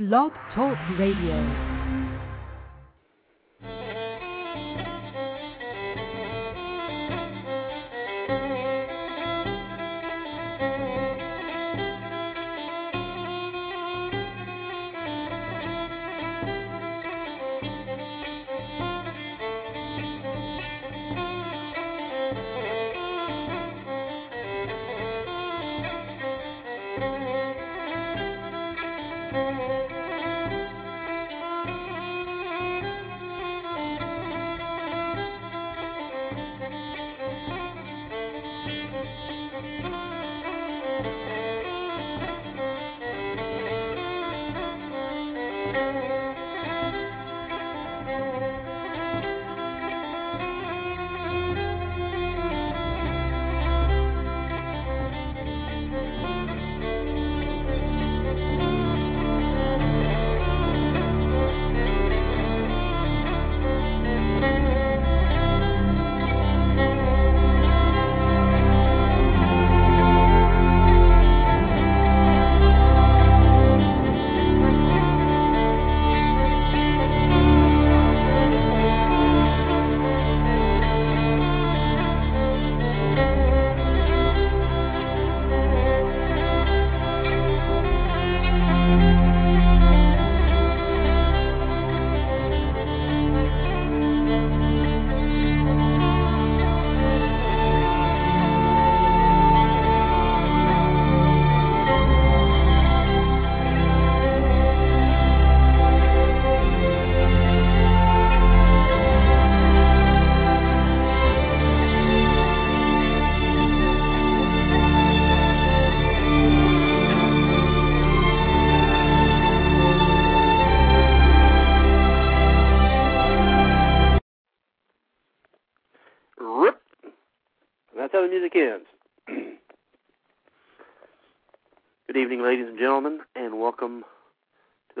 Blog 0.00 0.32
Talk 0.54 0.78
Radio. 0.98 1.79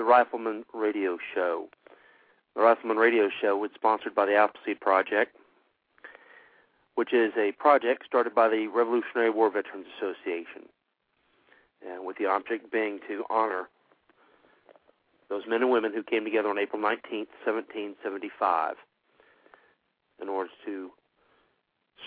Rifleman 0.02 0.64
Radio 0.74 1.16
Show. 1.34 1.68
The 2.56 2.62
Rifleman 2.62 2.96
Radio 2.96 3.28
Show 3.40 3.64
is 3.64 3.70
sponsored 3.74 4.14
by 4.14 4.26
the 4.26 4.34
Appleseed 4.34 4.80
Project, 4.80 5.36
which 6.96 7.12
is 7.12 7.32
a 7.36 7.52
project 7.52 8.04
started 8.06 8.34
by 8.34 8.48
the 8.48 8.66
Revolutionary 8.66 9.30
War 9.30 9.50
Veterans 9.50 9.86
Association, 9.96 10.68
and 11.86 12.04
with 12.04 12.18
the 12.18 12.26
object 12.26 12.72
being 12.72 12.98
to 13.06 13.24
honor 13.30 13.68
those 15.28 15.42
men 15.46 15.62
and 15.62 15.70
women 15.70 15.92
who 15.94 16.02
came 16.02 16.24
together 16.24 16.48
on 16.48 16.58
April 16.58 16.82
19, 16.82 17.26
1775, 17.44 18.74
in 20.20 20.28
order 20.28 20.50
to 20.66 20.90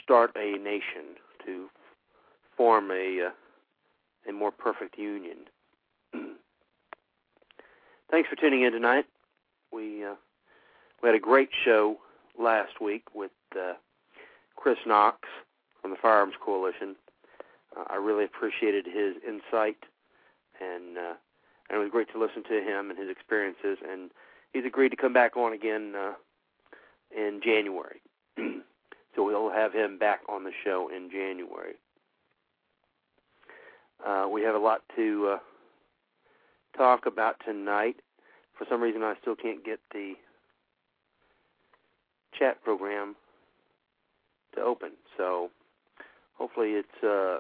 start 0.04 0.32
a 0.36 0.58
nation, 0.58 1.16
to 1.46 1.70
form 2.58 2.92
a 2.92 3.28
uh, 3.28 3.30
a 4.28 4.32
more 4.32 4.52
perfect 4.52 4.98
union. 4.98 5.38
Thanks 8.12 8.30
for 8.30 8.36
tuning 8.36 8.64
in 8.64 8.72
tonight. 8.72 9.06
We 9.72 10.04
uh, 10.04 10.16
we 11.02 11.10
had 11.10 11.16
a 11.16 11.20
great 11.20 11.50
show 11.66 11.98
last 12.40 12.80
week 12.82 13.04
with 13.14 13.32
uh, 13.56 13.74
Chris 14.56 14.78
Knox 14.86 15.18
from 15.82 15.92
the 15.92 15.98
Firearms 16.02 16.36
Coalition. 16.44 16.96
Uh, 17.76 17.84
I 17.90 17.96
really 17.96 18.24
appreciated 18.24 18.86
his 18.86 19.16
insight, 19.28 19.78
and 20.62 20.98
uh, 20.98 21.14
and 21.70 21.78
it 21.78 21.80
was 21.80 21.90
great 21.92 22.12
to 22.14 22.20
listen 22.20 22.44
to 22.44 22.62
him 22.62 22.90
and 22.90 23.00
his 23.00 23.10
experiences. 23.10 23.78
And 23.90 24.12
he's 24.54 24.66
agreed 24.66 24.90
to 24.90 24.96
come 24.96 25.14
back 25.14 25.36
on 25.36 25.54
again 25.54 25.94
uh, 25.98 26.14
in 27.16 27.42
January. 27.44 28.02
so 28.38 29.24
we'll 29.24 29.52
have 29.52 29.74
him 29.74 29.98
back 29.98 30.22
on 30.30 30.44
the 30.44 30.52
show 30.64 30.90
in 30.96 31.10
January. 31.10 31.76
Uh, 34.06 34.28
we 34.30 34.42
have 34.42 34.56
a 34.56 34.60
lot 34.60 34.82
to 34.96 35.36
uh, 35.36 36.78
talk 36.78 37.06
about 37.06 37.36
tonight. 37.46 37.98
For 38.58 38.66
some 38.70 38.82
reason, 38.82 39.04
I 39.04 39.16
still 39.22 39.36
can't 39.36 39.64
get 39.64 39.80
the 39.94 40.14
chat 42.38 42.64
program 42.64 43.16
to 44.56 44.62
open. 44.62 44.92
So 45.18 45.50
hopefully 46.34 46.72
it's 46.72 47.04
uh, 47.04 47.40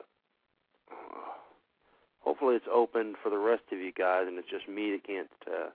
hopefully 2.22 2.56
it's 2.56 2.68
open 2.74 3.16
for 3.22 3.30
the 3.30 3.38
rest 3.38 3.64
of 3.72 3.80
you 3.80 3.92
guys, 3.92 4.26
and 4.28 4.38
it's 4.38 4.50
just 4.50 4.68
me 4.68 4.92
that 4.92 5.06
can't 5.06 5.30
uh, 5.48 5.70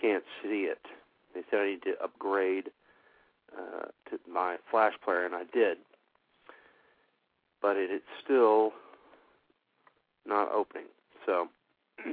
can't 0.00 0.24
see 0.42 0.62
it. 0.70 0.80
They 1.34 1.42
said 1.50 1.60
I 1.60 1.66
need 1.66 1.82
to 1.82 1.94
upgrade 2.02 2.70
uh, 3.56 3.86
to 4.10 4.18
my 4.30 4.56
Flash 4.70 4.94
player, 5.04 5.26
and 5.26 5.34
I 5.34 5.42
did, 5.52 5.78
but 7.60 7.76
it, 7.76 7.90
it's 7.90 8.04
still 8.24 8.72
not 10.26 10.50
opening. 10.52 10.86
So 11.26 11.48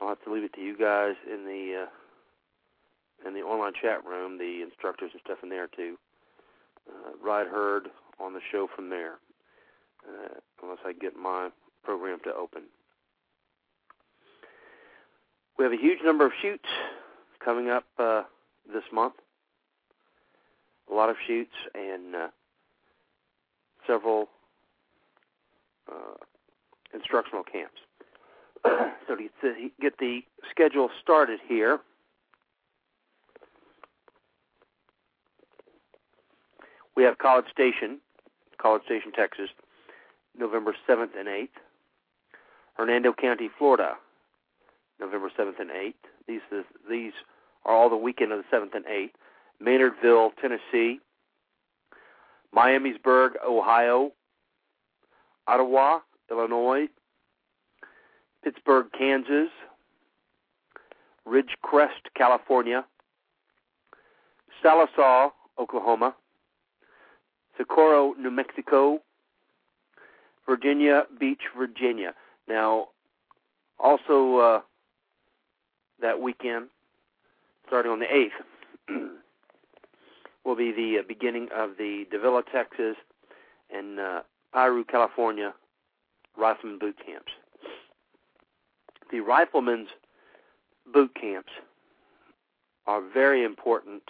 I'll 0.00 0.08
have 0.08 0.22
to 0.24 0.32
leave 0.32 0.44
it 0.44 0.52
to 0.54 0.60
you 0.60 0.76
guys 0.76 1.14
in 1.30 1.44
the 1.44 1.84
uh, 1.84 3.28
in 3.28 3.34
the 3.34 3.40
online 3.40 3.72
chat 3.80 4.04
room, 4.04 4.38
the 4.38 4.62
instructors 4.62 5.10
and 5.12 5.20
stuff 5.24 5.38
in 5.42 5.48
there 5.48 5.66
to 5.68 5.96
uh, 6.88 7.10
ride 7.24 7.46
herd 7.46 7.88
on 8.20 8.34
the 8.34 8.40
show 8.52 8.68
from 8.74 8.90
there, 8.90 9.14
uh, 10.06 10.34
unless 10.62 10.78
I 10.84 10.92
get 10.92 11.16
my 11.16 11.48
program 11.82 12.18
to 12.24 12.34
open. 12.34 12.62
We 15.58 15.64
have 15.64 15.72
a 15.72 15.78
huge 15.78 16.00
number 16.04 16.26
of 16.26 16.32
shoots 16.42 16.68
coming 17.42 17.70
up 17.70 17.84
uh, 17.98 18.24
this 18.72 18.84
month. 18.92 19.14
A 20.90 20.94
lot 20.94 21.08
of 21.08 21.16
shoots 21.26 21.54
and 21.74 22.14
uh, 22.14 22.28
several 23.86 24.28
uh, 25.90 26.16
instructional 26.96 27.44
camps. 27.44 27.80
so 29.06 29.14
to 29.14 29.70
get 29.80 29.98
the 29.98 30.20
schedule 30.50 30.90
started 31.00 31.38
here, 31.46 31.78
we 36.96 37.04
have 37.04 37.18
College 37.18 37.46
Station, 37.52 38.00
College 38.58 38.82
Station, 38.84 39.12
Texas, 39.12 39.50
November 40.36 40.74
7th 40.88 41.18
and 41.18 41.28
8th. 41.28 41.48
Hernando 42.74 43.12
County, 43.12 43.48
Florida, 43.56 43.94
November 45.00 45.30
7th 45.38 45.58
and 45.60 45.70
8th. 45.70 45.94
These 46.28 46.40
these 46.88 47.12
are 47.64 47.74
all 47.74 47.88
the 47.88 47.96
weekend 47.96 48.32
of 48.32 48.38
the 48.38 48.56
7th 48.56 48.74
and 48.74 48.84
8th. 48.84 49.10
Maynardville, 49.62 50.30
Tennessee. 50.40 51.00
Miamisburg, 52.54 53.30
Ohio. 53.46 54.12
Ottawa, 55.48 56.00
Illinois. 56.30 56.88
Pittsburg, 58.42 58.86
Kansas. 58.96 59.50
Ridgecrest, 61.26 62.12
California. 62.14 62.84
Sallisaw, 64.64 65.30
Oklahoma. 65.58 66.14
Socorro, 67.58 68.14
New 68.18 68.30
Mexico. 68.30 69.00
Virginia 70.48 71.04
Beach, 71.18 71.42
Virginia. 71.56 72.14
Now, 72.48 72.88
also 73.78 74.36
uh, 74.36 74.60
that 76.00 76.20
weekend, 76.20 76.66
starting 77.66 77.90
on 77.90 77.98
the 77.98 78.06
8th, 78.06 79.08
will 80.44 80.54
be 80.54 80.70
the 80.70 81.00
uh, 81.00 81.02
beginning 81.06 81.48
of 81.54 81.70
the 81.78 82.04
Davilla, 82.12 82.42
Texas, 82.52 82.96
and 83.74 83.98
uh, 83.98 84.20
Piru, 84.54 84.84
California 84.84 85.52
rifleman 86.36 86.78
boot 86.78 86.96
camps. 87.04 87.32
The 89.10 89.20
rifleman's 89.20 89.88
boot 90.92 91.14
camps 91.14 91.52
are 92.86 93.00
very 93.00 93.44
important 93.44 94.02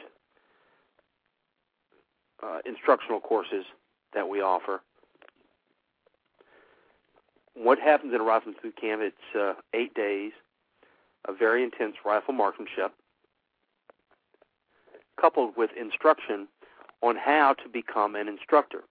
uh, 2.42 2.58
instructional 2.66 3.20
courses 3.20 3.64
that 4.14 4.28
we 4.28 4.40
offer. 4.40 4.82
What 7.54 7.78
happens 7.78 8.12
in 8.14 8.20
a 8.20 8.24
rifleman's 8.24 8.60
boot 8.62 8.76
camp? 8.80 9.00
It's 9.02 9.36
uh, 9.38 9.54
eight 9.74 9.94
days 9.94 10.32
of 11.26 11.38
very 11.38 11.62
intense 11.62 11.96
rifle 12.04 12.34
marksmanship, 12.34 12.92
coupled 15.20 15.56
with 15.56 15.70
instruction 15.78 16.48
on 17.02 17.16
how 17.16 17.54
to 17.62 17.68
become 17.68 18.14
an 18.14 18.28
instructor. 18.28 18.84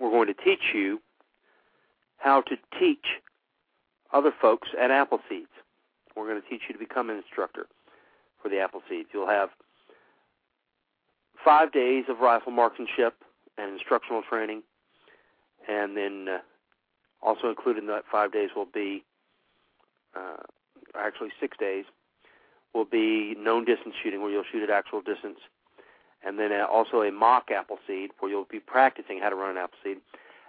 We're 0.00 0.10
going 0.10 0.28
to 0.28 0.34
teach 0.34 0.72
you 0.74 1.00
how 2.16 2.40
to 2.42 2.56
teach 2.78 3.04
other 4.12 4.32
folks 4.40 4.68
at 4.80 4.90
Appleseeds. 4.90 5.52
We're 6.16 6.26
going 6.26 6.40
to 6.40 6.48
teach 6.48 6.62
you 6.68 6.72
to 6.72 6.78
become 6.78 7.10
an 7.10 7.16
instructor 7.16 7.66
for 8.42 8.48
the 8.48 8.56
Appleseeds. 8.56 9.06
You'll 9.12 9.28
have 9.28 9.50
five 11.44 11.72
days 11.72 12.04
of 12.08 12.20
rifle 12.20 12.52
marksmanship 12.52 13.14
and 13.58 13.72
instructional 13.72 14.22
training, 14.22 14.62
and 15.68 15.96
then 15.96 16.26
uh, 16.28 16.38
also 17.22 17.48
included 17.48 17.82
in 17.82 17.88
that 17.88 18.04
five 18.10 18.32
days 18.32 18.50
will 18.56 18.68
be, 18.72 19.04
uh, 20.16 20.42
actually 20.98 21.28
six 21.38 21.56
days, 21.58 21.84
will 22.74 22.84
be 22.84 23.34
known 23.38 23.64
distance 23.64 23.94
shooting, 24.02 24.22
where 24.22 24.30
you'll 24.30 24.44
shoot 24.50 24.62
at 24.62 24.70
actual 24.70 25.00
distance, 25.00 25.38
and 26.24 26.38
then 26.38 26.52
also 26.62 27.02
a 27.02 27.10
mock 27.10 27.50
Appleseed, 27.50 28.10
where 28.18 28.30
you'll 28.30 28.44
be 28.44 28.60
practicing 28.60 29.20
how 29.20 29.30
to 29.30 29.36
run 29.36 29.56
an 29.56 29.56
Appleseed, 29.56 30.00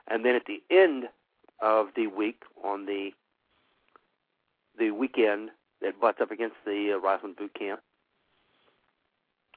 and 0.08 0.26
then 0.26 0.36
at 0.36 0.46
the 0.46 0.62
end 0.70 1.06
of 1.62 1.88
the 1.96 2.08
week, 2.08 2.44
on 2.64 2.86
the 2.86 3.12
the 4.78 4.92
weekend 4.92 5.50
that 5.82 6.00
butts 6.00 6.20
up 6.22 6.32
against 6.32 6.56
the 6.66 6.94
uh, 6.94 7.00
Rifleman 7.00 7.36
Boot 7.38 7.54
Camp, 7.54 7.82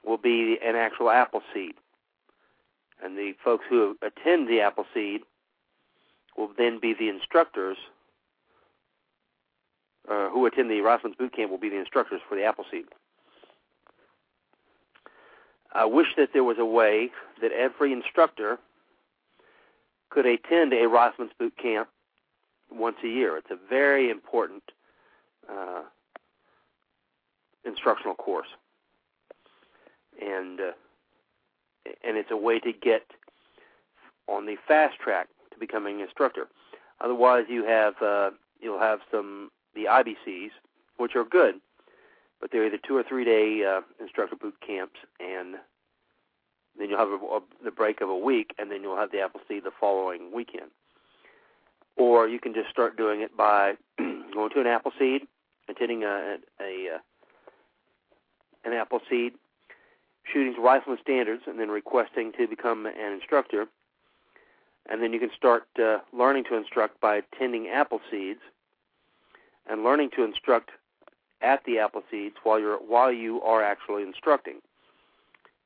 will 0.05 0.17
be 0.17 0.57
an 0.63 0.75
actual 0.75 1.09
Appleseed. 1.09 1.75
And 3.03 3.17
the 3.17 3.33
folks 3.43 3.65
who 3.69 3.97
attend 4.01 4.47
the 4.47 4.61
Appleseed 4.61 5.21
will 6.37 6.49
then 6.57 6.79
be 6.79 6.93
the 6.93 7.09
instructors 7.09 7.77
uh, 10.09 10.29
who 10.29 10.45
attend 10.45 10.69
the 10.69 10.81
Rifleman's 10.81 11.17
Boot 11.17 11.35
Camp 11.35 11.51
will 11.51 11.57
be 11.57 11.69
the 11.69 11.79
instructors 11.79 12.21
for 12.27 12.35
the 12.35 12.43
Appleseed. 12.43 12.85
I 15.75 15.83
wish 15.83 16.07
that 16.15 16.29
there 16.31 16.43
was 16.43 16.57
a 16.57 16.65
way 16.65 17.11
that 17.41 17.51
every 17.51 17.91
instructor 17.91 18.57
could 20.09 20.25
attend 20.25 20.73
a 20.73 20.87
Rifleman's 20.87 21.33
Boot 21.37 21.53
Camp 21.61 21.89
once 22.71 22.95
a 23.03 23.07
year. 23.07 23.37
It's 23.37 23.51
a 23.51 23.57
very 23.69 24.09
important 24.09 24.63
uh, 25.51 25.81
instructional 27.65 28.15
course, 28.15 28.47
and 30.21 30.61
uh, 30.61 30.71
and 32.03 32.15
it's 32.17 32.31
a 32.31 32.37
way 32.37 32.59
to 32.59 32.71
get 32.71 33.03
on 34.27 34.45
the 34.45 34.55
fast 34.65 34.97
track 34.97 35.27
to 35.51 35.59
becoming 35.59 35.95
an 35.95 36.01
instructor. 36.03 36.47
Otherwise, 37.01 37.45
you 37.49 37.65
have 37.65 37.95
uh, 38.01 38.31
you'll 38.61 38.79
have 38.79 38.99
some 39.11 39.51
the 39.75 39.85
IBCs, 39.85 40.51
which 40.97 41.17
are 41.17 41.25
good, 41.25 41.55
but 42.39 42.51
they're 42.51 42.65
either 42.65 42.77
two 42.77 42.95
or 42.97 43.03
three 43.03 43.25
day 43.25 43.63
uh, 43.63 43.81
instructor 43.99 44.35
boot 44.35 44.55
camps, 44.65 44.99
and 45.19 45.55
then 46.77 46.89
you'll 46.89 46.99
have 46.99 47.09
a, 47.09 47.25
a, 47.25 47.41
the 47.63 47.71
break 47.71 48.01
of 48.01 48.09
a 48.09 48.17
week, 48.17 48.53
and 48.57 48.71
then 48.71 48.81
you'll 48.81 48.97
have 48.97 49.11
the 49.11 49.21
Appleseed 49.21 49.63
the 49.63 49.71
following 49.79 50.31
weekend. 50.33 50.71
Or 51.97 52.27
you 52.27 52.39
can 52.39 52.53
just 52.53 52.69
start 52.69 52.97
doing 52.97 53.21
it 53.21 53.35
by 53.35 53.75
going 53.97 54.49
to 54.51 54.59
an 54.59 54.67
Appleseed, 54.67 55.21
attending 55.69 56.03
a, 56.03 56.37
a, 56.59 56.63
a 56.63 56.99
an 58.65 58.73
Appleseed, 58.73 59.33
shooting 60.31 60.55
rifleman 60.61 60.99
standards, 61.01 61.43
and 61.47 61.59
then 61.59 61.69
requesting 61.69 62.31
to 62.33 62.47
become 62.47 62.85
an 62.85 63.13
instructor 63.13 63.67
and 64.87 65.01
then 65.01 65.13
you 65.13 65.19
can 65.19 65.31
start 65.35 65.67
uh, 65.79 65.99
learning 66.13 66.43
to 66.45 66.55
instruct 66.55 66.99
by 67.01 67.15
attending 67.17 67.65
Appleseeds 67.65 68.41
and 69.67 69.83
learning 69.83 70.11
to 70.15 70.23
instruct 70.23 70.71
at 71.45 71.63
the 71.65 71.73
Appleseeds 71.73 72.33
while 72.43 72.59
you're 72.59 72.77
while 72.77 73.11
you 73.11 73.41
are 73.41 73.63
actually 73.63 74.03
instructing, 74.03 74.55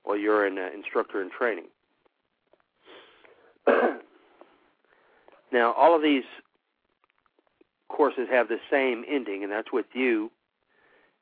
while 0.03 0.17
you're 0.17 0.45
an 0.45 0.57
uh, 0.57 0.69
instructor 0.75 1.21
in 1.21 1.29
training. 1.29 1.65
now, 5.51 5.73
all 5.73 5.95
of 5.95 6.01
these 6.01 6.23
courses 7.87 8.27
have 8.29 8.47
the 8.47 8.59
same 8.69 9.03
ending, 9.07 9.43
and 9.43 9.51
that's 9.51 9.71
with 9.71 9.85
you 9.93 10.31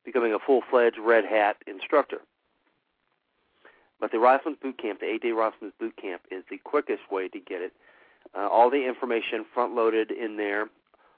becoming 0.06 0.34
a 0.34 0.40
full-fledged 0.40 0.98
red 1.00 1.26
hat 1.26 1.58
instructor. 1.68 2.20
But 4.00 4.12
the 4.12 4.20
Rifleman's 4.20 4.60
Boot 4.62 4.78
Camp, 4.78 5.02
the 5.02 5.08
eight-day 5.08 5.32
Rifleman's 5.32 5.74
Boot 5.80 5.98
Camp, 5.98 6.22
is 6.32 6.44
the 6.50 6.58
quickest 6.58 7.12
way 7.12 7.28
to 7.28 7.40
get 7.40 7.62
it 7.62 7.74
uh, 8.36 8.48
all 8.48 8.70
the 8.70 8.86
information 8.88 9.46
front 9.54 9.74
loaded 9.74 10.12
in 10.12 10.38
there, 10.38 10.70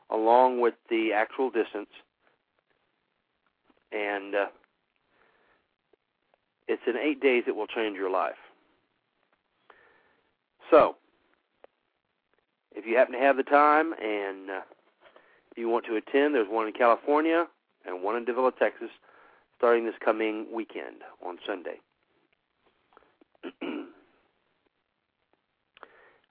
along 0.10 0.60
with 0.60 0.76
the 0.90 1.14
actual 1.14 1.50
distance. 1.50 1.90
And 3.92 4.36
uh, 4.36 4.46
it's 6.68 6.84
in 6.88 6.98
eight 6.98 7.22
days 7.22 7.44
it 7.48 7.56
will 7.56 7.68
change 7.68 7.98
your 7.98 8.12
life. 8.12 8.36
So, 10.70 10.96
if 12.76 12.86
you 12.86 12.96
happen 12.96 13.14
to 13.14 13.20
have 13.20 13.38
the 13.38 13.44
time 13.44 13.94
and 13.94 14.50
uh, 14.50 14.62
you 15.56 15.68
want 15.68 15.86
to 15.86 15.96
attend, 15.96 16.36
there's 16.36 16.48
one 16.50 16.68
in 16.68 16.74
California 16.74 17.48
and 17.86 18.04
one 18.04 18.16
in 18.16 18.26
Davilla, 18.26 18.56
Texas, 18.58 18.90
starting 19.58 19.86
this 19.86 19.96
coming 20.04 20.46
weekend 20.54 21.02
on 21.26 21.38
Sunday. 21.46 21.80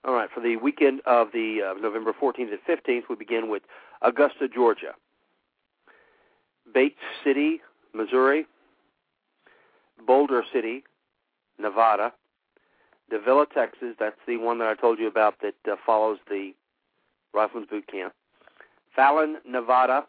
All 0.05 0.15
right, 0.15 0.31
for 0.33 0.41
the 0.41 0.57
weekend 0.57 1.01
of 1.05 1.29
the 1.33 1.61
uh, 1.63 1.75
November 1.81 2.13
14th 2.13 2.53
and 2.53 2.61
15th, 2.69 3.03
we 3.11 3.17
begin 3.17 3.51
with 3.51 3.63
Augusta, 4.03 4.49
Georgia, 4.49 4.95
Bates 6.73 6.97
City, 7.25 7.61
Missouri, 7.95 8.47
Boulder 10.07 10.43
City, 10.53 10.85
Nevada, 11.59 12.13
Davilla, 13.13 13.47
Texas. 13.53 13.95
That's 13.99 14.17
the 14.27 14.37
one 14.37 14.59
that 14.59 14.69
I 14.69 14.75
told 14.75 14.99
you 14.99 15.09
about 15.09 15.35
that 15.43 15.55
uh, 15.71 15.77
follows 15.85 16.19
the 16.29 16.53
Rifleman's 17.35 17.71
Boot 17.71 17.87
Camp. 17.87 18.13
Fallon, 18.95 19.37
Nevada, 19.47 20.07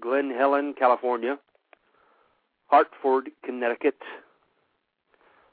Glen 0.00 0.30
Helen, 0.30 0.74
California, 0.78 1.38
Hartford, 2.66 3.30
Connecticut, 3.44 3.98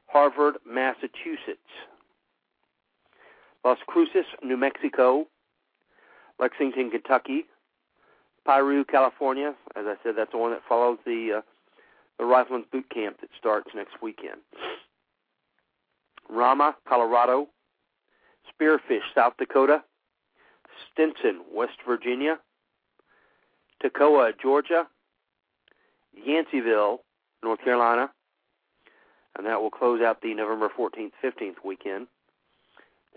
Harvard, 0.08 0.56
Massachusetts. 0.68 1.60
Las 3.64 3.80
Cruces, 3.88 4.26
New 4.44 4.58
Mexico, 4.58 5.26
Lexington, 6.40 6.92
Kentucky, 6.92 7.46
Piru, 8.46 8.86
California. 8.86 9.54
As 9.76 9.86
I 9.88 9.96
said, 10.04 10.14
that's 10.18 10.32
the 10.32 10.38
one 10.38 10.52
that 10.52 10.62
follows 10.68 10.98
the 11.06 11.38
uh, 11.38 11.42
the 12.18 12.26
Rifleman's 12.26 12.66
Boot 12.72 12.90
Camp 12.90 13.20
that 13.22 13.30
starts 13.38 13.70
next 13.76 14.02
weekend. 14.02 14.40
Ramah, 16.30 16.76
Colorado, 16.88 17.48
Spearfish, 18.50 19.02
South 19.14 19.34
Dakota, 19.38 19.84
Stinson, 20.92 21.42
West 21.54 21.78
Virginia, 21.86 22.40
Toccoa, 23.84 24.32
Georgia, 24.42 24.88
Yanceyville, 26.28 27.00
North 27.44 27.60
Carolina, 27.64 28.12
and 29.38 29.46
that 29.46 29.62
will 29.62 29.70
close 29.70 30.02
out 30.02 30.22
the 30.22 30.34
November 30.34 30.70
14th, 30.70 31.12
15th 31.24 31.56
weekend 31.64 32.08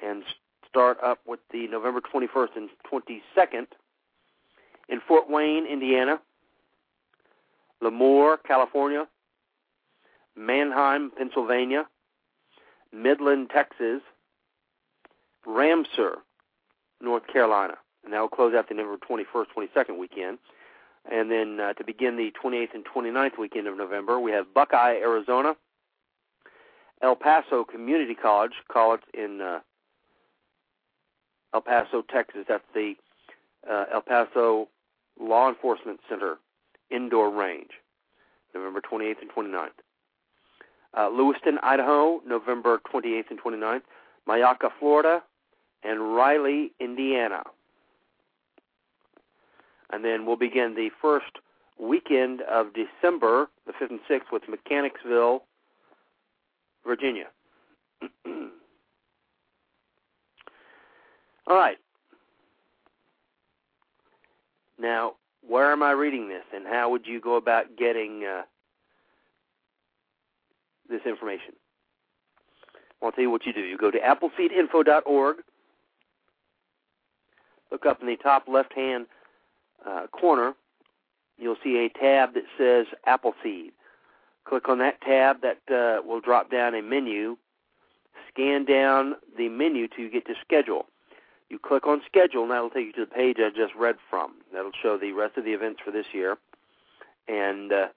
and 0.02 0.24
start 0.68 0.98
up 1.02 1.18
with 1.26 1.40
the 1.52 1.66
November 1.68 2.00
21st 2.00 2.56
and 2.56 2.70
22nd 2.92 3.66
in 4.88 5.00
Fort 5.06 5.28
Wayne, 5.28 5.66
Indiana, 5.66 6.20
Lemoore, 7.82 8.38
California, 8.44 9.06
Manheim, 10.36 11.10
Pennsylvania, 11.16 11.86
Midland, 12.92 13.50
Texas, 13.50 14.00
Ramseur, 15.46 16.18
North 17.00 17.26
Carolina. 17.26 17.74
And 18.04 18.12
that 18.12 18.20
will 18.20 18.28
close 18.28 18.54
out 18.54 18.68
the 18.68 18.74
November 18.74 18.98
21st, 19.08 19.46
22nd 19.56 19.98
weekend. 19.98 20.38
And 21.10 21.30
then 21.30 21.60
uh, 21.60 21.72
to 21.74 21.84
begin 21.84 22.16
the 22.16 22.32
28th 22.42 22.74
and 22.74 22.84
29th 22.84 23.38
weekend 23.38 23.66
of 23.66 23.76
November, 23.76 24.18
we 24.18 24.30
have 24.32 24.52
Buckeye, 24.52 24.96
Arizona, 25.00 25.56
El 27.02 27.16
Paso 27.16 27.64
Community 27.64 28.14
College, 28.14 28.54
college 28.70 29.02
in 29.14 29.40
uh, 29.40 29.60
El 31.54 31.60
Paso, 31.62 32.02
Texas. 32.02 32.44
That's 32.48 32.64
the 32.74 32.94
uh, 33.68 33.84
El 33.92 34.02
Paso 34.02 34.68
Law 35.20 35.48
Enforcement 35.48 36.00
Center 36.08 36.36
indoor 36.90 37.30
range, 37.30 37.70
November 38.54 38.80
28th 38.80 39.20
and 39.20 39.30
29th. 39.30 39.68
Uh, 40.96 41.08
Lewiston, 41.10 41.58
Idaho, 41.62 42.20
November 42.26 42.80
28th 42.92 43.30
and 43.30 43.40
29th. 43.40 43.82
Myakka, 44.28 44.70
Florida, 44.78 45.22
and 45.82 46.14
Riley, 46.14 46.72
Indiana. 46.80 47.42
And 49.90 50.04
then 50.04 50.26
we'll 50.26 50.36
begin 50.36 50.74
the 50.74 50.90
first 51.00 51.38
weekend 51.78 52.42
of 52.42 52.68
December, 52.74 53.48
the 53.66 53.72
5th 53.72 53.90
and 53.90 54.00
6th, 54.10 54.32
with 54.32 54.42
Mechanicsville, 54.48 55.44
Virginia. 56.86 57.26
All 61.46 61.56
right. 61.56 61.78
Now, 64.78 65.14
where 65.46 65.72
am 65.72 65.82
I 65.82 65.92
reading 65.92 66.28
this, 66.28 66.44
and 66.54 66.66
how 66.66 66.90
would 66.90 67.06
you 67.06 67.20
go 67.20 67.36
about 67.36 67.76
getting 67.76 68.24
uh, 68.24 68.42
this 70.88 71.00
information? 71.06 71.54
I'll 73.02 73.12
tell 73.12 73.22
you 73.22 73.30
what 73.30 73.46
you 73.46 73.52
do. 73.52 73.60
You 73.60 73.78
go 73.78 73.90
to 73.90 73.98
appleseedinfo.org, 73.98 75.36
look 77.70 77.86
up 77.86 78.00
in 78.00 78.06
the 78.06 78.16
top 78.16 78.48
left-hand 78.48 79.06
uh, 79.86 80.06
corner, 80.08 80.54
you'll 81.38 81.56
see 81.62 81.76
a 81.76 81.98
tab 81.98 82.34
that 82.34 82.44
says 82.58 82.86
Appleseed. 83.06 83.72
Click 84.48 84.68
on 84.68 84.78
that 84.78 85.00
tab. 85.02 85.42
That 85.42 85.60
uh, 85.70 86.02
will 86.06 86.20
drop 86.20 86.50
down 86.50 86.74
a 86.74 86.82
menu. 86.82 87.36
Scan 88.32 88.64
down 88.64 89.14
the 89.36 89.48
menu 89.48 89.88
to 89.88 90.08
get 90.08 90.26
to 90.26 90.34
Schedule. 90.42 90.86
You 91.50 91.58
click 91.58 91.86
on 91.86 92.02
Schedule, 92.06 92.42
and 92.42 92.50
that'll 92.50 92.70
take 92.70 92.86
you 92.86 92.92
to 92.92 93.06
the 93.06 93.14
page 93.14 93.38
I 93.38 93.48
just 93.48 93.74
read 93.74 93.96
from. 94.10 94.34
That'll 94.52 94.70
show 94.82 94.98
the 94.98 95.12
rest 95.12 95.38
of 95.38 95.44
the 95.44 95.52
events 95.52 95.80
for 95.84 95.90
this 95.90 96.06
year, 96.12 96.36
and 97.26 97.72
uh, 97.72 97.88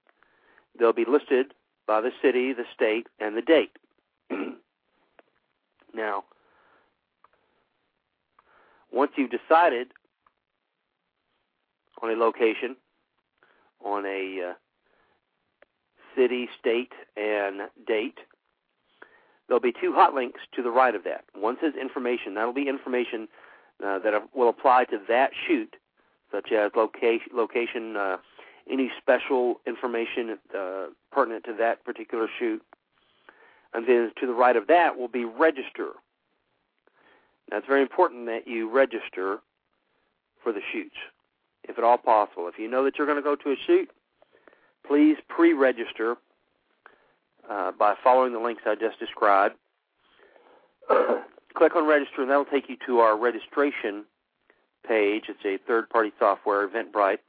they'll 0.80 0.94
be 0.94 1.06
listed 1.06 1.54
by 1.86 2.00
the 2.00 2.12
city, 2.22 2.54
the 2.54 2.64
state, 2.74 3.08
and 3.20 3.36
the 3.36 3.42
date. 3.42 3.72
now, 5.94 6.24
once 8.92 9.12
you've 9.18 9.32
decided 9.32 9.88
on 12.02 12.10
a 12.10 12.14
location, 12.14 12.78
on 13.84 14.06
a 14.06 14.52
uh, 14.52 14.54
city, 16.16 16.48
state, 16.60 16.94
and 17.18 17.62
date, 17.86 18.20
there'll 19.48 19.60
be 19.60 19.74
two 19.74 19.94
hot 19.94 20.14
links 20.14 20.40
to 20.56 20.64
the 20.64 20.72
right 20.72 20.96
of 20.96 21.04
that. 21.04 21.26
One 21.34 21.58
says 21.62 21.74
information. 21.80 22.36
That'll 22.36 22.54
be 22.54 22.70
information 22.70 23.28
uh, 23.84 24.00
that 24.00 24.14
will 24.36 24.50
apply 24.50 24.86
to 24.86 25.00
that 25.08 25.32
shoot, 25.48 25.76
such 26.32 26.52
as 26.52 26.72
location, 26.76 27.28
location, 27.34 27.96
uh, 27.98 28.18
any 28.70 28.92
special 29.02 29.56
information 29.66 30.38
uh, 30.58 30.86
pertinent 31.12 31.44
to 31.46 31.54
that 31.54 31.84
particular 31.84 32.28
shoot. 32.40 32.62
And 33.74 33.88
then 33.88 34.12
to 34.20 34.28
the 34.28 34.34
right 34.34 34.56
of 34.56 34.68
that 34.68 34.98
will 34.98 35.08
be 35.08 35.26
register. 35.26 35.92
Now 37.50 37.58
it's 37.58 37.68
very 37.68 37.82
important 37.82 38.26
that 38.28 38.48
you 38.48 38.70
register 38.70 39.40
for 40.44 40.52
the 40.52 40.62
shoots, 40.72 40.96
if 41.64 41.78
at 41.78 41.84
all 41.84 41.98
possible. 41.98 42.48
If 42.48 42.60
you 42.60 42.70
know 42.70 42.84
that 42.84 42.98
you're 42.98 43.08
going 43.08 43.18
to 43.18 43.24
go 43.24 43.36
to 43.36 43.50
a 43.52 43.56
shoot, 43.66 43.90
please 44.88 45.18
pre-register 45.28 46.18
uh, 47.50 47.72
by 47.72 47.96
following 48.04 48.34
the 48.34 48.40
links 48.40 48.64
I 48.66 48.76
just 48.76 49.00
described. 49.00 49.56
Click 51.62 51.76
on 51.76 51.86
register, 51.86 52.24
and 52.24 52.32
that'll 52.32 52.44
take 52.44 52.70
you 52.70 52.78
to 52.88 53.02
our 53.02 53.16
registration 53.16 54.04
page. 54.84 55.26
It's 55.30 55.46
a 55.46 55.60
third-party 55.68 56.12
software, 56.18 56.68
Eventbrite, 56.68 57.20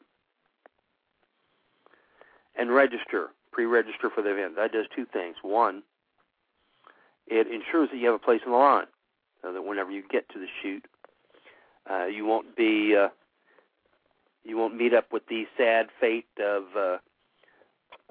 and 2.56 2.72
register. 2.72 3.26
Pre-register 3.52 4.08
for 4.08 4.22
the 4.22 4.32
event. 4.32 4.56
That 4.56 4.72
does 4.72 4.86
two 4.96 5.04
things. 5.04 5.36
One, 5.42 5.82
it 7.26 7.46
ensures 7.46 7.90
that 7.90 7.98
you 7.98 8.06
have 8.06 8.14
a 8.14 8.18
place 8.18 8.40
in 8.46 8.52
the 8.52 8.56
line, 8.56 8.86
so 9.42 9.52
that 9.52 9.60
whenever 9.60 9.90
you 9.90 10.02
get 10.10 10.26
to 10.30 10.38
the 10.38 10.46
shoot, 10.62 10.86
uh, 11.90 12.06
you 12.06 12.24
won't 12.24 12.56
be 12.56 12.96
uh, 12.98 13.08
you 14.44 14.56
won't 14.56 14.74
meet 14.74 14.94
up 14.94 15.12
with 15.12 15.26
the 15.26 15.44
sad 15.58 15.88
fate 16.00 16.24
of 16.42 16.62
uh, 16.74 16.96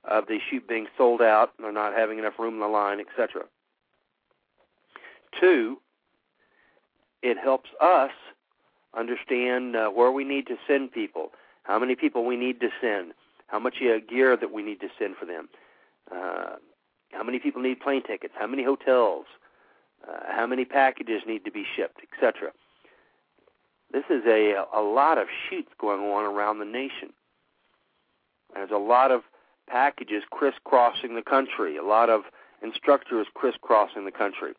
of 0.03 0.27
the 0.27 0.37
shoot 0.51 0.67
being 0.67 0.85
sold 0.95 1.23
out 1.23 1.53
or 1.63 1.71
not 1.71 1.95
having 1.95 2.19
enough 2.19 2.37
room 2.37 2.53
in 2.53 2.59
the 2.59 2.67
line, 2.67 2.99
etc. 2.99 3.45
Two, 5.39 5.79
it 7.21 7.37
helps 7.37 7.69
us 7.81 8.11
understand 8.97 9.75
uh, 9.75 9.89
where 9.89 10.11
we 10.11 10.23
need 10.23 10.47
to 10.47 10.55
send 10.67 10.91
people, 10.91 11.31
how 11.63 11.79
many 11.79 11.95
people 11.95 12.25
we 12.25 12.35
need 12.35 12.59
to 12.59 12.69
send, 12.81 13.13
how 13.47 13.59
much 13.59 13.75
uh, 13.81 13.99
gear 14.09 14.35
that 14.35 14.51
we 14.51 14.63
need 14.63 14.79
to 14.81 14.87
send 14.99 15.15
for 15.15 15.25
them, 15.25 15.49
uh, 16.11 16.55
how 17.11 17.23
many 17.23 17.39
people 17.39 17.61
need 17.61 17.79
plane 17.79 18.03
tickets, 18.03 18.33
how 18.37 18.47
many 18.47 18.63
hotels, 18.63 19.25
uh, 20.07 20.19
how 20.27 20.47
many 20.47 20.65
packages 20.65 21.21
need 21.27 21.45
to 21.45 21.51
be 21.51 21.63
shipped, 21.75 21.99
etc. 22.01 22.51
This 23.91 24.03
is 24.09 24.23
a 24.25 24.63
a 24.73 24.81
lot 24.81 25.17
of 25.17 25.27
shoots 25.49 25.69
going 25.79 26.01
on 26.01 26.23
around 26.25 26.59
the 26.59 26.65
nation. 26.65 27.13
There's 28.53 28.71
a 28.71 28.77
lot 28.77 29.11
of 29.11 29.21
packages 29.69 30.23
crisscrossing 30.31 31.15
the 31.15 31.21
country, 31.21 31.77
a 31.77 31.83
lot 31.83 32.09
of 32.09 32.23
instructors 32.63 33.27
crisscrossing 33.33 34.05
the 34.05 34.11
country. 34.11 34.53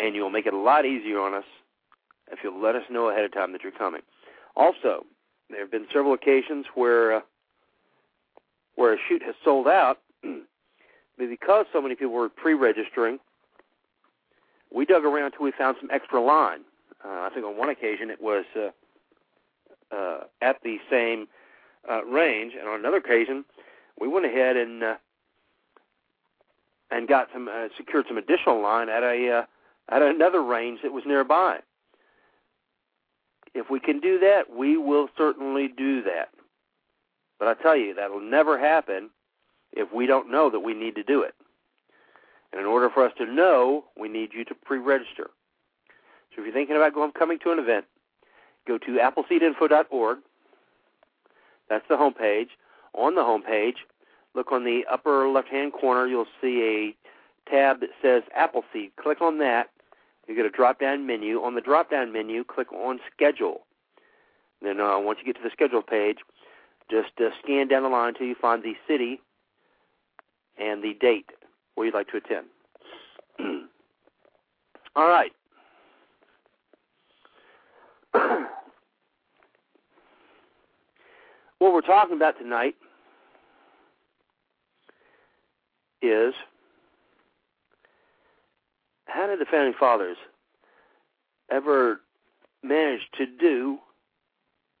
And 0.00 0.14
you'll 0.14 0.30
make 0.30 0.46
it 0.46 0.54
a 0.54 0.58
lot 0.58 0.86
easier 0.86 1.20
on 1.20 1.34
us 1.34 1.44
if 2.32 2.38
you'll 2.42 2.60
let 2.60 2.74
us 2.74 2.84
know 2.90 3.10
ahead 3.10 3.24
of 3.24 3.32
time 3.32 3.52
that 3.52 3.62
you're 3.62 3.72
coming. 3.72 4.02
Also, 4.56 5.04
there 5.50 5.60
have 5.60 5.70
been 5.70 5.86
several 5.92 6.14
occasions 6.14 6.66
where 6.74 7.16
uh, 7.16 7.20
where 8.76 8.94
a 8.94 8.96
shoot 9.08 9.22
has 9.22 9.34
sold 9.44 9.66
out, 9.66 9.98
because 11.18 11.66
so 11.72 11.82
many 11.82 11.94
people 11.94 12.14
were 12.14 12.30
pre-registering, 12.30 13.18
we 14.72 14.86
dug 14.86 15.04
around 15.04 15.26
until 15.26 15.44
we 15.44 15.52
found 15.52 15.76
some 15.80 15.90
extra 15.92 16.20
line. 16.22 16.60
Uh, 17.04 17.08
I 17.08 17.30
think 17.34 17.44
on 17.44 17.58
one 17.58 17.68
occasion 17.68 18.10
it 18.10 18.22
was 18.22 18.44
uh, 18.56 18.70
uh, 19.94 20.20
at 20.40 20.56
the 20.62 20.78
same 20.90 21.26
uh, 21.90 22.04
range, 22.04 22.54
and 22.58 22.68
on 22.68 22.78
another 22.78 22.98
occasion, 22.98 23.44
we 24.00 24.08
went 24.08 24.26
ahead 24.26 24.56
and 24.56 24.82
uh, 24.82 24.94
and 26.90 27.08
got 27.08 27.28
some 27.32 27.48
uh, 27.48 27.68
secured 27.76 28.06
some 28.08 28.18
additional 28.18 28.62
line 28.62 28.88
at 28.88 29.02
a 29.02 29.30
uh, 29.30 29.42
at 29.90 30.02
another 30.02 30.42
range 30.42 30.80
that 30.82 30.92
was 30.92 31.04
nearby. 31.06 31.58
If 33.54 33.68
we 33.68 33.80
can 33.80 33.98
do 34.00 34.18
that, 34.20 34.54
we 34.54 34.76
will 34.76 35.08
certainly 35.16 35.68
do 35.68 36.02
that. 36.02 36.28
But 37.38 37.48
I 37.48 37.54
tell 37.54 37.76
you, 37.76 37.94
that'll 37.94 38.20
never 38.20 38.58
happen 38.58 39.10
if 39.72 39.92
we 39.92 40.06
don't 40.06 40.30
know 40.30 40.50
that 40.50 40.60
we 40.60 40.74
need 40.74 40.94
to 40.96 41.02
do 41.02 41.22
it. 41.22 41.34
And 42.52 42.60
in 42.60 42.66
order 42.66 42.90
for 42.90 43.04
us 43.04 43.12
to 43.18 43.26
know, 43.26 43.84
we 43.98 44.08
need 44.08 44.30
you 44.32 44.44
to 44.44 44.54
pre-register. 44.54 45.30
So 46.34 46.40
if 46.40 46.44
you're 46.44 46.52
thinking 46.52 46.76
about 46.76 46.94
going 46.94 47.12
coming 47.12 47.38
to 47.40 47.52
an 47.52 47.58
event, 47.58 47.86
go 48.66 48.78
to 48.78 48.86
appleseedinfo.org. 48.86 50.18
That's 51.68 51.84
the 51.88 51.96
homepage. 51.96 52.48
On 52.94 53.14
the 53.14 53.22
homepage, 53.22 53.76
look 54.34 54.52
on 54.52 54.64
the 54.64 54.84
upper 54.90 55.28
left-hand 55.28 55.72
corner. 55.72 56.06
You'll 56.06 56.26
see 56.40 56.94
a 57.48 57.50
tab 57.50 57.80
that 57.80 57.90
says 58.02 58.22
Appleseed. 58.36 58.90
Click 58.96 59.20
on 59.20 59.38
that. 59.38 59.70
You 60.30 60.36
get 60.36 60.46
a 60.46 60.50
drop-down 60.50 61.08
menu. 61.08 61.42
On 61.42 61.56
the 61.56 61.60
drop-down 61.60 62.12
menu, 62.12 62.44
click 62.44 62.72
on 62.72 63.00
Schedule. 63.12 63.62
Then 64.62 64.78
uh, 64.78 64.96
once 65.00 65.18
you 65.18 65.26
get 65.26 65.34
to 65.38 65.42
the 65.42 65.50
schedule 65.50 65.82
page, 65.82 66.18
just 66.88 67.10
uh, 67.18 67.30
scan 67.42 67.66
down 67.66 67.82
the 67.82 67.88
line 67.88 68.10
until 68.10 68.28
you 68.28 68.36
find 68.40 68.62
the 68.62 68.74
city 68.86 69.20
and 70.56 70.84
the 70.84 70.94
date 71.00 71.30
where 71.74 71.86
you'd 71.86 71.96
like 71.96 72.06
to 72.10 72.18
attend. 72.18 72.46
All 74.94 75.08
right. 75.08 75.32
what 81.58 81.72
we're 81.72 81.80
talking 81.80 82.14
about 82.14 82.38
tonight 82.38 82.76
is 86.00 86.34
how 89.12 89.26
did 89.26 89.40
the 89.40 89.46
founding 89.50 89.74
fathers 89.78 90.16
ever 91.50 92.00
manage 92.62 93.02
to 93.18 93.26
do 93.26 93.78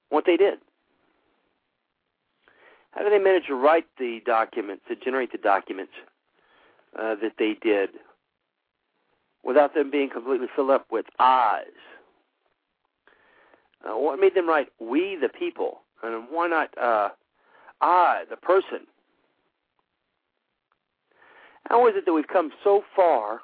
what 0.08 0.24
they 0.26 0.36
did? 0.36 0.58
How 2.92 3.02
did 3.02 3.12
they 3.12 3.22
manage 3.22 3.46
to 3.46 3.54
write 3.54 3.86
the 3.98 4.20
documents, 4.24 4.84
to 4.88 4.96
generate 4.96 5.32
the 5.32 5.38
documents 5.38 5.92
uh, 6.98 7.14
that 7.22 7.34
they 7.38 7.56
did 7.62 7.90
without 9.44 9.74
them 9.74 9.90
being 9.90 10.10
completely 10.10 10.48
filled 10.54 10.70
up 10.70 10.86
with 10.90 11.06
I's? 11.18 11.64
Uh, 13.84 13.96
what 13.96 14.20
made 14.20 14.34
them 14.34 14.48
write 14.48 14.68
we 14.80 15.16
the 15.20 15.28
people? 15.28 15.80
And 16.02 16.24
why 16.30 16.48
not 16.48 16.76
uh, 16.78 17.10
I, 17.80 18.24
the 18.28 18.36
person? 18.36 18.80
How 21.68 21.86
is 21.86 21.94
it 21.96 22.04
that 22.06 22.12
we've 22.12 22.26
come 22.26 22.50
so 22.64 22.82
far 22.96 23.40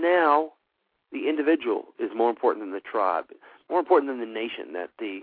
now 0.00 0.52
the 1.12 1.28
individual 1.28 1.86
is 1.98 2.10
more 2.14 2.30
important 2.30 2.64
than 2.64 2.72
the 2.72 2.80
tribe, 2.80 3.26
more 3.68 3.80
important 3.80 4.10
than 4.10 4.20
the 4.20 4.26
nation, 4.26 4.72
that 4.74 4.90
the 4.98 5.20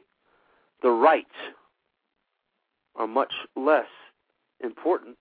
the 0.81 0.89
rights 0.89 1.35
are 2.95 3.07
much 3.07 3.33
less 3.55 3.87
important 4.63 5.17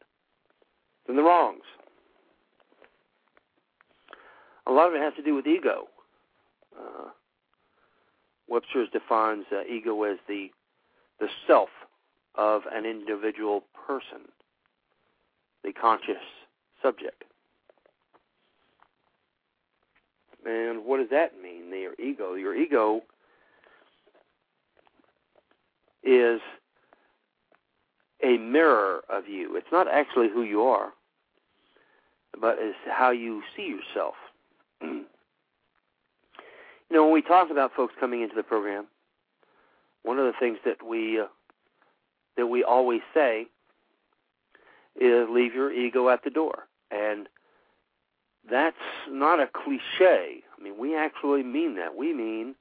than 1.06 1.16
the 1.16 1.22
wrongs. 1.22 1.62
A 4.66 4.72
lot 4.72 4.88
of 4.88 4.94
it 4.94 5.00
has 5.00 5.14
to 5.14 5.22
do 5.22 5.34
with 5.34 5.46
ego. 5.46 5.88
Uh, 6.76 7.10
Webster's 8.48 8.88
defines 8.90 9.44
uh, 9.52 9.62
ego 9.64 10.02
as 10.02 10.18
the 10.28 10.50
the 11.20 11.28
self 11.46 11.70
of 12.34 12.62
an 12.70 12.84
individual 12.84 13.64
person, 13.86 14.28
the 15.64 15.72
conscious 15.72 16.22
subject. 16.82 17.24
And 20.46 20.84
what 20.84 20.98
does 20.98 21.10
that 21.10 21.32
mean? 21.42 21.70
Your 21.70 21.94
ego. 21.98 22.34
Your 22.34 22.54
ego 22.54 23.02
is 26.04 26.40
a 28.22 28.38
mirror 28.38 29.02
of 29.10 29.26
you. 29.28 29.56
It's 29.56 29.72
not 29.72 29.88
actually 29.88 30.28
who 30.28 30.42
you 30.42 30.62
are, 30.62 30.92
but 32.40 32.56
it's 32.60 32.78
how 32.88 33.10
you 33.10 33.42
see 33.56 33.66
yourself. 33.66 34.14
you 34.82 35.04
know, 36.90 37.04
when 37.04 37.12
we 37.12 37.22
talk 37.22 37.50
about 37.50 37.74
folks 37.74 37.94
coming 37.98 38.22
into 38.22 38.36
the 38.36 38.42
program, 38.42 38.86
one 40.04 40.18
of 40.18 40.26
the 40.26 40.34
things 40.38 40.58
that 40.64 40.86
we 40.86 41.20
uh, 41.20 41.26
that 42.36 42.46
we 42.46 42.62
always 42.62 43.00
say 43.12 43.46
is 44.94 45.28
leave 45.28 45.54
your 45.54 45.72
ego 45.72 46.08
at 46.08 46.22
the 46.22 46.30
door. 46.30 46.68
And 46.90 47.28
that's 48.50 48.76
not 49.08 49.40
a 49.40 49.46
cliche. 49.46 50.42
I 50.58 50.62
mean, 50.62 50.78
we 50.78 50.96
actually 50.96 51.42
mean 51.42 51.76
that. 51.76 51.96
We 51.96 52.12
mean 52.12 52.54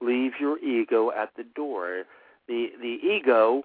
leave 0.00 0.32
your 0.40 0.58
ego 0.58 1.10
at 1.10 1.30
the 1.36 1.44
door. 1.44 2.04
The 2.46 2.70
the 2.80 2.98
ego 3.02 3.64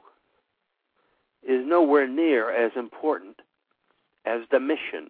is 1.48 1.65
nowhere 1.65 2.08
near 2.08 2.51
as 2.51 2.72
important 2.75 3.38
as 4.25 4.42
the 4.51 4.60
mission. 4.60 5.10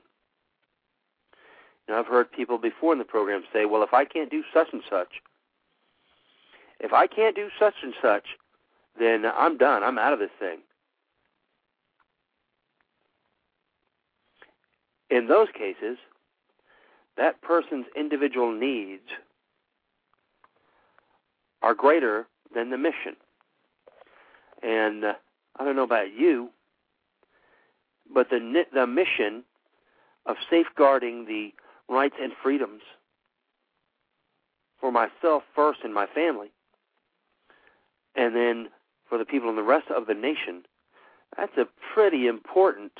Now, 1.87 1.99
I've 1.99 2.07
heard 2.07 2.31
people 2.31 2.57
before 2.57 2.93
in 2.93 2.99
the 2.99 3.05
program 3.05 3.43
say, 3.51 3.65
well, 3.65 3.83
if 3.83 3.93
I 3.93 4.05
can't 4.05 4.31
do 4.31 4.43
such 4.53 4.67
and 4.71 4.81
such, 4.89 5.21
if 6.79 6.93
I 6.93 7.07
can't 7.07 7.35
do 7.35 7.49
such 7.59 7.75
and 7.83 7.93
such, 8.01 8.23
then 8.97 9.25
I'm 9.25 9.57
done. 9.57 9.83
I'm 9.83 9.97
out 9.97 10.13
of 10.13 10.19
this 10.19 10.31
thing. 10.39 10.59
In 15.13 15.27
those 15.27 15.49
cases, 15.55 15.99
that 17.17 17.39
person's 17.43 17.85
individual 17.95 18.51
needs 18.51 19.03
are 21.61 21.75
greater 21.75 22.25
than 22.55 22.71
the 22.71 22.79
mission. 22.79 23.15
And 24.63 25.05
uh, 25.05 25.13
I 25.59 25.63
don't 25.63 25.75
know 25.75 25.83
about 25.83 26.11
you, 26.17 26.49
but 28.11 28.31
the 28.31 28.63
the 28.73 28.87
mission 28.87 29.43
of 30.25 30.37
safeguarding 30.49 31.25
the 31.25 31.53
rights 31.87 32.15
and 32.19 32.33
freedoms 32.41 32.81
for 34.79 34.91
myself 34.91 35.43
first 35.53 35.81
and 35.83 35.93
my 35.93 36.07
family, 36.07 36.51
and 38.15 38.35
then 38.35 38.69
for 39.07 39.19
the 39.19 39.25
people 39.25 39.51
in 39.51 39.57
the 39.57 39.61
rest 39.61 39.91
of 39.95 40.07
the 40.07 40.15
nation, 40.15 40.63
that's 41.37 41.55
a 41.55 41.67
pretty 41.93 42.25
important 42.25 42.93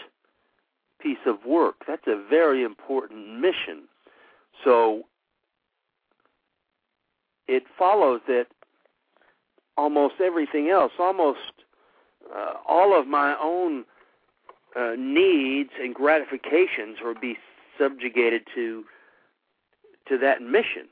piece 1.04 1.26
of 1.26 1.46
work. 1.46 1.84
That's 1.88 2.08
a 2.08 2.24
very 2.30 2.64
important 2.64 3.40
mission. 3.40 3.90
So 4.64 5.04
it 7.48 7.64
follows 7.78 8.22
that 8.28 8.48
almost 9.78 10.16
everything 10.22 10.70
else, 10.70 10.94
almost 10.98 11.40
uh, 12.34 12.54
all 12.68 12.98
of 12.98 13.06
my 13.08 13.36
own 13.42 13.84
uh, 14.76 14.94
needs 14.98 15.72
and 15.80 15.94
gratifications 15.94 16.98
will 17.04 17.20
be 17.20 17.38
subjugated 17.78 18.44
to 18.56 18.86
to 20.08 20.18
that 20.18 20.42
mission. 20.42 20.88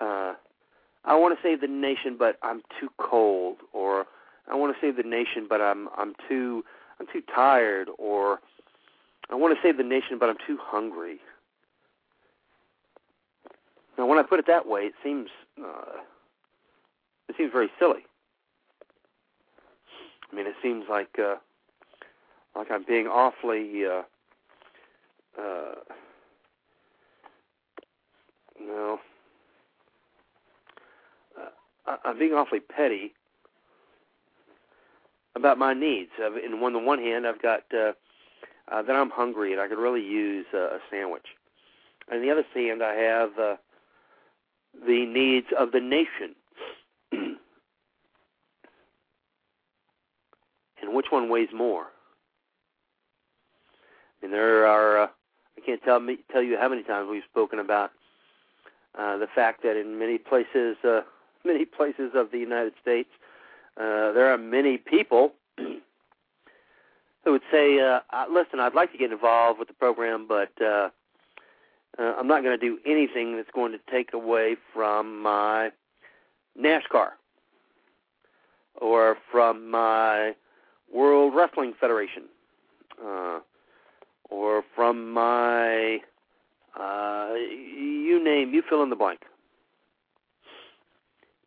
Uh, 0.00 0.34
I 1.04 1.14
want 1.16 1.36
to 1.36 1.42
save 1.42 1.60
the 1.62 1.66
nation, 1.66 2.16
but 2.18 2.36
I'm 2.42 2.62
too 2.78 2.90
cold, 2.98 3.58
or 3.72 4.06
I 4.50 4.54
want 4.54 4.74
to 4.74 4.80
save 4.80 4.96
the 4.96 5.08
nation, 5.08 5.46
but 5.48 5.60
I'm 5.60 5.88
I'm 5.96 6.14
too 6.28 6.64
I'm 7.00 7.06
too 7.10 7.22
tired, 7.34 7.88
or 7.98 8.40
I 9.30 9.34
want 9.34 9.56
to 9.56 9.62
save 9.66 9.78
the 9.78 9.82
nation, 9.82 10.18
but 10.18 10.28
I'm 10.28 10.36
too 10.46 10.58
hungry. 10.60 11.18
Now, 13.96 14.06
when 14.06 14.18
I 14.18 14.22
put 14.22 14.38
it 14.38 14.46
that 14.46 14.66
way, 14.66 14.82
it 14.82 14.94
seems 15.02 15.30
uh, 15.58 16.00
it 17.28 17.36
seems 17.38 17.50
very 17.52 17.70
silly. 17.78 18.04
I 20.30 20.36
mean, 20.36 20.46
it 20.46 20.54
seems 20.62 20.84
like 20.88 21.18
uh, 21.18 21.36
like 22.54 22.70
I'm 22.70 22.84
being 22.84 23.06
awfully 23.06 23.84
uh, 23.86 24.02
uh, 25.40 25.74
you 28.58 28.66
know 28.66 28.98
uh, 31.86 31.96
I'm 32.04 32.18
being 32.18 32.32
awfully 32.32 32.60
petty 32.60 33.14
about 35.36 35.58
my 35.58 35.74
needs. 35.74 36.10
Uh, 36.20 36.32
in 36.34 36.54
on 36.54 36.72
the 36.72 36.78
one 36.78 36.98
hand, 36.98 37.26
I've 37.26 37.42
got 37.42 37.62
uh, 37.72 37.92
uh, 38.70 38.82
that 38.82 38.94
I'm 38.94 39.10
hungry 39.10 39.52
and 39.52 39.60
I 39.60 39.68
could 39.68 39.78
really 39.78 40.04
use 40.04 40.46
uh, 40.54 40.58
a 40.58 40.78
sandwich. 40.90 41.26
On 42.12 42.20
the 42.20 42.30
other 42.30 42.44
hand, 42.54 42.82
I 42.82 42.94
have 42.94 43.30
uh, 43.38 43.56
the 44.86 45.06
needs 45.06 45.46
of 45.58 45.72
the 45.72 45.80
nation. 45.80 46.34
and 47.12 47.36
which 50.92 51.06
one 51.10 51.28
weighs 51.28 51.50
more? 51.54 51.86
And 54.22 54.32
there 54.32 54.66
are, 54.66 55.04
uh, 55.04 55.06
I 55.56 55.60
can't 55.64 55.82
tell 55.82 56.00
me 56.00 56.18
tell 56.32 56.42
you 56.42 56.58
how 56.60 56.68
many 56.68 56.82
times 56.82 57.08
we've 57.10 57.22
spoken 57.30 57.58
about 57.58 57.90
uh, 58.98 59.16
the 59.18 59.26
fact 59.34 59.62
that 59.62 59.76
in 59.76 59.98
many 59.98 60.18
places, 60.18 60.76
uh, 60.84 61.00
many 61.44 61.64
places 61.64 62.12
of 62.14 62.30
the 62.30 62.38
United 62.38 62.74
States, 62.80 63.08
there 63.80 64.32
are 64.32 64.38
many 64.38 64.78
people 64.78 65.32
who 65.56 67.32
would 67.32 67.42
say, 67.50 67.78
uh, 67.80 68.00
"Listen, 68.30 68.60
I'd 68.60 68.74
like 68.74 68.92
to 68.92 68.98
get 68.98 69.12
involved 69.12 69.58
with 69.58 69.68
the 69.68 69.74
program, 69.74 70.26
but 70.26 70.50
uh, 70.60 70.90
uh, 71.98 72.14
I'm 72.18 72.26
not 72.26 72.42
going 72.42 72.58
to 72.58 72.66
do 72.66 72.78
anything 72.86 73.36
that's 73.36 73.50
going 73.54 73.72
to 73.72 73.80
take 73.90 74.12
away 74.12 74.56
from 74.72 75.22
my 75.22 75.70
NASCAR 76.58 77.10
or 78.76 79.16
from 79.30 79.70
my 79.70 80.34
World 80.92 81.34
Wrestling 81.34 81.74
Federation 81.78 82.24
uh, 83.04 83.40
or 84.28 84.64
from 84.74 85.12
my 85.12 86.00
uh, 86.78 87.34
you 87.34 88.22
name 88.22 88.54
you 88.54 88.62
fill 88.68 88.82
in 88.82 88.90
the 88.90 88.96
blank 88.96 89.20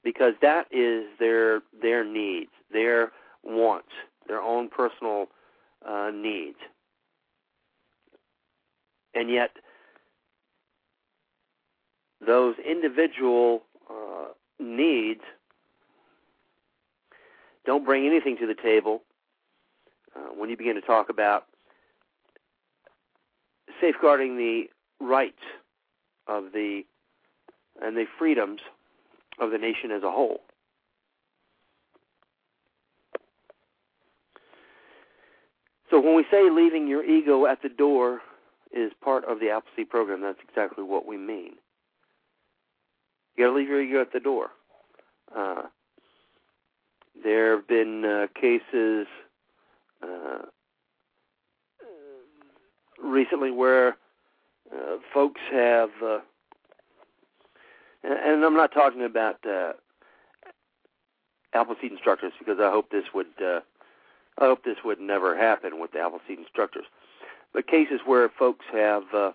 because 0.04 0.34
that 0.42 0.68
is 0.72 1.06
their 1.20 1.62
their 1.82 2.04
needs, 2.04 2.52
their 2.72 3.12
wants, 3.44 3.90
their 4.28 4.42
own 4.42 4.70
personal 4.70 5.28
uh, 5.88 6.12
needs, 6.14 6.58
and 9.14 9.30
yet 9.30 9.52
those 12.26 12.56
individual 12.66 13.64
uh, 13.90 14.28
needs 14.60 15.22
don't 17.66 17.86
bring 17.86 18.06
anything 18.06 18.38
to 18.38 18.48
the 18.48 18.56
table 18.56 19.04
uh, 20.16 20.30
when 20.36 20.50
you 20.50 20.58
begin 20.58 20.76
to 20.76 20.82
talk 20.82 21.10
about 21.10 21.46
safeguarding 23.82 24.38
the 24.38 24.66
rights 25.00 25.42
of 26.28 26.52
the 26.54 26.84
and 27.82 27.98
the 27.98 28.06
freedoms 28.18 28.62
of 29.40 29.52
the 29.52 29.58
nation 29.58 29.92
as 29.92 30.04
a 30.04 30.12
whole. 30.12 30.42
So 35.90 36.00
when 36.00 36.16
we 36.16 36.26
say 36.32 36.50
leaving 36.50 36.88
your 36.88 37.04
ego 37.04 37.46
at 37.46 37.62
the 37.62 37.70
door 37.70 38.22
is 38.72 38.92
part 39.04 39.26
of 39.26 39.40
the 39.40 39.52
Appleseed 39.52 39.90
program, 39.90 40.22
that's 40.22 40.40
exactly 40.48 40.84
what 40.84 41.06
we 41.06 41.18
mean. 41.18 41.54
You 43.36 43.46
got 43.46 43.52
to 43.52 43.56
leave 43.56 43.68
your 43.68 43.82
ego 43.82 44.02
at 44.02 44.12
the 44.12 44.20
door. 44.20 44.50
Uh, 45.36 45.64
there 47.24 47.56
have 47.56 47.68
been 47.68 48.04
uh, 48.04 48.28
cases 48.40 49.08
uh, 50.02 50.46
recently 53.04 53.52
where 53.52 53.98
uh, 54.74 54.98
folks 55.14 55.42
have, 55.52 55.90
uh, 56.04 56.20
and, 58.04 58.14
and 58.14 58.46
I'm 58.46 58.56
not 58.56 58.74
talking 58.74 59.04
about 59.04 59.38
uh, 59.46 59.74
Appleseed 61.54 61.92
instructors 61.92 62.34
because 62.40 62.58
I 62.60 62.70
hope 62.70 62.90
this 62.90 63.06
would, 63.14 63.28
uh, 63.42 63.60
I 64.38 64.46
hope 64.46 64.64
this 64.64 64.78
would 64.84 65.00
never 65.00 65.38
happen 65.38 65.80
with 65.80 65.92
the 65.92 66.00
Appleseed 66.00 66.40
instructors, 66.40 66.86
but 67.54 67.68
cases 67.68 68.02
where 68.06 68.30
folks 68.30 68.66
have, 68.72 69.04
uh, 69.14 69.32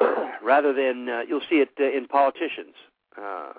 rather 0.42 0.72
than 0.72 1.08
uh, 1.08 1.20
you'll 1.28 1.42
see 1.48 1.56
it 1.56 1.70
uh, 1.78 1.84
in 1.84 2.06
politicians 2.06 2.74
uh, 3.20 3.52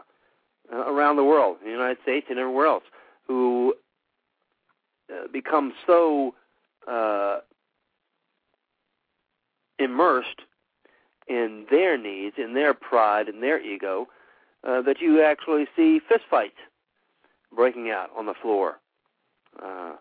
around 0.71 1.15
the 1.15 1.23
world, 1.23 1.57
in 1.61 1.67
the 1.67 1.71
United 1.71 1.97
States 2.01 2.27
and 2.29 2.39
everywhere 2.39 2.67
else, 2.67 2.83
who 3.27 3.73
uh, 5.11 5.27
become 5.31 5.73
so 5.85 6.33
uh, 6.89 7.39
immersed 9.79 10.41
in 11.27 11.65
their 11.69 11.97
needs, 11.97 12.35
in 12.37 12.53
their 12.53 12.73
pride, 12.73 13.27
in 13.27 13.41
their 13.41 13.59
ego, 13.61 14.07
uh, 14.67 14.81
that 14.81 15.01
you 15.01 15.21
actually 15.21 15.67
see 15.75 15.99
fistfights 15.99 16.51
breaking 17.55 17.89
out 17.89 18.09
on 18.17 18.25
the 18.25 18.33
floor. 18.33 18.79
Uh, 19.61 19.95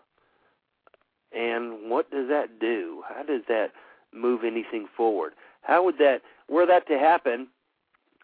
and 1.31 1.89
what 1.89 2.09
does 2.11 2.27
that 2.29 2.59
do? 2.59 3.03
How 3.07 3.23
does 3.23 3.41
that 3.47 3.71
move 4.13 4.43
anything 4.43 4.87
forward? 4.95 5.33
How 5.61 5.83
would 5.83 5.97
that, 5.97 6.21
were 6.49 6.65
that 6.65 6.87
to 6.87 6.97
happen 6.97 7.47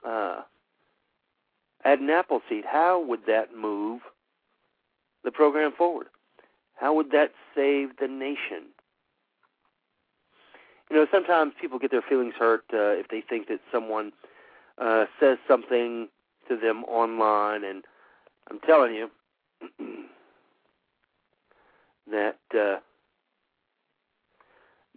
uh, 0.05 0.41
at 1.83 1.99
an 1.99 2.09
Appleseed, 2.09 2.65
how 2.65 3.03
would 3.03 3.25
that 3.27 3.55
move 3.55 4.01
the 5.23 5.31
program 5.31 5.71
forward? 5.71 6.07
How 6.75 6.93
would 6.93 7.11
that 7.11 7.31
save 7.55 7.97
the 7.99 8.07
nation? 8.07 8.72
You 10.93 10.99
know, 10.99 11.08
sometimes 11.12 11.53
people 11.60 11.79
get 11.79 11.89
their 11.89 12.03
feelings 12.03 12.36
hurt 12.38 12.65
uh, 12.71 12.93
if 12.93 13.08
they 13.08 13.21
think 13.27 13.47
that 13.47 13.60
someone 13.71 14.12
uh, 14.77 15.06
says 15.19 15.39
something 15.47 16.08
to 16.47 16.56
them 16.56 16.84
online, 16.84 17.63
and 17.63 17.84
I'm 18.51 18.60
telling 18.60 18.93
you 18.93 19.10
that 22.12 22.38
uh, 22.53 22.77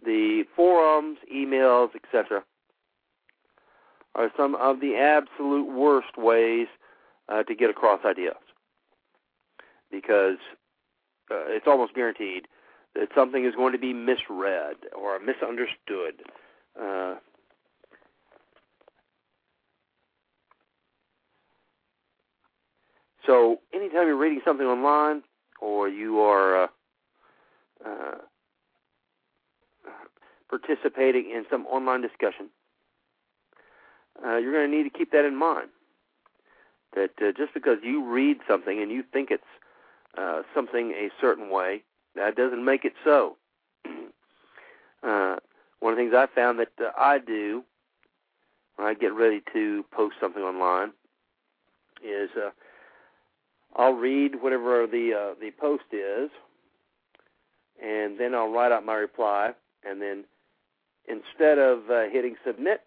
the 0.05 0.43
forums, 0.55 1.17
emails, 1.33 1.89
etc., 1.95 2.43
are 4.13 4.29
some 4.37 4.53
of 4.53 4.79
the 4.79 4.95
absolute 4.97 5.65
worst 5.67 6.15
ways 6.15 6.67
uh, 7.27 7.41
to 7.41 7.55
get 7.55 7.71
across 7.71 8.05
ideas 8.05 8.35
because 9.89 10.37
uh, 11.31 11.45
it's 11.47 11.65
almost 11.65 11.95
guaranteed 11.95 12.47
that 12.97 13.09
something 13.13 13.45
is 13.45 13.55
going 13.55 13.73
to 13.73 13.79
be 13.79 13.93
misread 13.93 14.75
or 14.95 15.19
misunderstood. 15.19 16.23
Uh, 16.79 17.15
so, 23.25 23.59
anytime 23.73 24.07
you're 24.07 24.17
reading 24.17 24.41
something 24.43 24.65
online 24.65 25.23
or 25.61 25.87
you 25.87 26.19
are 26.19 26.63
uh, 26.63 26.67
uh, 27.85 28.17
participating 30.49 31.31
in 31.31 31.45
some 31.51 31.65
online 31.67 32.01
discussion, 32.01 32.49
uh, 34.25 34.37
you're 34.37 34.53
going 34.53 34.69
to 34.69 34.75
need 34.75 34.83
to 34.83 34.97
keep 34.97 35.11
that 35.11 35.25
in 35.25 35.35
mind. 35.35 35.69
That 36.95 37.11
uh, 37.21 37.31
just 37.37 37.53
because 37.53 37.77
you 37.83 38.03
read 38.09 38.37
something 38.47 38.81
and 38.81 38.89
you 38.89 39.03
think 39.13 39.29
it's 39.29 39.43
uh, 40.17 40.41
something 40.55 40.91
a 40.91 41.09
certain 41.21 41.51
way, 41.51 41.83
that 42.17 42.35
doesn't 42.35 42.63
make 42.63 42.85
it 42.85 42.93
so. 43.03 43.37
uh, 45.03 45.37
one 45.79 45.93
of 45.93 45.97
the 45.97 46.03
things 46.03 46.13
I 46.15 46.27
found 46.33 46.59
that 46.59 46.71
uh, 46.79 46.91
I 46.97 47.19
do 47.19 47.63
when 48.75 48.87
I 48.87 48.93
get 48.93 49.13
ready 49.13 49.41
to 49.53 49.83
post 49.91 50.15
something 50.19 50.43
online 50.43 50.91
is 52.03 52.29
uh, 52.37 52.49
I'll 53.75 53.93
read 53.93 54.41
whatever 54.41 54.87
the 54.87 55.13
uh, 55.13 55.39
the 55.39 55.51
post 55.51 55.83
is, 55.91 56.29
and 57.83 58.19
then 58.19 58.33
I'll 58.33 58.51
write 58.51 58.71
out 58.71 58.85
my 58.85 58.95
reply, 58.95 59.53
and 59.87 60.01
then 60.01 60.25
instead 61.07 61.57
of 61.57 61.89
uh, 61.89 62.03
hitting 62.11 62.35
submit, 62.45 62.81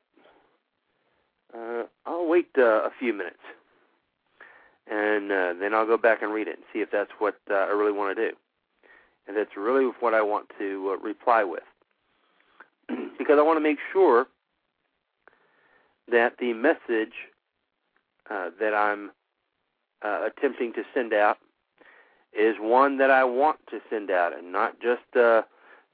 uh, 1.54 1.84
I'll 2.06 2.28
wait 2.28 2.48
a 2.56 2.90
few 2.98 3.12
minutes, 3.12 3.42
and 4.90 5.30
then 5.30 5.74
I'll 5.74 5.86
go 5.86 5.96
back 5.96 6.22
and 6.22 6.32
read 6.32 6.48
it 6.48 6.56
and 6.56 6.64
see 6.72 6.80
if 6.80 6.90
that's 6.90 7.10
what 7.18 7.36
I 7.50 7.70
really 7.70 7.92
want 7.92 8.16
to 8.16 8.30
do, 8.30 8.36
and 9.30 9.38
that's 9.38 9.56
really 9.56 9.84
what 10.00 10.12
I 10.12 10.22
want 10.22 10.50
to 10.58 10.90
uh, 10.90 10.96
reply 11.00 11.44
with, 11.44 11.62
because 13.16 13.38
I 13.38 13.42
want 13.42 13.58
to 13.58 13.62
make 13.62 13.78
sure 13.92 14.26
that 16.10 16.34
the 16.40 16.52
message 16.52 17.14
uh, 18.28 18.50
that 18.58 18.74
I'm 18.74 19.12
uh, 20.04 20.26
attempting 20.26 20.72
to 20.72 20.82
send 20.92 21.14
out 21.14 21.38
is 22.36 22.56
one 22.58 22.98
that 22.98 23.12
I 23.12 23.22
want 23.22 23.60
to 23.70 23.78
send 23.88 24.10
out, 24.10 24.36
and 24.36 24.50
not 24.50 24.80
just 24.80 25.16
uh, 25.16 25.42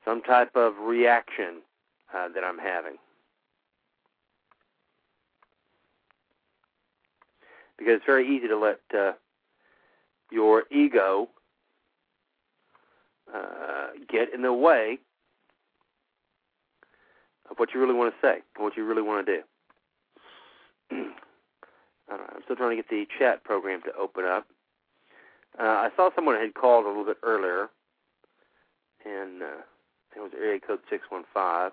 some 0.02 0.22
type 0.22 0.56
of 0.56 0.78
reaction 0.78 1.60
uh, 2.16 2.28
that 2.34 2.42
I'm 2.42 2.58
having. 2.58 2.96
because 7.78 7.96
it's 7.96 8.06
very 8.06 8.26
easy 8.26 8.48
to 8.48 8.56
let 8.56 8.80
uh, 8.98 9.12
your 10.32 10.64
ego 10.72 11.28
uh, 13.34 13.88
get 14.08 14.32
in 14.32 14.42
the 14.42 14.52
way 14.52 14.98
of 17.50 17.58
what 17.58 17.74
you 17.74 17.80
really 17.80 17.94
want 17.94 18.12
to 18.14 18.26
say 18.26 18.42
and 18.54 18.64
what 18.64 18.76
you 18.76 18.84
really 18.84 19.02
want 19.02 19.26
to 19.26 19.36
do. 19.36 19.42
I 22.08 22.16
don't 22.16 22.20
know, 22.20 22.32
I'm 22.36 22.42
still 22.44 22.56
trying 22.56 22.70
to 22.70 22.76
get 22.76 22.88
the 22.88 23.06
chat 23.18 23.44
program 23.44 23.82
to 23.82 23.94
open 23.98 24.24
up. 24.24 24.46
Uh, 25.58 25.62
I 25.62 25.88
saw 25.96 26.10
someone 26.14 26.36
had 26.36 26.54
called 26.54 26.84
a 26.84 26.88
little 26.88 27.04
bit 27.04 27.16
earlier, 27.22 27.68
and 29.04 29.42
uh, 29.42 29.62
it 30.14 30.20
was 30.20 30.30
area 30.38 30.60
code 30.60 30.80
615. 30.90 31.72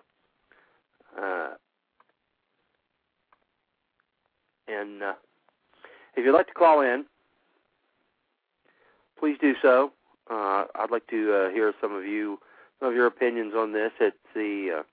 Uh, 1.21 1.55
and 4.67 5.03
uh, 5.03 5.13
if 6.15 6.25
you'd 6.25 6.33
like 6.33 6.47
to 6.47 6.53
call 6.53 6.81
in, 6.81 7.05
please 9.19 9.37
do 9.39 9.53
so. 9.61 9.91
Uh, 10.29 10.65
I'd 10.75 10.91
like 10.91 11.07
to 11.07 11.33
uh, 11.33 11.49
hear 11.49 11.73
some 11.81 11.93
of 11.93 12.05
you, 12.05 12.39
some 12.79 12.89
of 12.89 12.95
your 12.95 13.07
opinions 13.07 13.53
on 13.55 13.73
this. 13.73 13.91
It's 13.99 14.17
the 14.33 14.79
uh, 14.79 14.83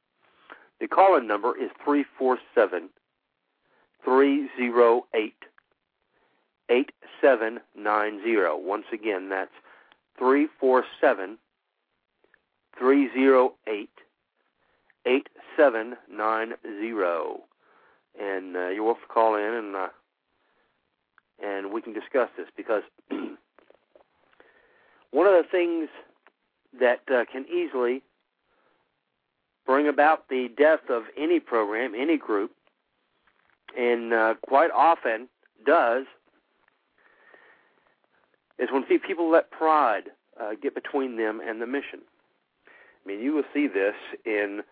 the 0.81 0.89
call-in 0.89 1.27
number 1.27 1.57
is 1.57 1.71
three 1.85 2.05
four 2.19 2.39
seven 2.55 2.89
three 4.05 4.49
zero 4.57 5.07
eight 5.15 5.45
eight 6.69 6.91
seven 7.21 7.61
nine 7.77 8.23
zero. 8.23 8.57
Once 8.57 8.87
again, 8.93 9.29
that's 9.29 9.53
three 10.19 10.49
four 10.59 10.85
seven 11.01 11.39
three 12.79 13.11
zero 13.13 13.55
eight 13.69 13.91
eight 15.07 15.29
seven 15.57 15.97
nine 16.11 16.55
zero. 16.81 17.41
And 18.21 18.57
uh, 18.57 18.69
you're 18.69 18.85
welcome 18.85 19.03
to 19.07 19.13
call 19.15 19.35
in 19.37 19.55
and. 19.55 19.77
Uh, 19.77 19.89
and 21.43 21.73
we 21.73 21.81
can 21.81 21.93
discuss 21.93 22.29
this 22.37 22.49
because 22.57 22.83
one 25.13 25.27
of 25.27 25.33
the 25.33 25.49
things 25.51 25.89
that 26.79 27.01
uh, 27.13 27.25
can 27.31 27.45
easily 27.47 28.03
bring 29.67 29.89
about 29.89 30.29
the 30.29 30.49
death 30.57 30.89
of 30.89 31.05
any 31.17 31.41
program, 31.41 31.95
any 31.95 32.17
group, 32.17 32.53
and 33.77 34.13
uh, 34.13 34.35
quite 34.43 34.71
often 34.71 35.29
does, 35.65 36.07
is 38.59 38.69
when 38.73 38.85
people 38.85 39.31
let 39.31 39.51
pride 39.51 40.05
uh, 40.41 40.51
get 40.61 40.75
between 40.75 41.17
them 41.17 41.41
and 41.47 41.61
the 41.61 41.67
mission. 41.67 42.01
I 43.05 43.09
mean, 43.09 43.21
you 43.21 43.33
will 43.33 43.45
see 43.55 43.67
this 43.67 43.95
in 44.25 44.63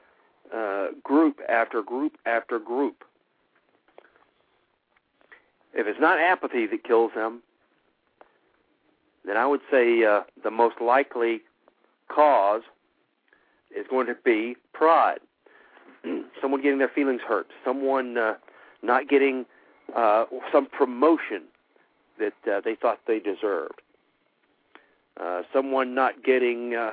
uh, 0.55 0.88
group 1.03 1.40
after 1.48 1.83
group 1.83 2.16
after 2.27 2.59
group. 2.59 3.05
If 5.74 5.87
it's 5.87 6.01
not 6.01 6.18
apathy 6.18 6.66
that 6.66 6.85
kills 6.85 7.12
them, 7.14 7.42
then 9.24 9.37
I 9.37 9.46
would 9.46 9.61
say 9.70 10.04
uh, 10.04 10.22
the 10.42 10.50
most 10.50 10.81
likely 10.81 11.40
cause 12.09 12.62
is 13.76 13.87
going 13.88 14.07
to 14.07 14.16
be 14.24 14.57
pride. 14.72 15.18
someone 16.40 16.62
getting 16.62 16.78
their 16.78 16.88
feelings 16.88 17.20
hurt, 17.26 17.48
someone 17.64 18.16
uh, 18.16 18.35
not 18.83 19.09
getting 19.09 19.44
uh, 19.94 20.24
some 20.52 20.66
promotion 20.66 21.42
that 22.18 22.35
uh, 22.50 22.61
they 22.64 22.74
thought 22.74 23.00
they 23.07 23.18
deserved, 23.18 23.81
uh, 25.20 25.42
someone 25.52 25.94
not 25.94 26.22
getting 26.22 26.74
uh, 26.74 26.92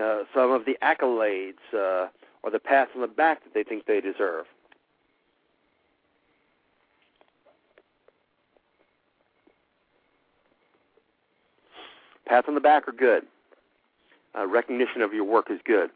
uh, 0.00 0.24
some 0.34 0.50
of 0.50 0.64
the 0.64 0.76
accolades 0.82 1.54
uh, 1.72 2.08
or 2.42 2.50
the 2.50 2.58
pats 2.58 2.90
on 2.94 3.00
the 3.00 3.06
back 3.06 3.42
that 3.44 3.54
they 3.54 3.62
think 3.62 3.86
they 3.86 4.00
deserve. 4.00 4.46
Pats 12.26 12.46
on 12.48 12.54
the 12.54 12.60
back 12.60 12.88
are 12.88 12.92
good. 12.92 13.24
Uh, 14.36 14.46
recognition 14.46 15.02
of 15.02 15.12
your 15.12 15.24
work 15.24 15.50
is 15.50 15.60
good. 15.64 15.90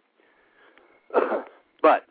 but 1.82 2.04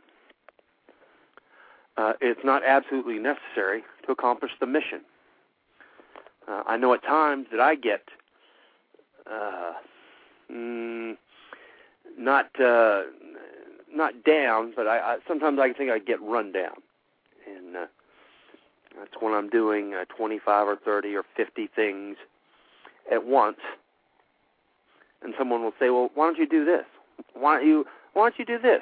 uh, 1.97 2.13
it's 2.21 2.41
not 2.43 2.63
absolutely 2.63 3.19
necessary 3.19 3.83
to 4.05 4.11
accomplish 4.11 4.51
the 4.59 4.65
mission. 4.65 5.01
Uh, 6.47 6.63
I 6.65 6.77
know 6.77 6.93
at 6.93 7.03
times 7.03 7.47
that 7.51 7.59
I 7.59 7.75
get 7.75 8.03
uh, 9.29 9.73
mm, 10.51 11.17
not 12.17 12.49
uh, 12.59 13.01
not 13.93 14.23
down, 14.23 14.73
but 14.75 14.87
I, 14.87 14.99
I 14.99 15.17
sometimes 15.27 15.59
I 15.59 15.73
think 15.73 15.91
I 15.91 15.99
get 15.99 16.21
run 16.21 16.51
down, 16.51 16.77
and 17.45 17.75
uh, 17.75 17.85
that's 18.97 19.13
when 19.19 19.33
I'm 19.33 19.49
doing 19.49 19.93
uh, 19.93 20.05
25 20.15 20.67
or 20.67 20.75
30 20.77 21.15
or 21.15 21.23
50 21.35 21.69
things 21.75 22.17
at 23.11 23.25
once, 23.25 23.57
and 25.21 25.33
someone 25.37 25.63
will 25.63 25.73
say, 25.79 25.89
"Well, 25.89 26.09
why 26.15 26.27
don't 26.27 26.37
you 26.37 26.47
do 26.47 26.65
this? 26.65 26.85
Why 27.33 27.57
don't 27.57 27.67
you 27.67 27.85
Why 28.13 28.29
don't 28.29 28.39
you 28.39 28.45
do 28.45 28.59
this? 28.59 28.81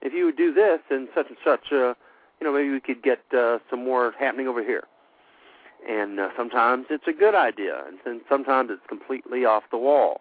If 0.00 0.12
you 0.12 0.26
would 0.26 0.36
do 0.36 0.52
this, 0.52 0.80
then 0.88 1.08
such 1.14 1.28
and 1.28 1.36
such, 1.44 1.72
uh, 1.72 1.94
you 2.40 2.44
know, 2.46 2.52
maybe 2.52 2.70
we 2.70 2.80
could 2.80 3.02
get 3.02 3.20
uh, 3.36 3.58
some 3.68 3.84
more 3.84 4.14
happening 4.18 4.48
over 4.48 4.62
here." 4.62 4.84
And 5.88 6.18
uh, 6.18 6.30
sometimes 6.36 6.86
it's 6.90 7.06
a 7.06 7.12
good 7.12 7.34
idea, 7.34 7.84
and 7.86 7.98
then 8.04 8.20
sometimes 8.28 8.70
it's 8.72 8.86
completely 8.88 9.44
off 9.44 9.64
the 9.70 9.78
wall, 9.78 10.20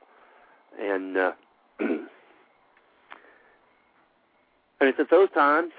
and 0.80 1.18
uh, 1.18 1.32
and 1.80 2.08
it's 4.82 5.00
at 5.00 5.10
those 5.10 5.32
times 5.32 5.72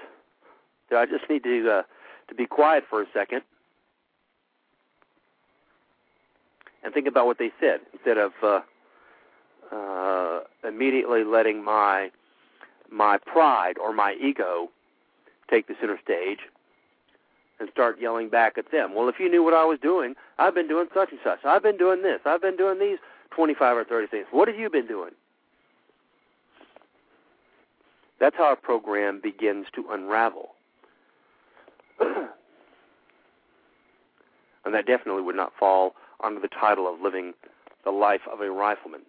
that 0.89 0.97
I 0.97 1.05
just 1.05 1.29
need 1.29 1.43
to 1.43 1.71
uh, 1.71 1.83
to 2.27 2.35
be 2.35 2.45
quiet 2.45 2.83
for 2.89 3.01
a 3.01 3.05
second 3.13 3.41
and 6.83 6.93
think 6.93 7.07
about 7.07 7.25
what 7.25 7.37
they 7.37 7.51
said 7.59 7.79
instead 7.93 8.17
of 8.17 8.31
uh, 8.43 8.59
uh, 9.71 10.41
immediately 10.67 11.23
letting 11.23 11.63
my 11.63 12.11
my 12.91 13.17
pride 13.17 13.77
or 13.77 13.93
my 13.93 14.15
ego 14.19 14.69
take 15.49 15.67
the 15.67 15.75
center 15.79 15.99
stage 16.03 16.39
and 17.59 17.69
start 17.71 17.99
yelling 17.99 18.29
back 18.29 18.57
at 18.57 18.71
them. 18.71 18.95
Well, 18.95 19.09
if 19.09 19.19
you 19.19 19.29
knew 19.29 19.43
what 19.43 19.53
I 19.53 19.65
was 19.65 19.79
doing, 19.79 20.15
I've 20.37 20.55
been 20.55 20.67
doing 20.67 20.87
such 20.93 21.11
and 21.11 21.19
such. 21.23 21.39
I've 21.45 21.61
been 21.61 21.77
doing 21.77 22.01
this. 22.01 22.19
I've 22.25 22.41
been 22.41 22.57
doing 22.57 22.79
these 22.79 22.97
25 23.35 23.77
or 23.77 23.83
30 23.83 24.07
things. 24.07 24.25
What 24.31 24.47
have 24.47 24.57
you 24.57 24.69
been 24.69 24.87
doing? 24.87 25.11
That's 28.19 28.35
how 28.35 28.51
a 28.51 28.55
program 28.55 29.19
begins 29.21 29.67
to 29.75 29.85
unravel. 29.89 30.49
and 31.99 32.29
that 34.73 34.85
definitely 34.85 35.21
would 35.21 35.35
not 35.35 35.53
fall 35.59 35.95
under 36.23 36.39
the 36.39 36.47
title 36.47 36.91
of 36.93 37.01
living 37.01 37.33
the 37.85 37.91
life 37.91 38.21
of 38.31 38.41
a 38.41 38.51
rifleman. 38.51 39.01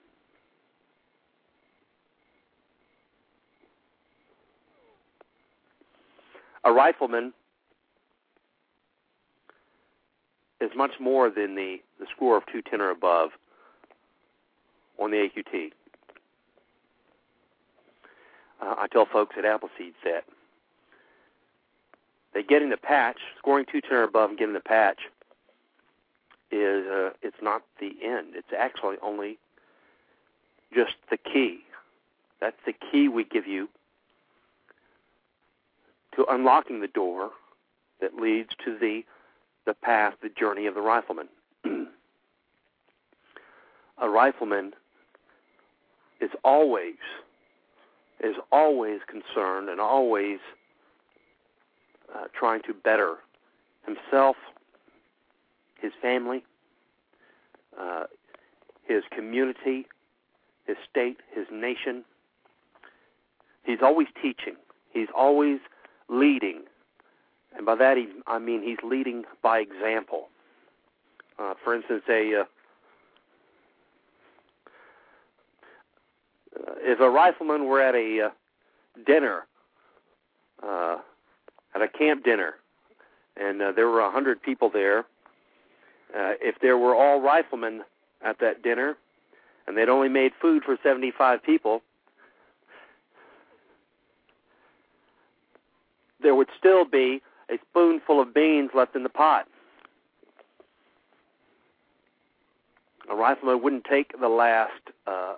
A 6.65 6.73
rifleman 6.73 7.33
is 10.61 10.71
much 10.77 10.93
more 11.01 11.31
than 11.31 11.55
the, 11.55 11.77
the 11.99 12.07
score 12.15 12.37
of 12.37 12.45
210 12.47 12.81
or 12.81 12.91
above 12.91 13.31
on 14.99 15.11
the 15.11 15.17
AQT. 15.17 15.73
Uh, 18.61 18.75
I 18.79 18.87
tell 18.89 19.07
folks 19.11 19.37
at 19.39 19.45
Appleseed 19.45 19.95
that 20.05 20.25
they 22.35 22.43
getting 22.43 22.71
the 22.71 22.77
patch, 22.77 23.19
scoring 23.39 23.65
210 23.65 23.99
or 23.99 24.03
above 24.03 24.31
and 24.31 24.39
getting 24.39 24.55
the 24.55 24.61
patch 24.61 25.01
is 26.53 26.87
uh, 26.87 27.11
it's 27.23 27.37
not 27.43 27.63
the 27.81 27.93
end. 28.03 28.35
It's 28.35 28.53
actually 28.57 28.97
only 29.03 29.39
just 30.75 30.95
the 31.11 31.17
key. 31.17 31.61
That's 32.41 32.57
the 32.67 32.73
key 32.73 33.09
we 33.09 33.25
give 33.25 33.47
you 33.47 33.69
to 36.17 36.25
unlocking 36.29 36.81
the 36.81 36.89
door 36.89 37.31
that 38.01 38.15
leads 38.15 38.51
to 38.65 38.79
the 38.79 39.05
the 39.67 39.75
path, 39.75 40.15
the 40.23 40.31
journey 40.31 40.67
of 40.67 40.75
the 40.75 40.81
rifleman. 40.81 41.29
a 43.99 44.09
rifleman 44.09 44.73
is 46.21 46.31
always 46.45 46.97
is 48.21 48.37
always 48.53 49.01
concerned 49.07 49.69
and 49.69 49.81
always 49.81 50.39
uh, 52.15 52.25
trying 52.39 52.63
to 52.63 52.75
better 52.75 53.17
himself, 53.87 54.37
his 55.81 55.93
family, 56.03 56.45
uh, 57.79 58.05
his 58.87 59.05
community, 59.11 59.87
his 60.67 60.77
state, 60.89 61.19
his 61.35 61.47
nation. 61.51 62.05
He's 63.63 63.79
always 63.83 64.09
teaching. 64.21 64.57
He's 64.93 65.09
always 65.17 65.61
leading 66.11 66.63
and 67.57 67.67
by 67.67 67.75
that 67.75 67.97
he, 67.97 68.09
I 68.27 68.39
mean 68.39 68.63
he's 68.63 68.79
leading 68.83 69.25
by 69.43 69.59
example. 69.61 70.29
Uh, 71.39 71.55
for 71.65 71.75
instance, 71.75 72.03
a 72.09 72.43
uh, 72.43 72.45
if 76.79 77.01
a 77.01 77.09
rifleman 77.09 77.67
were 77.67 77.81
at 77.81 77.95
a 77.95 78.27
uh, 78.27 78.31
dinner, 79.07 79.47
uh, 80.63 80.99
at 81.75 81.83
a 81.83 81.89
camp 81.89 82.25
dinner, 82.25 82.55
and 83.37 83.63
uh, 83.63 83.73
there 83.73 83.89
were 83.89 84.01
a 84.01 84.11
hundred 84.11 84.43
people 84.43 84.71
there, 84.71 85.01
uh, 85.01 86.35
if 86.41 86.57
there 86.61 86.77
were 86.77 86.95
all 86.95 87.21
riflemen 87.21 87.83
at 88.23 88.39
that 88.41 88.63
dinner, 88.63 88.97
and 89.67 89.77
they'd 89.77 89.89
only 89.89 90.09
made 90.09 90.33
food 90.41 90.63
for 90.65 90.77
seventy-five 90.83 91.43
people, 91.43 91.83
there 96.23 96.35
would 96.35 96.49
still 96.59 96.85
be 96.85 97.23
a 97.51 97.59
spoonful 97.71 98.21
of 98.21 98.33
beans 98.35 98.71
left 98.75 98.95
in 98.95 99.03
the 99.03 99.09
pot. 99.09 99.47
A 103.11 103.15
rifleman 103.15 103.63
wouldn't 103.63 103.85
take 103.85 104.19
the 104.21 104.29
last 104.29 104.83
uh, 105.07 105.35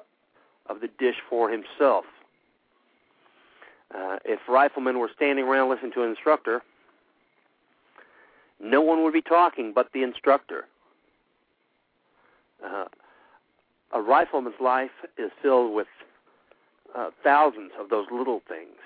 of 0.67 0.81
the 0.81 0.89
dish 0.99 1.17
for 1.29 1.51
himself. 1.51 2.05
Uh, 3.95 4.19
if 4.25 4.41
riflemen 4.49 4.99
were 4.99 5.11
standing 5.15 5.45
around 5.45 5.71
listening 5.71 5.93
to 5.93 6.03
an 6.03 6.11
instructor, 6.11 6.63
no 8.61 8.81
one 8.81 9.03
would 9.05 9.13
be 9.13 9.23
talking 9.23 9.73
but 9.75 9.89
the 9.93 10.03
instructor. 10.03 10.67
Uh, 12.65 12.85
a 13.93 14.01
rifleman's 14.01 14.61
life 14.61 14.91
is 15.19 15.31
filled 15.43 15.75
with 15.75 15.89
uh, 16.97 17.11
thousands 17.23 17.73
of 17.79 17.91
those 17.91 18.07
little 18.11 18.41
things, 18.49 18.79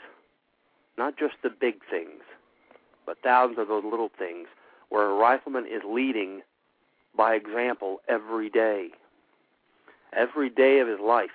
not 0.99 1.19
just 1.19 1.35
the 1.43 1.51
big 1.51 1.77
things 1.91 2.23
but 3.07 3.17
thousands 3.23 3.59
of 3.59 3.69
those 3.69 3.85
little 3.85 4.11
things 4.19 4.49
where 4.89 5.09
a 5.09 5.15
rifleman 5.15 5.65
is 5.65 5.83
leading 5.89 6.43
by 7.17 7.35
example 7.35 8.01
every 8.09 8.51
day. 8.51 8.89
Every 10.13 10.51
day 10.51 10.81
of 10.81 10.89
his 10.89 11.01
life, 11.01 11.31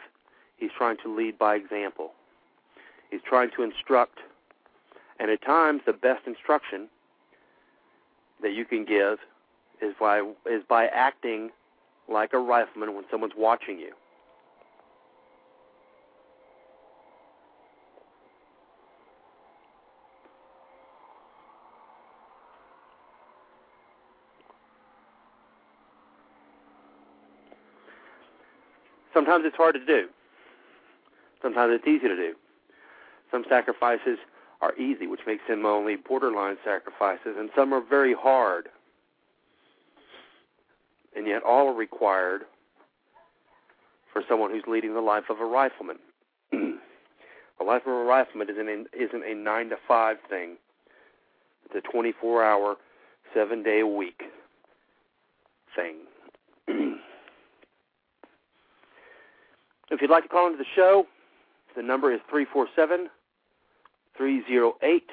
he's 0.57 0.69
trying 0.77 0.97
to 1.03 1.15
lead 1.15 1.39
by 1.39 1.55
example. 1.55 2.11
He's 3.09 3.21
trying 3.27 3.49
to 3.55 3.63
instruct, 3.63 4.19
and 5.19 5.29
at 5.29 5.41
times 5.41 5.81
the 5.85 5.93
best 5.93 6.27
instruction 6.27 6.87
that 8.41 8.53
you 8.53 8.65
can 8.65 8.85
give 8.85 9.19
is 9.81 9.93
by 9.99 10.21
is 10.49 10.63
by 10.67 10.85
acting 10.87 11.49
like 12.07 12.33
a 12.33 12.39
rifleman 12.39 12.95
when 12.95 13.03
someone's 13.11 13.33
watching 13.37 13.79
you. 13.79 13.93
Sometimes 29.21 29.45
it's 29.45 29.55
hard 29.55 29.75
to 29.75 29.85
do. 29.85 30.07
Sometimes 31.43 31.73
it's 31.75 31.87
easy 31.87 32.07
to 32.07 32.15
do. 32.15 32.33
Some 33.29 33.45
sacrifices 33.47 34.17
are 34.61 34.75
easy, 34.77 35.05
which 35.05 35.19
makes 35.27 35.43
them 35.47 35.63
only 35.63 35.95
borderline 35.95 36.57
sacrifices, 36.65 37.35
and 37.37 37.51
some 37.55 37.71
are 37.71 37.83
very 37.87 38.15
hard. 38.15 38.69
And 41.15 41.27
yet 41.27 41.43
all 41.43 41.67
are 41.67 41.73
required 41.75 42.45
for 44.11 44.23
someone 44.27 44.49
who's 44.49 44.63
leading 44.67 44.95
the 44.95 45.01
life 45.01 45.25
of 45.29 45.39
a 45.39 45.45
rifleman. 45.45 45.97
the 46.51 46.79
life 47.63 47.83
of 47.85 47.93
a 47.93 48.03
rifleman 48.03 48.49
isn't 48.49 48.67
a, 48.67 48.85
isn't 48.99 49.23
a 49.23 49.35
nine 49.35 49.69
to 49.69 49.77
five 49.87 50.17
thing. 50.31 50.57
It's 51.65 51.75
a 51.75 51.91
24 51.91 52.43
hour, 52.43 52.75
seven 53.35 53.61
day 53.61 53.81
a 53.81 53.87
week 53.87 54.23
thing. 55.75 55.97
If 59.91 60.01
you'd 60.01 60.09
like 60.09 60.23
to 60.23 60.29
call 60.29 60.47
into 60.47 60.57
the 60.57 60.65
show, 60.73 61.05
the 61.75 61.83
number 61.83 62.13
is 62.13 62.21
347 62.29 63.09
308 64.17 65.03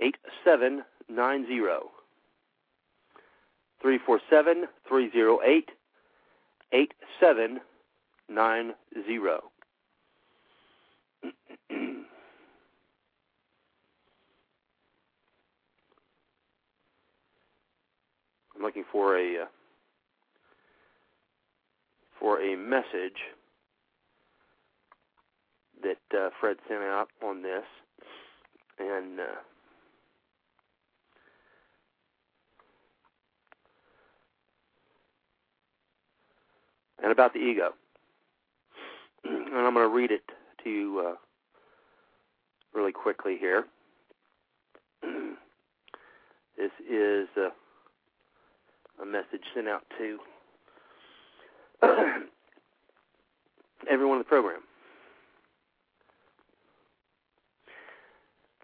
8790. 0.00 1.90
347 3.82 4.68
308 4.88 5.70
8790. 6.72 7.60
I'm 18.54 18.62
looking 18.62 18.84
for 18.92 19.18
a 19.18 19.42
uh, 19.42 19.46
for 22.20 22.40
a 22.40 22.54
message 22.56 23.18
that 25.82 25.96
uh, 26.16 26.28
Fred 26.38 26.58
sent 26.68 26.82
out 26.82 27.08
on 27.24 27.42
this, 27.42 27.64
and 28.78 29.18
uh, 29.18 29.40
and 37.02 37.10
about 37.10 37.32
the 37.32 37.40
ego. 37.40 37.72
and 39.24 39.54
I'm 39.54 39.74
going 39.74 39.88
to 39.88 39.88
read 39.88 40.10
it 40.10 40.22
to 40.64 40.70
you 40.70 41.06
uh, 41.08 41.14
really 42.74 42.92
quickly 42.92 43.38
here. 43.38 43.64
this 45.02 46.70
is 46.88 47.28
uh, 47.38 47.48
a 49.02 49.06
message 49.06 49.44
sent 49.54 49.66
out 49.66 49.84
to 49.98 50.18
everyone 53.90 54.16
in 54.16 54.18
the 54.18 54.24
program. 54.24 54.60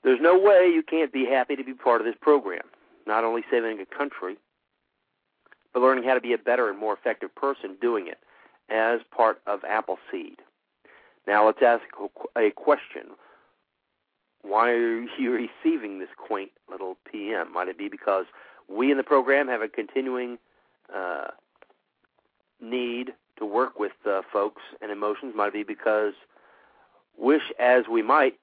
There's 0.03 0.21
no 0.21 0.39
way 0.39 0.71
you 0.73 0.83
can't 0.83 1.13
be 1.13 1.27
happy 1.27 1.57
to 1.57 1.65
be 1.65 1.75
part 1.75 2.01
of 2.01 2.07
this 2.07 2.15
program. 2.21 2.63
Not 3.07 3.25
only 3.25 3.43
saving 3.51 3.81
a 3.81 3.87
country, 3.87 4.37
but 5.73 5.83
learning 5.83 6.05
how 6.05 6.15
to 6.15 6.21
be 6.21 6.33
a 6.33 6.39
better 6.39 6.71
and 6.71 6.79
more 6.79 6.95
effective 6.95 7.35
person 7.35 7.77
doing 7.81 8.07
it 8.07 8.19
as 8.69 9.01
part 9.15 9.41
of 9.47 9.61
Appleseed. 9.65 10.41
Now 11.27 11.45
let's 11.47 11.63
ask 11.63 11.83
a 12.37 12.51
question. 12.51 13.11
Why 14.43 14.71
are 14.71 15.01
you 15.19 15.49
receiving 15.65 15.99
this 15.99 16.09
quaint 16.17 16.51
little 16.71 16.97
PM? 17.11 17.53
Might 17.53 17.69
it 17.69 17.79
be 17.79 17.89
because 17.89 18.27
we 18.69 18.91
in 18.91 18.97
the 18.97 19.05
program 19.05 19.49
have 19.49 19.63
a 19.63 19.69
continuing 19.69 20.39
uh, 20.95 21.29
need 22.61 23.12
to 23.38 23.45
work 23.45 23.79
with 23.79 23.92
uh, 24.09 24.23
folks 24.33 24.62
and 24.81 24.90
emotions? 24.90 25.35
Might 25.37 25.53
be 25.53 25.62
because, 25.62 26.14
wish 27.19 27.53
as 27.59 27.85
we 27.90 28.03
might, 28.03 28.38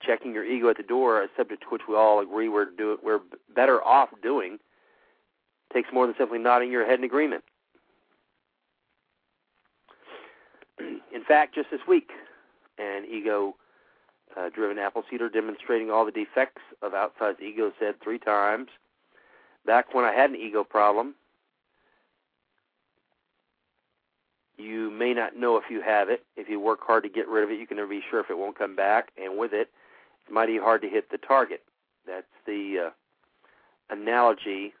checking 0.00 0.32
your 0.34 0.44
ego 0.44 0.68
at 0.68 0.76
the 0.76 0.82
door, 0.82 1.22
a 1.22 1.28
subject 1.36 1.62
to 1.62 1.68
which 1.70 1.82
we 1.88 1.94
all 1.94 2.20
agree 2.20 2.48
we're 2.48 2.70
do 2.70 2.98
we're 3.02 3.20
better 3.54 3.82
off 3.82 4.10
doing, 4.22 4.58
takes 5.72 5.88
more 5.92 6.06
than 6.06 6.14
simply 6.18 6.38
nodding 6.38 6.70
your 6.70 6.86
head 6.86 6.98
in 6.98 7.04
agreement. 7.04 7.44
in 10.78 11.24
fact, 11.26 11.54
just 11.54 11.70
this 11.70 11.80
week, 11.86 12.10
an 12.78 13.04
ego 13.10 13.56
uh, 14.36 14.46
apple 14.46 15.02
Appleseeder 15.02 15.32
demonstrating 15.32 15.90
all 15.90 16.04
the 16.04 16.12
defects 16.12 16.62
of 16.82 16.92
outsized 16.92 17.40
ego 17.40 17.72
said 17.78 17.94
three 18.02 18.18
times. 18.18 18.68
Back 19.64 19.94
when 19.94 20.04
I 20.04 20.12
had 20.12 20.30
an 20.30 20.36
ego 20.36 20.64
problem, 20.64 21.14
you 24.56 24.90
may 24.90 25.12
not 25.14 25.36
know 25.36 25.56
if 25.56 25.64
you 25.70 25.80
have 25.82 26.08
it. 26.08 26.24
If 26.36 26.48
you 26.48 26.60
work 26.60 26.80
hard 26.82 27.02
to 27.04 27.08
get 27.08 27.28
rid 27.28 27.44
of 27.44 27.50
it, 27.50 27.58
you 27.58 27.66
can 27.66 27.76
never 27.76 27.88
be 27.88 28.02
sure 28.08 28.20
if 28.20 28.30
it 28.30 28.38
won't 28.38 28.58
come 28.58 28.76
back. 28.76 29.08
And 29.20 29.38
with 29.38 29.52
it, 29.52 29.70
it's 30.22 30.32
mighty 30.32 30.58
hard 30.58 30.82
to 30.82 30.88
hit 30.88 31.10
the 31.10 31.18
target. 31.18 31.62
That's 32.06 32.26
the 32.46 32.86
uh, 32.88 32.90
analogy 33.90 34.74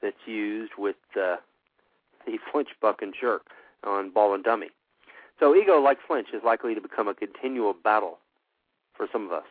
that's 0.00 0.16
used 0.26 0.72
with 0.76 0.96
uh, 1.16 1.36
the 2.26 2.38
flinch, 2.52 2.68
buck, 2.80 3.02
and 3.02 3.14
jerk 3.18 3.46
on 3.84 4.10
ball 4.10 4.34
and 4.34 4.44
dummy. 4.44 4.68
So 5.40 5.56
ego, 5.56 5.80
like 5.80 5.98
flinch, 6.06 6.28
is 6.32 6.42
likely 6.44 6.74
to 6.74 6.80
become 6.80 7.08
a 7.08 7.14
continual 7.14 7.74
battle 7.74 8.18
for 8.96 9.06
some 9.12 9.26
of 9.26 9.32
us. 9.32 9.44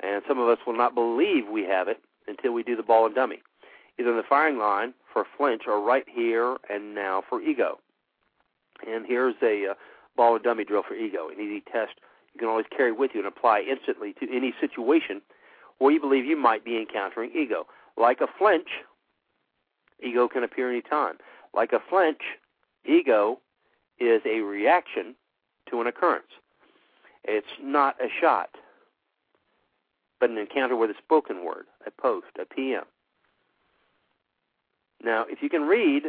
And 0.00 0.22
some 0.26 0.38
of 0.38 0.48
us 0.48 0.58
will 0.66 0.76
not 0.76 0.94
believe 0.94 1.48
we 1.48 1.62
have 1.64 1.88
it 1.88 2.00
until 2.26 2.52
we 2.52 2.62
do 2.62 2.76
the 2.76 2.82
ball 2.82 3.06
and 3.06 3.14
dummy, 3.14 3.42
either 4.00 4.10
in 4.10 4.16
the 4.16 4.22
firing 4.22 4.58
line 4.58 4.94
for 5.12 5.26
flinch 5.36 5.62
or 5.66 5.80
right 5.80 6.06
here 6.08 6.56
and 6.68 6.94
now 6.94 7.22
for 7.28 7.40
ego. 7.40 7.78
And 8.86 9.04
here's 9.06 9.34
a 9.42 9.72
uh, 9.72 9.74
ball 10.16 10.36
and 10.36 10.44
dummy 10.44 10.64
drill 10.64 10.82
for 10.86 10.94
ego, 10.94 11.28
an 11.28 11.40
easy 11.40 11.62
test 11.70 11.92
you 12.32 12.38
can 12.38 12.48
always 12.48 12.66
carry 12.74 12.92
with 12.92 13.10
you 13.14 13.20
and 13.20 13.28
apply 13.28 13.60
instantly 13.68 14.14
to 14.14 14.34
any 14.34 14.54
situation 14.60 15.20
where 15.78 15.92
you 15.92 16.00
believe 16.00 16.24
you 16.24 16.36
might 16.36 16.64
be 16.64 16.78
encountering 16.78 17.30
ego. 17.34 17.66
Like 17.96 18.20
a 18.20 18.28
flinch, 18.38 18.68
ego 20.02 20.28
can 20.28 20.44
appear 20.44 20.70
any 20.70 20.80
time. 20.80 21.16
Like 21.52 21.72
a 21.72 21.80
flinch, 21.88 22.22
Ego 22.84 23.40
is 23.98 24.22
a 24.24 24.40
reaction 24.40 25.14
to 25.70 25.80
an 25.80 25.86
occurrence. 25.86 26.32
It's 27.24 27.46
not 27.62 27.96
a 28.00 28.08
shot, 28.20 28.50
but 30.18 30.30
an 30.30 30.38
encounter 30.38 30.76
with 30.76 30.90
a 30.90 30.94
spoken 30.98 31.44
word, 31.44 31.66
a 31.86 31.90
post, 31.90 32.28
a 32.40 32.46
PM. 32.46 32.84
Now, 35.02 35.24
if 35.28 35.42
you 35.42 35.48
can 35.48 35.62
read 35.62 36.04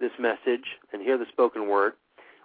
this 0.00 0.12
message 0.18 0.76
and 0.92 1.02
hear 1.02 1.18
the 1.18 1.26
spoken 1.30 1.68
word 1.68 1.94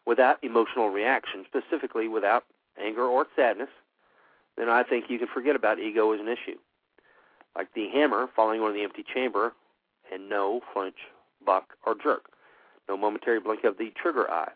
without 0.06 0.44
emotional 0.44 0.90
reaction, 0.90 1.46
specifically 1.46 2.08
without 2.08 2.44
anger 2.84 3.04
or 3.06 3.28
sadness, 3.36 3.70
then 4.58 4.70
I 4.70 4.84
think 4.84 5.06
you 5.10 5.20
can 5.20 5.28
forget 5.28 5.56
about 5.56 5.80
ego 5.80 6.12
as 6.14 6.20
an 6.20 6.28
issue. 6.28 6.58
Like 7.56 7.74
the 7.74 7.90
hammer 7.90 8.28
falling 8.36 8.62
on 8.62 8.74
the 8.74 8.84
empty 8.84 9.04
chamber 9.14 9.54
and 10.12 10.30
no 10.30 10.62
flinch, 10.74 10.98
buck, 11.46 11.74
or 11.86 11.96
jerk 11.96 12.26
no 12.88 12.98
momentary 12.98 13.40
blink 13.40 13.64
of 13.64 13.78
the 13.78 13.92
trigger 14.02 14.30
eye. 14.30 14.52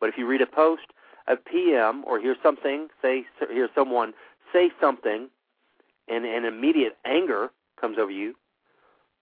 But 0.00 0.08
if 0.08 0.18
you 0.18 0.26
read 0.26 0.42
a 0.42 0.46
post, 0.46 0.86
a 1.26 1.36
PM, 1.36 2.04
or 2.06 2.18
hear 2.18 2.36
something, 2.42 2.88
say, 3.00 3.24
hear 3.50 3.68
someone 3.74 4.12
say 4.52 4.70
something, 4.80 5.28
and 6.08 6.24
an 6.24 6.44
immediate 6.44 6.96
anger 7.04 7.50
comes 7.80 7.98
over 7.98 8.10
you, 8.10 8.34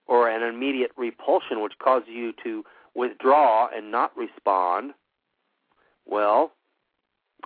or 0.07 0.29
an 0.29 0.43
immediate 0.43 0.91
repulsion 0.97 1.61
which 1.61 1.73
causes 1.79 2.09
you 2.09 2.33
to 2.43 2.63
withdraw 2.95 3.67
and 3.75 3.91
not 3.91 4.15
respond, 4.17 4.93
well, 6.05 6.51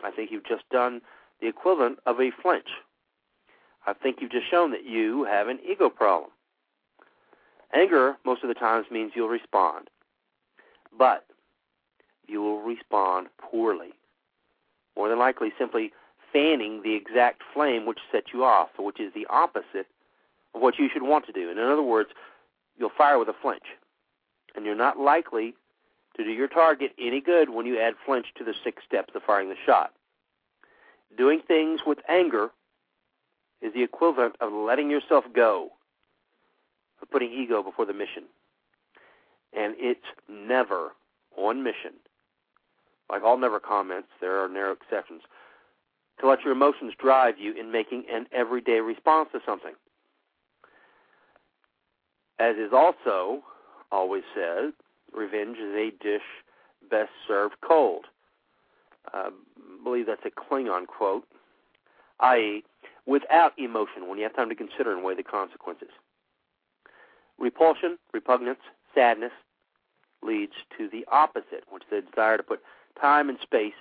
I 0.03 0.11
think 0.11 0.31
you've 0.31 0.45
just 0.45 0.67
done 0.69 1.01
the 1.41 1.47
equivalent 1.47 1.99
of 2.05 2.19
a 2.19 2.31
flinch. 2.41 2.69
I 3.85 3.93
think 3.93 4.17
you've 4.19 4.31
just 4.31 4.49
shown 4.49 4.71
that 4.71 4.85
you 4.85 5.23
have 5.25 5.47
an 5.47 5.59
ego 5.67 5.89
problem. 5.89 6.31
Anger, 7.73 8.17
most 8.25 8.43
of 8.43 8.47
the 8.47 8.53
times, 8.53 8.87
means 8.91 9.11
you'll 9.15 9.29
respond, 9.29 9.89
but 10.97 11.25
you 12.27 12.41
will 12.41 12.61
respond 12.61 13.27
poorly. 13.39 13.93
More 14.95 15.09
than 15.09 15.19
likely, 15.19 15.51
simply 15.57 15.91
fanning 16.33 16.81
the 16.83 16.95
exact 16.95 17.41
flame 17.53 17.85
which 17.85 17.99
set 18.11 18.25
you 18.33 18.43
off, 18.43 18.69
which 18.77 18.99
is 18.99 19.13
the 19.13 19.27
opposite 19.29 19.87
of 20.53 20.61
what 20.61 20.79
you 20.79 20.89
should 20.91 21.03
want 21.03 21.25
to 21.25 21.31
do. 21.31 21.49
And 21.49 21.59
in 21.59 21.65
other 21.65 21.83
words, 21.83 22.09
you'll 22.77 22.91
fire 22.97 23.19
with 23.19 23.29
a 23.29 23.35
flinch. 23.41 23.63
And 24.55 24.65
you're 24.65 24.75
not 24.75 24.99
likely 24.99 25.53
to 26.15 26.23
do 26.23 26.31
your 26.31 26.47
target 26.47 26.91
any 26.99 27.21
good 27.21 27.49
when 27.49 27.65
you 27.65 27.79
add 27.79 27.93
flinch 28.05 28.27
to 28.37 28.43
the 28.43 28.53
six 28.63 28.83
steps 28.85 29.13
of 29.15 29.21
firing 29.23 29.49
the 29.49 29.55
shot. 29.65 29.93
Doing 31.15 31.41
things 31.47 31.81
with 31.85 31.99
anger 32.09 32.49
is 33.61 33.73
the 33.73 33.83
equivalent 33.83 34.35
of 34.41 34.51
letting 34.51 34.89
yourself 34.89 35.25
go 35.33 35.69
of 37.01 37.09
putting 37.11 37.31
ego 37.31 37.61
before 37.61 37.85
the 37.85 37.93
mission. 37.93 38.23
And 39.55 39.75
it's 39.77 40.05
never 40.29 40.91
on 41.37 41.63
mission. 41.63 41.93
Like 43.09 43.23
all 43.23 43.37
never 43.37 43.59
comments, 43.59 44.09
there 44.19 44.43
are 44.43 44.49
narrow 44.49 44.73
exceptions. 44.73 45.21
To 46.19 46.27
let 46.27 46.41
your 46.43 46.51
emotions 46.51 46.93
drive 46.99 47.35
you 47.39 47.53
in 47.53 47.71
making 47.71 48.05
an 48.11 48.25
everyday 48.31 48.79
response 48.79 49.29
to 49.33 49.39
something. 49.45 49.73
As 52.39 52.55
is 52.55 52.71
also 52.71 53.41
always 53.91 54.23
said, 54.35 54.73
revenge 55.13 55.57
is 55.57 55.73
a 55.73 55.91
dish 56.01 56.21
best 56.89 57.11
served 57.27 57.55
cold. 57.67 58.05
I 59.13 59.29
believe 59.83 60.05
that's 60.07 60.25
a 60.25 60.29
Klingon 60.29 60.85
quote, 60.85 61.25
i.e., 62.19 62.63
without 63.05 63.57
emotion 63.57 64.07
when 64.07 64.17
you 64.17 64.23
have 64.23 64.35
time 64.35 64.49
to 64.49 64.55
consider 64.55 64.91
and 64.93 65.03
weigh 65.03 65.15
the 65.15 65.23
consequences. 65.23 65.89
Repulsion, 67.39 67.97
repugnance, 68.13 68.59
sadness 68.93 69.31
leads 70.21 70.53
to 70.77 70.89
the 70.89 71.05
opposite, 71.11 71.63
which 71.69 71.83
is 71.83 71.89
the 71.89 72.01
desire 72.01 72.37
to 72.37 72.43
put 72.43 72.61
time 72.99 73.29
and 73.29 73.37
space 73.41 73.73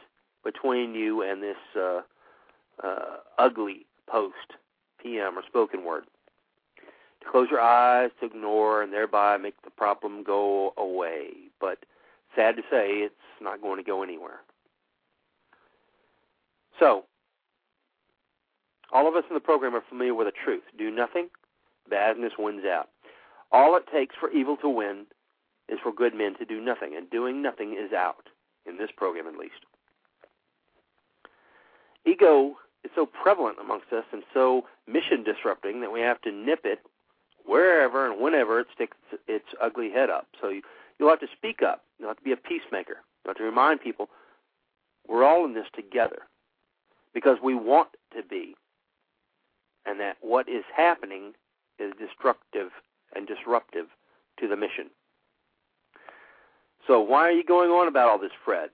between 0.44 0.94
you 0.94 1.22
and 1.22 1.42
this 1.42 1.56
uh, 1.76 2.02
uh, 2.84 3.16
ugly 3.38 3.86
post, 4.08 4.54
PM, 5.02 5.38
or 5.38 5.42
spoken 5.46 5.84
word. 5.84 6.04
Close 7.30 7.48
your 7.50 7.60
eyes, 7.60 8.10
to 8.20 8.26
ignore, 8.26 8.82
and 8.82 8.92
thereby 8.92 9.36
make 9.36 9.60
the 9.62 9.70
problem 9.70 10.22
go 10.22 10.72
away. 10.76 11.30
But 11.60 11.78
sad 12.34 12.56
to 12.56 12.62
say, 12.70 12.98
it's 12.98 13.14
not 13.40 13.60
going 13.60 13.78
to 13.78 13.82
go 13.82 14.02
anywhere. 14.02 14.40
So, 16.78 17.04
all 18.92 19.08
of 19.08 19.16
us 19.16 19.24
in 19.28 19.34
the 19.34 19.40
program 19.40 19.74
are 19.74 19.82
familiar 19.88 20.14
with 20.14 20.28
the 20.28 20.32
truth 20.44 20.62
do 20.78 20.90
nothing, 20.90 21.28
badness 21.88 22.34
wins 22.38 22.64
out. 22.64 22.88
All 23.50 23.76
it 23.76 23.84
takes 23.92 24.14
for 24.18 24.30
evil 24.30 24.56
to 24.58 24.68
win 24.68 25.06
is 25.68 25.78
for 25.82 25.92
good 25.92 26.14
men 26.14 26.36
to 26.38 26.44
do 26.44 26.60
nothing, 26.60 26.94
and 26.96 27.10
doing 27.10 27.42
nothing 27.42 27.72
is 27.72 27.92
out, 27.92 28.28
in 28.66 28.78
this 28.78 28.90
program 28.96 29.26
at 29.26 29.36
least. 29.36 29.64
Ego 32.06 32.56
is 32.84 32.90
so 32.94 33.06
prevalent 33.06 33.58
amongst 33.60 33.92
us 33.92 34.04
and 34.12 34.22
so 34.32 34.64
mission 34.86 35.24
disrupting 35.24 35.80
that 35.80 35.92
we 35.92 36.00
have 36.00 36.20
to 36.22 36.30
nip 36.30 36.60
it 36.64 36.80
wherever 37.46 38.10
and 38.10 38.20
whenever 38.20 38.60
it 38.60 38.66
sticks 38.74 38.96
its 39.26 39.46
ugly 39.60 39.90
head 39.90 40.10
up. 40.10 40.26
So 40.40 40.48
you, 40.48 40.62
you'll 40.98 41.10
have 41.10 41.20
to 41.20 41.28
speak 41.36 41.62
up. 41.62 41.82
You'll 41.98 42.08
have 42.08 42.18
to 42.18 42.22
be 42.22 42.32
a 42.32 42.36
peacemaker. 42.36 42.98
You'll 43.24 43.30
have 43.30 43.36
to 43.36 43.44
remind 43.44 43.80
people 43.80 44.08
we're 45.08 45.24
all 45.24 45.44
in 45.44 45.54
this 45.54 45.66
together 45.74 46.22
because 47.14 47.38
we 47.42 47.54
want 47.54 47.88
to 48.14 48.22
be, 48.22 48.56
and 49.86 50.00
that 50.00 50.16
what 50.20 50.48
is 50.48 50.64
happening 50.76 51.32
is 51.78 51.92
destructive 51.98 52.70
and 53.14 53.26
disruptive 53.26 53.86
to 54.40 54.48
the 54.48 54.56
mission. 54.56 54.90
So 56.86 57.00
why 57.00 57.22
are 57.22 57.32
you 57.32 57.44
going 57.44 57.70
on 57.70 57.88
about 57.88 58.08
all 58.08 58.18
this, 58.18 58.32
Fred? 58.44 58.70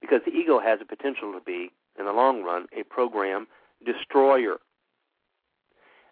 Because 0.00 0.20
the 0.26 0.32
ego 0.32 0.60
has 0.60 0.80
a 0.80 0.84
potential 0.84 1.32
to 1.32 1.40
be, 1.40 1.70
in 1.98 2.04
the 2.04 2.12
long 2.12 2.42
run, 2.42 2.66
a 2.78 2.82
program 2.84 3.46
destroyer. 3.84 4.56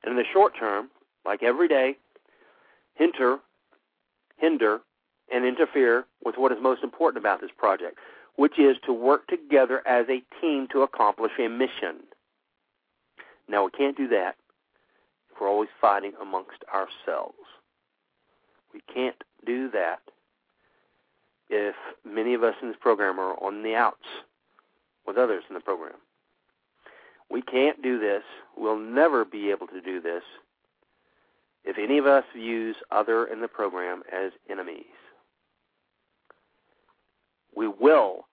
And 0.03 0.13
in 0.13 0.17
the 0.17 0.25
short 0.33 0.55
term, 0.59 0.89
like 1.25 1.43
every 1.43 1.69
day, 1.69 1.97
hinder, 2.95 3.39
hinder, 4.37 4.81
and 5.33 5.45
interfere 5.45 6.05
with 6.25 6.37
what 6.37 6.53
is 6.53 6.59
most 6.61 6.83
important 6.83 7.23
about 7.23 7.41
this 7.41 7.51
project, 7.57 7.99
which 8.37 8.59
is 8.59 8.77
to 8.87 8.93
work 8.93 9.27
together 9.29 9.87
as 9.87 10.07
a 10.09 10.23
team 10.41 10.67
to 10.73 10.83
accomplish 10.83 11.33
a 11.39 11.49
mission. 11.49 12.01
Now, 13.49 13.65
we 13.65 13.71
can't 13.71 13.97
do 13.97 14.09
that 14.09 14.37
if 15.31 15.41
we're 15.41 15.49
always 15.49 15.69
fighting 15.81 16.13
amongst 16.21 16.65
ourselves. 16.73 17.37
We 18.73 18.81
can't 18.93 19.23
do 19.45 19.71
that 19.71 20.01
if 21.51 21.75
many 22.05 22.35
of 22.35 22.43
us 22.43 22.55
in 22.63 22.69
this 22.69 22.77
program 22.81 23.19
are 23.21 23.35
on 23.35 23.63
the 23.63 23.75
outs 23.75 24.07
with 25.07 25.19
others 25.19 25.45
in 25.49 25.55
the 25.55 25.61
program. 25.61 25.97
We 27.33 27.41
can't 27.41 27.83
do 27.83 27.99
this. 27.99 28.23
We'll 28.59 28.79
never 28.79 29.25
be 29.25 29.51
able 29.51 29.67
to 29.69 29.81
do 29.81 30.03
this 30.03 30.23
if 31.65 31.79
any 31.79 31.97
of 31.97 32.05
us 32.05 32.25
views 32.37 32.77
other 32.91 33.25
in 33.25 33.41
the 33.41 33.49
program 33.49 34.03
as 34.13 34.33
enemies. 34.51 34.85
We 37.57 37.69
will 37.69 38.27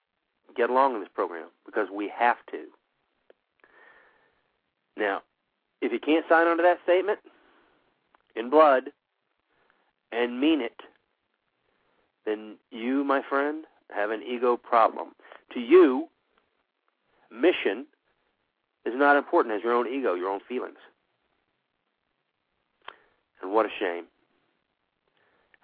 get 0.58 0.70
along 0.70 0.96
in 0.96 1.00
this 1.00 1.10
program 1.14 1.48
because 1.66 1.88
we 1.94 2.12
have 2.14 2.38
to. 2.52 2.66
Now, 4.98 5.22
if 5.82 5.94
you 5.94 6.00
can't 6.00 6.26
sign 6.28 6.48
on 6.48 6.58
to 6.58 6.64
that 6.64 6.80
statement 6.84 7.20
in 8.36 8.50
blood 8.50 8.90
and 10.12 10.42
mean 10.42 10.60
it, 10.60 10.82
then 12.26 12.58
you, 12.70 13.06
my 13.06 13.22
friend, 13.30 13.64
have 13.96 14.12
an 14.12 14.24
ego 14.24 14.58
problem. 14.58 15.10
To 15.54 15.62
you, 15.62 16.10
mission 17.32 17.86
is 18.86 18.94
not 18.96 19.18
important 19.18 19.56
as 19.56 19.64
your 19.64 19.74
own 19.74 19.88
ego, 19.88 20.14
your 20.16 20.30
own 20.30 20.40
feelings. 20.48 20.78
And 23.42 23.52
what 23.52 23.66
a 23.66 23.70
shame. 23.80 24.06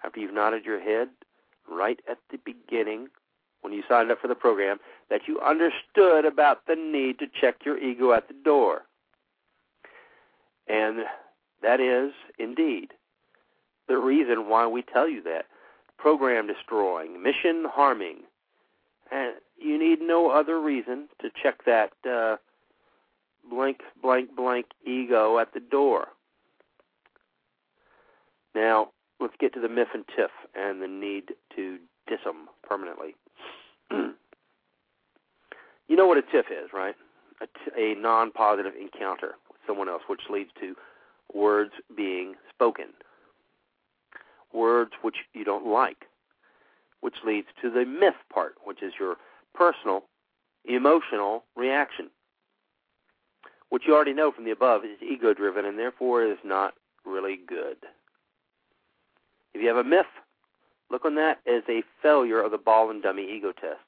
After 0.04 0.20
you've 0.20 0.34
nodded 0.34 0.64
your 0.64 0.80
head 0.80 1.08
right 1.70 2.00
at 2.08 2.18
the 2.30 2.38
beginning 2.38 3.08
when 3.62 3.72
you 3.72 3.82
signed 3.88 4.10
up 4.10 4.20
for 4.20 4.28
the 4.28 4.34
program 4.34 4.78
that 5.10 5.22
you 5.26 5.40
understood 5.40 6.24
about 6.24 6.66
the 6.66 6.76
need 6.76 7.18
to 7.18 7.26
check 7.40 7.56
your 7.64 7.78
ego 7.78 8.12
at 8.12 8.28
the 8.28 8.34
door. 8.44 8.82
And 10.68 11.00
that 11.62 11.80
is, 11.80 12.12
indeed, 12.38 12.92
the 13.88 13.98
reason 13.98 14.48
why 14.48 14.66
we 14.66 14.82
tell 14.82 15.08
you 15.08 15.22
that. 15.24 15.46
Program 15.98 16.46
destroying, 16.46 17.22
mission 17.22 17.64
harming. 17.68 18.18
And 19.10 19.34
you 19.58 19.78
need 19.78 20.00
no 20.00 20.30
other 20.30 20.60
reason 20.60 21.08
to 21.20 21.30
check 21.42 21.64
that 21.64 21.92
uh, 22.08 22.36
blank, 23.50 23.80
blank, 24.02 24.34
blank 24.36 24.66
ego 24.84 25.38
at 25.38 25.52
the 25.54 25.60
door. 25.60 26.08
Now, 28.54 28.88
let's 29.20 29.34
get 29.38 29.52
to 29.54 29.60
the 29.60 29.68
myth 29.68 29.88
and 29.94 30.04
tiff 30.14 30.30
and 30.54 30.82
the 30.82 30.88
need 30.88 31.32
to 31.54 31.78
diss 32.08 32.20
them 32.24 32.48
permanently. 32.62 33.14
you 33.90 34.14
know 35.90 36.06
what 36.06 36.18
a 36.18 36.22
tiff 36.22 36.46
is, 36.50 36.70
right? 36.72 36.94
A, 37.42 37.46
t- 37.46 37.92
a 37.94 38.00
non-positive 38.00 38.72
encounter 38.80 39.34
with 39.48 39.58
someone 39.66 39.88
else, 39.88 40.02
which 40.08 40.22
leads 40.30 40.50
to 40.60 40.74
words 41.34 41.72
being 41.94 42.34
spoken, 42.52 42.86
words 44.52 44.92
which 45.02 45.16
you 45.34 45.44
don't 45.44 45.66
like, 45.66 46.06
which 47.00 47.16
leads 47.26 47.48
to 47.60 47.70
the 47.70 47.84
myth 47.84 48.14
part, 48.32 48.54
which 48.64 48.82
is 48.82 48.94
your 48.98 49.16
personal, 49.54 50.04
emotional 50.64 51.44
reaction, 51.56 52.08
which 53.70 53.84
you 53.86 53.94
already 53.94 54.12
know 54.12 54.30
from 54.30 54.44
the 54.44 54.50
above 54.50 54.84
is 54.84 55.02
ego-driven 55.02 55.64
and 55.64 55.78
therefore 55.78 56.24
is 56.24 56.38
not 56.44 56.74
really 57.04 57.38
good. 57.46 57.76
If 59.54 59.62
you 59.62 59.68
have 59.68 59.76
a 59.76 59.84
myth, 59.84 60.06
look 60.90 61.04
on 61.04 61.14
that 61.16 61.38
as 61.46 61.62
a 61.68 61.82
failure 62.02 62.40
of 62.40 62.50
the 62.50 62.58
ball 62.58 62.90
and 62.90 63.02
dummy 63.02 63.26
ego 63.30 63.52
test. 63.52 63.80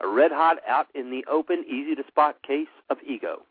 A 0.00 0.06
red 0.06 0.30
hot, 0.30 0.58
out 0.68 0.88
in 0.94 1.10
the 1.10 1.24
open, 1.30 1.64
easy 1.66 1.94
to 1.94 2.04
spot 2.06 2.36
case 2.46 2.66
of 2.90 2.98
ego. 3.06 3.42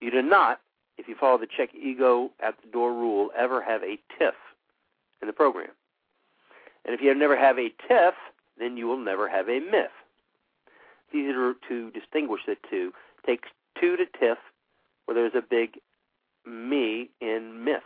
You 0.00 0.10
do 0.10 0.22
not, 0.22 0.60
if 0.96 1.06
you 1.06 1.14
follow 1.18 1.36
the 1.38 1.46
check 1.46 1.70
ego 1.74 2.30
at 2.42 2.54
the 2.64 2.70
door 2.70 2.92
rule, 2.92 3.30
ever 3.36 3.62
have 3.62 3.82
a 3.82 3.98
tiff 4.18 4.34
in 5.20 5.28
the 5.28 5.34
program. 5.34 5.70
And 6.84 6.94
if 6.94 7.02
you 7.02 7.14
never 7.14 7.36
have 7.36 7.58
a 7.58 7.68
tiff, 7.86 8.14
then 8.58 8.78
you 8.78 8.86
will 8.86 8.98
never 8.98 9.28
have 9.28 9.48
a 9.48 9.60
myth. 9.60 9.90
It's 11.06 11.14
easy 11.14 11.32
to, 11.32 11.54
to 11.68 11.90
distinguish 11.90 12.40
the 12.46 12.56
two. 12.70 12.92
Takes 13.26 13.50
two 13.78 13.96
to 13.96 14.06
tiff, 14.18 14.38
where 15.04 15.14
there's 15.14 15.34
a 15.34 15.46
big 15.48 15.78
me 16.46 17.10
in 17.20 17.64
myth. 17.64 17.82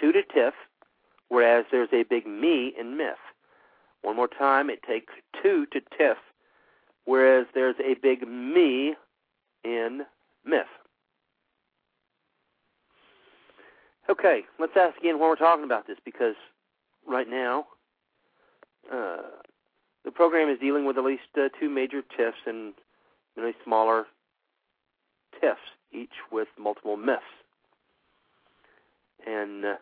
Two 0.00 0.12
to 0.12 0.22
tiff, 0.22 0.54
whereas 1.28 1.64
there's 1.70 1.92
a 1.92 2.02
big 2.04 2.26
me 2.26 2.72
in 2.78 2.96
myth. 2.96 3.16
One 4.02 4.16
more 4.16 4.28
time, 4.28 4.70
it 4.70 4.82
takes 4.82 5.12
two 5.42 5.66
to 5.72 5.80
tiff, 5.96 6.18
whereas 7.04 7.46
there's 7.54 7.76
a 7.80 7.94
big 7.94 8.26
me 8.28 8.94
in 9.64 10.02
myth. 10.44 10.66
Okay, 14.08 14.42
let's 14.58 14.76
ask 14.76 14.98
again 14.98 15.18
when 15.18 15.30
we're 15.30 15.36
talking 15.36 15.64
about 15.64 15.86
this 15.86 15.96
because 16.04 16.34
right 17.06 17.28
now 17.28 17.66
uh, 18.92 19.22
the 20.04 20.10
program 20.10 20.50
is 20.50 20.58
dealing 20.58 20.84
with 20.84 20.98
at 20.98 21.04
least 21.04 21.22
uh, 21.38 21.48
two 21.58 21.70
major 21.70 22.02
tiffs 22.14 22.36
and 22.46 22.74
many 23.36 23.54
smaller 23.64 24.06
tiffs, 25.40 25.60
each 25.92 26.12
with 26.30 26.48
multiple 26.58 26.96
myths. 26.96 27.22
And 29.26 29.64
uh, 29.64 29.74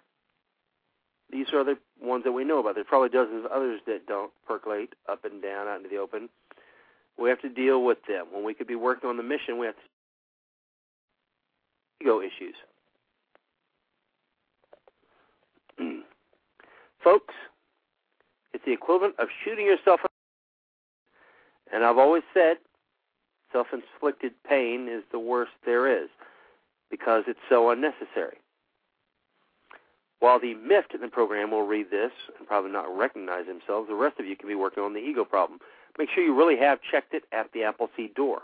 these 1.30 1.46
are 1.53 1.64
the 1.64 1.78
ones 2.00 2.24
that 2.24 2.32
we 2.32 2.44
know 2.44 2.59
about. 2.59 2.74
There's 2.74 2.86
probably 2.88 3.09
dozens 3.09 3.44
of 3.44 3.50
others 3.50 3.80
that 3.86 4.07
don't 4.07 4.30
percolate 4.46 4.94
up 5.09 5.24
and 5.24 5.42
down 5.42 5.66
out 5.66 5.78
into 5.78 5.88
the 5.88 5.96
open. 5.96 6.28
We 7.18 7.28
have 7.30 7.40
to 7.40 7.48
deal 7.48 7.84
with 7.84 7.98
them. 8.07 8.26
When 8.32 8.44
we 8.44 8.55
could 8.55 8.66
be 8.66 8.74
working 8.74 9.09
on 9.09 9.16
the 9.16 9.22
mission, 9.22 9.59
we 9.59 9.66
have 9.66 9.76
to 9.76 9.82
ego 12.00 12.20
issues. 12.20 12.55
Folks, 17.03 17.34
it's 18.53 18.64
the 18.64 18.72
equivalent 18.72 19.14
of 19.18 19.28
shooting 19.44 19.66
yourself. 19.66 20.00
And 21.72 21.84
I've 21.84 21.98
always 21.98 22.22
said 22.34 22.59
self 23.53 23.68
inflicted 23.72 24.32
pain 24.48 24.88
is 24.88 25.03
the 25.12 25.18
worst 25.18 25.53
there 25.64 25.86
is 26.03 26.09
because 26.90 27.24
it's 27.26 27.40
so 27.48 27.70
unnecessary. 27.70 28.38
While 30.20 30.38
the 30.38 30.55
miffed 30.55 30.94
in 30.94 31.00
the 31.00 31.09
program 31.09 31.50
will 31.50 31.66
read 31.66 31.90
this 31.90 32.12
and 32.38 32.46
probably 32.46 32.70
not 32.70 32.96
recognize 32.96 33.46
themselves, 33.46 33.88
the 33.88 33.94
rest 33.94 34.20
of 34.20 34.26
you 34.26 34.36
can 34.36 34.48
be 34.48 34.55
working 34.55 34.82
on 34.82 34.94
the 34.94 35.00
ego 35.00 35.24
problem. 35.24 35.59
Make 35.98 36.11
sure 36.14 36.22
you 36.22 36.36
really 36.36 36.57
have 36.59 36.78
checked 36.88 37.12
it 37.12 37.24
at 37.32 37.50
the 37.53 37.64
Appleseed 37.64 38.14
door. 38.14 38.42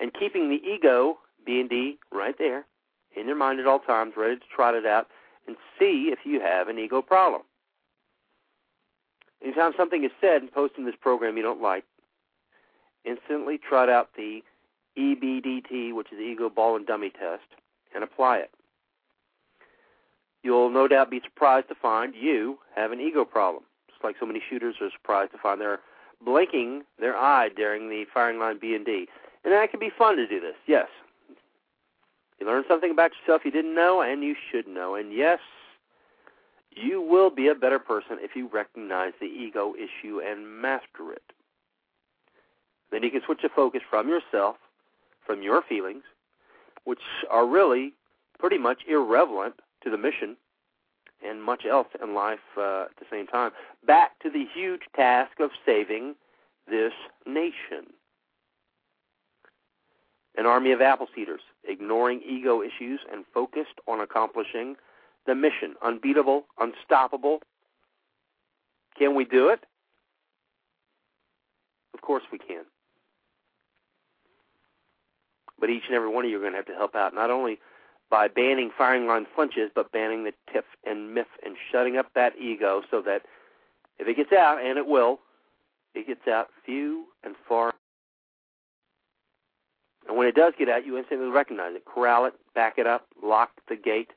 And 0.00 0.12
keeping 0.14 0.48
the 0.48 0.60
ego, 0.64 1.18
B 1.44 1.58
and 1.60 1.68
D, 1.68 1.98
right 2.12 2.36
there 2.38 2.64
in 3.16 3.26
your 3.26 3.36
mind 3.36 3.58
at 3.58 3.66
all 3.66 3.80
times, 3.80 4.12
ready 4.16 4.36
to 4.36 4.42
trot 4.54 4.74
it 4.74 4.86
out 4.86 5.08
and 5.46 5.56
see 5.78 6.10
if 6.12 6.20
you 6.24 6.40
have 6.40 6.68
an 6.68 6.78
ego 6.78 7.02
problem. 7.02 7.42
Anytime 9.42 9.72
something 9.76 10.04
is 10.04 10.10
said 10.20 10.42
and 10.42 10.52
posted 10.52 10.80
in 10.80 10.86
this 10.86 10.94
program 11.00 11.36
you 11.36 11.42
don't 11.42 11.62
like, 11.62 11.84
instantly 13.06 13.58
trot 13.58 13.88
out 13.88 14.10
the 14.16 14.42
EBDT, 14.98 15.94
which 15.94 16.12
is 16.12 16.18
the 16.18 16.24
Ego 16.24 16.48
Ball 16.48 16.76
and 16.76 16.86
Dummy 16.86 17.10
Test, 17.10 17.44
and 17.94 18.02
apply 18.02 18.38
it. 18.38 18.50
You'll 20.42 20.70
no 20.70 20.86
doubt 20.86 21.10
be 21.10 21.20
surprised 21.24 21.68
to 21.68 21.74
find 21.74 22.14
you 22.14 22.58
have 22.74 22.92
an 22.92 23.00
ego 23.00 23.24
problem, 23.24 23.64
just 23.90 24.04
like 24.04 24.16
so 24.20 24.26
many 24.26 24.40
shooters 24.48 24.76
are 24.80 24.90
surprised 24.92 25.32
to 25.32 25.38
find 25.38 25.60
they're 25.60 25.80
blinking 26.24 26.82
their 27.00 27.16
eye 27.16 27.48
during 27.54 27.88
the 27.88 28.04
firing 28.12 28.38
line 28.38 28.58
B 28.60 28.74
and 28.74 28.86
D. 28.86 29.08
And 29.44 29.52
that 29.52 29.70
can 29.70 29.80
be 29.80 29.90
fun 29.90 30.16
to 30.16 30.26
do 30.26 30.40
this, 30.40 30.54
yes. 30.66 30.86
You 32.38 32.46
learn 32.46 32.64
something 32.68 32.90
about 32.90 33.12
yourself 33.20 33.42
you 33.44 33.50
didn't 33.50 33.74
know, 33.74 34.02
and 34.02 34.22
you 34.22 34.34
should 34.50 34.68
know. 34.68 34.94
And 34.94 35.12
yes, 35.12 35.40
you 36.70 37.00
will 37.00 37.30
be 37.30 37.48
a 37.48 37.54
better 37.54 37.78
person 37.78 38.18
if 38.20 38.36
you 38.36 38.48
recognize 38.52 39.12
the 39.20 39.26
ego 39.26 39.74
issue 39.74 40.20
and 40.20 40.60
master 40.60 41.12
it. 41.12 41.22
Then 42.90 43.02
you 43.02 43.10
can 43.10 43.22
switch 43.24 43.40
the 43.42 43.48
focus 43.48 43.82
from 43.88 44.08
yourself, 44.08 44.56
from 45.24 45.42
your 45.42 45.62
feelings, 45.62 46.04
which 46.84 47.00
are 47.30 47.46
really 47.46 47.92
pretty 48.38 48.58
much 48.58 48.80
irrelevant 48.88 49.54
to 49.82 49.90
the 49.90 49.98
mission 49.98 50.36
and 51.26 51.42
much 51.42 51.64
else 51.64 51.88
in 52.02 52.14
life 52.14 52.38
uh, 52.56 52.82
at 52.82 52.96
the 52.98 53.06
same 53.10 53.26
time, 53.26 53.50
back 53.86 54.18
to 54.20 54.30
the 54.30 54.44
huge 54.54 54.82
task 54.94 55.40
of 55.40 55.50
saving 55.64 56.14
this 56.68 56.92
nation. 57.26 57.92
An 60.36 60.44
army 60.44 60.72
of 60.72 60.80
Appleseeders, 60.80 61.40
ignoring 61.66 62.20
ego 62.26 62.62
issues 62.62 63.00
and 63.10 63.24
focused 63.32 63.80
on 63.88 64.00
accomplishing 64.00 64.76
the 65.26 65.34
mission. 65.34 65.74
Unbeatable, 65.82 66.44
unstoppable. 66.60 67.40
Can 68.98 69.14
we 69.14 69.24
do 69.24 69.48
it? 69.48 69.64
Of 71.94 72.02
course 72.02 72.24
we 72.30 72.38
can. 72.38 72.64
But 75.58 75.70
each 75.70 75.84
and 75.86 75.94
every 75.94 76.08
one 76.08 76.24
of 76.24 76.30
you 76.30 76.36
are 76.36 76.40
going 76.40 76.52
to 76.52 76.58
have 76.58 76.66
to 76.66 76.74
help 76.74 76.94
out, 76.94 77.14
not 77.14 77.30
only 77.30 77.58
by 78.10 78.28
banning 78.28 78.70
firing 78.76 79.06
line 79.06 79.26
flinches, 79.34 79.70
but 79.74 79.90
banning 79.92 80.24
the 80.24 80.32
tiff 80.52 80.64
and 80.84 81.14
miff 81.14 81.26
and 81.44 81.56
shutting 81.72 81.96
up 81.96 82.06
that 82.14 82.34
ego 82.38 82.82
so 82.90 83.02
that 83.02 83.22
if 83.98 84.06
it 84.06 84.16
gets 84.16 84.32
out, 84.32 84.62
and 84.62 84.78
it 84.78 84.86
will, 84.86 85.20
it 85.94 86.06
gets 86.06 86.28
out 86.28 86.48
few 86.64 87.06
and 87.24 87.34
far. 87.48 87.72
And 90.06 90.16
when 90.16 90.28
it 90.28 90.34
does 90.34 90.52
get 90.58 90.68
out, 90.68 90.86
you 90.86 90.98
instantly 90.98 91.28
recognize 91.28 91.74
it, 91.74 91.84
corral 91.84 92.26
it, 92.26 92.34
back 92.54 92.74
it 92.78 92.86
up, 92.86 93.06
lock 93.22 93.50
the 93.68 93.76
gate. 93.76 94.10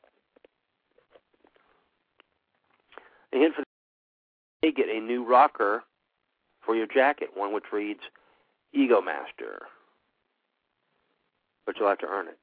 A 3.34 3.38
hint 3.38 3.56
for 3.56 3.64
the 4.62 4.72
get 4.72 4.90
a 4.90 5.00
new 5.00 5.26
rocker 5.26 5.84
for 6.62 6.76
your 6.76 6.88
jacket, 6.88 7.30
one 7.34 7.54
which 7.54 7.66
reads 7.72 8.02
Ego 8.74 9.02
Master. 9.02 9.62
But 11.70 11.78
you'll 11.80 11.90
have 11.90 12.00
to 12.00 12.08
earn 12.08 12.28
it. 12.28 12.40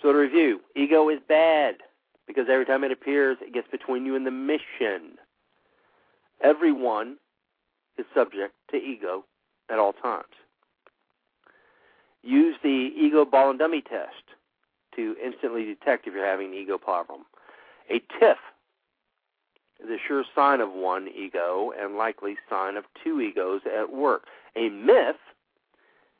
So 0.00 0.12
to 0.12 0.18
review, 0.18 0.60
ego 0.74 1.10
is 1.10 1.18
bad 1.28 1.74
because 2.26 2.46
every 2.50 2.64
time 2.64 2.84
it 2.84 2.90
appears, 2.90 3.36
it 3.42 3.52
gets 3.52 3.68
between 3.70 4.06
you 4.06 4.16
and 4.16 4.26
the 4.26 4.30
mission. 4.30 5.18
Everyone 6.42 7.18
is 7.98 8.06
subject 8.14 8.54
to 8.70 8.78
ego 8.78 9.26
at 9.70 9.78
all 9.78 9.92
times. 9.92 10.24
Use 12.22 12.56
the 12.62 12.94
ego 12.96 13.26
ball 13.26 13.50
and 13.50 13.58
dummy 13.58 13.82
test 13.82 14.24
to 14.96 15.14
instantly 15.22 15.66
detect 15.66 16.06
if 16.06 16.14
you're 16.14 16.24
having 16.24 16.46
an 16.46 16.54
ego 16.54 16.78
problem. 16.78 17.26
A 17.90 17.98
tiff 18.18 18.38
is 19.84 19.90
a 19.90 19.98
sure 20.08 20.24
sign 20.34 20.62
of 20.62 20.72
one 20.72 21.08
ego 21.14 21.72
and 21.78 21.96
likely 21.96 22.36
sign 22.48 22.78
of 22.78 22.84
two 23.04 23.20
egos 23.20 23.60
at 23.66 23.92
work. 23.92 24.22
A 24.56 24.70
myth 24.70 25.16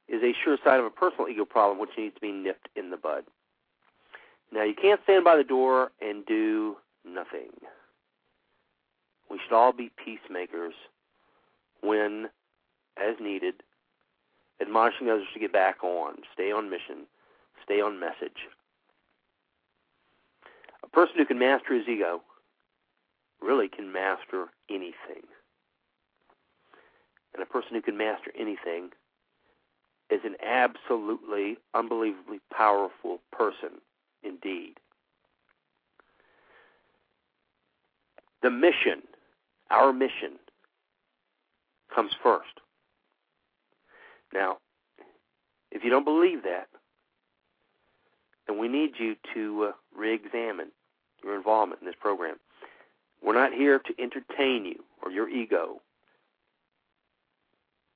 is 0.09 0.23
a 0.23 0.33
sure 0.45 0.57
sign 0.65 0.81
of 0.81 0.87
a 0.87 0.91
personal 0.91 1.29
ego 1.29 1.45
problem 1.45 1.79
which 1.79 1.91
needs 1.99 2.15
to 2.15 2.21
be 2.21 2.33
nipped 2.33 2.69
in 2.77 2.91
the 2.91 2.97
bud. 2.97 3.25
Now, 4.51 4.65
you 4.65 4.75
can't 4.75 5.01
stand 5.05 5.25
by 5.25 5.37
the 5.37 5.45
door 5.45 5.93
and 6.01 6.25
do 6.25 6.77
nothing. 7.05 7.51
We 9.31 9.39
should 9.39 9.55
all 9.55 9.73
be 9.73 9.91
peacemakers 10.03 10.73
when, 11.83 12.29
as 12.97 13.17
needed, 13.21 13.63
admonishing 14.61 15.11
others 15.11 15.27
to 15.35 15.41
get 15.41 15.53
back 15.53 15.85
on, 15.85 16.17
stay 16.33 16.51
on 16.51 16.71
mission, 16.71 17.07
stay 17.63 17.81
on 17.81 18.01
message. 18.01 18.49
A 20.83 20.89
person 20.89 21.17
who 21.19 21.27
can 21.27 21.39
master 21.39 21.75
his 21.75 21.87
ego 21.87 22.23
really 23.43 23.69
can 23.69 23.93
master 23.93 24.47
anything. 24.71 25.29
And 27.35 27.43
a 27.43 27.47
person 27.47 27.75
who 27.75 27.83
can 27.83 27.99
master 27.99 28.33
anything 28.37 28.91
is 30.11 30.21
an 30.25 30.37
absolutely, 30.45 31.59
unbelievably 31.75 32.41
powerful 32.53 33.21
person 33.31 33.81
indeed. 34.23 34.75
The 38.43 38.51
mission, 38.51 39.03
our 39.71 39.93
mission, 39.93 40.39
comes 41.95 42.13
first. 42.23 42.61
Now, 44.33 44.59
if 45.71 45.85
you 45.85 45.91
don't 45.91 46.05
believe 46.05 46.45
that, 46.45 46.69
then 48.47 48.59
we 48.59 48.69
need 48.69 48.93
you 48.99 49.17
to 49.35 49.65
uh, 49.65 49.73
re 49.97 50.15
examine 50.15 50.69
your 51.23 51.37
involvement 51.37 51.81
in 51.83 51.87
this 51.87 51.97
program. 52.01 52.37
We're 53.23 53.35
not 53.35 53.53
here 53.53 53.79
to 53.79 54.03
entertain 54.03 54.65
you 54.65 54.85
or 55.03 55.11
your 55.11 55.29
ego. 55.29 55.83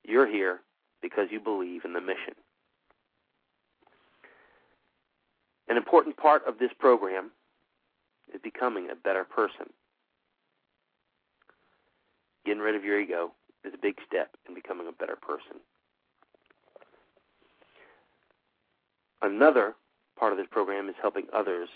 You're 0.03 0.27
here 0.27 0.59
because 1.03 1.27
you 1.29 1.39
believe 1.39 1.85
in 1.85 1.93
the 1.93 2.01
mission. 2.01 2.33
An 5.67 5.77
important 5.77 6.17
part 6.17 6.41
of 6.47 6.57
this 6.57 6.71
program 6.79 7.29
is 8.33 8.41
becoming 8.41 8.89
a 8.89 8.95
better 8.95 9.25
person. 9.25 9.67
Getting 12.45 12.61
rid 12.61 12.75
of 12.75 12.83
your 12.83 12.99
ego 12.99 13.33
is 13.63 13.73
a 13.73 13.77
big 13.77 13.95
step 14.07 14.35
in 14.47 14.55
becoming 14.55 14.87
a 14.87 14.91
better 14.91 15.15
person. 15.15 15.59
Another 19.21 19.75
part 20.17 20.31
of 20.31 20.37
this 20.37 20.47
program 20.49 20.89
is 20.89 20.95
helping 21.01 21.27
others 21.33 21.69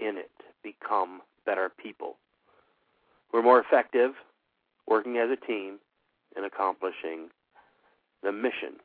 in 0.00 0.16
it 0.16 0.30
become 0.62 1.22
better 1.46 1.70
people. 1.82 2.16
We're 3.32 3.42
more 3.42 3.60
effective 3.60 4.12
working 4.86 5.16
as 5.18 5.30
a 5.30 5.36
team 5.36 5.78
and 6.36 6.44
accomplishing 6.44 7.28
the 8.24 8.32
mission 8.32 8.80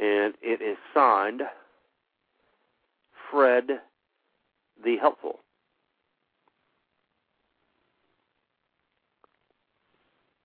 and 0.00 0.34
it 0.42 0.60
is 0.60 0.76
signed 0.92 1.42
Fred 3.30 3.64
the 4.84 4.96
Helpful. 5.00 5.40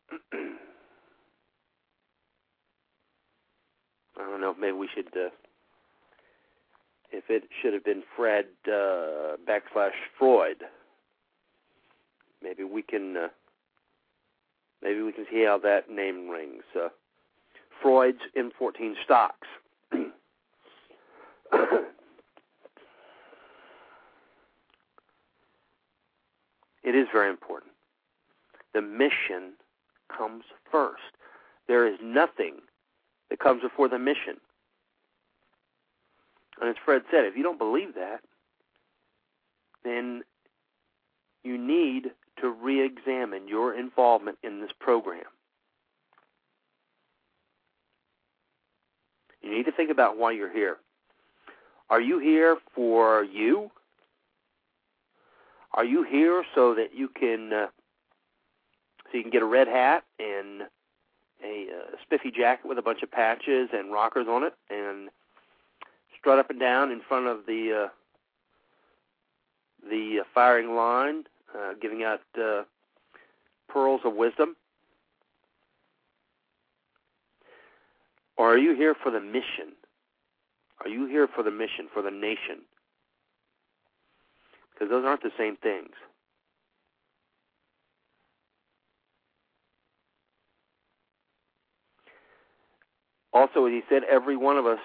I 0.33 0.47
don't 4.17 4.41
know 4.41 4.55
maybe 4.59 4.73
we 4.73 4.87
should, 4.93 5.07
uh, 5.07 5.29
if 7.11 7.25
it 7.29 7.43
should 7.61 7.73
have 7.73 7.83
been 7.83 8.03
Fred 8.15 8.45
uh, 8.67 9.35
backslash 9.47 9.91
Freud. 10.17 10.63
Maybe 12.41 12.63
we 12.63 12.81
can, 12.81 13.17
uh, 13.17 13.27
maybe 14.81 15.01
we 15.01 15.11
can 15.11 15.25
see 15.31 15.43
how 15.43 15.57
that 15.59 15.89
name 15.89 16.29
rings. 16.29 16.63
Uh, 16.75 16.89
Freud's 17.81 18.21
M14 18.37 18.93
stocks. 19.03 19.47
it 19.91 20.11
is 26.83 27.07
very 27.11 27.29
important. 27.29 27.71
The 28.73 28.81
mission 28.81 29.53
comes 30.15 30.43
first. 30.71 31.01
There 31.67 31.87
is 31.87 31.97
nothing 32.01 32.55
that 33.29 33.39
comes 33.39 33.61
before 33.61 33.87
the 33.87 33.99
mission. 33.99 34.37
And 36.59 36.69
as 36.69 36.75
Fred 36.83 37.03
said, 37.09 37.25
if 37.25 37.35
you 37.35 37.43
don't 37.43 37.57
believe 37.57 37.95
that, 37.95 38.21
then 39.83 40.23
you 41.43 41.57
need 41.57 42.11
to 42.41 42.49
re 42.49 42.83
examine 42.83 43.47
your 43.47 43.73
involvement 43.73 44.37
in 44.43 44.61
this 44.61 44.71
program. 44.79 45.23
You 49.41 49.51
need 49.51 49.65
to 49.65 49.71
think 49.71 49.89
about 49.89 50.17
why 50.17 50.31
you're 50.31 50.53
here. 50.53 50.77
Are 51.89 52.01
you 52.01 52.19
here 52.19 52.57
for 52.75 53.23
you? 53.23 53.71
Are 55.73 55.85
you 55.85 56.03
here 56.03 56.43
so 56.53 56.75
that 56.75 56.93
you 56.95 57.07
can 57.07 57.51
uh, 57.53 57.67
so 59.11 59.17
you 59.17 59.23
can 59.23 59.31
get 59.31 59.41
a 59.41 59.45
red 59.45 59.67
hat 59.67 60.03
and 60.19 60.63
a 61.43 61.67
uh, 61.69 61.95
spiffy 62.03 62.31
jacket 62.31 62.67
with 62.67 62.77
a 62.77 62.81
bunch 62.81 63.01
of 63.03 63.11
patches 63.11 63.69
and 63.73 63.91
rockers 63.91 64.27
on 64.29 64.43
it 64.43 64.53
and 64.69 65.09
strut 66.17 66.39
up 66.39 66.49
and 66.49 66.59
down 66.59 66.91
in 66.91 67.01
front 67.07 67.27
of 67.27 67.45
the 67.47 67.85
uh, 67.85 67.89
the 69.89 70.19
uh, 70.21 70.23
firing 70.33 70.75
line, 70.75 71.23
uh, 71.57 71.73
giving 71.81 72.03
out 72.03 72.21
uh, 72.39 72.63
pearls 73.67 74.01
of 74.05 74.15
wisdom? 74.15 74.55
Or 78.37 78.53
are 78.53 78.57
you 78.57 78.75
here 78.75 78.95
for 79.01 79.11
the 79.11 79.19
mission? 79.19 79.73
Are 80.83 80.89
you 80.89 81.05
here 81.05 81.27
for 81.27 81.43
the 81.43 81.51
mission, 81.51 81.87
for 81.93 82.01
the 82.01 82.09
nation? 82.09 82.63
Because 84.73 84.89
those 84.89 85.05
aren't 85.05 85.21
the 85.21 85.31
same 85.37 85.57
things. 85.57 85.91
also, 93.33 93.65
as 93.65 93.71
he 93.71 93.81
said, 93.89 94.03
every 94.09 94.35
one 94.35 94.57
of 94.57 94.65
us 94.65 94.79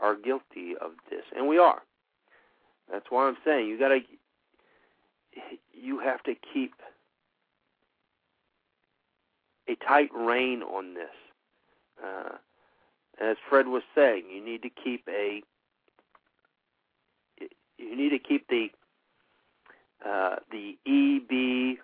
are 0.00 0.16
guilty 0.16 0.74
of 0.80 0.92
this, 1.10 1.24
and 1.36 1.46
we 1.48 1.58
are. 1.58 1.82
That's 2.90 3.06
why 3.10 3.28
I'm 3.28 3.36
saying 3.44 3.68
you 3.68 3.78
got 3.78 3.88
to, 3.88 4.00
you 5.72 5.98
have 6.00 6.22
to 6.24 6.34
keep 6.52 6.74
a 9.68 9.74
tight 9.76 10.10
rein 10.14 10.62
on 10.62 10.94
this. 10.94 11.10
Uh, 12.02 12.36
as 13.20 13.36
Fred 13.48 13.66
was 13.66 13.82
saying, 13.94 14.24
you 14.32 14.42
need 14.42 14.62
to 14.62 14.70
keep 14.70 15.06
a, 15.08 15.42
you 17.78 17.96
need 17.96 18.10
to 18.10 18.18
keep 18.18 18.48
the 18.48 18.70
uh, 20.04 20.36
the 20.50 20.78
EB 20.86 21.78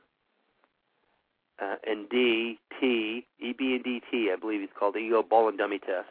uh, 1.61 1.77
and 1.87 2.09
DT, 2.09 3.25
EB 3.43 3.61
and 3.61 3.85
DT, 3.85 4.33
I 4.33 4.37
believe 4.41 4.63
it's 4.63 4.73
called 4.79 4.95
the 4.95 4.99
ego 5.01 5.23
ball 5.23 5.49
and 5.49 5.59
dummy 5.59 5.79
test. 5.79 6.09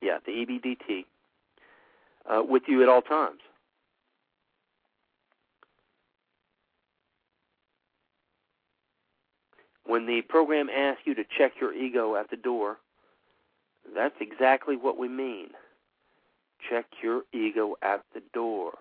Yeah, 0.00 0.18
the 0.26 0.32
EBDT, 0.32 1.04
uh, 2.28 2.42
with 2.42 2.64
you 2.66 2.82
at 2.82 2.88
all 2.88 3.02
times. 3.02 3.40
When 9.86 10.06
the 10.06 10.22
program 10.22 10.68
asks 10.70 11.02
you 11.04 11.14
to 11.14 11.24
check 11.36 11.52
your 11.60 11.72
ego 11.74 12.16
at 12.16 12.30
the 12.30 12.36
door, 12.36 12.78
that's 13.94 14.14
exactly 14.20 14.76
what 14.76 14.98
we 14.98 15.08
mean. 15.08 15.48
Check 16.70 16.86
your 17.02 17.22
ego 17.32 17.76
at 17.82 18.02
the 18.14 18.22
door. 18.32 18.72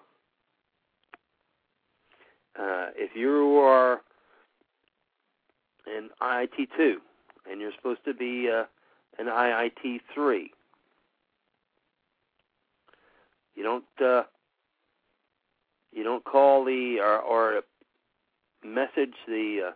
Uh, 2.57 2.87
if 2.95 3.15
you 3.15 3.57
are 3.59 4.01
an 5.87 6.09
IIT2 6.21 6.95
and 7.51 7.59
you're 7.59 7.73
supposed 7.75 8.05
to 8.05 8.13
be 8.13 8.49
uh, 8.49 8.63
an 9.19 9.25
IIT3, 9.25 10.49
you 13.55 13.63
don't 13.63 13.83
uh, 14.03 14.23
you 15.91 16.03
don't 16.03 16.23
call 16.23 16.63
the 16.63 16.99
or, 16.99 17.19
or 17.19 17.61
message 18.63 19.13
the 19.27 19.69
uh, 19.69 19.71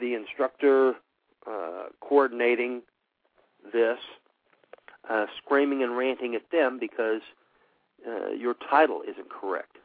the 0.00 0.14
instructor 0.14 0.94
uh, 1.46 1.84
coordinating 2.00 2.82
this, 3.72 3.98
uh, 5.08 5.26
screaming 5.42 5.82
and 5.82 5.96
ranting 5.96 6.34
at 6.34 6.50
them 6.50 6.78
because 6.78 7.20
uh, 8.06 8.30
your 8.30 8.54
title 8.70 9.02
isn't 9.02 9.30
correct. 9.30 9.76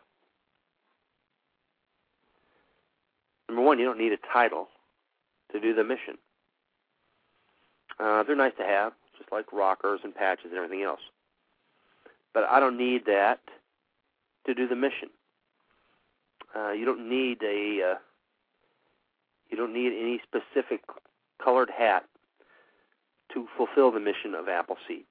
Number 3.48 3.64
one, 3.64 3.80
you 3.80 3.86
don't 3.86 3.98
need 3.98 4.12
a 4.12 4.18
title 4.32 4.70
to 5.52 5.60
do 5.60 5.74
the 5.74 5.84
mission. 5.84 6.18
Uh, 8.00 8.24
they're 8.24 8.36
nice 8.36 8.54
to 8.58 8.64
have, 8.64 8.94
just 9.18 9.32
like 9.32 9.52
rockers 9.52 10.02
and 10.04 10.14
patches 10.14 10.46
and 10.46 10.56
everything 10.56 10.84
else. 10.84 11.02
But 12.34 12.44
I 12.44 12.60
don't 12.60 12.78
need 12.78 13.06
that 13.08 13.40
to 14.46 14.54
do 14.54 14.68
the 14.68 14.76
mission. 14.76 15.10
Uh, 16.56 16.72
you 16.72 16.86
don't 16.86 17.10
need 17.10 17.42
a 17.44 17.92
uh, 17.92 17.96
you 19.50 19.58
don't 19.58 19.74
need 19.74 19.94
any 19.94 20.22
specific 20.24 20.82
colored 21.44 21.70
hat 21.76 22.06
to 23.34 23.48
fulfill 23.58 23.92
the 23.92 24.00
mission 24.00 24.34
of 24.36 24.48
Appleseed. 24.48 25.06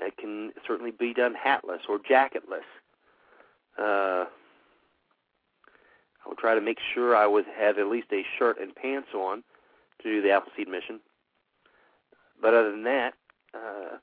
It 0.00 0.16
can 0.16 0.52
certainly 0.66 0.92
be 0.92 1.12
done 1.12 1.34
hatless 1.34 1.82
or 1.88 1.98
jacketless. 1.98 2.64
Uh, 3.78 4.24
I 6.24 6.28
would 6.28 6.38
try 6.38 6.54
to 6.54 6.60
make 6.60 6.78
sure 6.94 7.14
I 7.14 7.26
would 7.26 7.44
have 7.58 7.78
at 7.78 7.86
least 7.86 8.08
a 8.12 8.24
shirt 8.38 8.58
and 8.60 8.74
pants 8.74 9.08
on 9.14 9.42
to 10.02 10.08
do 10.08 10.22
the 10.22 10.30
Appleseed 10.30 10.68
mission. 10.68 11.00
But 12.40 12.54
other 12.54 12.70
than 12.70 12.84
that, 12.84 13.14
uh, 13.54 13.98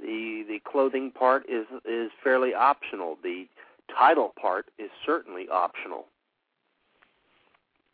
the 0.00 0.44
the 0.46 0.60
clothing 0.64 1.10
part 1.10 1.44
is 1.48 1.66
is 1.84 2.10
fairly 2.22 2.54
optional. 2.54 3.18
The 3.22 3.48
title 3.96 4.32
part 4.40 4.66
is 4.78 4.90
certainly 5.04 5.48
optional. 5.50 6.06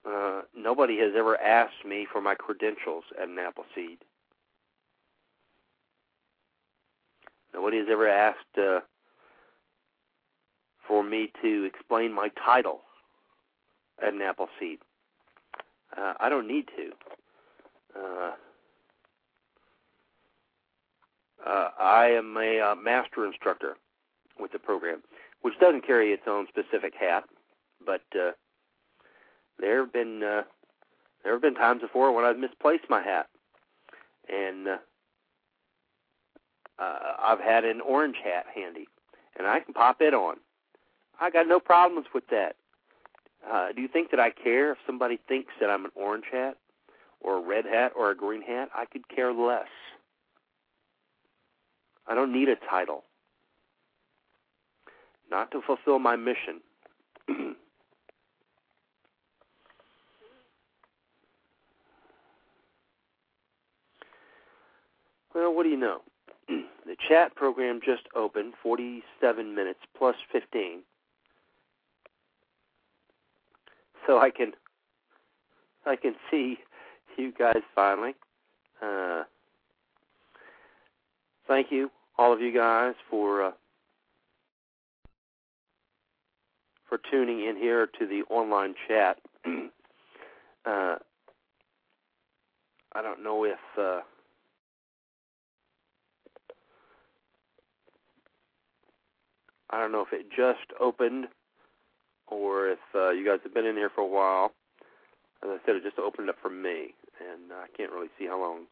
Uh, 0.06 0.42
nobody 0.54 0.98
has 0.98 1.12
ever 1.16 1.40
asked 1.40 1.84
me 1.86 2.06
for 2.10 2.20
my 2.20 2.34
credentials 2.34 3.04
at 3.20 3.28
an 3.28 3.38
Appleseed. 3.38 3.98
Nobody 7.54 7.78
has 7.78 7.86
ever 7.90 8.08
asked 8.08 8.58
uh, 8.58 8.80
for 10.86 11.02
me 11.02 11.32
to 11.42 11.64
explain 11.64 12.12
my 12.12 12.28
title 12.44 12.80
at 14.02 14.12
an 14.12 14.20
Appleseed. 14.20 14.80
Uh, 15.96 16.14
I 16.20 16.28
don't 16.28 16.48
need 16.48 16.68
to. 16.76 16.92
Uh, 17.98 18.32
uh, 21.46 21.70
I 21.78 22.06
am 22.08 22.36
a 22.36 22.60
uh, 22.60 22.74
master 22.74 23.24
instructor 23.24 23.76
with 24.38 24.52
the 24.52 24.58
program, 24.58 25.02
which 25.42 25.58
doesn't 25.60 25.86
carry 25.86 26.12
its 26.12 26.24
own 26.26 26.46
specific 26.48 26.94
hat, 26.98 27.24
but 27.86 28.02
uh, 28.14 28.32
there 29.58 29.80
have 29.80 29.92
been 29.92 30.22
uh, 30.22 30.42
there 31.22 31.32
have 31.32 31.42
been 31.42 31.54
times 31.54 31.82
before 31.82 32.12
when 32.12 32.24
I've 32.24 32.38
misplaced 32.38 32.84
my 32.88 33.02
hat, 33.02 33.28
and 34.28 34.68
uh, 34.68 34.76
uh, 36.78 36.98
I've 37.22 37.40
had 37.40 37.64
an 37.64 37.80
orange 37.80 38.16
hat 38.22 38.46
handy, 38.54 38.88
and 39.38 39.46
I 39.46 39.60
can 39.60 39.74
pop 39.74 40.00
it 40.00 40.14
on. 40.14 40.36
I 41.20 41.30
got 41.30 41.48
no 41.48 41.60
problems 41.60 42.06
with 42.14 42.24
that. 42.30 42.56
Uh, 43.50 43.68
do 43.74 43.82
you 43.82 43.88
think 43.88 44.10
that 44.10 44.20
I 44.20 44.30
care 44.30 44.72
if 44.72 44.78
somebody 44.86 45.18
thinks 45.28 45.52
that 45.60 45.70
I'm 45.70 45.84
an 45.84 45.92
orange 45.94 46.24
hat, 46.32 46.56
or 47.20 47.38
a 47.38 47.40
red 47.40 47.64
hat, 47.64 47.92
or 47.96 48.10
a 48.10 48.16
green 48.16 48.42
hat? 48.42 48.68
I 48.74 48.84
could 48.86 49.08
care 49.08 49.32
less. 49.32 49.68
I 52.06 52.14
don't 52.14 52.32
need 52.32 52.48
a 52.48 52.56
title. 52.56 53.04
Not 55.30 55.50
to 55.52 55.62
fulfill 55.62 55.98
my 55.98 56.16
mission. 56.16 56.60
Well, 65.34 65.54
what 65.54 65.64
do 65.64 65.68
you 65.68 65.76
know? 65.76 66.00
the 66.48 66.96
chat 67.08 67.34
program 67.34 67.80
just 67.84 68.02
opened, 68.14 68.54
47 68.62 69.54
minutes 69.54 69.80
plus 69.96 70.16
15. 70.32 70.80
So 74.06 74.18
I 74.18 74.30
can 74.30 74.52
I 75.86 75.96
can 75.96 76.14
see 76.30 76.58
you 77.16 77.32
guys 77.32 77.62
finally. 77.74 78.14
Uh, 78.82 79.24
thank 81.46 81.70
you, 81.70 81.90
all 82.18 82.32
of 82.32 82.40
you 82.40 82.52
guys, 82.52 82.94
for 83.10 83.44
uh, 83.44 83.52
for 86.88 86.98
tuning 87.10 87.46
in 87.46 87.56
here 87.56 87.86
to 87.98 88.06
the 88.06 88.22
online 88.30 88.74
chat. 88.86 89.18
uh, 90.66 90.96
I 92.96 93.02
don't 93.02 93.22
know 93.22 93.44
if 93.44 93.58
I 99.74 99.80
don't 99.80 99.90
know 99.90 100.02
if 100.02 100.12
it 100.12 100.26
just 100.30 100.72
opened 100.80 101.26
or 102.28 102.68
if 102.68 102.78
uh, 102.94 103.10
you 103.10 103.26
guys 103.26 103.40
have 103.42 103.52
been 103.52 103.66
in 103.66 103.74
here 103.74 103.90
for 103.92 104.02
a 104.02 104.06
while. 104.06 104.52
As 105.42 105.50
I 105.50 105.56
said, 105.66 105.74
it 105.74 105.82
just 105.82 105.98
opened 105.98 106.30
up 106.30 106.36
for 106.40 106.48
me, 106.48 106.94
and 107.18 107.52
I 107.52 107.66
can't 107.76 107.90
really 107.90 108.08
see 108.16 108.26
how 108.26 108.40
long 108.40 108.66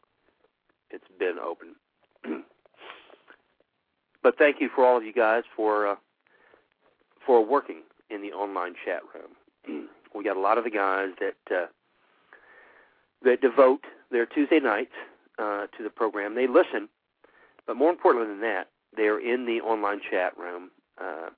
it's 0.89 1.03
been 1.19 1.35
open. 1.43 1.75
but 4.23 4.37
thank 4.37 4.61
you 4.61 4.69
for 4.73 4.85
all 4.85 4.95
of 4.97 5.03
you 5.03 5.11
guys 5.11 5.43
for 5.55 5.87
uh, 5.87 5.95
for 7.25 7.45
working 7.45 7.81
in 8.09 8.21
the 8.21 8.31
online 8.31 8.73
chat 8.85 9.01
room. 9.13 9.89
we 10.15 10.23
got 10.23 10.37
a 10.37 10.39
lot 10.39 10.57
of 10.57 10.63
the 10.63 10.69
guys 10.69 11.09
that 11.19 11.55
uh, 11.55 11.65
that 13.23 13.41
devote 13.41 13.81
their 14.09 14.25
Tuesday 14.25 14.61
nights 14.61 14.93
uh, 15.37 15.67
to 15.77 15.83
the 15.83 15.89
program. 15.89 16.33
They 16.33 16.47
listen, 16.47 16.87
but 17.67 17.75
more 17.75 17.91
importantly 17.91 18.29
than 18.29 18.41
that, 18.41 18.69
they're 18.95 19.19
in 19.19 19.45
the 19.45 19.59
online 19.59 19.99
chat 20.09 20.37
room 20.37 20.71
uh, 21.01 21.29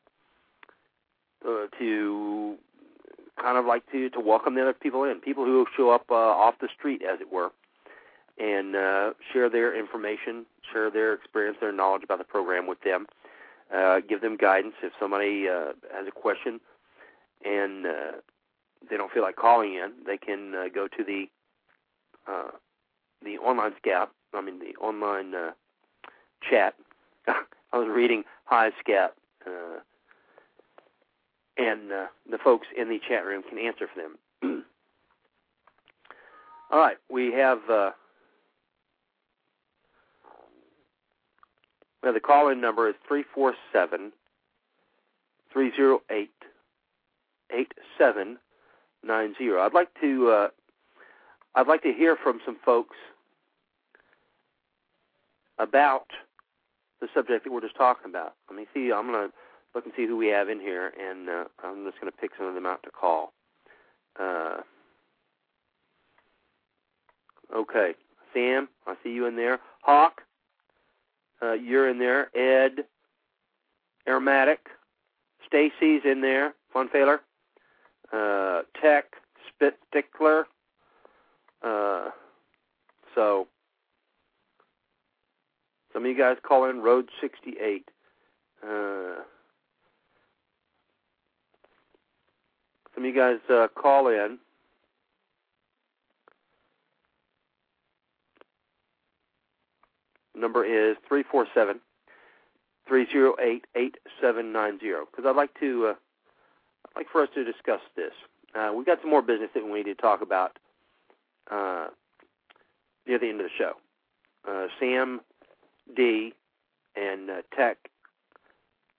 uh, 1.47 1.67
to 1.79 2.55
kind 3.41 3.57
of 3.57 3.65
like 3.65 3.89
to 3.91 4.09
to 4.09 4.19
welcome 4.19 4.55
the 4.55 4.61
other 4.61 4.73
people 4.73 5.03
in, 5.03 5.19
people 5.19 5.45
who 5.45 5.65
show 5.75 5.89
up 5.89 6.05
uh, 6.09 6.15
off 6.15 6.55
the 6.59 6.69
street, 6.77 7.01
as 7.01 7.19
it 7.21 7.31
were, 7.31 7.51
and 8.37 8.75
uh, 8.75 9.11
share 9.31 9.49
their 9.49 9.77
information, 9.77 10.45
share 10.71 10.89
their 10.89 11.13
experience, 11.13 11.57
their 11.59 11.71
knowledge 11.71 12.03
about 12.03 12.17
the 12.17 12.23
program 12.23 12.67
with 12.67 12.81
them, 12.81 13.07
uh, 13.75 13.99
give 14.07 14.21
them 14.21 14.37
guidance 14.37 14.75
if 14.81 14.93
somebody 14.99 15.47
uh, 15.47 15.73
has 15.93 16.07
a 16.07 16.11
question 16.11 16.59
and 17.45 17.85
uh, 17.85 18.11
they 18.89 18.97
don't 18.97 19.11
feel 19.11 19.23
like 19.23 19.35
calling 19.35 19.75
in, 19.75 19.91
they 20.05 20.17
can 20.17 20.53
uh, 20.55 20.65
go 20.73 20.87
to 20.87 21.03
the 21.03 21.25
uh, 22.27 22.51
the 23.23 23.37
online 23.37 23.73
scout. 23.77 24.11
I 24.33 24.41
mean 24.41 24.59
the 24.59 24.75
online 24.81 25.33
uh, 25.33 25.51
chat. 26.49 26.75
I 27.27 27.77
was 27.77 27.87
reading 27.89 28.23
Hi 28.45 28.71
Scout 28.79 29.15
uh, 29.45 29.79
and 31.57 31.91
uh, 31.91 32.05
the 32.29 32.37
folks 32.37 32.67
in 32.77 32.89
the 32.89 32.99
chat 33.07 33.25
room 33.25 33.43
can 33.47 33.57
answer 33.57 33.87
for 33.93 34.01
them. 34.01 34.17
All 36.71 36.79
right, 36.79 36.97
we 37.09 37.31
have 37.33 37.59
uh, 37.69 37.91
well, 42.03 42.13
the 42.13 42.19
call-in 42.19 42.59
number 42.59 42.89
is 42.89 42.95
three 43.07 43.23
four 43.33 43.53
seven 43.71 44.11
three 45.51 45.71
zero 45.75 46.01
eight 46.09 46.31
eight 47.51 47.71
seven 47.97 48.37
nine 49.03 49.35
zero. 49.37 49.61
I'd 49.61 49.73
like 49.73 49.89
to 50.01 50.29
uh, 50.29 50.47
I'd 51.55 51.67
like 51.67 51.83
to 51.83 51.93
hear 51.93 52.17
from 52.21 52.39
some 52.45 52.57
folks 52.65 52.97
about 55.57 56.07
the 57.05 57.19
subject 57.19 57.43
that 57.43 57.53
we're 57.53 57.61
just 57.61 57.75
talking 57.75 58.09
about. 58.09 58.33
Let 58.49 58.57
me 58.57 58.65
see. 58.73 58.91
I'm 58.91 59.07
to 59.29 59.33
look 59.73 59.85
and 59.85 59.93
see 59.95 60.07
who 60.07 60.17
we 60.17 60.27
have 60.27 60.49
in 60.49 60.59
here, 60.59 60.91
and 60.99 61.29
uh, 61.29 61.43
I'm 61.63 61.85
just 61.85 61.99
to 62.11 62.17
pick 62.17 62.31
some 62.37 62.47
of 62.47 62.55
them 62.55 62.65
out 62.65 62.81
to 62.83 62.89
call. 62.89 63.33
Uh, 64.19 64.57
okay, 67.55 67.93
Sam, 68.33 68.69
I 68.87 68.95
see 69.03 69.11
you 69.11 69.25
in 69.25 69.35
there. 69.35 69.59
Hawk, 69.81 70.21
uh, 71.41 71.53
you're 71.53 71.89
in 71.89 71.99
there. 71.99 72.35
Ed, 72.35 72.85
Aromatic, 74.07 74.67
Stacy's 75.45 76.01
in 76.05 76.21
there. 76.21 76.53
Funfailer, 76.73 77.19
uh, 78.11 78.61
Tech, 78.81 79.05
Spit 79.47 79.77
Stickler. 79.89 80.45
Uh, 81.61 82.09
so 83.13 83.47
some 85.95 86.03
of 86.03 86.11
you 86.11 86.17
guys 86.17 86.35
call 86.45 86.69
in 86.69 86.81
Road 86.81 87.09
68. 87.21 87.89
Uh, 88.61 88.67
some 92.93 92.97
of 92.97 93.05
you 93.05 93.15
guys 93.15 93.37
uh, 93.49 93.69
call 93.81 94.09
in. 94.09 94.37
Number 100.35 100.65
is 100.65 100.97
347 101.07 101.79
308 102.89 103.65
8790 103.73 105.05
because 105.09 105.25
I'd 105.25 105.37
like 105.37 105.57
to 105.61 105.87
uh, 105.87 105.93
I'd 105.93 106.97
like 106.97 107.07
for 107.09 107.23
us 107.23 107.29
to 107.35 107.45
discuss 107.45 107.79
this. 107.95 108.11
Uh, 108.53 108.73
we've 108.75 108.85
got 108.85 108.99
some 108.99 109.09
more 109.09 109.21
business 109.21 109.49
that 109.55 109.63
we 109.63 109.71
need 109.71 109.83
to 109.83 109.95
talk 109.95 110.21
about 110.21 110.59
uh, 111.49 111.87
near 113.07 113.17
the 113.17 113.29
end 113.29 113.39
of 113.39 113.45
the 113.45 113.51
show. 113.57 113.75
Uh, 114.45 114.67
Sam 114.77 115.21
D 115.95 116.33
and 116.95 117.29
uh, 117.29 117.41
Tech 117.55 117.77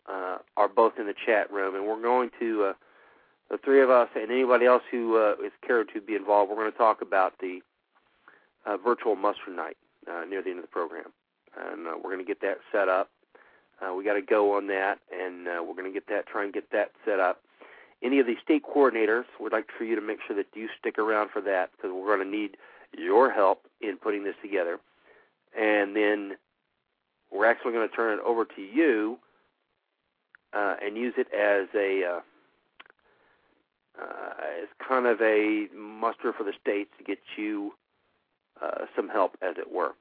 uh, 0.09 0.39
are 0.57 0.69
both 0.69 0.95
in 0.99 1.07
the 1.07 1.15
chat 1.15 1.51
room, 1.53 1.75
and 1.75 1.87
we're 1.87 2.01
going 2.01 2.31
to 2.41 2.65
uh, 2.65 2.73
the 3.51 3.59
three 3.59 3.83
of 3.83 3.91
us 3.91 4.09
and 4.15 4.31
anybody 4.31 4.67
else 4.67 4.83
who 4.91 5.17
uh, 5.17 5.35
is 5.45 5.53
cared 5.67 5.89
to 5.95 6.01
be 6.01 6.15
involved. 6.15 6.51
We're 6.51 6.57
going 6.57 6.73
to 6.73 6.79
talk 6.79 7.03
about 7.03 7.35
the 7.41 7.61
uh, 8.65 8.77
virtual 8.77 9.17
muster 9.17 9.51
night 9.51 9.77
uh, 10.11 10.25
near 10.29 10.43
the 10.43 10.51
end 10.51 10.59
of 10.59 10.65
the 10.65 10.69
program, 10.69 11.13
and 11.57 11.87
uh, 11.87 11.93
we're 11.97 12.13
going 12.13 12.25
to 12.25 12.25
get 12.25 12.41
that 12.43 12.59
set 12.73 12.89
up. 12.89 13.11
Uh, 13.81 13.95
we 13.95 14.05
got 14.05 14.15
to 14.15 14.23
go 14.23 14.57
on 14.57 14.69
that, 14.69 14.99
and 15.13 15.47
uh, 15.47 15.63
we're 15.63 15.75
going 15.75 15.85
to 15.85 15.93
get 15.93 16.09
that, 16.09 16.27
try 16.27 16.45
and 16.45 16.53
get 16.53 16.71
that 16.73 16.93
set 17.05 17.21
up. 17.21 17.43
Any 18.03 18.19
of 18.19 18.27
the 18.27 18.37
state 18.43 18.63
coordinators 18.65 19.25
would 19.41 19.53
like 19.53 19.67
for 19.77 19.85
you 19.85 19.95
to 19.95 20.01
make 20.03 20.19
sure 20.27 20.37
that 20.37 20.47
you 20.55 20.69
stick 20.79 20.99
around 20.99 21.31
for 21.31 21.41
that 21.43 21.71
because 21.73 21.91
we're 21.95 22.15
going 22.15 22.31
to 22.31 22.37
need 22.37 22.57
your 22.97 23.31
help 23.31 23.67
in 23.81 23.97
putting 23.97 24.25
this 24.25 24.35
together. 24.43 24.79
And 25.59 25.97
then 25.97 26.37
we're 27.33 27.47
actually 27.47 27.73
going 27.73 27.89
to 27.89 27.95
turn 27.95 28.19
it 28.19 28.23
over 28.25 28.45
to 28.45 28.63
you 28.63 29.19
uh, 30.53 30.77
and 30.83 30.97
use 30.97 31.15
it 31.17 31.29
as 31.33 31.69
a 31.75 32.05
uh, 32.05 32.21
uh, 34.01 34.31
as 34.63 34.69
kind 34.87 35.07
of 35.07 35.21
a 35.21 35.67
muster 35.75 36.33
for 36.33 36.45
the 36.45 36.53
states 36.61 36.91
to 36.99 37.05
get 37.05 37.19
you 37.37 37.73
uh, 38.63 38.85
some 38.95 39.09
help, 39.09 39.37
as 39.43 39.57
it 39.59 39.73
were. 39.73 39.93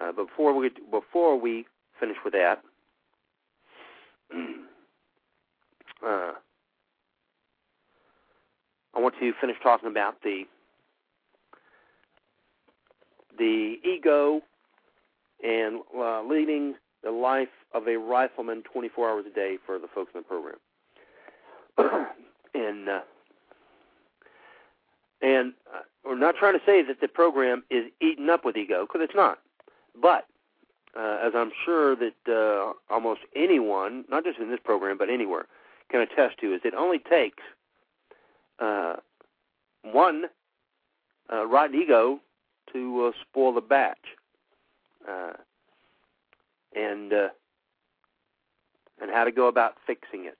Uh, 0.00 0.12
before 0.12 0.54
we 0.54 0.70
before 0.90 1.38
we 1.38 1.66
finish 1.98 2.16
with 2.24 2.34
that, 2.34 2.62
uh, 6.06 6.32
I 8.94 9.00
want 9.00 9.14
to 9.20 9.32
finish 9.40 9.56
talking 9.62 9.88
about 9.88 10.22
the 10.22 10.44
the 13.38 13.76
ego 13.84 14.42
and 15.42 15.80
uh, 15.96 16.22
leading 16.22 16.74
the 17.02 17.10
life 17.10 17.48
of 17.72 17.86
a 17.86 17.96
rifleman 17.96 18.62
24 18.62 19.10
hours 19.10 19.24
a 19.30 19.34
day 19.34 19.58
for 19.64 19.78
the 19.78 19.88
folks 19.88 20.12
in 20.14 20.20
the 20.20 20.24
program. 20.24 20.56
and 22.54 22.88
uh, 22.88 23.00
and 25.22 25.54
uh, 25.74 25.80
we're 26.04 26.18
not 26.18 26.36
trying 26.36 26.54
to 26.54 26.64
say 26.64 26.82
that 26.82 27.00
the 27.00 27.08
program 27.08 27.64
is 27.70 27.84
eaten 28.00 28.28
up 28.30 28.44
with 28.44 28.56
ego 28.56 28.86
because 28.86 29.00
it's 29.02 29.14
not. 29.14 29.38
But 30.00 30.26
uh, 30.96 31.18
as 31.22 31.32
I'm 31.34 31.52
sure 31.64 31.96
that 31.96 32.14
uh, 32.28 32.72
almost 32.92 33.20
anyone, 33.34 34.04
not 34.10 34.24
just 34.24 34.38
in 34.38 34.50
this 34.50 34.60
program 34.62 34.98
but 34.98 35.10
anywhere, 35.10 35.46
can 35.90 36.00
attest 36.00 36.38
to, 36.40 36.54
is 36.54 36.60
it 36.64 36.74
only 36.74 36.98
takes 36.98 37.42
uh, 38.58 38.96
one 39.82 40.24
uh, 41.32 41.46
rotten 41.46 41.80
ego 41.80 42.20
to 42.72 43.06
uh, 43.06 43.12
spoil 43.22 43.52
the 43.52 43.60
batch. 43.60 44.16
Uh, 45.08 45.32
and 46.74 47.12
uh, 47.12 47.28
and 49.00 49.10
how 49.10 49.24
to 49.24 49.32
go 49.32 49.48
about 49.48 49.74
fixing 49.86 50.24
it. 50.24 50.36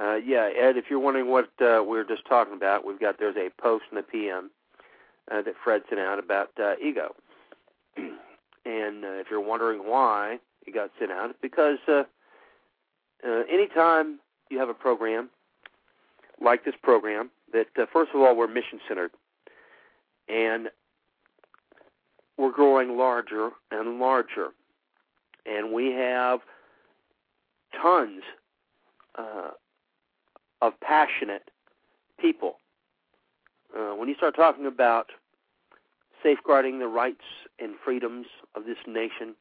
Uh, 0.00 0.14
yeah, 0.14 0.48
Ed, 0.58 0.76
if 0.76 0.86
you're 0.88 0.98
wondering 0.98 1.28
what 1.28 1.50
uh, 1.60 1.82
we 1.86 1.98
are 1.98 2.04
just 2.04 2.26
talking 2.26 2.54
about, 2.54 2.86
we've 2.86 2.98
got 3.00 3.18
there's 3.18 3.36
a 3.36 3.50
post 3.60 3.84
in 3.90 3.96
the 3.96 4.02
PM 4.02 4.50
uh, 5.30 5.42
that 5.42 5.54
Fred 5.62 5.82
sent 5.88 6.00
out 6.00 6.18
about 6.18 6.50
uh, 6.62 6.74
ego, 6.82 7.14
and 7.96 9.04
uh, 9.04 9.20
if 9.20 9.26
you're 9.30 9.40
wondering 9.40 9.80
why 9.80 10.38
it 10.66 10.74
got 10.74 10.90
sent 10.98 11.10
out, 11.10 11.30
it's 11.30 11.38
because 11.42 11.78
uh, 11.88 12.04
uh, 13.26 13.42
anytime 13.50 14.18
you 14.50 14.58
have 14.58 14.70
a 14.70 14.74
program 14.74 15.28
like 16.40 16.64
this 16.64 16.74
program, 16.82 17.30
that 17.52 17.66
uh, 17.78 17.86
first 17.92 18.10
of 18.14 18.20
all 18.20 18.36
we're 18.36 18.48
mission 18.48 18.80
centered, 18.88 19.10
and 20.28 20.68
we're 22.36 22.52
growing 22.52 22.96
larger 22.96 23.50
and 23.70 23.98
larger, 23.98 24.48
and 25.46 25.72
we 25.72 25.92
have 25.92 26.40
tons 27.80 28.22
uh, 29.16 29.50
of 30.60 30.72
passionate 30.80 31.50
people. 32.20 32.58
Uh, 33.76 33.94
when 33.94 34.08
you 34.08 34.14
start 34.14 34.36
talking 34.36 34.66
about 34.66 35.06
safeguarding 36.22 36.78
the 36.78 36.86
rights 36.86 37.24
and 37.58 37.74
freedoms 37.84 38.26
of 38.54 38.64
this 38.64 38.76
nation, 38.86 39.34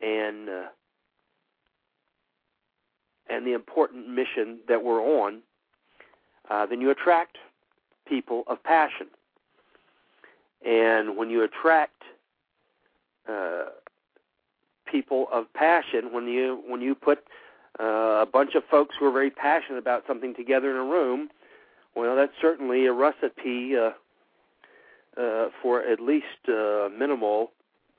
and 0.00 0.48
uh, 0.48 0.66
and 3.28 3.46
the 3.46 3.52
important 3.52 4.08
mission 4.08 4.58
that 4.68 4.82
we're 4.82 5.00
on, 5.00 5.40
uh, 6.50 6.66
then 6.66 6.80
you 6.80 6.90
attract 6.90 7.38
people 8.06 8.44
of 8.46 8.62
passion. 8.62 9.06
And 10.66 11.16
when 11.16 11.30
you 11.30 11.42
attract 11.42 12.02
uh, 13.28 13.66
people 14.84 15.28
of 15.32 15.52
passion, 15.54 16.12
when 16.12 16.26
you 16.26 16.62
when 16.66 16.82
you 16.82 16.94
put 16.94 17.24
uh, 17.78 17.84
a 18.22 18.26
bunch 18.30 18.54
of 18.54 18.64
folks 18.70 18.96
who 18.98 19.06
are 19.06 19.12
very 19.12 19.30
passionate 19.30 19.78
about 19.78 20.04
something 20.06 20.34
together 20.34 20.70
in 20.70 20.76
a 20.76 20.84
room, 20.84 21.30
well, 21.94 22.16
that's 22.16 22.32
certainly 22.40 22.86
a 22.86 22.92
recipe 22.92 23.76
uh, 23.76 23.90
uh, 25.20 25.48
for 25.62 25.82
at 25.82 26.00
least 26.00 26.48
uh, 26.48 26.88
minimal 26.96 27.52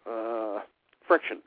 uh, 0.10 0.60
friction 1.08 1.39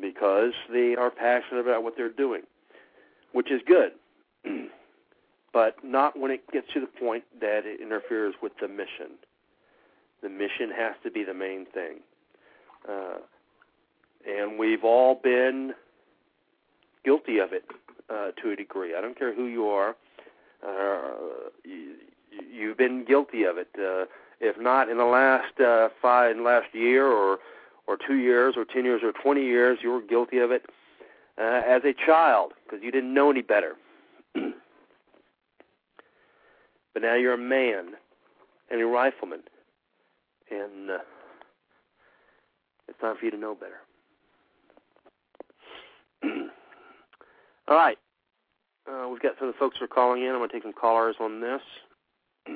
because 0.00 0.52
they 0.72 0.96
are 0.96 1.10
passionate 1.10 1.60
about 1.60 1.82
what 1.82 1.94
they're 1.96 2.08
doing, 2.08 2.42
which 3.32 3.50
is 3.50 3.60
good, 3.66 3.92
but 5.52 5.76
not 5.82 6.18
when 6.18 6.30
it 6.30 6.50
gets 6.52 6.66
to 6.74 6.80
the 6.80 6.86
point 6.86 7.24
that 7.40 7.62
it 7.64 7.80
interferes 7.80 8.34
with 8.42 8.52
the 8.60 8.68
mission. 8.68 9.18
The 10.22 10.28
mission 10.28 10.70
has 10.76 10.94
to 11.02 11.10
be 11.10 11.24
the 11.24 11.34
main 11.34 11.66
thing. 11.66 12.00
Uh, 12.88 13.18
and 14.26 14.58
we've 14.58 14.84
all 14.84 15.14
been 15.22 15.72
guilty 17.04 17.38
of 17.38 17.52
it 17.52 17.64
uh, 18.10 18.32
to 18.42 18.50
a 18.50 18.56
degree. 18.56 18.94
I 18.94 19.00
don't 19.00 19.18
care 19.18 19.34
who 19.34 19.46
you 19.46 19.68
are. 19.68 19.96
Uh, 20.66 21.50
you, 21.64 21.94
you've 22.52 22.76
been 22.76 23.04
guilty 23.04 23.44
of 23.44 23.56
it. 23.56 23.68
Uh, 23.78 24.04
if 24.40 24.58
not 24.58 24.88
in 24.88 24.98
the 24.98 25.04
last 25.04 25.58
uh, 25.60 25.88
five, 26.00 26.32
in 26.32 26.38
the 26.38 26.42
last 26.44 26.74
year, 26.74 27.06
or 27.06 27.38
or 27.86 27.96
two 27.96 28.16
years, 28.16 28.54
or 28.56 28.64
ten 28.64 28.84
years, 28.84 29.02
or 29.02 29.12
twenty 29.12 29.44
years, 29.44 29.78
you 29.82 29.90
were 29.90 30.00
guilty 30.00 30.38
of 30.38 30.50
it 30.50 30.64
uh, 31.38 31.62
as 31.66 31.82
a 31.84 31.92
child 31.92 32.52
because 32.64 32.82
you 32.82 32.90
didn't 32.90 33.12
know 33.12 33.30
any 33.30 33.42
better. 33.42 33.76
But 34.34 34.52
now 37.02 37.14
you're 37.14 37.34
a 37.34 37.38
man 37.38 37.94
and 38.70 38.80
a 38.80 38.86
rifleman, 38.86 39.40
and 40.50 40.90
uh, 40.90 40.98
it's 42.88 43.00
time 43.00 43.16
for 43.18 43.24
you 43.24 43.30
to 43.30 43.36
know 43.36 43.54
better. 43.54 43.80
All 47.68 47.76
right. 47.76 47.98
Uh, 48.90 49.08
we've 49.08 49.22
got 49.22 49.32
some 49.38 49.48
of 49.48 49.54
the 49.54 49.58
folks 49.58 49.76
who 49.78 49.84
are 49.84 49.88
calling 49.88 50.22
in. 50.22 50.30
I'm 50.30 50.38
going 50.38 50.48
to 50.48 50.54
take 50.54 50.62
some 50.62 50.72
callers 50.72 51.16
on 51.20 51.40
this. 51.40 51.60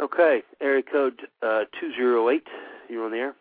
okay, 0.00 0.42
area 0.60 0.82
code 0.82 1.22
uh, 1.42 1.64
208. 1.80 2.46
You're 2.90 3.04
on 3.04 3.12
the 3.12 3.18
air. 3.18 3.34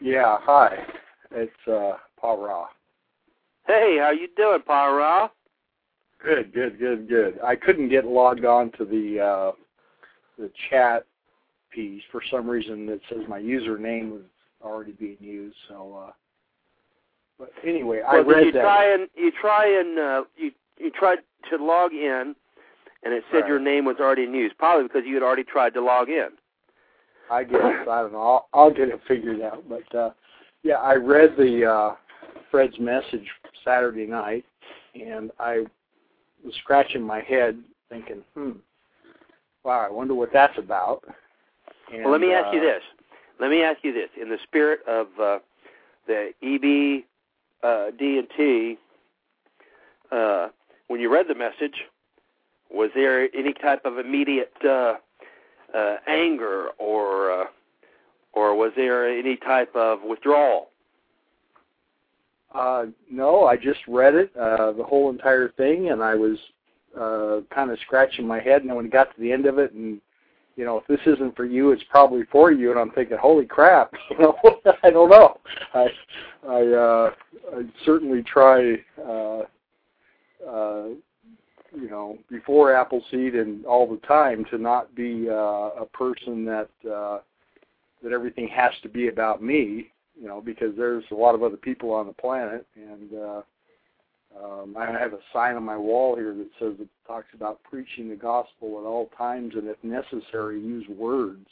Yeah, 0.00 0.38
hi. 0.40 0.78
It's 1.32 1.52
uh, 1.70 1.92
Paul 2.18 2.38
Raw. 2.44 2.66
Hey, 3.66 3.98
how 4.00 4.10
you 4.10 4.28
doing, 4.36 4.60
Paul 4.66 4.94
Raw? 4.94 5.28
Good, 6.24 6.52
good, 6.52 6.78
good, 6.78 7.08
good. 7.08 7.38
I 7.44 7.54
couldn't 7.54 7.88
get 7.88 8.06
logged 8.06 8.44
on 8.44 8.72
to 8.72 8.84
the 8.84 9.20
uh, 9.20 9.52
the 10.38 10.50
chat 10.68 11.06
piece 11.70 12.02
for 12.10 12.22
some 12.30 12.48
reason. 12.48 12.88
It 12.88 13.00
says 13.08 13.20
my 13.28 13.40
username 13.40 14.10
was 14.10 14.22
already 14.62 14.92
being 14.92 15.16
used. 15.20 15.56
So, 15.68 16.04
uh, 16.08 16.12
but 17.38 17.52
anyway, 17.64 18.00
well, 18.02 18.16
I 18.16 18.18
read 18.18 18.46
you 18.46 18.52
that. 18.52 18.62
Try 18.62 18.92
and, 18.94 19.08
you 19.14 19.32
try 19.40 19.80
and 19.80 19.98
uh, 19.98 20.24
you 20.36 20.50
you 20.78 20.90
tried 20.90 21.18
to 21.50 21.62
log 21.62 21.92
in, 21.92 22.34
and 23.02 23.14
it 23.14 23.24
said 23.30 23.40
Right. 23.40 23.48
your 23.48 23.60
name 23.60 23.84
was 23.84 23.96
already 24.00 24.24
in 24.24 24.34
use. 24.34 24.52
Probably 24.58 24.84
because 24.88 25.02
you 25.06 25.14
had 25.14 25.22
already 25.22 25.44
tried 25.44 25.74
to 25.74 25.80
log 25.82 26.08
in. 26.08 26.30
I 27.30 27.44
guess 27.44 27.60
I 27.88 28.02
don't 28.02 28.12
know. 28.12 28.20
I'll, 28.20 28.48
I'll 28.52 28.70
get 28.70 28.88
it 28.88 29.00
figured 29.06 29.40
out. 29.40 29.64
But 29.68 29.94
uh, 29.94 30.10
yeah, 30.62 30.76
I 30.76 30.94
read 30.94 31.36
the 31.36 31.64
uh, 31.64 31.94
Fred's 32.50 32.78
message 32.78 33.26
Saturday 33.64 34.06
night, 34.06 34.44
and 34.94 35.30
I 35.38 35.64
was 36.44 36.54
scratching 36.62 37.02
my 37.02 37.20
head, 37.20 37.62
thinking, 37.88 38.22
"Hmm, 38.34 38.52
wow, 39.64 39.86
I 39.88 39.90
wonder 39.90 40.14
what 40.14 40.30
that's 40.32 40.58
about." 40.58 41.04
And, 41.92 42.02
well, 42.02 42.12
let 42.12 42.20
me 42.20 42.32
ask 42.32 42.52
you 42.52 42.60
uh, 42.60 42.64
this. 42.64 42.82
Let 43.40 43.50
me 43.50 43.62
ask 43.62 43.78
you 43.82 43.92
this. 43.92 44.10
In 44.20 44.28
the 44.28 44.38
spirit 44.44 44.80
of 44.86 45.06
uh, 45.20 45.38
the 46.06 46.30
EB, 46.42 47.04
uh, 47.62 47.90
D 47.98 48.18
and 48.18 48.28
T, 48.36 48.78
uh, 50.12 50.48
when 50.88 51.00
you 51.00 51.12
read 51.12 51.26
the 51.28 51.34
message, 51.34 51.84
was 52.70 52.90
there 52.94 53.28
any 53.34 53.52
type 53.52 53.84
of 53.84 53.98
immediate 53.98 54.52
uh, 54.68 54.94
uh, 55.74 55.96
anger, 56.06 56.68
or 56.78 57.42
uh, 57.42 57.44
or 58.32 58.54
was 58.54 58.72
there 58.76 59.08
any 59.08 59.36
type 59.36 59.74
of 59.74 60.02
withdrawal? 60.02 60.68
Uh, 62.54 62.86
no, 63.10 63.46
I 63.46 63.56
just 63.56 63.80
read 63.86 64.14
it, 64.14 64.36
uh, 64.36 64.72
the 64.72 64.82
whole 64.82 65.10
entire 65.10 65.50
thing, 65.50 65.90
and 65.90 66.02
I 66.02 66.14
was 66.16 66.36
uh, 66.98 67.40
kind 67.54 67.70
of 67.70 67.78
scratching 67.80 68.26
my 68.26 68.40
head. 68.40 68.62
And 68.62 68.74
when 68.74 68.86
it 68.86 68.92
got 68.92 69.14
to 69.14 69.20
the 69.20 69.30
end 69.30 69.46
of 69.46 69.58
it, 69.58 69.72
and 69.72 70.00
you 70.56 70.64
know, 70.64 70.78
if 70.78 70.86
this 70.86 71.00
isn't 71.06 71.36
for 71.36 71.44
you, 71.44 71.70
it's 71.70 71.82
probably 71.88 72.24
for 72.30 72.50
you. 72.50 72.70
And 72.70 72.78
I'm 72.78 72.90
thinking, 72.90 73.16
holy 73.18 73.46
crap, 73.46 73.92
you 74.10 74.18
know, 74.18 74.36
I 74.82 74.90
don't 74.90 75.10
know. 75.10 75.38
I, 75.74 75.86
I, 76.48 76.66
uh, 76.66 77.10
I 77.56 77.62
certainly 77.84 78.22
try, 78.22 78.74
uh, 79.02 79.42
uh, 80.46 80.84
you 81.72 81.88
know, 81.88 82.18
before 82.28 82.74
Appleseed 82.74 83.34
and 83.34 83.64
all 83.64 83.88
the 83.88 84.04
time 84.06 84.44
to 84.50 84.58
not 84.58 84.94
be 84.94 85.28
uh, 85.28 85.70
a 85.80 85.86
person 85.92 86.44
that 86.44 86.68
uh, 86.90 87.20
that 88.02 88.12
everything 88.12 88.48
has 88.48 88.72
to 88.82 88.88
be 88.88 89.08
about 89.08 89.42
me 89.42 89.90
you 90.20 90.26
know, 90.28 90.40
because 90.40 90.76
there's 90.76 91.04
a 91.10 91.14
lot 91.14 91.34
of 91.34 91.42
other 91.42 91.56
people 91.56 91.92
on 91.92 92.06
the 92.06 92.12
planet, 92.12 92.66
and 92.76 93.14
uh, 93.14 93.42
um, 94.38 94.76
I 94.78 94.86
have 94.86 95.14
a 95.14 95.18
sign 95.32 95.56
on 95.56 95.64
my 95.64 95.78
wall 95.78 96.14
here 96.14 96.34
that 96.34 96.50
says 96.58 96.74
it 96.78 96.88
talks 97.06 97.28
about 97.34 97.62
preaching 97.64 98.10
the 98.10 98.16
gospel 98.16 98.78
at 98.78 98.86
all 98.86 99.10
times, 99.16 99.54
and 99.54 99.66
if 99.66 99.82
necessary, 99.82 100.60
use 100.60 100.86
words. 100.88 101.46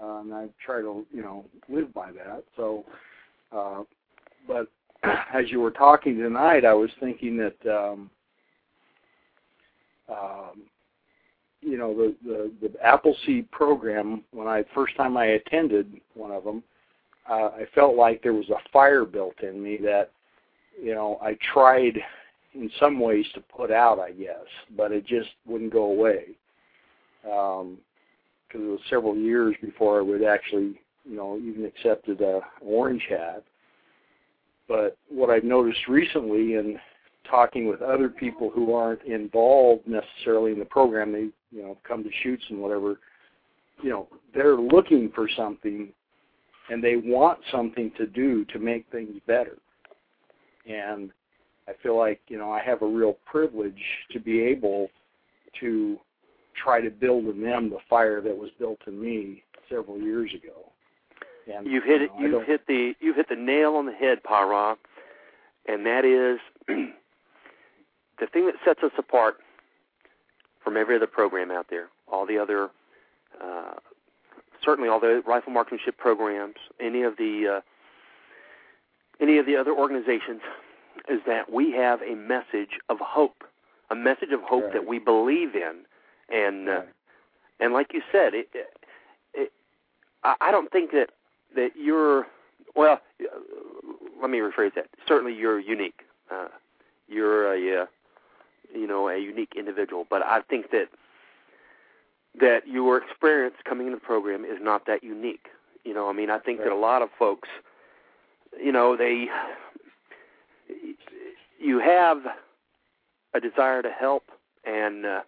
Uh, 0.00 0.18
and 0.18 0.34
I 0.34 0.48
try 0.64 0.82
to, 0.82 1.06
you 1.10 1.22
know, 1.22 1.46
live 1.70 1.92
by 1.94 2.12
that. 2.12 2.44
So, 2.54 2.84
uh, 3.50 3.82
but 4.46 4.68
as 5.34 5.50
you 5.50 5.60
were 5.60 5.70
talking 5.70 6.18
tonight, 6.18 6.66
I 6.66 6.74
was 6.74 6.90
thinking 7.00 7.38
that, 7.38 7.74
um, 7.74 8.10
um, 10.08 10.62
you 11.60 11.76
know, 11.78 11.94
the, 11.94 12.14
the 12.24 12.68
the 12.68 12.86
Appleseed 12.86 13.50
program. 13.50 14.22
When 14.32 14.46
I 14.46 14.64
first 14.74 14.96
time 14.96 15.16
I 15.16 15.26
attended 15.26 16.00
one 16.14 16.30
of 16.30 16.44
them, 16.44 16.62
uh, 17.28 17.50
I 17.56 17.66
felt 17.74 17.96
like 17.96 18.22
there 18.22 18.34
was 18.34 18.48
a 18.50 18.68
fire 18.72 19.04
built 19.04 19.40
in 19.42 19.62
me 19.62 19.78
that, 19.82 20.10
you 20.80 20.94
know, 20.94 21.18
I 21.22 21.36
tried 21.52 21.98
in 22.54 22.70
some 22.78 23.00
ways 23.00 23.26
to 23.34 23.40
put 23.40 23.70
out, 23.70 23.98
I 23.98 24.12
guess, 24.12 24.46
but 24.76 24.92
it 24.92 25.06
just 25.06 25.28
wouldn't 25.46 25.72
go 25.72 25.84
away. 25.84 26.26
Um, 27.30 27.78
because 28.46 28.62
it 28.62 28.70
was 28.70 28.80
several 28.88 29.16
years 29.16 29.56
before 29.60 29.98
I 29.98 30.02
would 30.02 30.22
actually, 30.22 30.80
you 31.04 31.16
know, 31.16 31.36
even 31.36 31.64
accepted 31.64 32.20
a 32.20 32.40
orange 32.60 33.04
hat. 33.08 33.42
But 34.68 34.96
what 35.08 35.30
I've 35.30 35.44
noticed 35.44 35.88
recently 35.88 36.54
in 36.54 36.78
talking 37.30 37.68
with 37.68 37.82
other 37.82 38.08
people 38.08 38.50
who 38.50 38.72
aren't 38.74 39.02
involved 39.02 39.86
necessarily 39.86 40.52
in 40.52 40.58
the 40.58 40.64
program, 40.64 41.12
they, 41.12 41.28
you 41.56 41.62
know, 41.62 41.76
come 41.86 42.02
to 42.02 42.10
shoots 42.22 42.44
and 42.50 42.60
whatever, 42.60 42.98
you 43.82 43.90
know, 43.90 44.08
they're 44.34 44.56
looking 44.56 45.10
for 45.14 45.28
something 45.36 45.88
and 46.70 46.82
they 46.82 46.96
want 46.96 47.38
something 47.52 47.92
to 47.96 48.06
do 48.06 48.44
to 48.46 48.58
make 48.58 48.86
things 48.90 49.20
better. 49.26 49.56
And 50.68 51.10
I 51.68 51.72
feel 51.82 51.96
like, 51.98 52.20
you 52.28 52.38
know, 52.38 52.50
I 52.50 52.62
have 52.62 52.82
a 52.82 52.86
real 52.86 53.16
privilege 53.24 53.80
to 54.12 54.20
be 54.20 54.40
able 54.40 54.88
to 55.60 55.98
try 56.62 56.80
to 56.80 56.90
build 56.90 57.26
in 57.26 57.42
them 57.42 57.70
the 57.70 57.78
fire 57.88 58.20
that 58.20 58.36
was 58.36 58.50
built 58.58 58.78
in 58.86 59.00
me 59.00 59.42
several 59.68 59.98
years 59.98 60.30
ago. 60.34 60.72
And 61.52 61.66
You've 61.66 61.84
hit 61.84 62.02
it. 62.02 62.10
you 62.18 62.28
know, 62.28 62.38
I 62.38 62.40
You've 62.40 62.48
hit 62.48 62.66
the. 62.66 62.92
You've 63.00 63.16
hit 63.16 63.28
the 63.28 63.36
nail 63.36 63.74
on 63.74 63.86
the 63.86 63.92
head, 63.92 64.22
Para, 64.24 64.76
and 65.68 65.86
that 65.86 66.04
is 66.04 66.40
the 68.20 68.26
thing 68.26 68.46
that 68.46 68.54
sets 68.64 68.82
us 68.82 68.92
apart 68.98 69.36
from 70.62 70.76
every 70.76 70.96
other 70.96 71.06
program 71.06 71.50
out 71.50 71.66
there. 71.70 71.88
All 72.10 72.26
the 72.26 72.38
other, 72.38 72.70
uh, 73.42 73.74
certainly 74.64 74.88
all 74.88 75.00
the 75.00 75.22
rifle 75.26 75.52
marksmanship 75.52 75.96
programs, 75.98 76.56
any 76.80 77.02
of 77.02 77.16
the 77.16 77.56
uh, 77.56 77.60
any 79.20 79.38
of 79.38 79.46
the 79.46 79.56
other 79.56 79.72
organizations, 79.72 80.40
is 81.08 81.20
that 81.26 81.50
we 81.52 81.72
have 81.72 82.00
a 82.02 82.14
message 82.14 82.78
of 82.88 82.98
hope, 83.00 83.44
a 83.90 83.94
message 83.94 84.30
of 84.32 84.40
hope 84.42 84.64
Right. 84.64 84.72
that 84.74 84.86
we 84.86 84.98
believe 84.98 85.54
in, 85.54 85.76
and 86.28 86.68
uh, 86.68 86.82
and 87.60 87.72
like 87.72 87.92
you 87.94 88.02
said, 88.12 88.34
it, 88.34 88.48
it, 88.54 88.68
it 89.34 89.52
I 90.24 90.50
don't 90.50 90.70
think 90.70 90.90
that 90.92 91.10
that 91.54 91.70
you're 91.76 92.26
well. 92.74 93.00
uh, 93.20 93.26
Let 94.20 94.30
me 94.30 94.38
rephrase 94.38 94.74
that. 94.74 94.86
Certainly, 95.06 95.34
you're 95.34 95.58
unique. 95.58 96.00
Uh, 96.30 96.48
you're 97.08 97.52
a 97.54 97.82
uh, 97.82 97.86
you 98.76 98.86
know 98.86 99.08
a 99.08 99.18
unique 99.18 99.54
individual, 99.56 100.06
but 100.08 100.24
I 100.24 100.40
think 100.42 100.70
that 100.70 100.88
that 102.40 102.66
your 102.66 102.98
experience 102.98 103.56
coming 103.64 103.86
into 103.86 103.98
the 103.98 104.04
program 104.04 104.44
is 104.44 104.58
not 104.60 104.86
that 104.86 105.02
unique. 105.02 105.46
You 105.84 105.94
know, 105.94 106.08
I 106.08 106.12
mean, 106.12 106.30
I 106.30 106.38
think 106.38 106.58
that 106.58 106.72
a 106.72 106.76
lot 106.76 107.00
of 107.00 107.08
folks, 107.18 107.48
you 108.62 108.72
know, 108.72 108.96
they 108.96 109.28
you 111.58 111.78
have 111.78 112.18
a 113.34 113.40
desire 113.40 113.82
to 113.82 113.90
help 113.90 114.24
and 114.64 115.06
uh, 115.06 115.20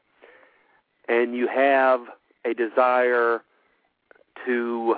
and 1.09 1.35
you 1.35 1.49
have 1.49 2.01
a 2.45 2.55
desire 2.55 3.43
to 4.47 4.97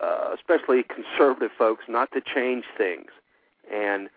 uh, 0.00 0.34
especially 0.34 0.84
conservative 0.84 1.50
folks 1.56 1.84
not 1.88 2.10
to 2.12 2.20
change 2.20 2.64
things. 2.76 3.10
And 3.72 4.08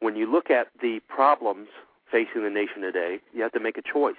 when 0.00 0.16
you 0.16 0.30
look 0.30 0.50
at 0.50 0.68
the 0.80 1.00
problems 1.08 1.68
facing 2.10 2.42
the 2.42 2.50
nation 2.50 2.82
today 2.82 3.18
you 3.34 3.42
have 3.42 3.52
to 3.52 3.60
make 3.60 3.78
a 3.78 3.82
choice 3.82 4.14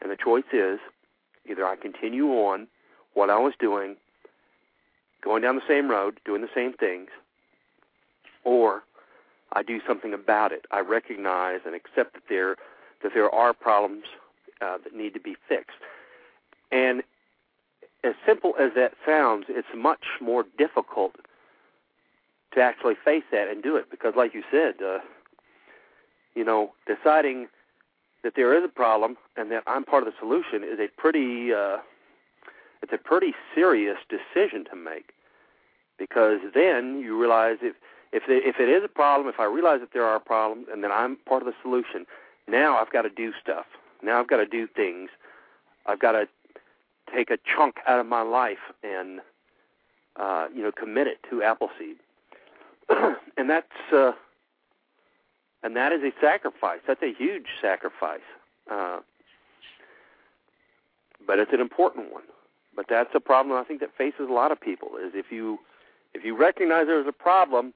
and 0.00 0.10
the 0.10 0.16
choice 0.16 0.44
is 0.52 0.78
either 1.48 1.66
I 1.66 1.76
continue 1.76 2.28
on 2.28 2.66
what 3.14 3.30
I 3.30 3.38
was 3.38 3.54
doing 3.58 3.96
going 5.22 5.42
down 5.42 5.56
the 5.56 5.62
same 5.68 5.90
road 5.90 6.20
doing 6.24 6.42
the 6.42 6.48
same 6.54 6.72
things 6.72 7.08
or 8.44 8.82
I 9.52 9.62
do 9.62 9.80
something 9.86 10.14
about 10.14 10.52
it. 10.52 10.66
I 10.70 10.80
recognize 10.80 11.60
and 11.66 11.74
accept 11.74 12.14
that 12.14 12.22
there 12.28 12.56
that 13.02 13.12
there 13.14 13.30
are 13.30 13.52
problems 13.52 14.04
uh, 14.60 14.78
that 14.84 14.94
need 14.94 15.14
to 15.14 15.20
be 15.20 15.36
fixed. 15.48 15.78
And 16.70 17.02
as 18.04 18.14
simple 18.26 18.54
as 18.60 18.72
that 18.76 18.92
sounds, 19.06 19.46
it's 19.48 19.68
much 19.74 20.04
more 20.20 20.44
difficult 20.58 21.16
to 22.52 22.60
actually 22.60 22.94
face 23.02 23.24
that 23.32 23.48
and 23.48 23.62
do 23.62 23.76
it 23.76 23.90
because, 23.90 24.14
like 24.16 24.34
you 24.34 24.42
said, 24.50 24.74
uh, 24.84 24.98
you 26.34 26.44
know, 26.44 26.72
deciding 26.86 27.48
that 28.22 28.34
there 28.36 28.56
is 28.56 28.64
a 28.64 28.68
problem 28.68 29.16
and 29.36 29.50
that 29.50 29.62
I'm 29.66 29.84
part 29.84 30.06
of 30.06 30.12
the 30.12 30.18
solution 30.18 30.62
is 30.62 30.78
a 30.78 30.88
pretty 31.00 31.52
uh, 31.52 31.78
it's 32.82 32.92
a 32.92 32.98
pretty 32.98 33.34
serious 33.54 33.98
decision 34.08 34.64
to 34.70 34.76
make 34.76 35.12
because 35.98 36.38
then 36.54 37.00
you 37.00 37.18
realize 37.18 37.58
if 37.62 37.74
if 38.12 38.24
the, 38.26 38.36
if 38.46 38.58
it 38.58 38.68
is 38.68 38.82
a 38.84 38.88
problem, 38.88 39.28
if 39.28 39.38
I 39.38 39.44
realize 39.44 39.80
that 39.80 39.90
there 39.92 40.04
are 40.04 40.18
problems, 40.18 40.66
and 40.72 40.82
then 40.82 40.90
I'm 40.90 41.16
part 41.28 41.42
of 41.42 41.46
the 41.46 41.54
solution, 41.62 42.06
now 42.48 42.76
I've 42.76 42.90
got 42.90 43.02
to 43.02 43.08
do 43.08 43.32
stuff. 43.40 43.66
Now 44.02 44.18
I've 44.18 44.26
got 44.26 44.38
to 44.38 44.46
do 44.46 44.66
things. 44.66 45.10
I've 45.86 46.00
got 46.00 46.12
to 46.12 46.26
take 47.14 47.30
a 47.30 47.38
chunk 47.44 47.76
out 47.86 48.00
of 48.00 48.06
my 48.06 48.22
life 48.22 48.58
and 48.82 49.20
uh, 50.16 50.48
you 50.54 50.62
know 50.62 50.72
commit 50.72 51.06
it 51.06 51.18
to 51.30 51.42
Appleseed, 51.42 51.96
and 53.36 53.48
that's 53.48 53.92
uh, 53.92 54.12
and 55.62 55.76
that 55.76 55.92
is 55.92 56.00
a 56.02 56.10
sacrifice. 56.20 56.80
That's 56.86 57.02
a 57.02 57.12
huge 57.16 57.46
sacrifice. 57.60 58.20
Uh, 58.70 59.00
but 61.26 61.38
it's 61.38 61.52
an 61.52 61.60
important 61.60 62.12
one. 62.12 62.22
But 62.74 62.86
that's 62.88 63.10
a 63.14 63.20
problem 63.20 63.56
I 63.56 63.64
think 63.64 63.80
that 63.80 63.90
faces 63.96 64.28
a 64.28 64.32
lot 64.32 64.52
of 64.52 64.60
people 64.60 64.90
is 64.96 65.12
if 65.14 65.26
you 65.30 65.58
if 66.14 66.24
you 66.24 66.36
recognize 66.36 66.86
there's 66.86 67.06
a 67.06 67.12
problem, 67.12 67.72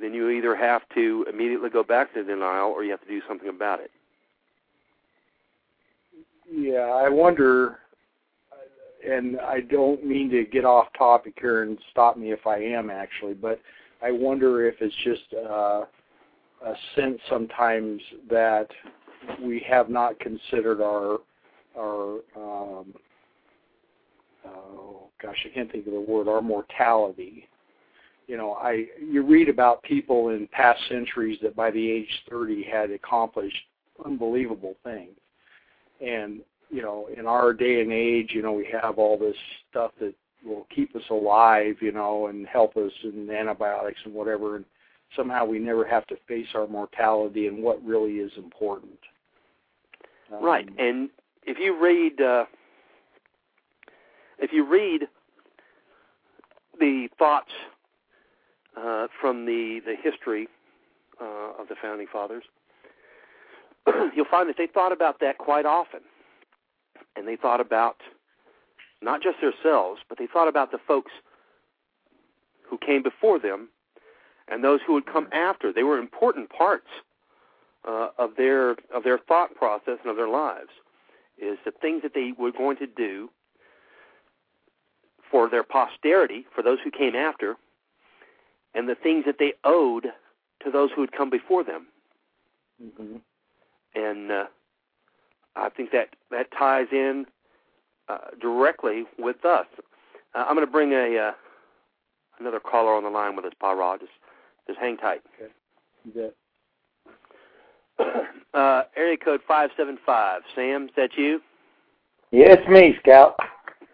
then 0.00 0.14
you 0.14 0.30
either 0.30 0.56
have 0.56 0.82
to 0.94 1.26
immediately 1.32 1.70
go 1.70 1.82
back 1.82 2.14
to 2.14 2.22
denial 2.22 2.70
or 2.70 2.84
you 2.84 2.90
have 2.90 3.02
to 3.02 3.08
do 3.08 3.20
something 3.28 3.48
about 3.48 3.80
it. 3.80 3.90
Yeah, 6.50 6.92
I 6.94 7.08
wonder, 7.08 7.78
and 9.06 9.40
I 9.40 9.60
don't 9.60 10.04
mean 10.04 10.30
to 10.30 10.44
get 10.44 10.64
off 10.64 10.88
topic 10.96 11.34
here 11.40 11.62
and 11.62 11.78
stop 11.90 12.16
me 12.16 12.32
if 12.32 12.46
I 12.46 12.58
am 12.58 12.90
actually, 12.90 13.34
but 13.34 13.60
I 14.02 14.10
wonder 14.10 14.66
if 14.66 14.76
it's 14.80 14.94
just 15.04 15.34
uh, 15.34 15.84
a 16.64 16.74
sense 16.94 17.18
sometimes 17.28 18.00
that 18.30 18.68
we 19.42 19.64
have 19.68 19.88
not 19.88 20.18
considered 20.20 20.80
our 20.80 21.18
our 21.76 22.20
um, 22.36 22.94
oh 24.46 25.08
gosh, 25.20 25.36
I 25.44 25.54
can't 25.54 25.70
think 25.70 25.86
of 25.86 25.92
the 25.92 26.00
word, 26.00 26.28
our 26.28 26.42
mortality. 26.42 27.48
You 28.26 28.36
know, 28.36 28.52
I 28.54 28.86
you 29.00 29.22
read 29.22 29.48
about 29.48 29.82
people 29.82 30.30
in 30.30 30.48
past 30.52 30.80
centuries 30.88 31.38
that 31.42 31.56
by 31.56 31.70
the 31.70 31.90
age 31.90 32.08
30 32.30 32.64
had 32.64 32.90
accomplished 32.90 33.56
unbelievable 34.04 34.74
things. 34.82 35.12
And, 36.00 36.40
you 36.70 36.82
know, 36.82 37.08
in 37.16 37.26
our 37.26 37.52
day 37.52 37.80
and 37.80 37.92
age, 37.92 38.30
you 38.32 38.42
know, 38.42 38.52
we 38.52 38.68
have 38.80 38.98
all 38.98 39.18
this 39.18 39.36
stuff 39.70 39.92
that 40.00 40.14
will 40.44 40.66
keep 40.74 40.94
us 40.96 41.02
alive, 41.10 41.76
you 41.80 41.92
know, 41.92 42.26
and 42.26 42.46
help 42.46 42.76
us 42.76 42.92
and 43.02 43.30
antibiotics 43.30 44.00
and 44.04 44.14
whatever 44.14 44.56
and 44.56 44.64
somehow 45.16 45.44
we 45.44 45.58
never 45.58 45.84
have 45.86 46.06
to 46.08 46.16
face 46.28 46.48
our 46.54 46.66
mortality 46.66 47.46
and 47.46 47.62
what 47.62 47.82
really 47.84 48.14
is 48.14 48.32
important. 48.36 48.98
Um, 50.32 50.44
right. 50.44 50.68
And 50.78 51.10
if 51.44 51.58
you 51.58 51.80
read 51.80 52.20
uh 52.20 52.44
if 54.38 54.52
you 54.52 54.64
read 54.66 55.02
the 56.78 57.08
thoughts 57.18 57.52
uh, 58.76 59.06
from 59.20 59.46
the 59.46 59.80
the 59.84 59.94
history 60.02 60.48
uh, 61.20 61.52
of 61.60 61.68
the 61.68 61.76
founding 61.80 62.06
fathers, 62.12 62.44
you'll 64.14 64.26
find 64.30 64.48
that 64.48 64.56
they 64.58 64.66
thought 64.66 64.92
about 64.92 65.20
that 65.20 65.38
quite 65.38 65.66
often, 65.66 66.00
and 67.16 67.28
they 67.28 67.36
thought 67.36 67.60
about 67.60 67.96
not 69.02 69.22
just 69.22 69.36
themselves, 69.40 70.00
but 70.08 70.18
they 70.18 70.26
thought 70.26 70.48
about 70.48 70.72
the 70.72 70.78
folks 70.86 71.12
who 72.68 72.78
came 72.78 73.02
before 73.02 73.38
them 73.38 73.68
and 74.48 74.62
those 74.62 74.80
who 74.86 74.92
would 74.94 75.06
come 75.06 75.28
after. 75.32 75.72
They 75.72 75.82
were 75.82 75.98
important 75.98 76.50
parts 76.50 76.88
uh, 77.86 78.08
of 78.18 78.30
their 78.36 78.70
of 78.92 79.04
their 79.04 79.18
thought 79.18 79.54
process 79.54 79.98
and 80.02 80.10
of 80.10 80.16
their 80.16 80.28
lives. 80.28 80.70
Is 81.38 81.58
the 81.64 81.72
things 81.72 82.02
that 82.02 82.14
they 82.14 82.32
were 82.38 82.52
going 82.52 82.76
to 82.76 82.86
do 82.86 83.30
for 85.30 85.48
their 85.48 85.64
posterity, 85.64 86.46
for 86.54 86.62
those 86.62 86.78
who 86.84 86.90
came 86.90 87.16
after, 87.16 87.56
and 88.74 88.88
the 88.88 88.94
things 88.94 89.24
that 89.26 89.36
they 89.38 89.54
owed 89.64 90.06
to 90.62 90.70
those 90.70 90.90
who 90.94 91.00
had 91.00 91.12
come 91.12 91.30
before 91.30 91.64
them. 91.64 91.86
Mm-hmm. 92.82 93.16
And 93.96 94.30
uh, 94.30 94.44
I 95.56 95.68
think 95.70 95.90
that 95.92 96.10
that 96.30 96.50
ties 96.56 96.86
in 96.92 97.26
uh, 98.08 98.18
directly 98.40 99.04
with 99.18 99.44
us. 99.44 99.66
Uh, 100.34 100.44
I'm 100.46 100.54
going 100.54 100.66
to 100.66 100.70
bring 100.70 100.92
a 100.92 101.18
uh, 101.18 101.32
another 102.38 102.60
caller 102.60 102.94
on 102.94 103.02
the 103.02 103.10
line 103.10 103.36
with 103.36 103.44
us, 103.44 103.52
Pa 103.60 103.72
Ra. 103.72 103.98
Just 103.98 104.12
just 104.66 104.78
hang 104.78 104.96
tight. 104.96 105.22
Okay. 105.40 105.52
Yeah. 106.14 106.28
uh, 108.58 108.82
area 108.96 109.16
code 109.16 109.40
five 109.46 109.70
seven 109.76 109.98
five. 110.04 110.42
Sam, 110.54 110.84
is 110.84 110.90
that 110.96 111.10
you? 111.16 111.40
Yeah, 112.30 112.52
it's 112.52 112.68
me, 112.68 112.96
Scout. 113.00 113.36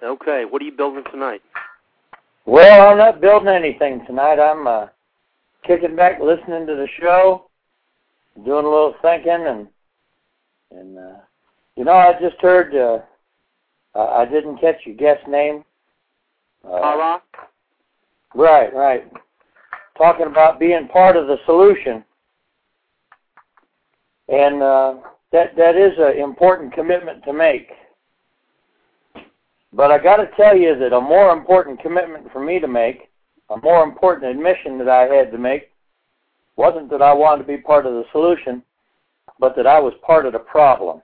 Okay, 0.02 0.44
what 0.48 0.62
are 0.62 0.64
you 0.64 0.72
building 0.72 1.04
tonight? 1.10 1.42
Well, 2.46 2.88
I'm 2.88 2.98
not 2.98 3.20
building 3.20 3.48
anything 3.48 4.04
tonight. 4.06 4.40
I'm 4.40 4.66
uh, 4.66 4.86
kicking 5.66 5.94
back, 5.94 6.20
listening 6.20 6.66
to 6.66 6.74
the 6.74 6.88
show, 7.00 7.50
doing 8.44 8.64
a 8.64 8.68
little 8.68 8.94
thinking, 9.02 9.44
and 9.46 9.68
and 10.70 10.98
uh, 10.98 11.18
you 11.76 11.84
know, 11.84 11.92
I 11.92 12.12
just 12.20 12.40
heard. 12.40 12.74
Uh, 12.74 13.00
I 13.94 14.24
didn't 14.24 14.58
catch 14.60 14.76
your 14.86 14.96
guest 14.96 15.26
name. 15.28 15.64
Uh, 16.64 17.18
Right, 18.34 18.72
right. 18.72 19.10
Talking 20.00 20.28
about 20.28 20.58
being 20.58 20.88
part 20.88 21.14
of 21.14 21.26
the 21.26 21.36
solution, 21.44 22.02
and 24.30 24.62
uh, 24.62 24.94
that 25.30 25.54
that 25.56 25.76
is 25.76 25.92
an 25.98 26.18
important 26.18 26.72
commitment 26.72 27.22
to 27.24 27.34
make. 27.34 27.68
But 29.74 29.90
I 29.90 30.02
got 30.02 30.16
to 30.16 30.30
tell 30.38 30.56
you 30.56 30.74
that 30.78 30.94
a 30.94 31.00
more 31.02 31.32
important 31.32 31.80
commitment 31.80 32.32
for 32.32 32.42
me 32.42 32.58
to 32.60 32.66
make, 32.66 33.10
a 33.50 33.58
more 33.58 33.84
important 33.84 34.30
admission 34.30 34.78
that 34.78 34.88
I 34.88 35.02
had 35.02 35.30
to 35.32 35.38
make, 35.38 35.70
wasn't 36.56 36.88
that 36.92 37.02
I 37.02 37.12
wanted 37.12 37.42
to 37.42 37.48
be 37.48 37.58
part 37.58 37.84
of 37.84 37.92
the 37.92 38.04
solution, 38.10 38.62
but 39.38 39.54
that 39.54 39.66
I 39.66 39.78
was 39.78 39.92
part 40.02 40.24
of 40.24 40.32
the 40.32 40.38
problem. 40.38 41.02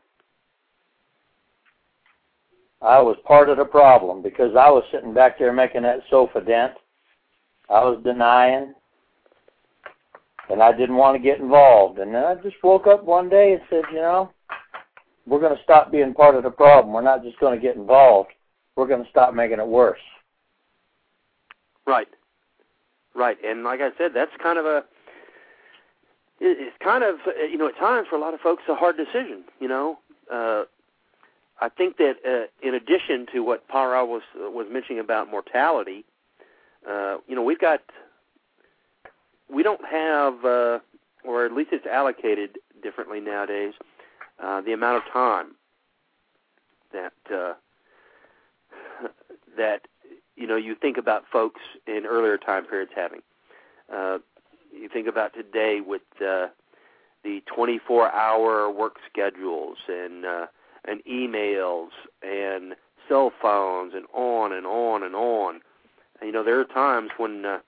I 2.81 2.99
was 3.03 3.19
part 3.27 3.51
of 3.51 3.59
the 3.59 3.67
problem 3.67 4.23
because 4.23 4.57
I 4.57 4.71
was 4.71 4.85
sitting 4.91 5.13
back 5.13 5.39
there 5.39 5.53
making 5.53 5.83
that 5.83 6.01
sofa 6.09 6.41
dent. 6.41 6.73
I 7.69 7.85
was 7.85 8.01
denying, 8.03 8.73
and 10.51 10.63
I 10.63 10.73
didn't 10.73 10.97
want 10.97 11.17
to 11.17 11.23
get 11.23 11.41
involved. 11.41 11.99
And 11.99 12.15
then 12.15 12.25
I 12.25 12.35
just 12.37 12.57
woke 12.63 12.87
up 12.87 13.05
one 13.05 13.29
day 13.29 13.53
and 13.53 13.63
said, 13.69 13.85
you 13.93 13.99
know, 13.99 14.31
we're 15.27 15.41
going 15.41 15.57
to 15.57 15.63
stop 15.63 15.91
being 15.91 16.15
part 16.15 16.37
of 16.37 16.45
the 16.45 16.51
problem. 16.51 16.95
We're 16.95 17.03
not 17.03 17.25
just 17.25 17.39
going 17.41 17.59
to 17.59 17.63
get 17.63 17.77
involved 17.77 18.31
we're 18.77 18.87
going 18.87 19.03
to 19.03 19.11
stop 19.11 19.35
making 19.35 19.59
it 19.59 19.67
worse. 19.67 20.01
Right. 21.87 22.09
Right. 23.15 23.39
And 23.45 23.65
like 23.65 23.81
I 23.81 23.91
said, 23.99 24.13
that's 24.15 24.31
kind 24.43 24.59
of 24.59 24.67
a 24.67 24.85
it's 26.39 26.77
kind 26.85 27.03
of 27.03 27.17
you 27.51 27.57
know 27.57 27.69
at 27.69 27.79
times 27.79 28.07
for 28.11 28.17
a 28.17 28.21
lot 28.21 28.35
of 28.35 28.41
folks 28.41 28.65
a 28.69 28.75
hard 28.75 28.99
decision. 28.99 29.45
You 29.59 29.69
know, 29.69 29.99
uh, 30.31 30.65
I 31.63 31.71
think 31.71 31.97
that 31.97 32.17
uh, 32.29 32.67
in 32.67 32.75
addition 32.75 33.27
to 33.33 33.41
what 33.41 33.67
Pa 33.69 33.85
Ra 33.85 34.05
was 34.05 34.21
was 34.37 34.67
mentioning 34.71 35.01
about 35.01 35.31
mortality, 35.31 36.05
uh, 36.87 37.17
you 37.27 37.35
know, 37.35 37.43
we've 37.43 37.59
got 37.59 37.81
we 39.53 39.63
don't 39.63 39.85
have, 39.85 40.45
uh, 40.45 40.79
or 41.25 41.45
at 41.45 41.53
least 41.53 41.71
it's 41.73 41.87
allocated 41.87 42.59
differently 42.83 43.21
nowadays, 43.21 43.75
uh, 44.43 44.61
the 44.61 44.73
amount 44.73 45.05
of 45.05 45.13
time 45.13 45.55
that 46.93 47.35
uh, 47.35 47.55
that 49.57 49.87
you 50.37 50.47
know 50.47 50.57
you 50.57 50.75
think 50.75 50.97
about 50.97 51.25
folks 51.31 51.61
in 51.87 52.07
earlier 52.07 52.39
time 52.39 52.65
periods 52.65 52.93
having. 52.95 53.21
Uh, 53.93 54.19
you 54.73 54.89
think 54.89 55.07
about 55.07 55.33
today 55.33 55.81
with 55.81 56.03
uh, 56.21 56.49
the 57.25 57.43
24-hour 57.57 58.71
work 58.71 58.97
schedules 59.11 59.79
and 59.89 60.25
uh, 60.25 60.47
and 60.85 61.03
emails 61.05 61.89
and 62.23 62.75
cell 63.09 63.33
phones 63.41 63.95
and 63.95 64.07
on 64.13 64.53
and 64.53 64.67
on 64.67 65.03
and 65.03 65.15
on. 65.15 65.61
And, 66.21 66.29
you 66.29 66.33
know, 66.33 66.43
there 66.43 66.59
are 66.61 66.65
times 66.65 67.11
when 67.17 67.45
uh, 67.45 67.59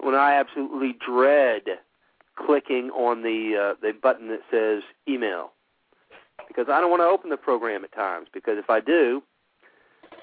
when 0.00 0.14
I 0.14 0.34
absolutely 0.34 0.96
dread 1.04 1.62
clicking 2.36 2.90
on 2.90 3.22
the 3.22 3.74
uh, 3.74 3.74
the 3.80 3.92
button 3.92 4.28
that 4.28 4.40
says 4.50 4.82
email 5.08 5.52
because 6.48 6.66
I 6.70 6.80
don't 6.80 6.90
want 6.90 7.00
to 7.00 7.06
open 7.06 7.30
the 7.30 7.36
program 7.36 7.84
at 7.84 7.92
times 7.92 8.28
because 8.32 8.58
if 8.58 8.70
I 8.70 8.80
do, 8.80 9.22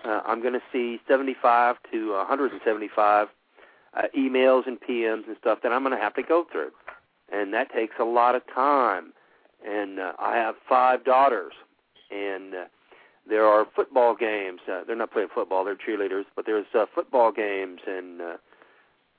uh, 0.05 0.21
I'm 0.26 0.41
going 0.41 0.53
to 0.53 0.61
see 0.71 0.99
75 1.07 1.78
to 1.91 2.11
175 2.11 3.28
uh, 3.95 4.01
emails 4.17 4.67
and 4.67 4.80
PMs 4.80 5.28
and 5.28 5.36
stuff 5.39 5.59
that 5.63 5.71
I'm 5.71 5.84
going 5.84 5.95
to 5.95 6.01
have 6.01 6.15
to 6.15 6.24
go 6.24 6.45
through, 6.51 6.71
and 7.32 7.53
that 7.53 7.71
takes 7.71 7.95
a 7.99 8.03
lot 8.05 8.36
of 8.36 8.41
time. 8.53 9.13
And 9.65 9.99
uh, 9.99 10.13
I 10.19 10.36
have 10.36 10.55
five 10.67 11.05
daughters, 11.05 11.53
and 12.11 12.53
uh, 12.53 12.65
there 13.28 13.45
are 13.45 13.65
football 13.76 14.13
games. 14.15 14.59
Uh, 14.69 14.82
they're 14.86 14.95
not 14.95 15.11
playing 15.11 15.30
football; 15.34 15.63
they're 15.63 15.76
cheerleaders. 15.78 16.26
But 16.36 16.45
there's 16.45 16.65
uh, 16.78 16.86
football 16.93 17.32
games 17.32 17.80
and 17.88 18.21
uh, 18.21 18.38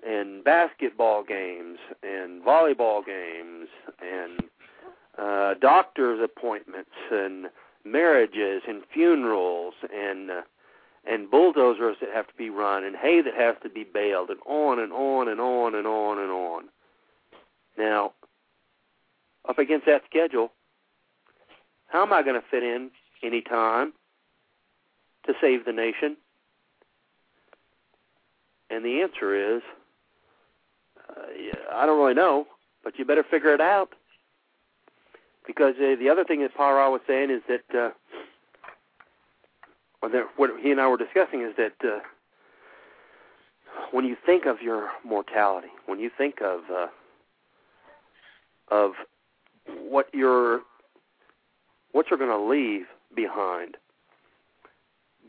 and 0.07 0.45
basketball 0.45 1.25
games 1.25 1.79
and 2.03 2.43
volleyball 2.43 3.05
games 3.05 3.69
and 4.01 4.43
uh, 5.19 5.55
doctor's 5.61 6.21
appointments 6.23 6.91
and 7.11 7.47
marriages 7.85 8.63
and 8.67 8.83
funerals 8.93 9.75
and 9.95 10.31
uh, 10.31 10.43
and 11.07 11.31
bulldozers 11.31 11.97
that 12.01 12.09
have 12.15 12.27
to 12.27 12.35
be 12.35 12.49
run 12.49 12.83
and 12.83 12.97
hay 12.97 13.21
that 13.21 13.35
has 13.35 13.55
to 13.63 13.69
be 13.69 13.85
baled 13.85 14.31
and 14.31 14.41
on 14.47 14.79
and 14.79 14.93
on 14.93 15.29
and 15.29 15.39
on 15.39 15.75
and 15.75 15.87
on 15.87 16.19
and 16.19 16.31
on. 16.31 16.65
Now, 17.77 18.13
up 19.47 19.59
against 19.59 19.85
that 19.87 20.03
schedule, 20.09 20.51
how 21.89 22.03
am 22.03 22.13
I 22.13 22.23
going 22.23 22.41
to 22.41 22.47
fit 22.51 22.63
in 22.63 22.91
any 23.23 23.43
time 23.43 23.93
to 25.27 25.35
save 25.41 25.67
the 25.67 25.73
nation? 25.73 26.17
And 28.71 28.85
the 28.85 29.03
answer 29.03 29.57
is, 29.57 29.63
uh, 31.17 31.75
I 31.75 31.87
don't 31.87 31.99
really 31.99 32.15
know. 32.15 32.47
but 32.85 32.99
you 32.99 33.05
better 33.05 33.25
figure 33.29 33.55
it 33.55 33.61
out. 33.61 33.91
Because 35.47 35.75
uh, 35.79 35.97
the 35.99 36.09
other 36.09 36.25
thing 36.25 36.41
that 36.43 36.55
Parra 36.55 36.91
was 36.91 37.01
saying 37.07 37.31
is 37.31 37.43
that, 37.49 37.79
uh, 37.79 37.91
or 40.03 40.09
that 40.11 40.27
what 40.37 40.51
he 40.63 40.71
and 40.71 40.81
I 40.81 40.89
were 40.89 40.97
discussing 40.97 41.43
is 41.43 41.55
that 41.57 41.75
uh, 41.87 41.99
when 43.91 44.05
you 44.05 44.17
think 44.25 44.47
of 44.47 44.63
your 44.63 44.91
mortality, 45.05 45.69
when 45.87 45.99
you 45.99 46.11
think 46.17 46.41
of 46.41 46.61
uh, 46.75 46.87
of 48.69 48.93
what 49.69 50.09
you're 50.13 50.61
what 51.93 52.07
you're 52.11 52.19
going 52.19 52.31
to 52.31 52.45
leave 52.45 52.87
behind, 53.15 53.77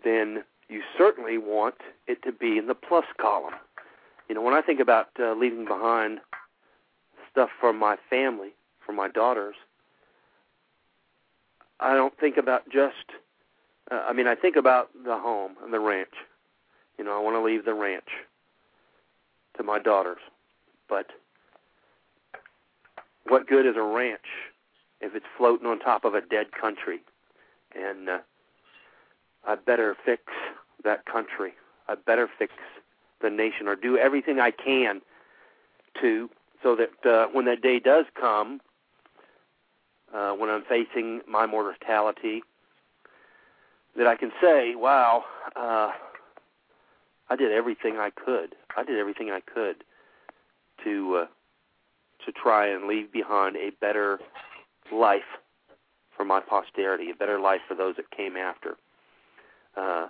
then 0.04 0.44
you 0.70 0.82
certainly 0.98 1.38
want 1.38 1.76
it 2.08 2.24
to 2.24 2.32
be 2.32 2.58
in 2.58 2.68
the 2.68 2.74
plus 2.74 3.06
column. 3.20 3.54
You 4.28 4.36
know, 4.36 4.42
when 4.42 4.54
I 4.54 4.62
think 4.62 4.80
about 4.80 5.10
uh, 5.20 5.34
leaving 5.34 5.66
behind 5.66 6.20
stuff 7.32 7.50
for 7.60 7.74
my 7.74 7.98
family, 8.10 8.50
for 8.86 8.94
my 8.94 9.08
daughters, 9.08 9.56
I 11.80 11.94
don't 11.94 12.18
think 12.20 12.38
about 12.38 12.64
just. 12.72 13.12
Uh, 13.92 14.04
I 14.08 14.14
mean, 14.14 14.28
I 14.28 14.36
think 14.36 14.56
about 14.56 14.90
the 15.04 15.18
home 15.18 15.56
and 15.64 15.74
the 15.74 15.80
ranch. 15.80 16.14
You 16.98 17.04
know, 17.04 17.16
I 17.16 17.22
want 17.22 17.36
to 17.36 17.42
leave 17.42 17.66
the 17.66 17.74
ranch 17.74 18.08
to 19.58 19.64
my 19.64 19.80
daughters, 19.80 20.20
but 20.90 21.08
what 23.28 23.48
good 23.48 23.66
is 23.66 23.76
a 23.76 23.84
ranch 23.84 24.26
if 25.02 25.14
it's 25.16 25.26
floating 25.38 25.68
on 25.68 25.80
top 25.80 26.06
of 26.06 26.14
a 26.14 26.22
dead 26.22 26.48
country? 26.60 27.00
And 27.76 28.10
uh, 28.10 28.18
I 29.46 29.56
better 29.56 29.96
fix 30.06 30.24
that 30.84 31.06
country. 31.06 31.54
I 31.88 31.96
better 31.96 32.30
fix 32.40 32.54
the 33.22 33.30
nation 33.30 33.68
or 33.68 33.76
do 33.76 33.98
everything 33.98 34.40
I 34.40 34.52
can 34.52 35.02
to 36.02 36.30
so 36.62 36.76
that 36.76 37.10
uh, 37.10 37.28
when 37.32 37.46
that 37.46 37.62
day 37.62 37.80
does 37.80 38.06
come, 38.20 38.60
uh, 40.14 40.32
when 40.32 40.50
I'm 40.50 40.64
facing 40.64 41.22
my 41.28 41.46
mortality, 41.46 42.44
that 43.98 44.08
I 44.08 44.16
can 44.16 44.32
say, 44.42 44.76
"Wow, 44.76 45.24
uh, 45.56 45.92
I 47.30 47.36
did 47.36 47.52
everything 47.52 47.98
I 47.98 48.10
could. 48.10 48.56
I 48.76 48.84
did 48.84 48.98
everything 48.98 49.32
I 49.32 49.42
could 49.42 49.84
to 50.84 51.16
uh, 51.16 51.26
to 52.26 52.32
try 52.32 52.68
and 52.68 52.88
leave 52.88 53.12
behind 53.12 53.56
a 53.56 53.72
better 53.82 54.20
life 54.92 55.22
for 56.16 56.26
my 56.26 56.40
posterity, 56.40 57.12
a 57.12 57.16
better 57.16 57.40
life 57.40 57.62
for 57.68 57.76
those 57.76 57.96
that 57.98 58.10
came 58.12 58.36
after." 58.36 58.76
Uh, 59.78 60.08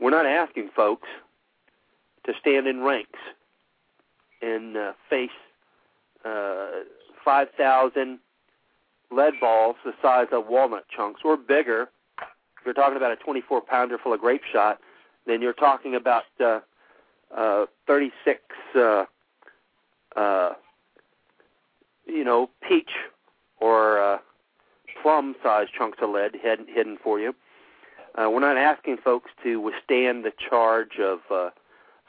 we're 0.00 0.10
not 0.10 0.24
asking 0.24 0.70
folks 0.74 1.08
to 2.30 2.38
stand 2.38 2.66
in 2.66 2.80
ranks 2.80 3.18
and 4.42 4.76
uh, 4.76 4.92
face 5.08 5.30
uh, 6.24 6.66
5,000 7.24 8.18
lead 9.10 9.34
balls 9.40 9.76
the 9.84 9.92
size 10.00 10.28
of 10.32 10.46
walnut 10.46 10.84
chunks 10.94 11.20
or 11.24 11.36
bigger. 11.36 11.88
If 12.18 12.66
you're 12.66 12.74
talking 12.74 12.96
about 12.96 13.12
a 13.12 13.16
24 13.16 13.62
pounder 13.62 13.98
full 13.98 14.12
of 14.12 14.20
grape 14.20 14.42
shot, 14.50 14.78
then 15.26 15.42
you're 15.42 15.52
talking 15.52 15.94
about 15.94 16.24
uh, 16.40 16.60
uh, 17.36 17.66
36, 17.86 18.40
uh, 18.76 19.04
uh, 20.16 20.52
you 22.06 22.24
know, 22.24 22.50
peach 22.66 22.90
or 23.60 24.00
uh, 24.00 24.18
plum 25.02 25.34
sized 25.42 25.72
chunks 25.76 25.98
of 26.02 26.10
lead 26.10 26.36
hidden, 26.40 26.66
hidden 26.68 26.98
for 27.02 27.18
you. 27.18 27.34
Uh, 28.14 28.28
we're 28.28 28.40
not 28.40 28.56
asking 28.56 28.96
folks 28.96 29.30
to 29.42 29.60
withstand 29.60 30.24
the 30.24 30.32
charge 30.48 30.98
of 30.98 31.20
uh, 31.30 31.50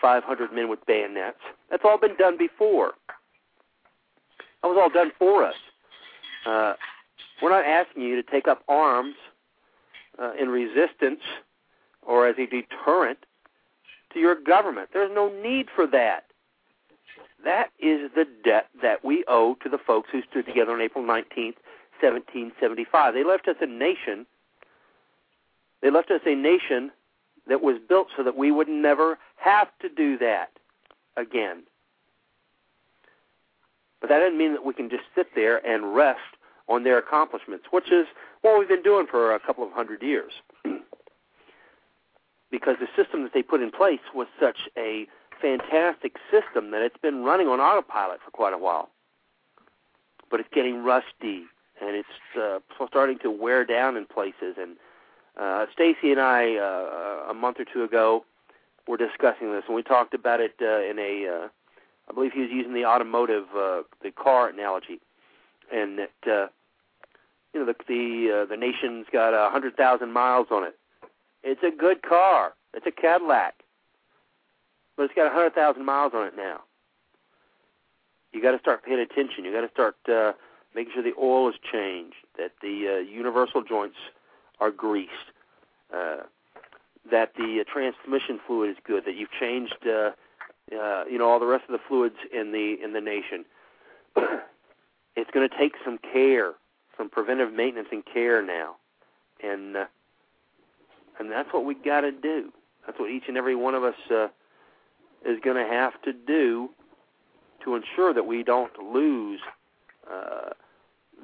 500 0.01 0.53
men 0.53 0.69
with 0.69 0.85
bayonets. 0.85 1.37
That's 1.69 1.83
all 1.85 1.97
been 1.97 2.15
done 2.15 2.37
before. 2.37 2.93
That 4.61 4.67
was 4.67 4.77
all 4.79 4.89
done 4.89 5.11
for 5.17 5.43
us. 5.43 5.55
Uh, 6.45 6.73
we're 7.41 7.49
not 7.49 7.65
asking 7.65 8.03
you 8.03 8.21
to 8.21 8.31
take 8.31 8.47
up 8.47 8.63
arms 8.67 9.15
uh, 10.19 10.31
in 10.39 10.49
resistance 10.49 11.21
or 12.01 12.27
as 12.27 12.35
a 12.37 12.45
deterrent 12.45 13.19
to 14.13 14.19
your 14.19 14.35
government. 14.35 14.89
There's 14.93 15.11
no 15.13 15.31
need 15.41 15.67
for 15.75 15.87
that. 15.87 16.25
That 17.43 17.69
is 17.79 18.11
the 18.15 18.25
debt 18.43 18.67
that 18.81 19.03
we 19.03 19.23
owe 19.27 19.55
to 19.63 19.69
the 19.69 19.79
folks 19.79 20.09
who 20.11 20.21
stood 20.29 20.45
together 20.45 20.71
on 20.71 20.81
April 20.81 21.03
19th, 21.03 21.57
1775. 21.99 23.13
They 23.13 23.23
left 23.23 23.47
us 23.47 23.55
a 23.61 23.65
nation. 23.65 24.27
They 25.81 25.89
left 25.89 26.11
us 26.11 26.21
a 26.25 26.35
nation 26.35 26.91
that 27.47 27.61
was 27.61 27.77
built 27.87 28.07
so 28.15 28.23
that 28.23 28.37
we 28.37 28.51
would 28.51 28.67
never 28.67 29.17
have 29.37 29.67
to 29.81 29.89
do 29.89 30.17
that 30.19 30.51
again. 31.17 31.63
But 33.99 34.09
that 34.09 34.19
doesn't 34.19 34.37
mean 34.37 34.53
that 34.53 34.65
we 34.65 34.73
can 34.73 34.89
just 34.89 35.03
sit 35.15 35.27
there 35.35 35.65
and 35.65 35.95
rest 35.95 36.19
on 36.67 36.83
their 36.83 36.97
accomplishments, 36.97 37.65
which 37.71 37.91
is 37.91 38.07
what 38.41 38.57
we've 38.57 38.67
been 38.67 38.81
doing 38.81 39.05
for 39.09 39.33
a 39.33 39.39
couple 39.39 39.63
of 39.63 39.71
hundred 39.71 40.01
years. 40.01 40.33
because 42.51 42.75
the 42.79 42.87
system 43.01 43.23
that 43.23 43.33
they 43.33 43.43
put 43.43 43.61
in 43.61 43.71
place 43.71 44.01
was 44.13 44.27
such 44.39 44.69
a 44.77 45.07
fantastic 45.41 46.17
system 46.29 46.71
that 46.71 46.81
it's 46.81 46.97
been 46.97 47.23
running 47.23 47.47
on 47.47 47.59
autopilot 47.59 48.19
for 48.23 48.31
quite 48.31 48.53
a 48.53 48.57
while. 48.57 48.89
But 50.29 50.39
it's 50.39 50.49
getting 50.53 50.83
rusty 50.83 51.45
and 51.81 51.95
it's 51.95 52.07
uh, 52.39 52.59
starting 52.87 53.17
to 53.19 53.31
wear 53.31 53.65
down 53.65 53.97
in 53.97 54.05
places. 54.05 54.55
And 54.59 54.75
uh, 55.39 55.65
Stacy 55.73 56.11
and 56.11 56.19
I, 56.19 56.55
uh, 56.55 57.31
a 57.31 57.33
month 57.33 57.59
or 57.59 57.65
two 57.65 57.83
ago, 57.83 58.25
were 58.87 58.97
discussing 58.97 59.51
this, 59.51 59.63
and 59.67 59.75
we 59.75 59.83
talked 59.83 60.13
about 60.13 60.39
it 60.39 60.55
uh, 60.61 60.81
in 60.81 60.99
a. 60.99 61.27
Uh, 61.27 61.47
I 62.09 62.13
believe 62.13 62.33
he 62.33 62.41
was 62.41 62.49
using 62.51 62.73
the 62.73 62.85
automotive, 62.85 63.45
uh, 63.55 63.83
the 64.03 64.11
car 64.11 64.49
analogy, 64.49 64.99
and 65.71 65.99
that 65.99 66.11
uh, 66.27 66.47
you 67.53 67.59
know 67.59 67.65
the 67.65 67.75
the 67.87 68.41
uh, 68.41 68.45
the 68.45 68.57
nation's 68.57 69.05
got 69.11 69.33
a 69.33 69.49
hundred 69.49 69.77
thousand 69.77 70.11
miles 70.11 70.47
on 70.51 70.63
it. 70.63 70.77
It's 71.43 71.63
a 71.63 71.71
good 71.71 72.01
car. 72.01 72.53
It's 72.73 72.85
a 72.85 72.91
Cadillac, 72.91 73.63
but 74.97 75.03
it's 75.03 75.13
got 75.13 75.27
a 75.27 75.33
hundred 75.33 75.55
thousand 75.55 75.85
miles 75.85 76.13
on 76.13 76.27
it 76.27 76.33
now. 76.35 76.61
You 78.33 78.41
got 78.41 78.51
to 78.51 78.59
start 78.59 78.83
paying 78.83 78.99
attention. 78.99 79.45
You 79.45 79.51
got 79.51 79.61
to 79.61 79.69
start 79.69 79.95
uh, 80.09 80.33
making 80.73 80.93
sure 80.93 81.03
the 81.03 81.13
oil 81.21 81.49
is 81.49 81.55
changed, 81.71 82.15
that 82.37 82.51
the 82.61 82.97
uh, 82.97 82.99
universal 82.99 83.61
joints 83.61 83.97
are 84.61 84.71
greased, 84.71 85.11
uh, 85.93 86.17
that 87.09 87.33
the 87.35 87.61
uh, 87.61 87.71
transmission 87.71 88.39
fluid 88.45 88.69
is 88.69 88.77
good, 88.85 89.03
that 89.05 89.15
you've 89.15 89.31
changed, 89.37 89.75
uh, 89.85 90.11
uh, 90.73 91.03
you 91.09 91.17
know, 91.17 91.27
all 91.27 91.39
the 91.39 91.45
rest 91.45 91.63
of 91.67 91.73
the 91.73 91.81
fluids 91.87 92.15
in 92.31 92.51
the 92.51 92.77
in 92.81 92.93
the 92.93 93.01
nation. 93.01 93.43
it's 95.15 95.31
going 95.31 95.49
to 95.49 95.57
take 95.57 95.73
some 95.83 95.97
care, 95.97 96.53
some 96.97 97.09
preventive 97.09 97.51
maintenance 97.51 97.89
and 97.91 98.03
care 98.05 98.45
now, 98.45 98.75
and 99.43 99.75
uh, 99.75 99.85
and 101.19 101.31
that's 101.31 101.51
what 101.51 101.65
we 101.65 101.73
got 101.73 102.01
to 102.01 102.11
do. 102.11 102.53
That's 102.85 102.99
what 102.99 103.09
each 103.09 103.23
and 103.27 103.35
every 103.35 103.55
one 103.55 103.75
of 103.75 103.83
us 103.83 103.95
uh, 104.09 104.27
is 105.25 105.39
going 105.43 105.57
to 105.57 105.71
have 105.71 105.99
to 106.03 106.13
do 106.13 106.69
to 107.63 107.75
ensure 107.75 108.13
that 108.13 108.25
we 108.25 108.43
don't 108.43 108.71
lose 108.79 109.39
uh, 110.11 110.49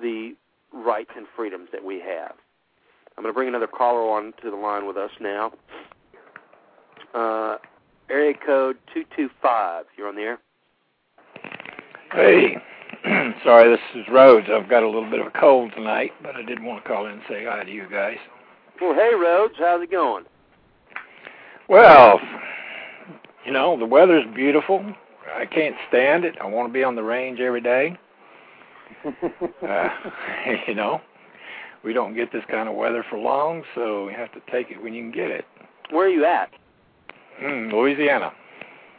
the 0.02 0.36
rights 0.74 1.12
and 1.16 1.26
freedoms 1.36 1.70
that 1.72 1.84
we 1.84 2.00
have. 2.00 2.34
I'm 3.18 3.24
going 3.24 3.34
to 3.34 3.36
bring 3.36 3.48
another 3.48 3.68
caller 3.68 4.12
on 4.12 4.34
to 4.44 4.52
the 4.52 4.56
line 4.56 4.86
with 4.86 4.96
us 4.96 5.10
now. 5.20 5.52
Uh, 7.16 7.58
area 8.12 8.34
code 8.34 8.78
225. 8.94 9.86
You're 9.98 10.08
on 10.08 10.16
the 10.16 10.22
air. 10.22 10.40
Hey, 12.12 12.58
sorry, 13.44 13.72
this 13.72 13.80
is 13.96 14.06
Rhodes. 14.12 14.48
I've 14.54 14.70
got 14.70 14.84
a 14.84 14.86
little 14.86 15.10
bit 15.10 15.20
of 15.20 15.28
a 15.28 15.32
cold 15.32 15.72
tonight, 15.76 16.12
but 16.22 16.36
I 16.36 16.44
did 16.44 16.62
want 16.62 16.84
to 16.84 16.88
call 16.88 17.08
in 17.08 17.14
and 17.14 17.22
say 17.28 17.46
hi 17.46 17.64
to 17.64 17.72
you 17.72 17.88
guys. 17.90 18.18
Well, 18.80 18.94
hey, 18.94 19.16
Rhodes. 19.16 19.56
How's 19.58 19.82
it 19.82 19.90
going? 19.90 20.26
Well, 21.68 22.20
you 23.46 23.52
know, 23.52 23.78
the 23.80 23.86
weather's 23.86 24.26
beautiful. 24.36 24.86
I 25.36 25.46
can't 25.46 25.76
stand 25.90 26.24
it. 26.24 26.36
I 26.40 26.46
want 26.46 26.70
to 26.70 26.74
be 26.74 26.84
on 26.84 26.96
the 26.96 27.04
range 27.04 27.40
every 27.40 27.62
day. 27.62 27.98
uh, 29.06 29.90
you 30.68 30.76
know, 30.76 31.02
we 31.84 31.94
don't 31.94 32.16
get 32.16 32.32
this 32.32 32.44
kind 32.50 32.68
of 32.68 32.76
weather 32.76 33.04
for 33.10 33.18
long, 33.18 33.64
so 33.76 34.06
we 34.06 34.14
have 34.14 34.32
to 34.34 34.42
take 34.52 34.72
it 34.72 34.82
when 34.82 34.94
you 34.94 35.04
can 35.04 35.12
get 35.12 35.32
it. 35.32 35.46
Where 35.92 36.06
are 36.06 36.10
you 36.10 36.26
at? 36.26 36.52
Mm, 37.42 37.72
Louisiana. 37.72 38.34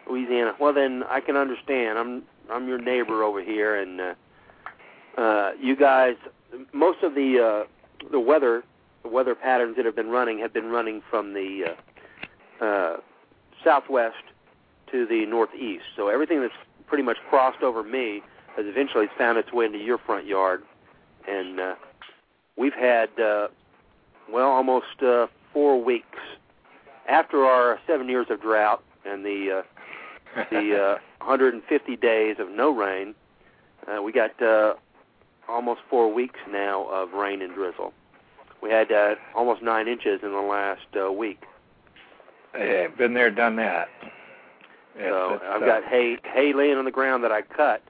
Louisiana. 0.08 0.54
Well, 0.58 0.72
then 0.72 1.02
I 1.08 1.20
can 1.20 1.36
understand. 1.36 1.98
I'm 1.98 2.22
I'm 2.50 2.66
your 2.68 2.78
neighbor 2.78 3.22
over 3.22 3.42
here, 3.42 3.76
and 3.76 4.00
uh, 4.00 4.14
uh, 5.20 5.50
you 5.60 5.76
guys, 5.76 6.14
most 6.72 7.02
of 7.02 7.14
the 7.14 7.64
uh, 7.66 8.08
the 8.10 8.20
weather 8.20 8.62
the 9.02 9.08
weather 9.08 9.34
patterns 9.34 9.76
that 9.76 9.84
have 9.84 9.96
been 9.96 10.08
running 10.08 10.38
have 10.38 10.52
been 10.52 10.70
running 10.70 11.02
from 11.10 11.34
the 11.34 11.74
uh, 12.60 12.64
uh, 12.64 12.96
southwest 13.62 14.16
to 14.90 15.06
the 15.06 15.26
northeast. 15.26 15.84
So 15.96 16.08
everything 16.08 16.40
that's 16.40 16.54
pretty 16.86 17.04
much 17.04 17.18
crossed 17.28 17.62
over 17.62 17.82
me 17.82 18.22
has 18.56 18.66
eventually 18.66 19.06
found 19.16 19.38
its 19.38 19.52
way 19.52 19.66
into 19.66 19.78
your 19.78 19.98
front 19.98 20.26
yard, 20.26 20.62
and 21.28 21.60
uh, 21.60 21.74
we've 22.58 22.74
had 22.74 23.08
uh, 23.18 23.48
well 24.30 24.48
almost 24.48 25.02
uh, 25.02 25.26
four 25.52 25.82
weeks 25.82 26.18
after 27.08 27.44
our 27.44 27.78
seven 27.86 28.08
years 28.08 28.26
of 28.28 28.42
drought 28.42 28.82
and 29.06 29.24
the 29.24 29.62
uh, 30.36 30.42
the 30.50 30.98
uh, 31.20 31.24
150 31.24 31.96
days 31.96 32.36
of 32.38 32.50
no 32.50 32.70
rain. 32.70 33.14
Uh, 33.86 34.02
we 34.02 34.12
got 34.12 34.40
uh, 34.42 34.74
almost 35.48 35.80
four 35.88 36.12
weeks 36.12 36.38
now 36.50 36.86
of 36.88 37.12
rain 37.12 37.40
and 37.40 37.54
drizzle. 37.54 37.92
We 38.62 38.70
had 38.70 38.90
uh, 38.92 39.14
almost 39.34 39.62
nine 39.62 39.88
inches 39.88 40.20
in 40.22 40.32
the 40.32 40.40
last 40.40 40.86
uh, 41.00 41.10
week. 41.12 41.44
Yeah, 42.54 42.88
been 42.88 43.14
there, 43.14 43.30
done 43.30 43.56
that. 43.56 43.88
It's, 44.96 45.08
so 45.08 45.34
I've 45.44 45.60
tough. 45.60 45.68
got 45.68 45.84
hay 45.84 46.18
hay 46.24 46.52
laying 46.52 46.76
on 46.76 46.84
the 46.84 46.90
ground 46.90 47.22
that 47.22 47.30
I 47.30 47.42
cut 47.42 47.82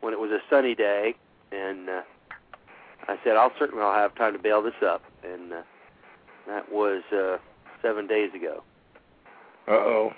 when 0.00 0.12
it 0.12 0.18
was 0.18 0.30
a 0.30 0.40
sunny 0.50 0.74
day, 0.74 1.14
and 1.52 1.88
uh, 1.88 2.02
I 3.08 3.16
said 3.24 3.36
I'll 3.36 3.52
certainly 3.58 3.82
I'll 3.82 3.94
have 3.94 4.14
time 4.16 4.34
to 4.34 4.38
bale 4.38 4.62
this 4.62 4.74
up, 4.84 5.02
and 5.24 5.52
uh, 5.52 5.62
that 6.46 6.70
was 6.70 7.02
uh, 7.12 7.38
seven 7.82 8.06
days 8.06 8.30
ago. 8.34 8.62
Uh 9.66 9.72
oh, 9.72 10.12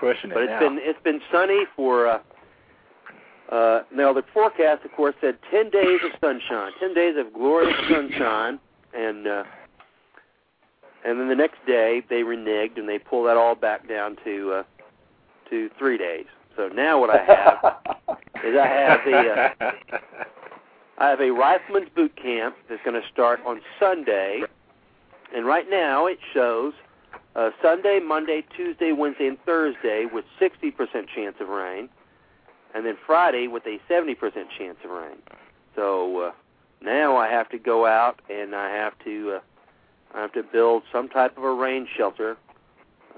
pushing 0.00 0.30
it 0.30 0.34
But 0.34 0.44
it's 0.44 0.50
now. 0.50 0.60
been 0.60 0.78
it's 0.80 1.02
been 1.02 1.20
sunny 1.30 1.64
for. 1.76 2.06
Uh, 2.08 2.18
uh, 3.50 3.82
now 3.94 4.14
the 4.14 4.22
forecast, 4.32 4.82
of 4.84 4.92
course, 4.92 5.14
said 5.20 5.36
ten 5.50 5.68
days 5.68 6.00
of 6.04 6.12
sunshine, 6.20 6.72
ten 6.80 6.94
days 6.94 7.16
of 7.18 7.32
glorious 7.34 7.76
sunshine, 7.90 8.58
and 8.94 9.26
uh, 9.26 9.44
and 11.04 11.20
then 11.20 11.28
the 11.28 11.34
next 11.34 11.58
day 11.66 12.02
they 12.08 12.22
reneged 12.22 12.78
and 12.78 12.88
they 12.88 12.98
pulled 12.98 13.26
that 13.26 13.36
all 13.36 13.54
back 13.54 13.86
down 13.88 14.16
to 14.24 14.52
uh, 14.52 14.62
to 15.50 15.68
three 15.78 15.98
days. 15.98 16.24
So 16.56 16.68
now 16.68 16.98
what 16.98 17.10
I 17.10 17.24
have 17.24 18.16
is 18.44 18.56
I 18.58 18.66
have 18.66 19.00
the 19.04 19.66
uh, 19.66 19.72
I 20.98 21.08
have 21.08 21.20
a 21.20 21.30
rifleman's 21.30 21.88
boot 21.94 22.14
camp 22.16 22.56
that's 22.68 22.82
going 22.84 23.00
to 23.00 23.08
start 23.08 23.40
on 23.46 23.60
Sunday, 23.80 24.42
and 25.34 25.46
right 25.46 25.68
now 25.68 26.06
it 26.06 26.18
shows 26.32 26.74
uh, 27.34 27.50
Sunday, 27.62 27.98
Monday, 27.98 28.44
Tuesday, 28.54 28.92
Wednesday, 28.92 29.26
and 29.26 29.38
Thursday 29.44 30.06
with 30.12 30.24
60% 30.40 30.72
chance 31.14 31.36
of 31.40 31.48
rain, 31.48 31.88
and 32.74 32.84
then 32.84 32.96
Friday 33.06 33.48
with 33.48 33.64
a 33.66 33.80
70% 33.90 34.16
chance 34.56 34.76
of 34.84 34.90
rain. 34.90 35.16
So 35.74 36.20
uh, 36.20 36.32
now 36.82 37.16
I 37.16 37.28
have 37.28 37.48
to 37.50 37.58
go 37.58 37.86
out 37.86 38.20
and 38.28 38.54
I 38.54 38.70
have 38.70 38.98
to 39.04 39.36
uh, 39.36 39.40
I 40.14 40.20
have 40.20 40.32
to 40.32 40.42
build 40.42 40.82
some 40.92 41.08
type 41.08 41.38
of 41.38 41.44
a 41.44 41.54
rain 41.54 41.88
shelter 41.96 42.36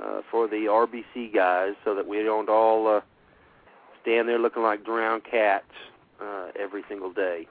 uh, 0.01 0.20
for 0.30 0.46
the 0.46 0.66
RBC 0.66 1.34
guys 1.34 1.74
so 1.84 1.94
that 1.96 2.06
we 2.06 2.22
don't 2.22 2.48
all 2.48 2.86
uh, 2.86 3.01
stand 4.02 4.28
there 4.28 4.38
looking 4.38 4.62
like 4.62 4.84
drowned 4.84 5.24
cats 5.24 5.72
uh, 6.20 6.48
every 6.59 6.84
single 6.88 7.12
day. 7.12 7.48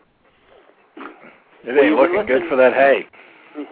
It 0.97 1.83
ain't 1.83 1.95
looking 1.95 2.25
good 2.25 2.43
for 2.49 2.55
that 2.55 2.73
hay. 2.73 3.05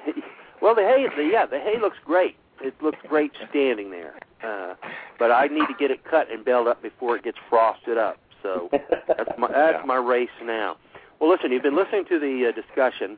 well, 0.62 0.76
the 0.76 0.82
hay, 0.84 1.06
the, 1.16 1.24
yeah, 1.24 1.46
the 1.46 1.60
hay 1.60 1.80
looks 1.80 1.98
great. 2.06 2.36
It 2.62 2.76
looks 2.82 3.00
great 3.08 3.32
standing 3.50 3.90
there, 3.90 4.14
uh, 4.44 4.76
but 5.18 5.32
I 5.32 5.48
need 5.48 5.66
to 5.68 5.74
get 5.80 5.90
it 5.90 6.04
cut 6.04 6.32
and 6.32 6.46
baled 6.46 6.68
up 6.68 6.82
before 6.84 7.16
it 7.16 7.24
gets 7.24 7.38
frosted 7.50 7.98
up. 7.98 8.18
So 8.44 8.70
that's 8.72 9.38
my 9.38 9.48
that's 9.48 9.80
Yeah. 9.80 9.86
my 9.86 9.96
race 9.96 10.30
now. 10.44 10.78
Well, 11.20 11.30
listen, 11.30 11.52
you've 11.52 11.64
been 11.64 11.76
listening 11.76 12.06
to 12.06 12.20
the 12.20 12.50
uh, 12.50 12.52
discussion, 12.52 13.18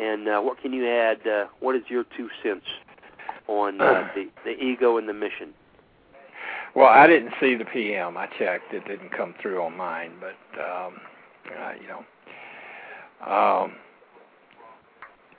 and 0.00 0.28
uh, 0.28 0.40
what 0.40 0.60
can 0.60 0.72
you 0.72 0.88
add? 0.88 1.26
Uh, 1.26 1.46
what 1.60 1.74
is 1.74 1.82
your 1.88 2.04
two 2.16 2.28
cents 2.42 2.66
on 3.48 3.80
uh, 3.80 4.08
the 4.14 4.28
the 4.44 4.62
ego 4.62 4.96
and 4.96 5.08
the 5.08 5.12
mission? 5.12 5.52
Well, 6.74 6.86
I 6.88 7.06
didn't 7.06 7.34
see 7.40 7.54
the 7.56 7.64
PM. 7.64 8.16
I 8.16 8.26
checked; 8.38 8.72
it 8.72 8.86
didn't 8.86 9.10
come 9.10 9.34
through 9.42 9.60
on 9.62 9.76
mine. 9.76 10.12
But 10.20 10.60
um, 10.60 11.00
uh, 11.60 11.72
you 11.80 11.88
know, 11.88 12.04
um, 13.26 13.72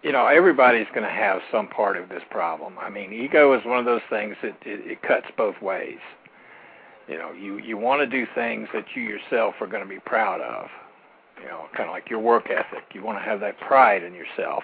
you 0.03 0.11
know, 0.11 0.27
everybody's 0.27 0.87
going 0.93 1.03
to 1.03 1.09
have 1.09 1.39
some 1.51 1.67
part 1.67 1.95
of 1.95 2.09
this 2.09 2.21
problem. 2.29 2.75
I 2.79 2.89
mean, 2.89 3.13
ego 3.13 3.57
is 3.57 3.65
one 3.65 3.79
of 3.79 3.85
those 3.85 4.01
things 4.09 4.35
that 4.41 4.57
it, 4.65 4.91
it 4.91 5.01
cuts 5.01 5.27
both 5.37 5.59
ways. 5.61 5.99
You 7.07 7.17
know, 7.17 7.31
you 7.31 7.57
you 7.57 7.77
want 7.77 8.01
to 8.01 8.07
do 8.07 8.25
things 8.35 8.67
that 8.73 8.85
you 8.95 9.01
yourself 9.03 9.55
are 9.61 9.67
going 9.67 9.83
to 9.83 9.89
be 9.89 9.99
proud 9.99 10.41
of. 10.41 10.67
You 11.41 11.49
know, 11.49 11.65
kind 11.75 11.89
of 11.89 11.93
like 11.93 12.09
your 12.09 12.19
work 12.19 12.49
ethic. 12.49 12.83
You 12.93 13.03
want 13.03 13.17
to 13.17 13.23
have 13.23 13.39
that 13.41 13.59
pride 13.59 14.03
in 14.03 14.13
yourself. 14.13 14.63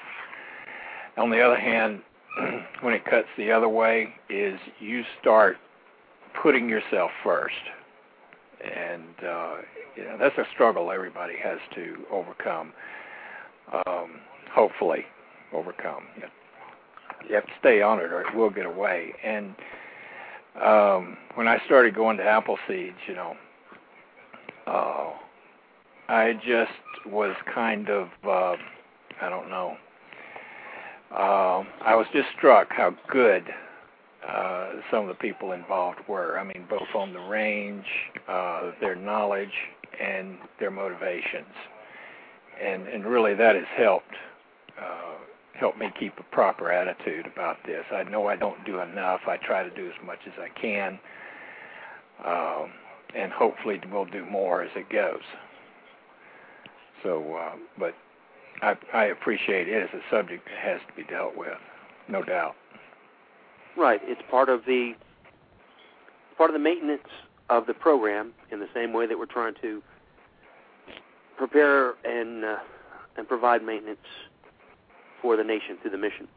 On 1.18 1.30
the 1.30 1.42
other 1.42 1.58
hand, 1.60 2.02
when 2.82 2.94
it 2.94 3.04
cuts 3.06 3.28
the 3.38 3.52
other 3.52 3.68
way, 3.68 4.14
is 4.30 4.58
you 4.80 5.04
start 5.20 5.58
putting 6.42 6.70
yourself 6.70 7.12
first, 7.24 7.56
and 8.64 9.04
uh, 9.28 9.56
you 9.96 10.04
know 10.04 10.18
that's 10.18 10.38
a 10.38 10.46
struggle 10.54 10.92
everybody 10.92 11.36
has 11.42 11.60
to 11.76 11.96
overcome. 12.12 12.74
Um, 13.74 14.20
hopefully, 14.52 15.06
overcome. 15.54 16.04
You, 16.18 17.36
have 17.36 17.46
to 17.46 17.52
stay 17.60 17.82
on 17.82 18.00
it, 18.00 18.12
or 18.12 18.22
it 18.22 18.36
will 18.36 18.50
get 18.50 18.66
away. 18.66 19.14
And 19.24 19.54
um, 20.64 21.18
when 21.36 21.48
I 21.48 21.62
started 21.66 21.94
going 21.94 22.18
to 22.18 22.24
Appleseeds, 22.24 22.96
you 23.08 23.16
know, 23.16 23.36
uh, 24.66 25.10
I 26.08 26.34
just 26.46 26.72
was 27.06 27.36
kind 27.54 27.90
of 27.90 28.08
uh, 28.28 28.56
I 29.22 29.30
don't 29.30 29.50
know. 29.50 29.78
Um, 31.12 31.68
I 31.82 31.96
was 31.96 32.06
just 32.14 32.28
struck 32.38 32.70
how 32.72 32.96
good 33.10 33.44
uh, 34.28 34.74
some 34.92 35.04
of 35.04 35.08
the 35.08 35.16
people 35.16 35.54
involved 35.54 36.00
were. 36.08 36.38
I 36.38 36.44
mean, 36.44 36.66
both 36.70 36.88
on 36.96 37.14
the 37.14 37.20
range, 37.20 37.86
uh, 38.28 38.72
their 38.80 38.96
knowledge, 38.96 39.54
and 40.00 40.38
their 40.60 40.72
motivations, 40.72 41.54
and 42.62 42.88
and 42.88 43.06
really 43.06 43.34
that 43.36 43.56
has 43.56 43.66
helped 43.76 44.16
uh, 44.80 45.16
help 45.54 45.78
me 45.78 45.90
keep 46.00 46.14
a 46.20 46.24
proper 46.36 46.72
attitude 46.72 47.26
about 47.26 47.58
this. 47.66 47.84
I 47.92 48.04
know 48.04 48.28
I 48.28 48.36
don't 48.36 48.64
do 48.66 48.80
enough. 48.80 49.22
I 49.28 49.38
try 49.38 49.64
to 49.64 49.76
do 49.76 49.88
as 49.88 50.06
much 50.06 50.20
as 50.26 50.34
I 50.40 50.50
can, 50.60 51.00
um, 52.26 52.72
and 53.16 53.32
hopefully 53.32 53.80
we'll 53.92 54.06
do 54.06 54.26
more 54.26 54.64
as 54.64 54.72
it 54.76 54.90
goes. 54.90 55.22
So, 57.04 57.36
uh, 57.36 57.56
but 57.78 57.94
I, 58.62 58.76
I 58.94 59.06
appreciate 59.06 59.68
it 59.68 59.84
as 59.84 59.90
a 59.94 60.02
subject 60.14 60.46
that 60.46 60.58
has 60.58 60.82
to 60.88 60.94
be 60.96 61.04
dealt 61.04 61.38
with, 61.38 61.58
no 62.08 62.24
doubt. 62.24 62.56
Right. 63.78 64.02
It's 64.04 64.22
part 64.30 64.50
of 64.50 64.66
the 64.66 64.94
part 66.38 66.50
of 66.50 66.54
the 66.54 66.60
maintenance 66.60 67.08
of 67.50 67.68
the 67.68 67.74
program 67.74 68.32
in 68.52 68.60
the 68.60 68.68
same 68.74 68.94
way 68.94 69.06
that 69.08 69.18
we're 69.18 69.26
trying 69.26 69.56
to 69.62 69.82
prepare 71.40 71.94
and 72.04 72.46
uh, 72.46 72.58
and 73.18 73.28
provide 73.28 73.64
maintenance 73.64 73.98
for 75.22 75.36
the 75.36 75.44
nation 75.44 75.78
through 75.82 75.92
the 75.92 75.98
mission. 75.98 76.28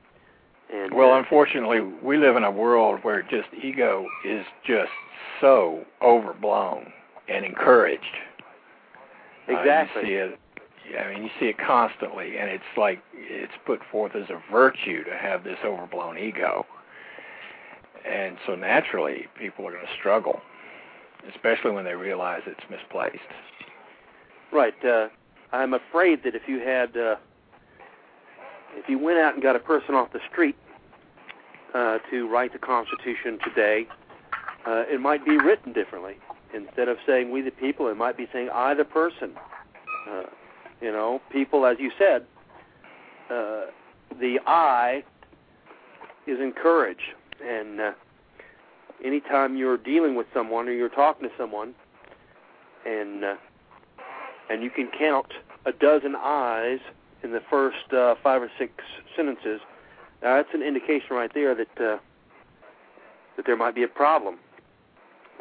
And 0.73 0.95
Well, 0.95 1.13
uh, 1.13 1.19
unfortunately, 1.19 1.81
we 1.81 2.17
live 2.17 2.37
in 2.37 2.45
a 2.45 2.51
world 2.51 3.01
where 3.03 3.23
just 3.23 3.49
ego 3.63 4.07
is 4.27 4.47
just 4.67 4.91
so 5.41 5.85
overblown 6.01 6.93
and 7.29 7.45
encouraged. 7.45 8.05
Uh, 9.49 9.59
exactly. 9.59 10.03
you 10.03 10.09
see 10.09 10.15
it. 10.15 10.39
yeah, 10.91 11.03
I 11.03 11.13
mean, 11.13 11.25
you 11.25 11.31
see 11.39 11.47
it 11.47 11.57
constantly, 11.59 12.39
and 12.39 12.49
it's 12.49 12.65
like 12.77 13.03
it's 13.15 13.53
put 13.67 13.81
forth 13.91 14.17
as 14.17 14.31
a 14.31 14.41
virtue 14.51 15.05
to 15.05 15.17
have 15.17 15.45
this 15.45 15.59
overblown 15.65 16.17
ego. 16.17 16.65
And 18.09 18.37
so 18.47 18.55
naturally, 18.55 19.27
people 19.39 19.67
are 19.67 19.73
going 19.73 19.85
to 19.85 19.93
struggle, 19.99 20.41
especially 21.33 21.71
when 21.71 21.85
they 21.85 21.95
realize 21.95 22.43
it's 22.47 22.69
misplaced. 22.71 23.19
Right. 24.53 24.75
Uh, 24.85 25.09
I'm 25.53 25.73
afraid 25.73 26.25
that 26.25 26.35
if 26.35 26.43
you 26.47 26.61
had, 26.61 26.95
uh, 26.97 27.17
if 28.77 28.89
you 28.89 28.99
went 28.99 29.19
out 29.19 29.33
and 29.35 29.43
got 29.43 29.57
a 29.57 29.59
person 29.59 29.95
off 29.95 30.13
the 30.13 30.21
street 30.31 30.57
uh, 31.75 31.99
to 32.11 32.29
write 32.29 32.53
the 32.53 32.59
Constitution 32.59 33.39
today, 33.43 33.87
uh, 34.67 34.85
it 34.91 35.01
might 35.01 35.25
be 35.25 35.39
written 35.39 35.73
differently. 35.73 36.17
Instead 36.55 36.89
of 36.89 36.99
saying 37.07 37.31
"we 37.31 37.41
the 37.41 37.51
people," 37.51 37.89
it 37.89 37.97
might 37.97 38.17
be 38.17 38.29
saying 38.31 38.51
"I 38.53 38.75
the 38.75 38.85
person." 38.85 39.33
Uh, 40.09 40.25
you 40.83 40.93
know, 40.93 41.23
people, 41.31 41.65
as 41.65 41.79
you 41.79 41.91
said, 41.99 42.27
uh, 43.31 43.63
the 44.21 44.39
I 44.47 45.03
is 46.27 46.41
encouraged, 46.41 47.15
and 47.43 47.81
uh, 47.81 47.93
anytime 49.03 49.57
you're 49.57 49.79
dealing 49.79 50.15
with 50.15 50.27
someone 50.35 50.69
or 50.69 50.73
you're 50.73 50.91
talking 50.91 51.27
to 51.27 51.35
someone, 51.39 51.75
and 52.85 53.25
uh, 53.25 53.37
and 54.51 54.63
you 54.63 54.71
can 54.71 54.89
count 54.97 55.33
a 55.67 55.73
dozen 55.73 56.15
eyes 56.17 56.81
in 57.23 57.33
the 57.33 57.43
first 57.49 57.93
uh, 57.93 58.15
five 58.23 58.43
or 58.43 58.51
six 58.59 58.73
sentences, 59.17 59.61
now 60.23 60.37
that's 60.37 60.55
an 60.55 60.63
indication 60.63 61.09
right 61.11 61.33
there 61.35 61.55
that 61.55 61.81
uh, 61.81 61.99
that 63.37 63.47
there 63.47 63.57
might 63.57 63.75
be 63.75 63.83
a 63.83 63.89
problem. 63.89 64.39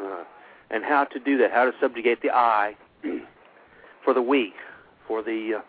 Uh, 0.02 0.24
and 0.70 0.86
how 0.86 1.04
to 1.04 1.20
do 1.20 1.38
that, 1.38 1.52
how 1.52 1.66
to 1.66 1.74
subjugate 1.80 2.22
the 2.22 2.32
I 2.32 2.76
for 4.04 4.14
the 4.14 4.22
we, 4.22 4.54
for 5.08 5.22
the 5.22 5.56
uh, 5.58 5.62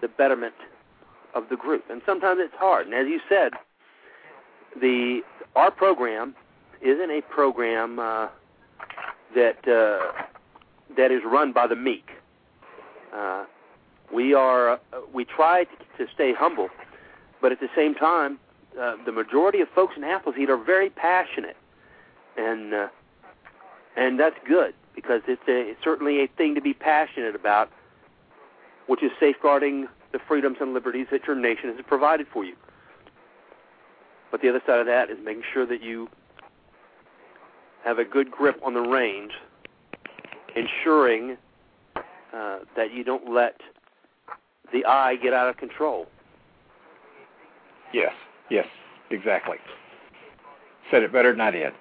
the 0.00 0.08
betterment 0.08 0.54
of 1.34 1.48
the 1.48 1.56
group. 1.56 1.84
And 1.90 2.02
sometimes 2.04 2.40
it's 2.42 2.54
hard. 2.56 2.86
And 2.86 2.94
as 2.94 3.06
you 3.06 3.20
said, 3.28 3.52
the 4.80 5.20
our 5.56 5.70
program 5.70 6.34
isn't 6.80 7.10
a 7.10 7.22
program 7.22 7.98
uh, 7.98 8.28
that 9.34 9.66
uh, 9.66 10.24
that 10.96 11.10
is 11.10 11.22
run 11.24 11.52
by 11.52 11.66
the 11.66 11.76
meek. 11.76 12.10
Uh, 13.14 13.44
we 14.12 14.34
are 14.34 14.72
uh, 14.72 14.78
we 15.12 15.24
try 15.24 15.64
to, 15.64 16.04
to 16.04 16.12
stay 16.12 16.32
humble, 16.32 16.68
but 17.40 17.52
at 17.52 17.60
the 17.60 17.68
same 17.74 17.94
time, 17.94 18.38
uh, 18.80 18.96
the 19.04 19.12
majority 19.12 19.60
of 19.60 19.68
folks 19.68 19.96
in 19.96 20.04
Appleseed 20.04 20.50
are 20.50 20.56
very 20.56 20.90
passionate, 20.90 21.56
and 22.36 22.74
uh, 22.74 22.88
and 23.96 24.18
that's 24.18 24.36
good 24.46 24.74
because 24.94 25.22
it's, 25.26 25.42
a, 25.48 25.70
it's 25.70 25.82
certainly 25.82 26.20
a 26.20 26.26
thing 26.36 26.54
to 26.54 26.60
be 26.60 26.72
passionate 26.72 27.34
about 27.34 27.70
which 28.86 29.02
is 29.02 29.10
safeguarding 29.18 29.88
the 30.12 30.18
freedoms 30.18 30.58
and 30.60 30.74
liberties 30.74 31.06
that 31.10 31.26
your 31.26 31.36
nation 31.36 31.74
has 31.74 31.84
provided 31.86 32.26
for 32.32 32.44
you. 32.44 32.54
But 34.30 34.42
the 34.42 34.48
other 34.48 34.62
side 34.66 34.80
of 34.80 34.86
that 34.86 35.10
is 35.10 35.18
making 35.22 35.44
sure 35.52 35.66
that 35.66 35.82
you 35.82 36.08
have 37.84 37.98
a 37.98 38.04
good 38.04 38.30
grip 38.30 38.60
on 38.62 38.74
the 38.74 38.80
range, 38.80 39.32
ensuring 40.54 41.36
uh, 42.34 42.58
that 42.76 42.92
you 42.92 43.04
don't 43.04 43.32
let 43.32 43.60
the 44.72 44.84
eye 44.84 45.16
get 45.16 45.32
out 45.32 45.48
of 45.48 45.56
control. 45.56 46.06
Yes, 47.92 48.12
yes, 48.50 48.66
exactly. 49.10 49.56
Said 50.90 51.02
it 51.02 51.12
better 51.12 51.32
than 51.32 51.40
I 51.40 51.50
did. 51.50 51.72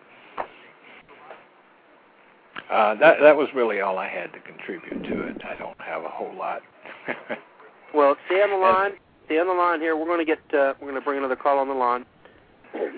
Uh, 2.71 2.95
that 2.95 3.17
that 3.21 3.35
was 3.35 3.49
really 3.53 3.81
all 3.81 3.97
I 3.97 4.07
had 4.07 4.31
to 4.34 4.39
contribute 4.39 5.03
to 5.03 5.27
it. 5.27 5.41
I 5.43 5.55
don't 5.57 5.80
have 5.81 6.03
a 6.03 6.09
whole 6.09 6.35
lot. 6.35 6.61
well, 7.93 8.15
stay 8.27 8.41
on 8.41 8.49
the 8.49 8.57
line. 8.57 8.91
Stay 9.25 9.39
on 9.39 9.47
the 9.47 9.53
line 9.53 9.80
here. 9.80 9.95
We're 9.95 10.05
going 10.05 10.19
to 10.19 10.25
get. 10.25 10.39
Uh, 10.53 10.73
we're 10.80 10.89
going 10.89 10.95
to 10.95 11.01
bring 11.01 11.17
another 11.17 11.35
call 11.35 11.59
on 11.59 11.67
the 11.67 11.73
line. 11.73 12.05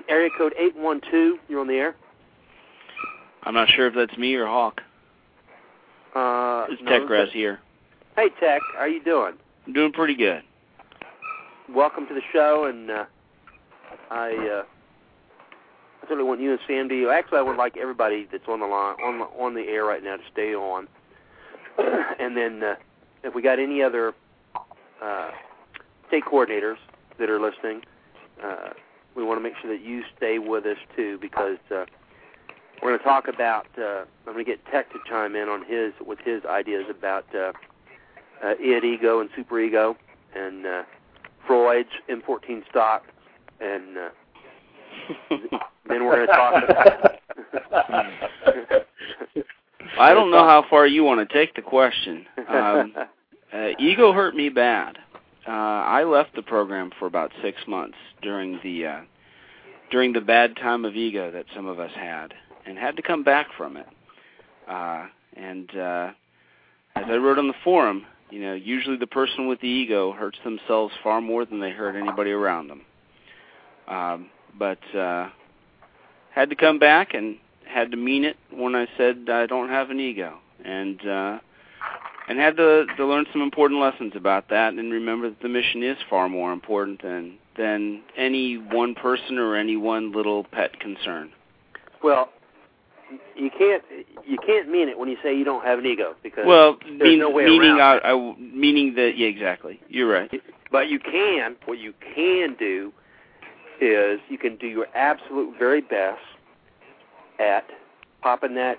Area 0.08 0.30
code 0.38 0.54
eight 0.58 0.76
one 0.76 1.02
two. 1.12 1.40
You're 1.50 1.62
on 1.62 1.68
the 1.68 1.74
air. 1.74 1.96
I'm 3.44 3.54
not 3.54 3.70
sure 3.70 3.88
if 3.88 3.96
that's 3.96 4.18
me 4.18 4.36
or 4.36 4.46
Hawk. 4.46 4.82
Uh, 6.16 6.66
it's 6.70 6.82
Tech 6.88 7.06
Grass 7.08 7.28
here. 7.34 7.60
Hey, 8.16 8.30
Tech. 8.40 8.62
How 8.78 8.86
you 8.86 9.04
doing? 9.04 9.34
I'm 9.68 9.74
doing 9.74 9.92
pretty 9.92 10.16
good. 10.16 10.44
Welcome 11.70 12.08
to 12.08 12.14
the 12.14 12.22
show, 12.32 12.66
and 12.66 12.90
uh, 12.90 13.06
I. 14.10 14.32
Uh, 14.32 14.64
I 16.02 16.08
certainly 16.08 16.24
want 16.24 16.40
you 16.40 16.52
and 16.52 16.60
Sam 16.68 16.88
to. 16.88 17.10
Actually, 17.10 17.40
I 17.40 17.42
would 17.42 17.58
like 17.58 17.76
everybody 17.78 18.28
that's 18.32 18.48
on 18.48 18.60
the 18.62 18.66
line 18.66 18.96
on 19.04 19.20
the, 19.20 19.26
on 19.26 19.56
the 19.56 19.64
air 19.64 19.84
right 19.84 20.04
now 20.04 20.16
to 20.16 20.24
stay 20.32 20.54
on. 20.54 20.88
and 21.78 22.38
then, 22.38 22.64
uh, 22.64 22.76
if 23.24 23.34
we 23.34 23.42
got 23.42 23.60
any 23.60 23.82
other 23.82 24.14
uh, 25.02 25.32
state 26.08 26.24
coordinators 26.24 26.78
that 27.20 27.30
are 27.30 27.42
listening, 27.42 27.82
uh, 28.42 28.70
we 29.16 29.24
want 29.24 29.40
to 29.40 29.44
make 29.44 29.54
sure 29.62 29.76
that 29.76 29.84
you 29.84 30.04
stay 30.16 30.40
with 30.40 30.66
us 30.66 30.78
too, 30.96 31.18
because 31.20 31.58
uh, 31.76 31.86
we're 32.82 32.90
going 32.90 33.00
to 33.00 33.06
talk 33.06 33.28
about. 33.28 33.68
Uh, 33.78 34.06
I'm 34.28 34.34
going 34.34 34.38
to 34.38 34.44
get 34.44 34.66
Tech 34.72 34.92
to 34.94 35.00
chime 35.08 35.36
in 35.36 35.50
on 35.50 35.66
his 35.66 35.94
with 36.06 36.20
his 36.20 36.44
ideas 36.46 36.86
about 36.90 37.26
uh, 37.34 37.52
uh, 38.44 38.54
id 38.60 38.84
ego 38.86 39.20
and 39.22 39.30
superego, 39.32 39.96
and 40.36 40.66
uh, 40.66 40.84
Freud's 41.48 41.90
M14 42.10 42.68
stock, 42.70 43.04
and 43.60 43.98
uh, 43.98 44.10
then 45.88 46.06
we're 46.06 46.26
going 46.26 46.28
to 46.28 46.34
talk. 46.34 46.64
About 46.70 47.16
I 49.98 50.14
don't 50.14 50.32
know 50.32 50.44
how 50.44 50.66
far 50.70 50.88
you 50.88 51.04
want 51.04 51.28
to 51.28 51.34
take 51.34 51.56
the 51.56 51.62
question. 51.62 52.26
Um, 52.50 52.94
uh, 53.54 53.68
ego 53.80 54.12
hurt 54.12 54.36
me 54.36 54.50
bad. 54.50 54.98
Uh, 55.48 55.52
I 55.52 56.04
left 56.04 56.36
the 56.36 56.42
program 56.42 56.92
for 56.98 57.06
about 57.06 57.32
six 57.42 57.58
months 57.68 57.98
during 58.22 58.60
the 58.64 58.86
uh, 58.86 59.02
during 59.92 60.14
the 60.14 60.22
bad 60.22 60.56
time 60.56 60.86
of 60.86 60.96
ego 60.96 61.32
that 61.32 61.46
some 61.56 61.68
of 61.68 61.80
us 61.80 61.92
had, 61.96 62.34
and 62.66 62.78
had 62.78 62.96
to 62.96 63.02
come 63.02 63.24
back 63.24 63.48
from 63.58 63.78
it. 63.78 63.88
Uh, 64.68 65.08
and 65.36 65.70
uh, 65.76 66.12
as 66.96 67.04
I 67.08 67.16
wrote 67.16 67.38
on 67.38 67.48
the 67.48 67.54
forum, 67.64 68.06
you 68.32 68.42
know, 68.42 68.54
usually 68.54 68.98
the 68.98 69.08
person 69.08 69.48
with 69.48 69.62
the 69.62 69.68
ego 69.68 70.12
hurts 70.12 70.40
themselves 70.44 70.94
far 71.04 71.22
more 71.22 71.46
than 71.46 71.60
they 71.60 71.72
hurt 71.72 71.96
anybody 71.96 72.32
around 72.32 72.68
them. 72.68 72.82
Um, 73.88 74.30
but 74.58 74.80
uh, 74.96 75.30
had 76.34 76.50
to 76.50 76.56
come 76.56 76.80
back 76.80 77.14
and 77.14 77.38
had 77.68 77.92
to 77.92 77.98
mean 77.98 78.24
it 78.24 78.38
when 78.52 78.76
I 78.76 78.88
said 78.98 79.26
I 79.30 79.46
don't 79.46 79.70
have 79.70 79.90
an 79.90 80.00
ego, 80.00 80.38
and 80.64 81.00
uh, 81.06 81.40
and 82.28 82.40
had 82.40 82.58
to 82.58 82.86
to 82.98 83.06
learn 83.06 83.26
some 83.32 83.42
important 83.42 83.80
lessons 83.80 84.14
about 84.16 84.50
that, 84.50 84.74
and 84.74 84.92
remember 84.92 85.30
that 85.30 85.42
the 85.42 85.50
mission 85.50 85.84
is 85.84 85.98
far 86.10 86.30
more 86.30 86.52
important 86.52 87.02
than 87.04 87.38
than 87.58 88.02
any 88.18 88.56
one 88.56 88.96
person 88.96 89.38
or 89.38 89.56
any 89.56 89.78
one 89.78 90.12
little 90.12 90.44
pet 90.44 90.80
concern. 90.80 91.32
Well, 92.04 92.30
you 93.36 93.50
can't 93.50 93.84
you 94.26 94.38
can't 94.46 94.70
mean 94.70 94.90
it 94.90 94.98
when 94.98 95.10
you 95.10 95.18
say 95.22 95.36
you 95.36 95.44
don't 95.44 95.64
have 95.64 95.80
an 95.80 95.86
ego 95.86 96.16
because 96.24 96.46
well, 96.46 96.78
mean, 96.86 97.20
no 97.20 97.30
way 97.30 97.46
meaning. 97.46 97.80
I, 97.80 98.00
I 98.04 98.36
meaning 98.38 98.96
that 98.96 99.18
yeah, 99.18 99.28
exactly. 99.28 99.80
You're 99.90 100.12
right. 100.12 100.32
But 100.72 100.90
you 100.90 101.00
can 101.00 101.56
what 101.66 101.80
you 101.80 101.94
can 102.16 102.56
do 102.58 102.92
is 103.80 104.20
you 104.30 104.38
can 104.38 104.56
do 104.56 104.68
your 104.68 104.88
absolute 104.96 105.58
very 105.60 105.82
best 105.82 106.22
at 107.40 107.66
popping 108.22 108.56
that 108.56 108.78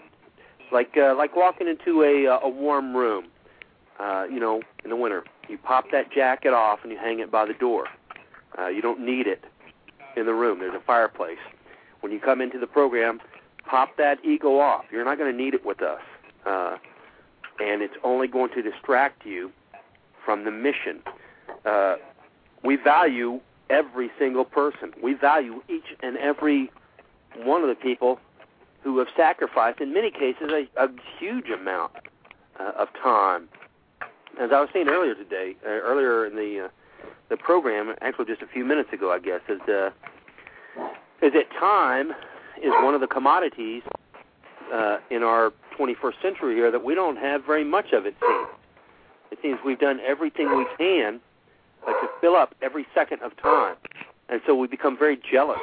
like 0.72 0.96
uh, 0.96 1.14
like 1.14 1.36
walking 1.36 1.68
into 1.68 2.02
a 2.02 2.26
uh, 2.26 2.40
a 2.42 2.48
warm 2.48 2.96
room. 2.96 3.26
Uh, 3.98 4.26
you 4.30 4.38
know, 4.38 4.60
in 4.84 4.90
the 4.90 4.96
winter, 4.96 5.24
you 5.48 5.56
pop 5.56 5.86
that 5.90 6.12
jacket 6.12 6.52
off 6.52 6.80
and 6.82 6.92
you 6.92 6.98
hang 6.98 7.18
it 7.20 7.30
by 7.30 7.46
the 7.46 7.54
door. 7.54 7.86
Uh, 8.58 8.66
you 8.66 8.82
don't 8.82 9.00
need 9.00 9.26
it 9.26 9.42
in 10.16 10.26
the 10.26 10.34
room. 10.34 10.58
There's 10.58 10.74
a 10.74 10.84
fireplace. 10.84 11.38
When 12.00 12.12
you 12.12 12.20
come 12.20 12.42
into 12.42 12.58
the 12.58 12.66
program, 12.66 13.20
pop 13.66 13.96
that 13.96 14.24
ego 14.24 14.58
off. 14.58 14.84
You're 14.90 15.04
not 15.04 15.18
going 15.18 15.30
to 15.30 15.36
need 15.36 15.54
it 15.54 15.64
with 15.64 15.82
us, 15.82 16.00
uh, 16.44 16.76
and 17.60 17.82
it's 17.82 17.96
only 18.04 18.28
going 18.28 18.50
to 18.52 18.62
distract 18.62 19.26
you 19.26 19.50
from 20.24 20.44
the 20.44 20.50
mission. 20.50 21.02
Uh, 21.64 21.96
we 22.64 22.76
value 22.76 23.40
every 23.70 24.10
single 24.18 24.44
person. 24.44 24.92
We 25.02 25.14
value 25.14 25.62
each 25.68 25.96
and 26.02 26.16
every 26.16 26.70
one 27.36 27.62
of 27.62 27.68
the 27.68 27.74
people 27.74 28.18
who 28.82 28.98
have 28.98 29.08
sacrificed, 29.16 29.80
in 29.80 29.92
many 29.92 30.10
cases, 30.10 30.50
a, 30.50 30.84
a 30.84 30.88
huge 31.18 31.50
amount 31.50 31.92
uh, 32.58 32.72
of 32.78 32.88
time. 33.02 33.48
As 34.40 34.50
I 34.52 34.60
was 34.60 34.68
saying 34.72 34.88
earlier 34.88 35.14
today, 35.14 35.56
uh, 35.64 35.70
earlier 35.70 36.26
in 36.26 36.36
the 36.36 36.66
uh, 36.66 36.68
the 37.28 37.36
program, 37.36 37.94
actually 38.00 38.26
just 38.26 38.42
a 38.42 38.46
few 38.46 38.64
minutes 38.64 38.92
ago, 38.92 39.10
I 39.10 39.18
guess, 39.18 39.40
is 39.48 39.60
uh, 39.68 39.90
is 41.22 41.32
that 41.32 41.50
time 41.58 42.12
is 42.62 42.70
one 42.82 42.94
of 42.94 43.00
the 43.00 43.06
commodities 43.06 43.82
uh, 44.72 44.98
in 45.10 45.22
our 45.22 45.52
21st 45.78 46.22
century 46.22 46.54
here 46.54 46.70
that 46.70 46.82
we 46.82 46.94
don't 46.94 47.16
have 47.16 47.44
very 47.44 47.64
much 47.64 47.92
of. 47.92 48.06
It 48.06 48.16
seems. 48.20 48.48
It 49.32 49.38
seems 49.42 49.58
we've 49.64 49.78
done 49.78 49.98
everything 50.06 50.56
we 50.56 50.66
can 50.78 51.20
uh, 51.86 51.90
to 51.90 52.08
fill 52.20 52.36
up 52.36 52.54
every 52.62 52.86
second 52.94 53.22
of 53.22 53.36
time, 53.36 53.76
and 54.28 54.40
so 54.46 54.54
we 54.54 54.68
become 54.68 54.96
very 54.96 55.18
jealous 55.30 55.58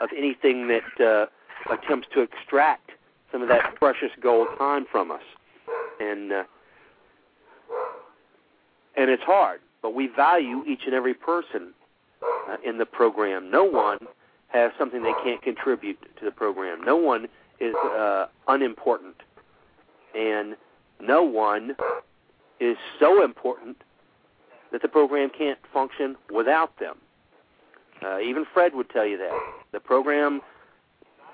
of 0.00 0.10
anything 0.16 0.68
that 0.68 1.04
uh, 1.04 1.26
attempts 1.72 2.08
to 2.14 2.20
extract 2.20 2.90
some 3.32 3.42
of 3.42 3.48
that 3.48 3.74
precious 3.76 4.10
gold 4.20 4.48
time 4.58 4.84
from 4.90 5.10
us, 5.10 5.22
and 5.98 6.32
uh, 6.32 6.44
and 8.96 9.10
it's 9.10 9.22
hard. 9.22 9.60
But 9.82 9.94
we 9.94 10.08
value 10.08 10.62
each 10.66 10.82
and 10.84 10.94
every 10.94 11.14
person 11.14 11.72
uh, 12.22 12.56
in 12.64 12.76
the 12.76 12.86
program. 12.86 13.50
No 13.50 13.64
one 13.64 13.98
has 14.52 14.72
something 14.78 15.02
they 15.02 15.12
can't 15.24 15.42
contribute 15.42 15.98
to 16.18 16.24
the 16.24 16.30
program. 16.30 16.82
No 16.84 16.96
one 16.96 17.26
is 17.60 17.74
uh, 17.96 18.26
unimportant, 18.48 19.16
and 20.16 20.56
no 21.00 21.22
one 21.22 21.76
is 22.58 22.76
so 22.98 23.22
important 23.24 23.76
that 24.72 24.82
the 24.82 24.88
program 24.88 25.30
can't 25.36 25.58
function 25.72 26.16
without 26.32 26.78
them. 26.78 26.96
Uh, 28.02 28.18
even 28.20 28.44
Fred 28.52 28.74
would 28.74 28.88
tell 28.90 29.06
you 29.06 29.18
that 29.18 29.30
the 29.72 29.80
program, 29.80 30.40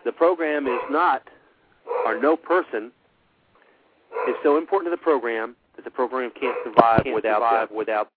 the 0.05 0.13
program 0.13 0.67
is 0.67 0.81
not, 0.91 1.23
or 2.05 2.21
no 2.21 2.37
person 2.37 2.91
is 4.29 4.35
so 4.43 4.57
important 4.59 4.87
to 4.93 4.97
the 4.97 5.03
program 5.03 5.55
that 5.77 5.85
the 5.85 5.91
program 5.91 6.31
can't 6.39 6.57
survive 6.65 7.05
Can't 7.05 7.15
without 7.15 7.37
survive 7.37 7.69
them. 7.69 7.77
without. 7.79 8.09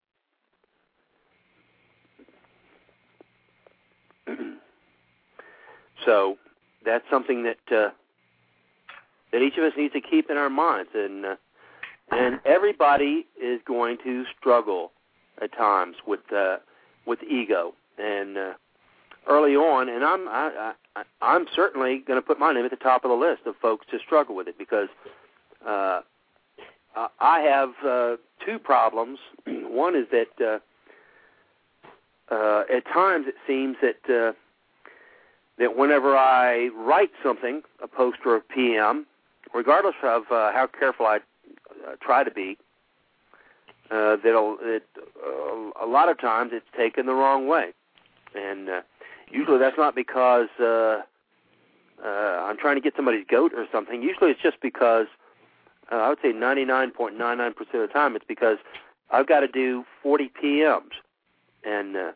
So 6.05 6.38
that's 6.85 7.03
something 7.09 7.43
that 7.43 7.76
uh, 7.76 7.89
that 9.31 9.41
each 9.41 9.57
of 9.57 9.63
us 9.63 9.73
needs 9.77 9.93
to 9.93 10.01
keep 10.01 10.30
in 10.30 10.38
our 10.38 10.49
minds, 10.49 10.89
and 10.93 11.26
uh, 11.26 11.35
and 12.11 12.39
everybody 12.45 13.27
is 13.41 13.59
going 13.65 13.97
to 14.03 14.26
struggle 14.38 14.91
at 15.41 15.51
times 15.55 15.97
with 16.07 16.31
uh, 16.34 16.57
with 17.05 17.19
ego 17.23 17.73
and 17.97 18.38
uh, 18.38 18.53
early 19.27 19.55
on, 19.55 19.89
and 19.89 20.03
I'm 20.03 20.27
I, 20.27 20.73
I, 20.95 21.03
I'm 21.21 21.47
certainly 21.55 22.03
going 22.07 22.19
to 22.19 22.26
put 22.26 22.39
my 22.39 22.53
name 22.53 22.65
at 22.65 22.71
the 22.71 22.77
top 22.77 23.03
of 23.05 23.09
the 23.09 23.15
list 23.15 23.41
of 23.45 23.55
folks 23.61 23.85
to 23.91 23.99
struggle 23.99 24.35
with 24.35 24.47
it 24.47 24.57
because 24.57 24.89
uh, 25.65 26.01
I- 27.19 27.41
have 27.41 27.69
uh, 27.85 28.17
two 28.45 28.59
problems. 28.59 29.19
One 29.47 29.95
is 29.95 30.07
that 30.11 30.61
uh, 32.31 32.34
uh, 32.34 32.63
at 32.73 32.85
times 32.85 33.27
it 33.27 33.35
seems 33.47 33.77
that 33.81 34.09
uh, 34.09 34.34
that 35.60 35.77
whenever 35.77 36.18
I 36.18 36.69
write 36.76 37.11
something, 37.22 37.61
a 37.84 37.88
post 37.88 38.19
or 38.26 38.38
a 38.38 38.41
PM, 38.41 39.06
regardless 39.53 39.95
of 40.03 40.23
uh, 40.31 40.52
how 40.52 40.68
careful 40.68 41.06
I 41.06 41.18
uh, 41.18 41.95
try 42.02 42.23
to 42.23 42.31
be, 42.31 42.57
uh, 43.91 44.18
that'll 44.23 44.57
it, 44.61 44.84
uh, 44.98 45.86
a 45.86 45.88
lot 45.88 46.10
of 46.10 46.19
times 46.19 46.52
it's 46.53 46.65
taken 46.77 47.06
the 47.06 47.14
wrong 47.14 47.48
way, 47.48 47.73
and 48.36 48.69
uh, 48.69 48.81
usually 49.30 49.60
that's 49.60 49.77
not 49.77 49.95
because 49.95 50.48
uh, 50.60 51.02
uh, 52.03 52.07
I'm 52.07 52.57
trying 52.57 52.76
to 52.76 52.81
get 52.81 52.95
somebody's 52.95 53.26
goat 53.30 53.52
or 53.56 53.65
something. 53.72 54.02
Usually 54.02 54.31
it's 54.31 54.41
just 54.41 54.61
because 54.61 55.07
uh, 55.91 55.95
I 55.95 56.10
would 56.10 56.19
say 56.22 56.31
99.99% 56.31 57.49
of 57.60 57.68
the 57.73 57.88
time 57.88 58.15
it's 58.15 58.26
because 58.27 58.57
I've 59.11 59.27
got 59.27 59.41
to 59.41 59.48
do 59.48 59.84
40 60.03 60.31
PMs, 60.41 60.91
and 61.65 61.98
uh, 61.98 62.11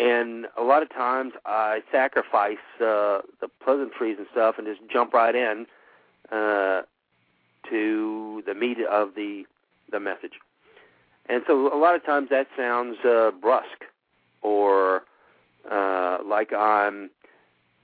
and 0.00 0.46
a 0.56 0.62
lot 0.62 0.82
of 0.82 0.88
times 0.88 1.34
I 1.44 1.82
sacrifice 1.92 2.56
uh, 2.76 3.20
the 3.40 3.48
pleasantries 3.62 4.16
and 4.16 4.26
stuff 4.32 4.54
and 4.56 4.66
just 4.66 4.80
jump 4.90 5.12
right 5.12 5.34
in 5.34 5.66
uh, 6.32 6.82
to 7.68 8.42
the 8.46 8.54
meat 8.54 8.78
of 8.90 9.14
the 9.14 9.44
the 9.92 10.00
message. 10.00 10.32
And 11.28 11.42
so 11.46 11.72
a 11.72 11.76
lot 11.76 11.94
of 11.94 12.04
times 12.04 12.30
that 12.30 12.46
sounds 12.56 12.96
uh, 13.04 13.30
brusque 13.42 13.84
or 14.40 15.02
uh, 15.70 16.18
like 16.24 16.54
I'm 16.54 17.10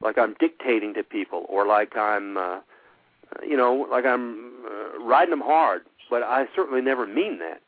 like 0.00 0.16
I'm 0.16 0.34
dictating 0.40 0.94
to 0.94 1.02
people 1.02 1.44
or 1.50 1.66
like 1.66 1.98
I'm 1.98 2.38
uh, 2.38 2.60
you 3.46 3.58
know 3.58 3.86
like 3.90 4.06
I'm 4.06 4.54
uh, 4.64 5.04
riding 5.04 5.30
them 5.30 5.42
hard. 5.42 5.82
But 6.08 6.22
I 6.22 6.46
certainly 6.54 6.80
never 6.80 7.06
mean 7.06 7.40
that. 7.40 7.60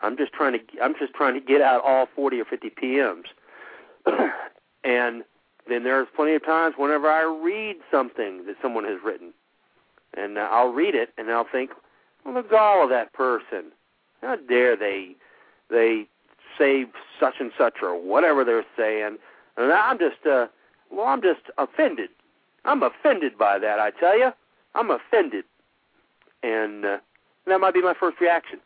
I'm 0.00 0.16
just 0.16 0.32
trying 0.32 0.54
to 0.54 0.60
I'm 0.82 0.94
just 0.98 1.12
trying 1.12 1.34
to 1.34 1.40
get 1.40 1.60
out 1.60 1.82
all 1.84 2.08
40 2.16 2.40
or 2.40 2.46
50 2.46 2.70
PMs. 2.70 3.24
and 4.84 5.24
then 5.68 5.84
there's 5.84 6.08
plenty 6.14 6.34
of 6.34 6.44
times 6.44 6.74
whenever 6.78 7.08
I 7.08 7.24
read 7.24 7.76
something 7.90 8.46
that 8.46 8.56
someone 8.62 8.84
has 8.84 8.98
written, 9.04 9.32
and 10.16 10.38
uh, 10.38 10.48
I'll 10.50 10.72
read 10.72 10.94
it 10.94 11.10
and 11.18 11.30
I'll 11.30 11.46
think, 11.50 11.70
well, 12.24 12.34
the 12.34 12.48
gall 12.48 12.84
of 12.84 12.90
that 12.90 13.12
person. 13.12 13.72
How 14.22 14.36
dare 14.36 14.76
they 14.76 15.14
they 15.70 16.06
say 16.58 16.86
such 17.20 17.34
and 17.38 17.52
such 17.56 17.74
or 17.82 18.00
whatever 18.00 18.44
they're 18.44 18.64
saying? 18.76 19.18
And 19.56 19.72
I'm 19.72 19.98
just 19.98 20.26
uh 20.26 20.46
well, 20.90 21.06
I'm 21.06 21.22
just 21.22 21.42
offended. 21.58 22.10
I'm 22.64 22.82
offended 22.82 23.38
by 23.38 23.58
that, 23.58 23.78
I 23.78 23.90
tell 23.90 24.18
you. 24.18 24.30
I'm 24.74 24.90
offended. 24.90 25.44
And 26.42 26.84
uh, 26.84 26.98
that 27.46 27.60
might 27.60 27.74
be 27.74 27.82
my 27.82 27.94
first 27.98 28.20
reaction. 28.20 28.60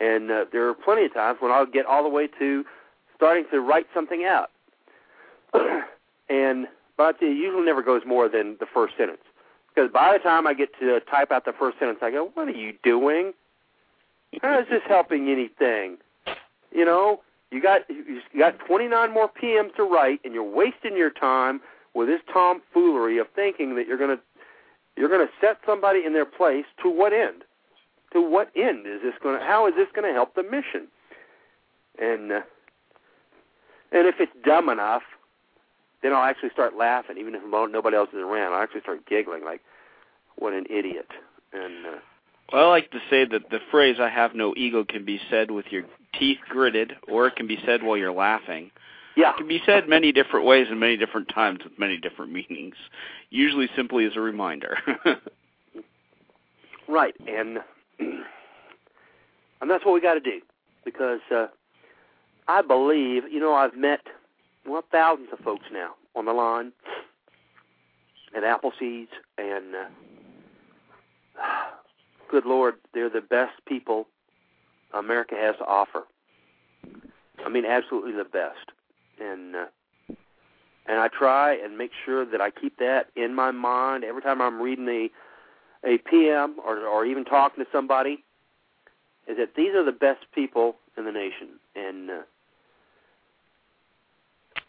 And 0.00 0.30
uh, 0.30 0.44
there 0.52 0.68
are 0.68 0.74
plenty 0.74 1.04
of 1.04 1.14
times 1.14 1.38
when 1.40 1.52
I'll 1.52 1.66
get 1.66 1.86
all 1.86 2.02
the 2.02 2.08
way 2.08 2.26
to 2.38 2.64
starting 3.16 3.44
to 3.52 3.60
write 3.60 3.86
something 3.94 4.24
out. 4.24 4.50
And 6.28 6.66
but 6.96 7.16
it 7.20 7.36
usually 7.36 7.64
never 7.64 7.82
goes 7.82 8.02
more 8.06 8.28
than 8.28 8.56
the 8.60 8.66
first 8.72 8.96
sentence. 8.96 9.22
Because 9.74 9.90
by 9.90 10.12
the 10.12 10.22
time 10.22 10.46
I 10.46 10.54
get 10.54 10.68
to 10.78 11.00
type 11.10 11.32
out 11.32 11.44
the 11.44 11.52
first 11.52 11.78
sentence, 11.78 11.98
I 12.02 12.10
go, 12.10 12.30
"What 12.34 12.48
are 12.48 12.52
you 12.52 12.74
doing? 12.82 13.34
How 14.42 14.60
is 14.60 14.66
this 14.70 14.82
helping 14.86 15.28
anything? 15.28 15.98
You 16.72 16.84
know, 16.84 17.20
you 17.50 17.60
got 17.62 17.82
you 17.88 18.20
got 18.38 18.58
29 18.66 19.12
more 19.12 19.28
PMs 19.28 19.74
to 19.76 19.84
write, 19.84 20.20
and 20.24 20.34
you're 20.34 20.42
wasting 20.42 20.96
your 20.96 21.10
time 21.10 21.60
with 21.94 22.08
this 22.08 22.20
tomfoolery 22.32 23.18
of 23.18 23.28
thinking 23.34 23.76
that 23.76 23.86
you're 23.86 23.98
gonna 23.98 24.18
you're 24.96 25.08
gonna 25.08 25.30
set 25.40 25.58
somebody 25.66 26.04
in 26.04 26.12
their 26.12 26.24
place. 26.24 26.64
To 26.82 26.90
what 26.90 27.12
end? 27.12 27.44
To 28.12 28.20
what 28.20 28.50
end 28.56 28.86
is 28.86 29.02
this 29.02 29.14
gonna? 29.22 29.44
How 29.44 29.66
is 29.66 29.74
this 29.76 29.88
gonna 29.94 30.12
help 30.12 30.34
the 30.34 30.42
mission? 30.42 30.88
And 32.00 32.32
uh, 32.32 32.40
and 33.92 34.08
if 34.08 34.16
it's 34.18 34.32
dumb 34.44 34.68
enough, 34.68 35.02
then 36.04 36.12
I'll 36.12 36.22
actually 36.22 36.50
start 36.50 36.76
laughing, 36.76 37.16
even 37.18 37.34
if 37.34 37.40
nobody 37.50 37.96
else 37.96 38.10
is 38.10 38.18
around. 38.18 38.52
I'll 38.52 38.62
actually 38.62 38.82
start 38.82 39.06
giggling, 39.06 39.42
like, 39.42 39.62
"What 40.36 40.52
an 40.52 40.66
idiot!" 40.68 41.08
And 41.54 41.86
uh, 41.86 41.98
well, 42.52 42.66
I 42.66 42.68
like 42.68 42.90
to 42.90 43.00
say 43.08 43.24
that 43.24 43.48
the 43.50 43.60
phrase 43.70 43.96
"I 43.98 44.10
have 44.10 44.34
no 44.34 44.52
ego" 44.54 44.84
can 44.84 45.06
be 45.06 45.18
said 45.30 45.50
with 45.50 45.64
your 45.70 45.84
teeth 46.18 46.40
gritted, 46.46 46.92
or 47.08 47.26
it 47.26 47.36
can 47.36 47.46
be 47.46 47.58
said 47.64 47.82
while 47.82 47.96
you're 47.96 48.12
laughing. 48.12 48.70
Yeah, 49.16 49.30
it 49.30 49.38
can 49.38 49.48
be 49.48 49.62
said 49.64 49.88
many 49.88 50.12
different 50.12 50.44
ways 50.44 50.66
and 50.70 50.78
many 50.78 50.98
different 50.98 51.30
times 51.30 51.60
with 51.64 51.78
many 51.78 51.96
different 51.96 52.32
meanings. 52.32 52.74
Usually, 53.30 53.70
simply 53.74 54.04
as 54.04 54.12
a 54.14 54.20
reminder. 54.20 54.76
right, 56.86 57.14
and 57.26 57.60
and 57.98 59.70
that's 59.70 59.86
what 59.86 59.94
we 59.94 60.02
got 60.02 60.14
to 60.14 60.20
do, 60.20 60.42
because 60.84 61.20
uh, 61.34 61.46
I 62.46 62.60
believe, 62.60 63.22
you 63.32 63.40
know, 63.40 63.54
I've 63.54 63.74
met 63.74 64.00
well, 64.66 64.84
thousands 64.90 65.28
of 65.32 65.38
folks 65.40 65.64
now 65.72 65.94
on 66.16 66.24
the 66.24 66.32
line 66.32 66.72
at 68.36 68.42
Appleseeds, 68.42 69.08
and 69.38 69.74
uh, 69.74 69.86
good 72.30 72.46
Lord, 72.46 72.74
they're 72.92 73.10
the 73.10 73.20
best 73.20 73.52
people 73.66 74.06
America 74.92 75.34
has 75.36 75.56
to 75.56 75.64
offer. 75.64 76.04
I 77.44 77.48
mean, 77.48 77.64
absolutely 77.64 78.12
the 78.12 78.24
best, 78.24 78.70
and 79.20 79.56
uh, 79.56 79.66
and 80.86 81.00
I 81.00 81.08
try 81.08 81.54
and 81.54 81.76
make 81.76 81.90
sure 82.04 82.24
that 82.24 82.40
I 82.40 82.50
keep 82.50 82.78
that 82.78 83.08
in 83.16 83.34
my 83.34 83.50
mind 83.50 84.04
every 84.04 84.22
time 84.22 84.40
I'm 84.40 84.60
reading 84.60 84.88
a 84.88 85.10
a 85.86 85.98
PM 85.98 86.56
or 86.64 86.78
or 86.86 87.04
even 87.04 87.24
talking 87.24 87.64
to 87.64 87.70
somebody. 87.70 88.24
Is 89.26 89.38
that 89.38 89.54
these 89.56 89.74
are 89.74 89.84
the 89.84 89.92
best 89.92 90.26
people 90.34 90.76
in 90.98 91.06
the 91.06 91.12
nation, 91.12 91.48
and 91.74 92.10
uh, 92.10 92.22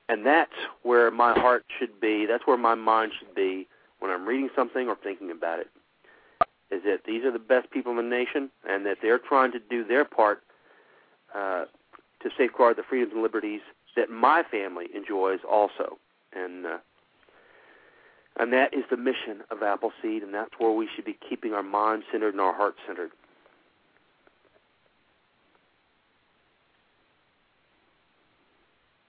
and 0.09 0.25
that's 0.25 0.53
where 0.83 1.09
my 1.11 1.33
heart 1.33 1.65
should 1.79 1.99
be. 1.99 2.25
That's 2.25 2.45
where 2.45 2.57
my 2.57 2.75
mind 2.75 3.11
should 3.17 3.33
be 3.33 3.67
when 3.99 4.11
I'm 4.11 4.25
reading 4.25 4.49
something 4.55 4.87
or 4.87 4.95
thinking 4.95 5.31
about 5.31 5.59
it. 5.59 5.67
Is 6.71 6.83
that 6.83 7.01
these 7.05 7.23
are 7.23 7.31
the 7.31 7.39
best 7.39 7.69
people 7.71 7.91
in 7.91 7.97
the 7.97 8.03
nation, 8.03 8.49
and 8.67 8.85
that 8.85 8.97
they're 9.01 9.19
trying 9.19 9.51
to 9.51 9.59
do 9.59 9.85
their 9.85 10.03
part 10.03 10.41
uh, 11.33 11.65
to 12.21 12.29
safeguard 12.37 12.77
the 12.77 12.83
freedoms 12.83 13.13
and 13.13 13.21
liberties 13.21 13.61
that 13.95 14.09
my 14.09 14.43
family 14.49 14.87
enjoys 14.93 15.39
also, 15.49 15.97
and 16.33 16.65
uh, 16.65 16.77
and 18.37 18.51
that 18.51 18.73
is 18.73 18.83
the 18.89 18.97
mission 18.97 19.43
of 19.49 19.63
Appleseed, 19.63 20.23
and 20.23 20.33
that's 20.33 20.51
where 20.57 20.71
we 20.71 20.89
should 20.93 21.05
be 21.05 21.17
keeping 21.27 21.53
our 21.53 21.63
mind 21.63 22.03
centered 22.11 22.33
and 22.33 22.41
our 22.41 22.53
heart 22.53 22.75
centered. 22.85 23.11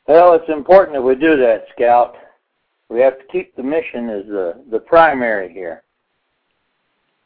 Well, 0.08 0.34
it's 0.34 0.48
important 0.48 0.96
that 0.96 1.02
we 1.02 1.16
do 1.16 1.36
that, 1.36 1.64
Scout. 1.74 2.14
We 2.88 3.00
have 3.00 3.18
to 3.18 3.24
keep 3.32 3.56
the 3.56 3.62
mission 3.62 4.08
as 4.08 4.26
the, 4.26 4.64
the 4.70 4.78
primary 4.78 5.52
here. 5.52 5.82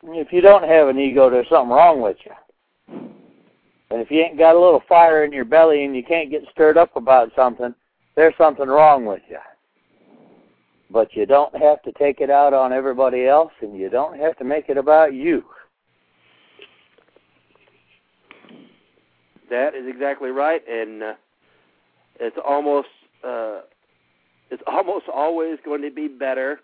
If 0.03 0.33
you 0.33 0.41
don't 0.41 0.65
have 0.65 0.89
an 0.89 0.99
ego, 0.99 1.29
there's 1.29 1.49
something 1.51 1.75
wrong 1.75 2.01
with 2.01 2.17
you. 2.25 2.33
And 3.91 4.01
if 4.01 4.11
you 4.11 4.21
ain't 4.21 4.39
got 4.39 4.57
a 4.57 4.61
little 4.61 4.83
fire 4.89 5.25
in 5.25 5.33
your 5.33 5.45
belly 5.45 5.85
and 5.85 5.95
you 5.95 6.03
can't 6.03 6.31
get 6.31 6.43
stirred 6.53 6.79
up 6.79 6.97
about 6.97 7.33
something, 7.37 7.75
there's 8.17 8.35
something 8.39 8.69
wrong 8.69 9.05
with 9.05 9.23
you. 9.29 9.39
But 10.91 11.15
you 11.15 11.27
don't 11.27 11.55
have 11.61 11.83
to 11.83 11.93
take 11.93 12.21
it 12.21 12.31
out 12.31 12.55
on 12.55 12.73
everybody 12.73 13.27
else, 13.27 13.53
and 13.61 13.77
you 13.77 13.91
don't 13.91 14.19
have 14.19 14.37
to 14.39 14.45
make 14.45 14.69
it 14.69 14.79
about 14.79 15.13
you. 15.13 15.45
That 19.51 19.75
is 19.75 19.87
exactly 19.87 20.31
right, 20.31 20.63
and 20.69 21.03
uh, 21.03 21.15
it's 22.21 22.37
almost 22.47 22.89
uh, 23.25 23.61
it's 24.51 24.63
almost 24.67 25.07
always 25.13 25.59
going 25.65 25.83
to 25.83 25.91
be 25.91 26.09
better 26.09 26.61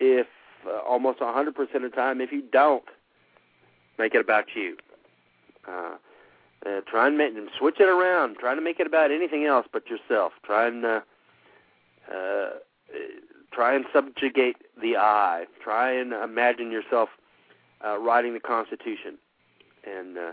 if 0.00 0.26
uh, 0.66 0.78
almost 0.78 1.20
100% 1.20 1.48
of 1.48 1.82
the 1.82 1.88
time 1.90 2.20
if 2.20 2.32
you 2.32 2.42
don't 2.52 2.84
make 3.98 4.14
it 4.14 4.20
about 4.20 4.46
you. 4.54 4.76
Uh, 5.68 5.96
uh, 6.66 6.80
try 6.86 7.06
and 7.06 7.18
make, 7.18 7.32
switch 7.58 7.76
it 7.78 7.88
around. 7.88 8.36
Try 8.38 8.54
to 8.54 8.60
make 8.60 8.80
it 8.80 8.86
about 8.86 9.10
anything 9.10 9.44
else 9.44 9.66
but 9.72 9.84
yourself. 9.88 10.32
Try 10.44 10.66
and 10.66 10.84
uh, 10.84 11.00
uh, 12.10 12.50
try 13.52 13.74
and 13.74 13.84
subjugate 13.92 14.56
the 14.80 14.96
I. 14.96 15.44
Try 15.62 15.92
and 15.92 16.12
imagine 16.12 16.70
yourself 16.70 17.10
uh, 17.84 17.98
writing 17.98 18.32
the 18.32 18.40
Constitution, 18.40 19.18
and 19.86 20.16
uh, 20.16 20.32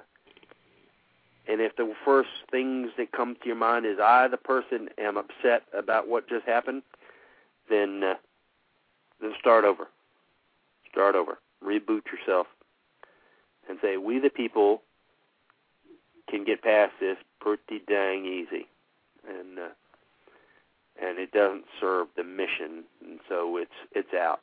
and 1.48 1.60
if 1.60 1.76
the 1.76 1.94
first 2.06 2.30
things 2.50 2.92
that 2.98 3.12
come 3.12 3.36
to 3.42 3.48
your 3.48 3.56
mind 3.56 3.86
is 3.86 3.98
I, 4.00 4.28
the 4.28 4.38
person, 4.38 4.90
am 4.98 5.18
upset 5.18 5.64
about 5.74 6.08
what 6.08 6.30
just 6.30 6.46
happened, 6.46 6.84
then 7.70 8.04
uh, 8.04 8.16
then 9.22 9.34
start 9.40 9.66
over. 9.66 9.88
Start 10.92 11.16
over. 11.16 11.40
Reboot 11.64 12.04
yourself, 12.12 12.48
and 13.70 13.80
say 13.82 13.98
we, 13.98 14.20
the 14.20 14.30
people, 14.30 14.82
can 16.30 16.44
get 16.44 16.64
past 16.64 16.94
this 17.00 17.18
pretty 17.40 17.82
dang 17.88 18.26
easy, 18.26 18.68
and 19.28 19.60
uh, 19.60 19.70
and 21.02 21.18
it 21.20 21.32
doesn't 21.32 21.66
serve 21.80 22.08
the 22.16 22.24
mission, 22.24 22.84
and 23.04 23.20
so 23.28 23.58
it's 23.58 23.72
it's 23.92 24.14
out. 24.14 24.42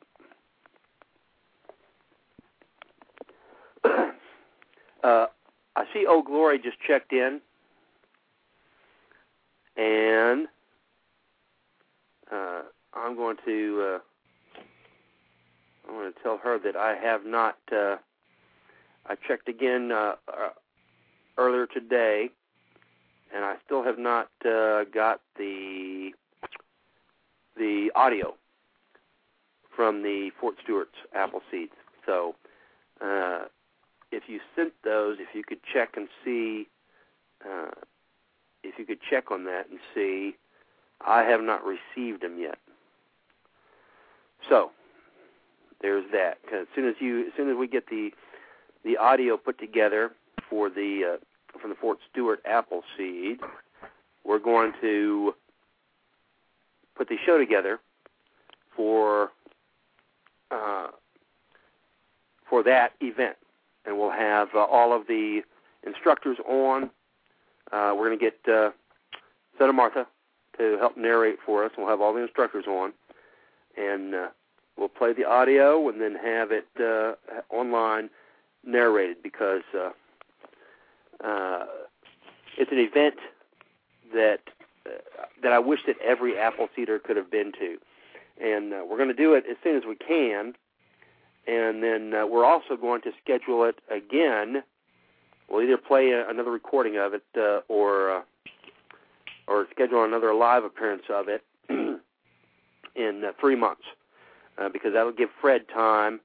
uh, 5.03 5.27
I 5.75 5.85
see 5.93 6.05
Old 6.05 6.25
Glory 6.25 6.59
just 6.59 6.77
checked 6.85 7.13
in, 7.13 7.41
and 9.77 10.47
uh, 12.31 12.61
I'm 12.93 13.15
going 13.15 13.37
to 13.45 13.95
uh, 13.95 13.99
I'm 15.87 15.95
going 15.95 16.13
to 16.13 16.19
tell 16.21 16.37
her 16.37 16.59
that 16.59 16.75
I 16.75 16.95
have 16.95 17.25
not. 17.25 17.57
Uh, 17.71 17.97
I 19.07 19.15
checked 19.27 19.49
again 19.49 19.91
uh, 19.91 20.15
uh, 20.27 20.49
earlier 21.37 21.65
today, 21.65 22.29
and 23.33 23.43
I 23.45 23.55
still 23.65 23.83
have 23.83 23.97
not 23.97 24.29
uh, 24.45 24.83
got 24.93 25.21
the 25.37 26.11
the 27.57 27.91
audio 27.95 28.35
from 29.75 30.03
the 30.03 30.31
Fort 30.39 30.55
Stewart's 30.63 30.97
Appleseeds. 31.15 31.69
So 32.05 32.35
uh, 33.01 33.45
if 34.11 34.23
you 34.27 34.39
sent 34.55 34.73
those, 34.83 35.17
if 35.19 35.35
you 35.35 35.43
could 35.43 35.59
check 35.71 35.95
and 35.95 36.07
see, 36.23 36.67
uh, 37.45 37.71
if 38.63 38.77
you 38.77 38.85
could 38.85 38.99
check 39.09 39.31
on 39.31 39.45
that 39.45 39.69
and 39.69 39.79
see, 39.93 40.35
I 41.05 41.23
have 41.23 41.41
not 41.41 41.61
received 41.63 42.21
them 42.21 42.39
yet. 42.39 42.57
So 44.49 44.71
there's 45.81 46.05
that. 46.11 46.39
As 46.53 46.67
soon 46.75 46.87
as 46.87 46.95
you, 46.99 47.27
as 47.27 47.33
soon 47.37 47.49
as 47.49 47.57
we 47.57 47.67
get 47.67 47.87
the 47.87 48.11
the 48.83 48.97
audio 48.97 49.37
put 49.37 49.59
together 49.59 50.11
for 50.49 50.69
the 50.69 51.15
uh, 51.15 51.57
from 51.59 51.69
the 51.69 51.75
Fort 51.75 51.99
Stewart 52.11 52.41
apple 52.45 52.83
seed, 52.97 53.39
we're 54.25 54.39
going 54.39 54.73
to 54.81 55.33
put 56.95 57.09
the 57.09 57.17
show 57.25 57.37
together 57.37 57.79
for 58.75 59.31
uh, 60.51 60.87
for 62.49 62.63
that 62.63 62.93
event, 63.01 63.37
and 63.89 63.97
we'll 63.97 64.11
have 64.11 64.49
uh, 64.53 64.59
all 64.59 64.93
of 64.95 65.07
the 65.07 65.41
instructors 65.85 66.37
on. 66.47 66.91
Uh, 67.71 67.93
we're 67.97 68.07
going 68.07 68.19
to 68.19 68.23
get 68.23 68.53
uh, 68.53 68.69
Santa 69.57 69.73
Martha 69.73 70.07
to 70.57 70.77
help 70.79 70.95
narrate 70.95 71.37
for 71.43 71.65
us. 71.65 71.71
We'll 71.77 71.87
have 71.87 71.99
all 71.99 72.13
the 72.13 72.21
instructors 72.21 72.65
on, 72.67 72.93
and 73.75 74.13
uh, 74.13 74.27
we'll 74.77 74.89
play 74.89 75.11
the 75.13 75.25
audio 75.25 75.89
and 75.89 75.99
then 75.99 76.15
have 76.15 76.51
it 76.51 76.67
uh, 76.79 77.13
online 77.49 78.09
narrated 78.63 79.17
because 79.23 79.63
uh, 79.75 79.89
uh, 81.27 81.65
it's 82.57 82.71
an 82.71 82.77
event 82.77 83.15
that 84.13 84.41
uh, 84.85 84.89
that 85.41 85.51
I 85.51 85.59
wish 85.59 85.79
that 85.87 85.95
every 86.05 86.33
Appleseeder 86.33 87.01
could 87.01 87.17
have 87.17 87.31
been 87.31 87.51
to, 87.53 87.77
and 88.43 88.71
uh, 88.71 88.81
we're 88.87 88.97
going 88.97 89.09
to 89.09 89.15
do 89.15 89.33
it 89.33 89.45
as 89.49 89.57
soon 89.63 89.77
as 89.77 89.83
we 89.87 89.95
can, 89.95 90.53
and 91.49 91.81
then 91.81 92.13
uh, 92.13 92.27
we're 92.27 92.45
also 92.45 92.75
going 92.79 93.01
to 93.01 93.11
schedule 93.23 93.63
it 93.63 93.79
again. 93.89 94.61
We'll 95.49 95.63
either 95.63 95.77
play 95.77 96.11
a, 96.11 96.29
another 96.29 96.51
recording 96.51 96.97
of 96.97 97.13
it 97.13 97.23
uh, 97.35 97.61
or 97.67 98.17
uh, 98.17 98.21
or 99.47 99.65
schedule 99.71 100.03
another 100.03 100.33
live 100.33 100.63
appearance 100.63 101.03
of 101.09 101.25
it 101.27 101.43
in 101.69 103.23
uh, 103.25 103.31
three 103.39 103.55
months, 103.55 103.81
uh, 104.59 104.69
because 104.69 104.93
that'll 104.93 105.11
give 105.11 105.29
Fred 105.41 105.67
time 105.73 106.19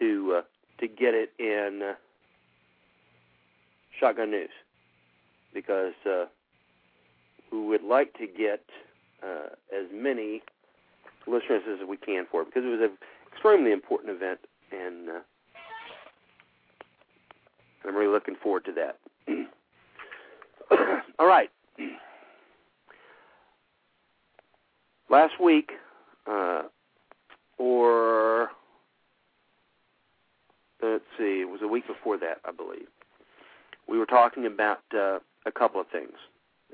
to 0.00 0.38
uh, 0.38 0.42
to 0.80 0.88
get 0.88 1.14
it 1.14 1.30
in 1.38 1.82
uh, 1.90 1.92
Shotgun 4.00 4.32
News, 4.32 4.50
because 5.54 5.94
uh, 6.04 6.24
we 7.52 7.60
would 7.60 7.84
like 7.84 8.12
to 8.14 8.26
get 8.26 8.64
uh, 9.22 9.50
as 9.72 9.86
many 9.94 10.42
listeners 11.28 11.62
as 11.72 11.86
we 11.88 11.96
can 11.96 12.26
for 12.28 12.42
it, 12.42 12.46
because 12.46 12.64
it 12.64 12.70
was 12.70 12.80
an 12.80 12.98
extremely 13.36 13.72
important 13.72 14.10
event, 14.10 14.40
and 14.72 15.08
uh, 15.10 15.20
I'm 17.86 17.94
really 17.94 18.12
looking 18.12 18.34
forward 18.42 18.64
to 18.64 18.72
that. 18.72 18.98
All 21.18 21.26
right. 21.26 21.50
Last 25.10 25.34
week, 25.40 25.72
uh, 26.26 26.62
or 27.58 28.50
let's 30.82 31.04
see, 31.18 31.42
it 31.42 31.48
was 31.48 31.60
a 31.62 31.68
week 31.68 31.86
before 31.86 32.18
that, 32.18 32.38
I 32.44 32.52
believe. 32.52 32.88
We 33.88 33.98
were 33.98 34.06
talking 34.06 34.46
about 34.46 34.80
uh, 34.92 35.18
a 35.44 35.52
couple 35.52 35.80
of 35.80 35.86
things, 35.88 36.14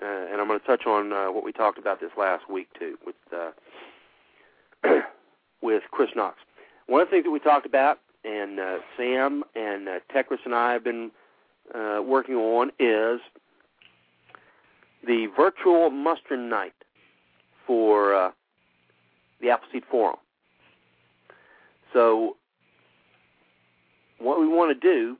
uh, 0.00 0.06
and 0.06 0.40
I'm 0.40 0.46
going 0.46 0.60
to 0.60 0.66
touch 0.66 0.86
on 0.86 1.12
uh, 1.12 1.26
what 1.26 1.44
we 1.44 1.52
talked 1.52 1.78
about 1.78 2.00
this 2.00 2.12
last 2.16 2.48
week 2.48 2.68
too 2.78 2.96
with 3.04 3.16
uh, 3.36 3.50
with 5.62 5.82
Chris 5.90 6.10
Knox. 6.16 6.38
One 6.92 7.00
of 7.00 7.08
the 7.08 7.12
things 7.12 7.24
that 7.24 7.30
we 7.30 7.38
talked 7.38 7.64
about, 7.64 8.00
and 8.22 8.60
uh, 8.60 8.76
Sam 8.98 9.44
and 9.54 9.88
uh, 9.88 9.92
Tekris 10.14 10.40
and 10.44 10.54
I 10.54 10.74
have 10.74 10.84
been 10.84 11.10
uh, 11.74 12.02
working 12.04 12.34
on, 12.34 12.68
is 12.78 13.18
the 15.02 15.28
virtual 15.34 15.88
muster 15.88 16.36
night 16.36 16.74
for 17.66 18.14
uh, 18.14 18.30
the 19.40 19.48
Appleseed 19.48 19.84
Forum. 19.90 20.18
So, 21.94 22.36
what 24.18 24.38
we 24.38 24.46
want 24.46 24.78
to 24.78 24.78
do 24.78 25.16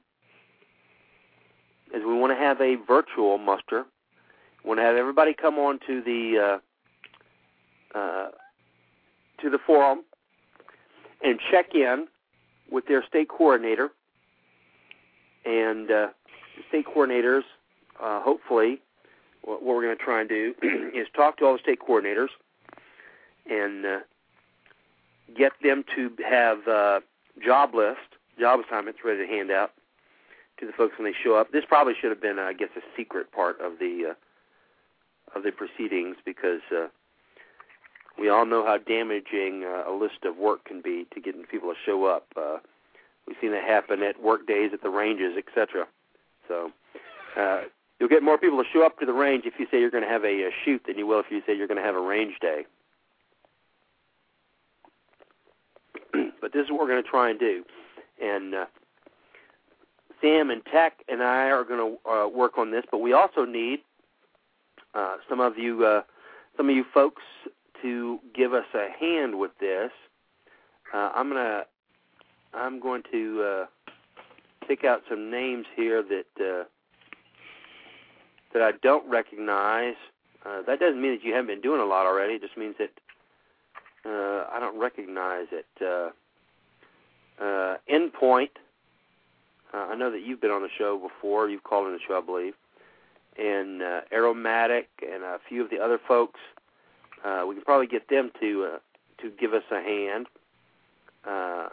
is 1.95 2.05
we 2.07 2.15
want 2.15 2.39
to 2.39 2.39
have 2.39 2.61
a 2.61 2.75
virtual 2.87 3.39
muster. 3.39 3.87
We 4.63 4.69
want 4.69 4.79
to 4.79 4.85
have 4.85 4.97
everybody 4.97 5.33
come 5.33 5.55
on 5.55 5.79
to 5.87 6.03
the 6.03 6.61
uh, 7.95 7.99
uh, 7.99 8.29
to 9.41 9.49
the 9.49 9.59
forum 9.67 10.03
and 11.23 11.39
check 11.51 11.75
in 11.75 12.07
with 12.71 12.87
their 12.87 13.05
state 13.07 13.29
coordinator, 13.29 13.91
and 15.45 15.91
uh, 15.91 16.09
state 16.69 16.87
coordinators, 16.87 17.43
uh, 18.03 18.21
hopefully, 18.23 18.81
what, 19.43 19.63
what 19.63 19.77
we're 19.77 19.83
going 19.83 19.97
to 19.97 20.03
try 20.03 20.21
and 20.21 20.29
do 20.29 20.55
is 20.95 21.07
talk 21.15 21.37
to 21.39 21.45
all 21.45 21.53
the 21.55 21.59
state 21.59 21.79
coordinators 21.81 22.29
and 23.51 23.85
uh, 23.85 23.99
get 25.37 25.53
them 25.63 25.85
to 25.95 26.13
have 26.27 26.67
uh, 26.69 27.01
job 27.45 27.75
list, 27.75 28.01
job 28.39 28.61
assignments 28.61 29.01
ready 29.05 29.27
to 29.27 29.27
hand 29.27 29.51
out 29.51 29.73
to 30.59 30.67
the 30.67 30.73
folks 30.73 30.95
when 30.99 31.11
they 31.11 31.17
show 31.23 31.35
up. 31.35 31.53
This 31.53 31.65
probably 31.67 31.95
should 32.01 32.11
have 32.11 32.21
been, 32.21 32.39
uh, 32.39 32.43
I 32.43 32.53
guess, 32.53 32.69
a 32.77 32.81
secret 32.97 33.33
part 33.33 33.61
of 33.61 33.79
the 33.79 34.11
uh, 34.11 34.15
of 35.37 35.45
the 35.45 35.51
proceedings 35.51 36.17
because 36.25 36.61
uh, 36.71 36.89
we 38.19 38.29
all 38.29 38.47
know 38.47 38.65
how 38.65 38.79
damaging 38.79 39.65
uh, 39.65 39.91
a 39.91 39.95
list 39.95 40.25
of 40.25 40.37
work 40.37 40.65
can 40.65 40.81
be 40.81 41.07
to 41.15 41.21
getting 41.21 41.45
people 41.45 41.71
to 41.71 41.77
show 41.85 42.05
up. 42.05 42.27
Uh, 42.37 42.59
we've 43.27 43.37
seen 43.41 43.53
that 43.53 43.65
happen 43.65 44.03
at 44.03 44.23
work 44.23 44.47
days 44.47 44.71
at 44.73 44.83
the 44.83 44.91
ranges, 44.91 45.37
etc. 45.37 45.87
So 46.49 46.71
uh, 47.37 47.63
you'll 47.99 48.09
get 48.09 48.23
more 48.23 48.39
people 48.39 48.63
to 48.63 48.69
show 48.73 48.85
up 48.85 48.99
to 49.01 49.07
the 49.07 49.13
range 49.13 49.45
if 49.47 49.55
you 49.59 49.67
say 49.71 49.81
you're 49.81 49.91
going 49.91 50.05
to 50.05 50.11
have 50.11 50.25
a, 50.25 50.47
a 50.47 50.51
shoot 50.65 50.83
than 50.87 50.99
you 50.99 51.07
will 51.07 51.21
if 51.21 51.27
you 51.31 51.43
say 51.47 51.57
you're 51.57 51.69
going 51.69 51.81
to 51.81 51.85
have 51.85 51.97
a 51.97 52.01
range 52.01 52.35
day. 52.41 52.65
but 56.41 56.53
this 56.53 56.65
is 56.65 56.71
what 56.71 56.81
we're 56.81 56.89
going 56.89 57.03
to 57.03 57.09
try 57.09 57.31
and 57.31 57.39
do. 57.39 57.65
And 58.23 58.55
uh, 58.55 58.67
Sam 60.21 60.51
and 60.51 60.63
Tech 60.67 61.03
and 61.09 61.23
I 61.23 61.51
are 61.51 61.65
going 61.65 61.99
to 62.05 62.11
uh, 62.11 62.29
work 62.29 62.59
on 62.59 62.71
this, 62.71 62.85
but 62.91 62.99
we 62.99 63.13
also 63.13 63.45
need 63.45 63.81
uh, 64.95 65.17
some 65.29 65.41
of 65.41 65.59
you, 65.59 65.85
uh, 65.85 66.03
some 66.57 66.69
of 66.69 66.77
you 66.77 66.85
folks, 66.93 67.23
to 67.83 68.19
give 68.35 68.53
us 68.55 68.67
a 68.75 68.89
hand 68.99 69.39
with 69.39 69.53
this. 69.59 69.91
Uh, 70.93 71.11
I'm 71.15 71.29
gonna, 71.29 71.65
I'm 72.55 72.81
going 72.81 73.03
to 73.13 73.43
uh, 73.43 73.93
pick 74.67 74.85
out 74.85 75.03
some 75.09 75.31
names 75.31 75.67
here 75.77 76.03
that 76.03 76.45
uh, 76.45 76.65
that 78.53 78.63
I 78.63 78.73
don't 78.83 79.09
recognize. 79.09 79.95
Uh, 80.45 80.63
that 80.67 80.81
doesn't 80.81 81.01
mean 81.01 81.13
that 81.13 81.25
you 81.25 81.33
haven't 81.33 81.49
been 81.49 81.61
doing 81.61 81.81
a 81.81 81.85
lot 81.85 82.07
already. 82.07 82.35
It 82.35 82.43
just 82.43 82.57
means 82.57 82.75
that 82.79 82.91
uh, 84.05 84.47
I 84.53 84.59
don't 84.61 84.79
recognize 84.79 85.47
it. 85.53 85.67
Uh, 85.81 86.11
uh, 87.43 87.77
Endpoint. 87.91 88.51
Uh, 89.73 89.87
I 89.91 89.95
know 89.95 90.11
that 90.11 90.23
you've 90.23 90.41
been 90.41 90.51
on 90.51 90.63
the 90.63 90.69
show 90.77 90.99
before. 90.99 91.49
You've 91.49 91.65
called 91.65 91.87
in 91.87 91.93
the 91.93 92.01
show, 92.07 92.19
I 92.19 92.21
believe. 92.21 92.55
And 93.39 93.83
uh, 93.83 94.01
Aromatic 94.13 94.89
and 95.03 95.23
a 95.23 95.39
few 95.49 95.65
of 95.65 95.71
the 95.71 95.79
other 95.79 95.99
folks. 96.07 96.41
Uh, 97.25 97.45
we 97.49 97.55
can 97.55 97.65
probably 97.65 97.87
get 97.87 98.09
them 98.09 98.31
to 98.41 98.75
uh, 98.75 98.79
to 99.23 99.31
give 99.39 99.53
us 99.55 99.63
a 99.71 99.81
hand. 99.81 100.27
Uh, 101.29 101.69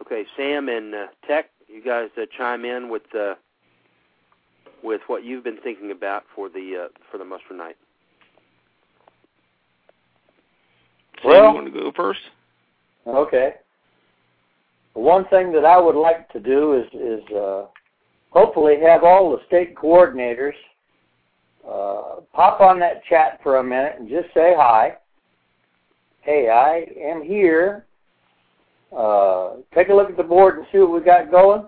okay, 0.00 0.24
Sam 0.36 0.68
and 0.68 0.94
uh, 0.94 1.06
Tech, 1.26 1.50
you 1.68 1.82
guys 1.84 2.08
uh, 2.16 2.22
chime 2.36 2.64
in 2.64 2.88
with 2.88 3.02
uh, 3.14 3.34
with 4.82 5.02
what 5.06 5.24
you've 5.24 5.44
been 5.44 5.58
thinking 5.62 5.90
about 5.90 6.24
for 6.34 6.48
the 6.48 6.86
uh, 6.86 6.88
for 7.10 7.18
the 7.18 7.24
muster 7.24 7.54
night. 7.54 7.76
Sam, 11.22 11.30
Well- 11.30 11.48
you 11.48 11.54
want 11.54 11.72
to 11.72 11.80
go 11.80 11.92
first? 11.94 12.20
Okay. 13.06 13.54
One 14.94 15.24
thing 15.28 15.52
that 15.52 15.64
I 15.64 15.78
would 15.78 15.94
like 15.94 16.28
to 16.30 16.40
do 16.40 16.74
is 16.74 16.86
is 16.94 17.36
uh, 17.36 17.66
hopefully 18.30 18.76
have 18.82 19.04
all 19.04 19.30
the 19.30 19.38
state 19.46 19.74
coordinators 19.74 20.54
uh, 21.66 22.20
pop 22.32 22.60
on 22.60 22.78
that 22.80 23.04
chat 23.08 23.40
for 23.42 23.58
a 23.58 23.64
minute 23.64 23.96
and 23.98 24.08
just 24.08 24.32
say 24.34 24.54
hi. 24.56 24.96
Hey, 26.22 26.48
I 26.48 26.86
am 27.00 27.22
here. 27.22 27.86
Uh, 28.96 29.56
take 29.74 29.88
a 29.88 29.94
look 29.94 30.10
at 30.10 30.16
the 30.16 30.22
board 30.22 30.58
and 30.58 30.66
see 30.72 30.78
what 30.78 30.92
we 30.92 31.00
got 31.00 31.30
going. 31.30 31.64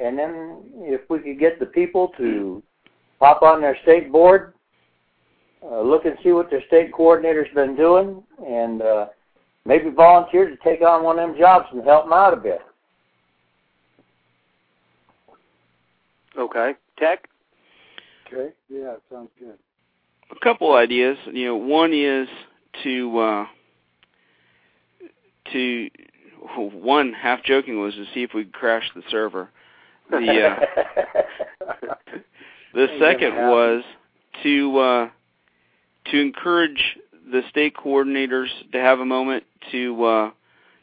And 0.00 0.18
then 0.18 0.62
if 0.78 1.08
we 1.08 1.20
could 1.20 1.38
get 1.38 1.60
the 1.60 1.66
people 1.66 2.08
to 2.18 2.62
pop 3.20 3.42
on 3.42 3.60
their 3.60 3.76
state 3.82 4.10
board, 4.10 4.54
uh, 5.64 5.80
look 5.80 6.04
and 6.04 6.16
see 6.24 6.32
what 6.32 6.50
their 6.50 6.62
state 6.66 6.92
coordinator's 6.92 7.48
been 7.54 7.76
doing, 7.76 8.22
and 8.44 8.82
uh, 8.82 9.06
maybe 9.64 9.90
volunteer 9.90 10.48
to 10.48 10.56
take 10.64 10.82
on 10.82 11.04
one 11.04 11.18
of 11.18 11.28
them 11.30 11.38
jobs 11.38 11.66
and 11.72 11.84
help 11.84 12.04
them 12.04 12.12
out 12.12 12.32
a 12.32 12.36
bit. 12.36 12.60
Okay, 16.36 16.72
Tech. 16.98 17.28
Okay. 18.32 18.50
Yeah, 18.68 18.94
sounds 19.10 19.30
good. 19.38 19.58
a 20.30 20.44
couple 20.44 20.74
ideas. 20.74 21.18
You 21.26 21.46
know, 21.46 21.56
one 21.56 21.92
is 21.92 22.28
to 22.82 23.18
uh, 23.18 23.46
to 25.52 25.90
one 26.56 27.12
half 27.12 27.42
joking 27.44 27.80
was 27.80 27.94
to 27.94 28.04
see 28.14 28.22
if 28.22 28.30
we 28.34 28.44
could 28.44 28.54
crash 28.54 28.88
the 28.94 29.02
server. 29.10 29.50
The 30.10 30.16
uh, 30.16 31.64
the 32.74 32.86
second 33.00 33.34
was 33.34 33.82
to 34.42 34.78
uh, 34.78 35.08
to 36.10 36.20
encourage 36.20 36.98
the 37.30 37.42
state 37.50 37.74
coordinators 37.76 38.48
to 38.72 38.78
have 38.78 39.00
a 39.00 39.04
moment 39.06 39.44
to 39.70 40.04
uh, 40.04 40.30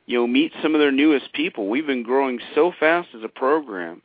you 0.05 0.17
know 0.17 0.27
meet 0.27 0.51
some 0.61 0.75
of 0.75 0.79
their 0.79 0.91
newest 0.91 1.33
people. 1.33 1.67
We've 1.67 1.87
been 1.87 2.03
growing 2.03 2.39
so 2.55 2.71
fast 2.79 3.09
as 3.15 3.23
a 3.23 3.27
program 3.27 4.01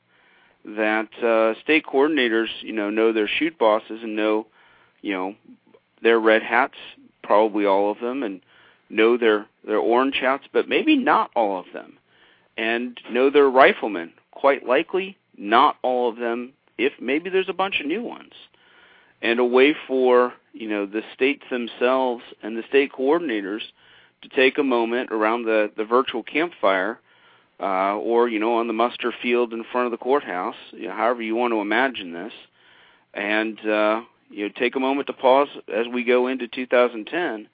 that 0.64 1.08
uh, 1.22 1.60
state 1.62 1.84
coordinators 1.84 2.48
you 2.62 2.72
know 2.72 2.90
know 2.90 3.12
their 3.12 3.28
shoot 3.28 3.58
bosses 3.58 4.00
and 4.02 4.16
know 4.16 4.46
you 5.02 5.12
know 5.12 5.34
their 6.02 6.20
red 6.20 6.42
hats, 6.42 6.76
probably 7.22 7.66
all 7.66 7.90
of 7.90 8.00
them, 8.00 8.22
and 8.22 8.40
know 8.88 9.16
their 9.16 9.46
their 9.66 9.78
orange 9.78 10.18
hats, 10.20 10.44
but 10.52 10.68
maybe 10.68 10.96
not 10.96 11.30
all 11.34 11.58
of 11.58 11.66
them, 11.72 11.98
and 12.56 13.00
know 13.10 13.30
their 13.30 13.48
riflemen. 13.48 14.12
Quite 14.30 14.66
likely, 14.66 15.16
not 15.36 15.76
all 15.82 16.08
of 16.08 16.16
them. 16.16 16.52
If 16.78 16.92
maybe 17.00 17.30
there's 17.30 17.48
a 17.48 17.54
bunch 17.54 17.80
of 17.80 17.86
new 17.86 18.02
ones, 18.02 18.32
and 19.22 19.38
a 19.40 19.44
way 19.44 19.74
for 19.86 20.32
you 20.52 20.68
know 20.68 20.86
the 20.86 21.02
states 21.14 21.44
themselves 21.50 22.22
and 22.42 22.56
the 22.56 22.64
state 22.68 22.92
coordinators 22.92 23.62
to 24.22 24.28
take 24.28 24.58
a 24.58 24.62
moment 24.62 25.10
around 25.10 25.44
the 25.44 25.70
the 25.76 25.84
virtual 25.84 26.22
campfire, 26.22 26.98
uh, 27.60 27.96
or 27.96 28.28
you 28.28 28.38
know 28.38 28.56
on 28.56 28.66
the 28.66 28.72
muster 28.72 29.12
field 29.22 29.52
in 29.52 29.64
front 29.72 29.86
of 29.86 29.90
the 29.90 29.98
courthouse, 29.98 30.56
you 30.72 30.88
know, 30.88 30.94
however 30.94 31.22
you 31.22 31.34
want 31.34 31.52
to 31.52 31.60
imagine 31.60 32.12
this, 32.12 32.32
and 33.12 33.58
uh, 33.60 34.02
you 34.30 34.46
know 34.46 34.54
take 34.58 34.76
a 34.76 34.80
moment 34.80 35.06
to 35.06 35.12
pause 35.12 35.48
as 35.72 35.86
we 35.92 36.04
go 36.04 36.26
into 36.26 36.48
2010 36.48 37.48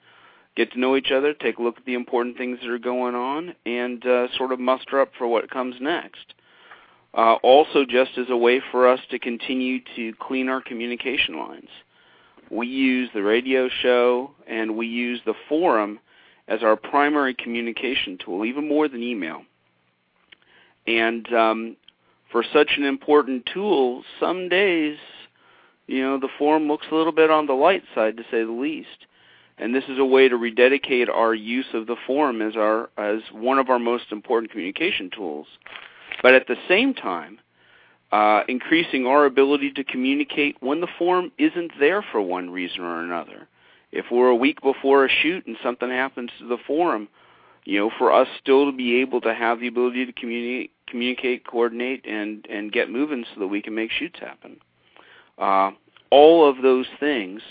get 0.55 0.71
to 0.73 0.79
know 0.79 0.95
each 0.95 1.11
other, 1.11 1.33
take 1.33 1.57
a 1.57 1.63
look 1.63 1.77
at 1.77 1.85
the 1.85 1.93
important 1.93 2.37
things 2.37 2.59
that 2.61 2.69
are 2.69 2.79
going 2.79 3.15
on, 3.15 3.55
and 3.65 4.05
uh, 4.05 4.27
sort 4.37 4.51
of 4.51 4.59
muster 4.59 4.99
up 4.99 5.11
for 5.17 5.27
what 5.27 5.49
comes 5.49 5.75
next. 5.79 6.33
Uh, 7.13 7.35
also, 7.43 7.85
just 7.85 8.17
as 8.17 8.27
a 8.29 8.37
way 8.37 8.61
for 8.71 8.87
us 8.87 8.99
to 9.09 9.19
continue 9.19 9.79
to 9.95 10.13
clean 10.19 10.47
our 10.47 10.61
communication 10.61 11.37
lines, 11.37 11.69
we 12.49 12.67
use 12.67 13.09
the 13.13 13.23
radio 13.23 13.69
show 13.81 14.31
and 14.47 14.77
we 14.77 14.87
use 14.87 15.21
the 15.25 15.33
forum 15.47 15.99
as 16.47 16.63
our 16.63 16.75
primary 16.75 17.33
communication 17.33 18.17
tool, 18.23 18.45
even 18.45 18.67
more 18.67 18.87
than 18.87 19.03
email. 19.03 19.43
And 20.87 21.31
um, 21.33 21.75
for 22.31 22.43
such 22.53 22.71
an 22.77 22.83
important 22.83 23.49
tool, 23.53 24.03
some 24.19 24.49
days, 24.49 24.97
you 25.87 26.01
know, 26.01 26.19
the 26.19 26.29
forum 26.37 26.67
looks 26.67 26.87
a 26.91 26.95
little 26.95 27.11
bit 27.11 27.29
on 27.29 27.45
the 27.45 27.53
light 27.53 27.83
side, 27.93 28.17
to 28.17 28.23
say 28.23 28.43
the 28.43 28.51
least 28.51 29.05
and 29.61 29.75
this 29.75 29.83
is 29.87 29.99
a 29.99 30.05
way 30.05 30.27
to 30.27 30.35
rededicate 30.35 31.07
our 31.07 31.35
use 31.35 31.67
of 31.73 31.85
the 31.85 31.95
forum 32.07 32.41
as 32.41 32.55
our 32.57 32.89
as 32.97 33.21
one 33.31 33.59
of 33.59 33.69
our 33.69 33.79
most 33.79 34.05
important 34.11 34.51
communication 34.51 35.09
tools. 35.15 35.45
But 36.23 36.33
at 36.33 36.47
the 36.47 36.55
same 36.67 36.95
time, 36.95 37.39
uh, 38.11 38.41
increasing 38.49 39.05
our 39.05 39.25
ability 39.25 39.71
to 39.73 39.83
communicate 39.83 40.57
when 40.59 40.81
the 40.81 40.87
forum 40.97 41.31
isn't 41.37 41.71
there 41.79 42.03
for 42.11 42.21
one 42.21 42.49
reason 42.49 42.81
or 42.81 43.03
another. 43.03 43.47
If 43.91 44.05
we're 44.11 44.29
a 44.29 44.35
week 44.35 44.61
before 44.61 45.05
a 45.05 45.09
shoot 45.09 45.45
and 45.45 45.55
something 45.63 45.89
happens 45.89 46.31
to 46.39 46.47
the 46.47 46.57
forum, 46.65 47.07
you 47.65 47.79
know, 47.79 47.91
for 47.97 48.11
us 48.11 48.27
still 48.39 48.65
to 48.65 48.75
be 48.75 49.01
able 49.01 49.21
to 49.21 49.33
have 49.33 49.59
the 49.59 49.67
ability 49.67 50.05
to 50.05 50.13
communicate, 50.13 50.71
communicate, 50.87 51.45
coordinate, 51.45 52.05
and 52.05 52.45
and 52.49 52.71
get 52.71 52.89
moving 52.89 53.25
so 53.33 53.39
that 53.39 53.47
we 53.47 53.61
can 53.61 53.75
make 53.75 53.91
shoots 53.91 54.19
happen. 54.19 54.57
Uh, 55.37 55.71
all 56.09 56.47
of 56.47 56.61
those 56.61 56.87
things 56.99 57.41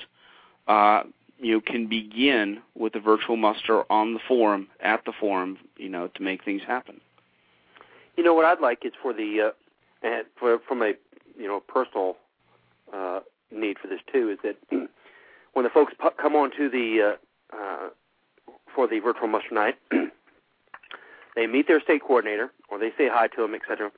uh, 0.69 1.03
you 1.41 1.55
know 1.55 1.61
can 1.61 1.87
begin 1.87 2.61
with 2.75 2.95
a 2.95 3.01
virtual 3.01 3.37
muster 3.37 3.91
on 3.91 4.15
the 4.15 4.21
forum 4.29 4.69
at 4.81 5.05
the 5.05 5.13
forum 5.19 5.59
you 5.77 5.89
know 5.89 6.09
to 6.09 6.23
make 6.23 6.45
things 6.45 6.63
happen 6.67 7.01
you 8.17 8.23
know 8.23 8.35
what 8.35 8.45
i'd 8.45 8.61
like 8.61 8.85
is 8.85 8.93
for 9.03 9.13
the 9.13 9.41
uh 9.41 10.07
and 10.07 10.25
for 10.39 10.59
from 10.69 10.83
a 10.83 10.93
you 11.39 11.49
know 11.49 11.61
personal 11.61 12.17
uh 12.93 13.21
need 13.51 13.79
for 13.79 13.89
this 13.89 14.01
too 14.13 14.31
is 14.31 14.39
that 14.43 14.57
when 15.55 15.65
the 15.65 15.71
folks 15.71 15.93
come 16.21 16.35
on 16.35 16.51
to 16.57 16.69
the 16.69 17.17
uh, 17.53 17.57
uh 17.57 17.89
for 18.81 18.87
the 18.89 18.99
virtual 18.99 19.29
muster 19.29 19.55
night 19.55 19.75
they 21.37 21.47
meet 21.47 21.67
their 21.69 21.83
state 21.83 22.01
coordinator 22.01 22.51
or 22.71 22.79
they 22.79 22.91
say 22.97 23.09
hi 23.13 23.27
to 23.27 23.43
them 23.43 23.55
etc 23.55 23.91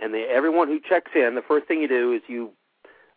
and 0.00 0.14
they 0.14 0.26
everyone 0.26 0.68
who 0.68 0.78
checks 0.80 1.10
in 1.16 1.34
the 1.34 1.42
first 1.42 1.66
thing 1.66 1.80
you 1.80 1.88
do 1.88 2.12
is 2.12 2.22
you 2.28 2.50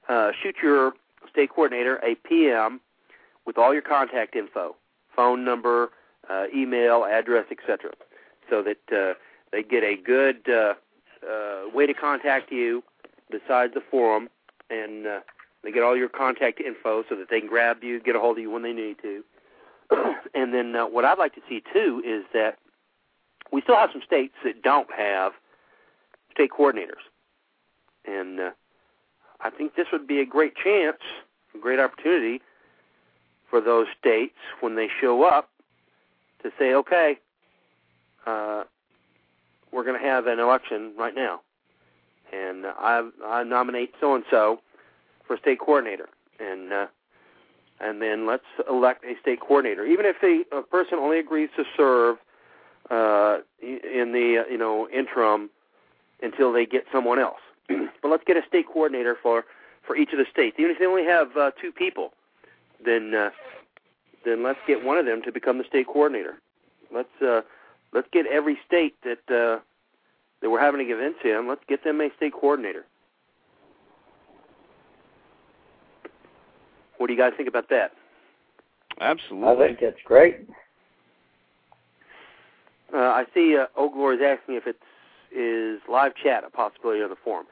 uh 0.09 0.31
shoot 0.41 0.55
your 0.63 0.93
state 1.29 1.51
coordinator 1.51 1.97
a 1.97 2.15
pm 2.27 2.81
with 3.45 3.57
all 3.57 3.73
your 3.73 3.81
contact 3.81 4.35
info, 4.35 4.75
phone 5.15 5.43
number, 5.43 5.91
uh, 6.29 6.45
email, 6.55 7.05
address, 7.05 7.45
etc., 7.51 7.91
so 8.49 8.63
that 8.63 8.77
uh, 8.95 9.13
they 9.51 9.63
get 9.63 9.83
a 9.83 9.95
good 9.95 10.47
uh, 10.49 10.73
uh, 11.27 11.69
way 11.73 11.85
to 11.85 11.93
contact 11.93 12.51
you 12.51 12.83
besides 13.29 13.73
the 13.73 13.81
forum, 13.89 14.29
and 14.69 15.07
uh, 15.07 15.19
they 15.63 15.71
get 15.71 15.83
all 15.83 15.95
your 15.95 16.09
contact 16.09 16.59
info 16.59 17.03
so 17.09 17.15
that 17.15 17.29
they 17.29 17.39
can 17.39 17.49
grab 17.49 17.83
you, 17.83 17.99
get 17.99 18.15
a 18.15 18.19
hold 18.19 18.37
of 18.37 18.41
you 18.41 18.51
when 18.51 18.63
they 18.63 18.73
need 18.73 18.97
to. 19.01 19.23
and 20.33 20.53
then 20.53 20.75
uh, 20.75 20.85
what 20.85 21.05
I'd 21.05 21.17
like 21.17 21.35
to 21.35 21.41
see 21.47 21.63
too 21.73 22.01
is 22.05 22.23
that 22.33 22.57
we 23.51 23.61
still 23.61 23.75
have 23.75 23.89
some 23.91 24.01
states 24.05 24.33
that 24.43 24.61
don't 24.61 24.89
have 24.95 25.33
state 26.31 26.51
coordinators, 26.51 27.03
and 28.05 28.39
uh, 28.39 28.51
I 29.41 29.49
think 29.49 29.75
this 29.75 29.87
would 29.91 30.07
be 30.07 30.19
a 30.19 30.25
great 30.25 30.55
chance, 30.55 30.97
a 31.53 31.57
great 31.57 31.79
opportunity 31.79 32.41
for 33.49 33.59
those 33.59 33.87
states 33.99 34.37
when 34.61 34.75
they 34.75 34.87
show 34.99 35.23
up 35.23 35.49
to 36.43 36.51
say, 36.57 36.73
okay, 36.73 37.17
uh, 38.25 38.63
we're 39.71 39.83
going 39.83 39.99
to 39.99 40.07
have 40.07 40.27
an 40.27 40.39
election 40.39 40.93
right 40.97 41.13
now, 41.13 41.41
and 42.31 42.65
I, 42.65 43.07
I 43.25 43.43
nominate 43.43 43.93
so 43.99 44.15
and 44.15 44.23
so 44.29 44.61
for 45.27 45.37
state 45.37 45.59
coordinator, 45.59 46.07
and 46.39 46.71
uh, 46.71 46.87
and 47.81 48.01
then 48.01 48.25
let's 48.25 48.45
elect 48.69 49.03
a 49.03 49.19
state 49.21 49.39
coordinator, 49.39 49.85
even 49.85 50.05
if 50.05 50.15
the 50.21 50.43
a 50.55 50.61
person 50.61 50.99
only 50.99 51.19
agrees 51.19 51.49
to 51.55 51.63
serve 51.75 52.17
uh, 52.89 53.39
in 53.61 54.11
the 54.11 54.45
you 54.49 54.57
know 54.57 54.87
interim 54.89 55.49
until 56.21 56.51
they 56.53 56.65
get 56.65 56.85
someone 56.91 57.19
else. 57.19 57.39
but 57.67 58.09
let's 58.09 58.23
get 58.25 58.37
a 58.37 58.45
state 58.47 58.67
coordinator 58.67 59.17
for 59.21 59.45
for 59.85 59.95
each 59.95 60.11
of 60.11 60.19
the 60.19 60.25
states, 60.31 60.57
even 60.59 60.71
if 60.71 60.79
they 60.79 60.85
only 60.85 61.05
have 61.05 61.35
uh, 61.35 61.51
two 61.59 61.71
people 61.71 62.13
then 62.83 63.13
uh, 63.13 63.29
then 64.25 64.43
let's 64.43 64.59
get 64.67 64.83
one 64.83 64.97
of 64.97 65.05
them 65.05 65.21
to 65.23 65.31
become 65.31 65.57
the 65.57 65.63
state 65.63 65.87
coordinator. 65.87 66.35
Let's 66.93 67.21
uh, 67.21 67.41
let's 67.93 68.07
get 68.11 68.25
every 68.27 68.57
state 68.65 68.95
that 69.03 69.19
uh, 69.29 69.59
that 70.41 70.49
we're 70.49 70.59
having 70.59 70.79
to 70.79 70.85
give 70.85 70.99
events 70.99 71.19
in. 71.23 71.47
Let's 71.47 71.63
get 71.67 71.83
them 71.83 72.01
a 72.01 72.09
state 72.17 72.33
coordinator. 72.33 72.85
What 77.01 77.07
do 77.07 77.13
you 77.13 77.19
guys 77.19 77.33
think 77.35 77.49
about 77.49 77.67
that? 77.69 77.93
Absolutely. 78.99 79.47
I 79.47 79.67
think 79.69 79.79
that's 79.81 79.97
great. 80.05 80.47
Uh, 82.93 82.97
I 82.97 83.25
see 83.33 83.57
uh, 83.57 83.65
Oglor 83.75 84.13
is 84.13 84.19
asking 84.23 84.53
if 84.53 84.67
it's 84.67 84.77
is 85.35 85.81
live 85.89 86.11
chat 86.21 86.43
a 86.45 86.51
possibility 86.51 87.01
on 87.01 87.09
the 87.09 87.15
forum. 87.23 87.47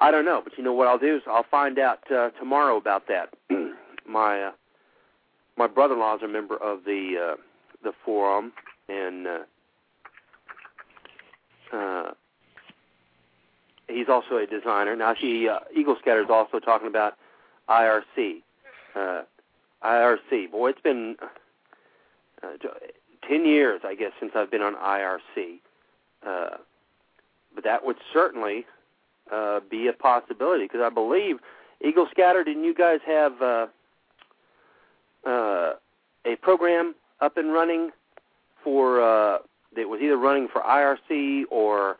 I 0.00 0.10
don't 0.10 0.24
know, 0.24 0.40
but 0.42 0.58
you 0.58 0.64
know 0.64 0.72
what 0.72 0.88
I'll 0.88 0.98
do 0.98 1.14
is 1.14 1.22
I'll 1.28 1.46
find 1.48 1.78
out 1.78 2.00
uh, 2.10 2.30
tomorrow 2.30 2.76
about 2.78 3.04
that. 3.06 3.32
My 4.08 4.42
uh, 4.42 4.52
my 5.56 5.68
brother-in-law 5.68 6.16
is 6.16 6.22
a 6.24 6.28
member 6.28 6.56
of 6.56 6.82
the 6.84 7.34
uh, 7.34 7.36
the 7.84 7.92
forum, 8.04 8.50
and 8.88 9.26
uh, 9.28 9.38
uh, 11.76 12.10
he's 13.86 14.08
also 14.08 14.38
a 14.38 14.46
designer. 14.46 14.96
Now, 14.96 15.14
she 15.14 15.48
uh, 15.48 15.60
Eagle 15.76 15.96
Scatter 16.00 16.22
is 16.22 16.30
also 16.30 16.58
talking 16.58 16.88
about 16.88 17.12
IRC. 17.68 18.42
Uh, 18.94 19.22
IRC. 19.84 20.50
Boy, 20.50 20.70
it's 20.70 20.80
been 20.80 21.16
uh, 22.42 22.48
ten 23.26 23.46
years, 23.46 23.80
I 23.84 23.94
guess, 23.94 24.12
since 24.20 24.32
I've 24.34 24.50
been 24.50 24.62
on 24.62 24.74
IRC. 24.74 25.60
Uh, 26.26 26.58
but 27.54 27.64
that 27.64 27.84
would 27.84 27.96
certainly 28.12 28.66
uh, 29.32 29.60
be 29.70 29.86
a 29.88 29.92
possibility 29.92 30.64
because 30.64 30.80
I 30.82 30.90
believe 30.90 31.38
Eagle 31.82 32.08
Scatter. 32.10 32.44
Didn't 32.44 32.64
you 32.64 32.74
guys 32.74 33.00
have? 33.06 33.40
Uh, 33.40 33.66
uh, 35.26 35.72
a 36.24 36.36
program 36.36 36.94
up 37.20 37.36
and 37.36 37.52
running 37.52 37.90
for 38.62 39.00
uh, 39.02 39.38
that 39.76 39.88
was 39.88 40.00
either 40.02 40.16
running 40.16 40.48
for 40.48 40.62
IRC 40.62 41.44
or 41.50 41.96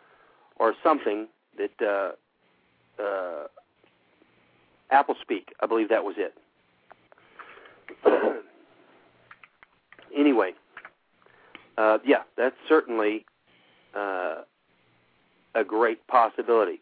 or 0.56 0.74
something 0.82 1.26
that 1.56 1.70
uh, 1.80 3.02
uh, 3.02 3.46
Apple 4.90 5.14
Speak. 5.20 5.52
I 5.60 5.66
believe 5.66 5.88
that 5.88 6.04
was 6.04 6.16
it. 6.18 6.34
anyway, 10.16 10.52
uh, 11.78 11.98
yeah, 12.04 12.22
that's 12.36 12.56
certainly 12.68 13.24
uh, 13.94 14.42
a 15.54 15.64
great 15.64 16.06
possibility. 16.06 16.80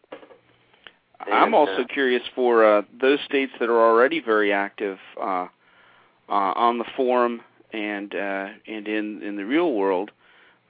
And, 1.25 1.33
I'm 1.33 1.53
also 1.53 1.81
uh, 1.81 1.87
curious 1.87 2.23
for 2.33 2.63
uh, 2.63 2.81
those 2.99 3.19
states 3.25 3.51
that 3.59 3.69
are 3.69 3.81
already 3.81 4.21
very 4.21 4.53
active. 4.53 4.97
Uh, 5.21 5.47
uh, 6.29 6.53
on 6.55 6.77
the 6.77 6.85
forum 6.95 7.41
and 7.73 8.13
uh, 8.13 8.47
and 8.67 8.87
in 8.87 9.21
in 9.23 9.35
the 9.35 9.45
real 9.45 9.73
world, 9.73 10.11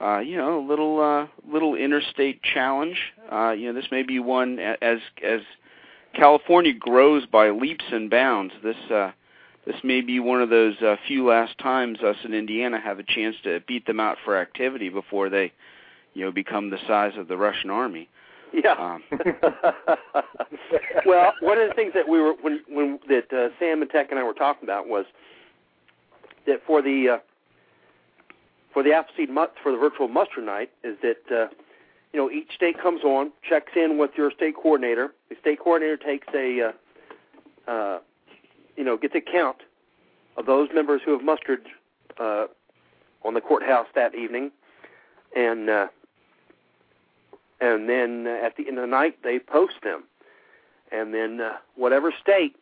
uh, 0.00 0.18
you 0.18 0.36
know, 0.36 0.58
a 0.58 0.66
little 0.66 1.00
uh, 1.00 1.26
little 1.50 1.74
interstate 1.74 2.42
challenge. 2.42 2.96
Uh, 3.30 3.50
you 3.50 3.66
know, 3.66 3.78
this 3.78 3.90
may 3.90 4.02
be 4.02 4.18
one 4.18 4.58
as 4.58 4.98
as 5.22 5.40
California 6.14 6.72
grows 6.72 7.26
by 7.26 7.50
leaps 7.50 7.84
and 7.92 8.10
bounds. 8.10 8.54
This 8.62 8.76
uh, 8.90 9.12
this 9.66 9.76
may 9.84 10.00
be 10.00 10.20
one 10.20 10.40
of 10.40 10.48
those 10.48 10.80
uh, 10.80 10.96
few 11.06 11.26
last 11.26 11.58
times 11.58 12.00
us 12.00 12.16
in 12.24 12.32
Indiana 12.32 12.80
have 12.80 12.98
a 12.98 13.02
chance 13.02 13.36
to 13.44 13.60
beat 13.68 13.86
them 13.86 14.00
out 14.00 14.16
for 14.24 14.36
activity 14.36 14.88
before 14.88 15.28
they, 15.28 15.52
you 16.14 16.24
know, 16.24 16.32
become 16.32 16.70
the 16.70 16.78
size 16.86 17.12
of 17.18 17.28
the 17.28 17.36
Russian 17.36 17.70
army. 17.70 18.08
Yeah. 18.52 18.72
Um, 18.72 19.02
well, 21.06 21.34
one 21.40 21.58
of 21.58 21.68
the 21.68 21.74
things 21.76 21.92
that 21.94 22.08
we 22.08 22.20
were 22.20 22.32
when 22.40 22.60
when 22.68 22.98
that 23.08 23.32
uh, 23.32 23.50
Sam 23.58 23.82
and 23.82 23.90
Tech 23.90 24.10
and 24.10 24.18
I 24.18 24.24
were 24.24 24.32
talking 24.34 24.64
about 24.64 24.88
was 24.88 25.04
that 26.46 26.60
for 26.66 26.82
the 26.82 27.10
uh, 27.10 27.18
for 28.72 28.82
the 28.82 28.92
Appleseed 28.92 29.30
mu- 29.30 29.46
for 29.62 29.70
the 29.70 29.78
virtual 29.78 30.08
muster 30.08 30.40
night 30.40 30.70
is 30.82 30.96
that 31.02 31.22
uh, 31.30 31.46
you 32.12 32.18
know 32.18 32.28
each 32.30 32.50
state 32.56 32.80
comes 32.80 33.04
on, 33.04 33.30
checks 33.48 33.72
in 33.76 33.98
with 33.98 34.10
your 34.16 34.32
state 34.32 34.56
coordinator. 34.56 35.12
The 35.28 35.36
state 35.40 35.60
coordinator 35.60 35.96
takes 35.96 36.26
a 36.34 36.72
uh, 37.68 37.70
uh, 37.70 37.98
you 38.80 38.86
know 38.86 38.96
gets 38.96 39.14
a 39.14 39.20
count 39.20 39.58
of 40.38 40.46
those 40.46 40.70
members 40.74 41.02
who 41.04 41.12
have 41.12 41.22
mustered 41.22 41.66
uh, 42.18 42.46
on 43.22 43.34
the 43.34 43.40
courthouse 43.42 43.86
that 43.94 44.14
evening, 44.14 44.50
and 45.36 45.68
uh, 45.68 45.88
and 47.60 47.90
then 47.90 48.26
at 48.26 48.56
the 48.56 48.66
end 48.66 48.78
of 48.78 48.82
the 48.82 48.90
night 48.90 49.18
they 49.22 49.38
post 49.38 49.74
them, 49.84 50.04
and 50.90 51.12
then 51.12 51.42
uh, 51.42 51.58
whatever 51.76 52.10
state 52.22 52.56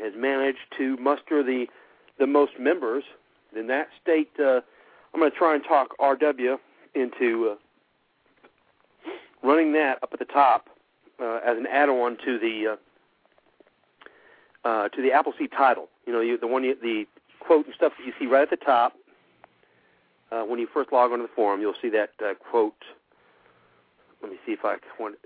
has 0.00 0.12
managed 0.16 0.60
to 0.78 0.96
muster 0.98 1.42
the 1.42 1.66
the 2.20 2.26
most 2.28 2.52
members, 2.56 3.02
then 3.52 3.66
that 3.66 3.88
state. 4.00 4.30
Uh, 4.38 4.60
I'm 5.12 5.20
going 5.20 5.30
to 5.30 5.36
try 5.36 5.56
and 5.56 5.64
talk 5.64 5.96
RW 5.98 6.56
into 6.94 7.50
uh, 7.50 9.10
running 9.42 9.72
that 9.72 10.00
up 10.04 10.10
at 10.12 10.20
the 10.20 10.24
top 10.24 10.68
uh, 11.20 11.40
as 11.44 11.56
an 11.58 11.66
add-on 11.66 12.16
to 12.24 12.38
the 12.38 12.72
uh, 12.72 12.76
uh, 14.64 14.88
to 14.88 15.02
the 15.02 15.12
Appleseed 15.12 15.52
title. 15.52 15.88
You 16.06 16.12
know, 16.12 16.20
you, 16.20 16.38
the 16.38 16.46
one 16.46 16.64
you, 16.64 16.76
the 16.80 17.06
quote 17.40 17.66
and 17.66 17.74
stuff 17.74 17.92
that 17.98 18.06
you 18.06 18.12
see 18.18 18.26
right 18.26 18.42
at 18.42 18.50
the 18.50 18.64
top 18.64 18.94
uh, 20.30 20.42
when 20.42 20.58
you 20.58 20.68
first 20.72 20.92
log 20.92 21.12
onto 21.12 21.22
the 21.22 21.32
forum. 21.34 21.60
You'll 21.60 21.74
see 21.80 21.90
that 21.90 22.10
uh, 22.24 22.34
quote. 22.34 22.74
Let 24.22 24.30
me 24.32 24.38
see 24.46 24.52
if 24.52 24.64
I 24.64 24.76
want. 24.98 25.16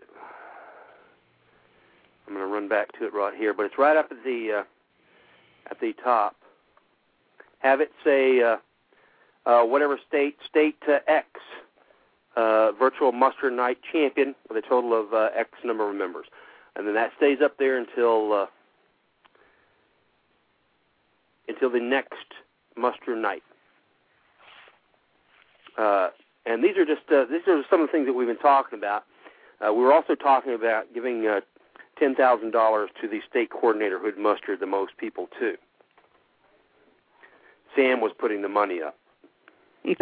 I'm 2.27 2.35
going 2.35 2.47
to 2.47 2.53
run 2.53 2.69
back 2.69 2.93
to 2.99 3.07
it 3.07 3.15
right 3.15 3.35
here, 3.35 3.55
but 3.55 3.65
it's 3.65 3.79
right 3.79 3.97
up 3.97 4.09
at 4.11 4.23
the 4.25 4.61
uh, 4.61 4.65
at 5.71 5.81
the 5.81 5.93
top. 6.05 6.37
Have 7.61 7.81
it 7.81 7.91
say. 8.05 8.43
Uh, 8.43 8.57
uh, 9.49 9.63
whatever 9.63 9.99
state, 10.07 10.37
state 10.49 10.77
uh, 10.87 10.99
X, 11.09 11.27
uh, 12.37 12.73
virtual 12.73 13.13
muster 13.13 13.51
night 13.51 13.79
champion 13.91 14.35
with 14.49 14.63
a 14.63 14.69
total 14.69 14.99
of 14.99 15.13
uh, 15.13 15.31
X 15.35 15.51
number 15.65 15.89
of 15.89 15.97
members, 15.97 16.27
and 16.77 16.87
then 16.87 16.95
that 16.95 17.11
stays 17.17 17.39
up 17.43 17.57
there 17.59 17.79
until 17.79 18.33
uh, 18.33 18.47
until 21.49 21.71
the 21.71 21.81
next 21.81 22.35
muster 22.77 23.17
night. 23.17 23.43
Uh, 25.77 26.09
and 26.47 26.63
these 26.63 26.77
are 26.77 26.85
just 26.85 27.03
uh, 27.13 27.25
these 27.31 27.43
are 27.47 27.63
some 27.71 27.81
of 27.81 27.89
the 27.89 27.93
things 27.93 28.07
that 28.07 28.13
we've 28.13 28.27
been 28.27 28.37
talking 28.39 28.79
about. 28.79 29.05
Uh, 29.61 29.73
we 29.73 29.83
were 29.83 29.93
also 29.93 30.15
talking 30.15 30.55
about 30.55 30.85
giving 30.95 31.27
uh, 31.27 31.41
ten 31.99 32.15
thousand 32.15 32.53
dollars 32.53 32.91
to 33.01 33.09
the 33.09 33.21
state 33.29 33.51
coordinator 33.51 33.99
who 33.99 34.07
had 34.07 34.19
mustered 34.19 34.61
the 34.61 34.67
most 34.67 34.97
people 34.99 35.29
too. 35.39 35.57
Sam 37.77 38.01
was 38.01 38.13
putting 38.19 38.43
the 38.43 38.49
money 38.49 38.81
up. 38.83 38.97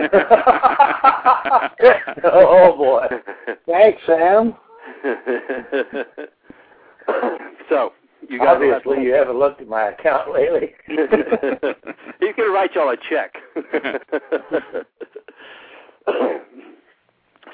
oh 2.24 2.76
boy! 2.76 3.06
Thanks, 3.66 4.00
Sam. 4.06 4.54
so 7.68 7.92
you 8.28 8.38
guys 8.38 8.56
obviously 8.56 9.02
you 9.04 9.12
haven't 9.12 9.38
looked 9.38 9.60
at 9.60 9.68
my 9.68 9.88
account 9.88 10.32
lately. 10.34 10.74
you 10.88 12.34
can 12.34 12.52
write 12.52 12.74
y'all 12.74 12.90
a 12.90 12.96
check. 13.08 13.34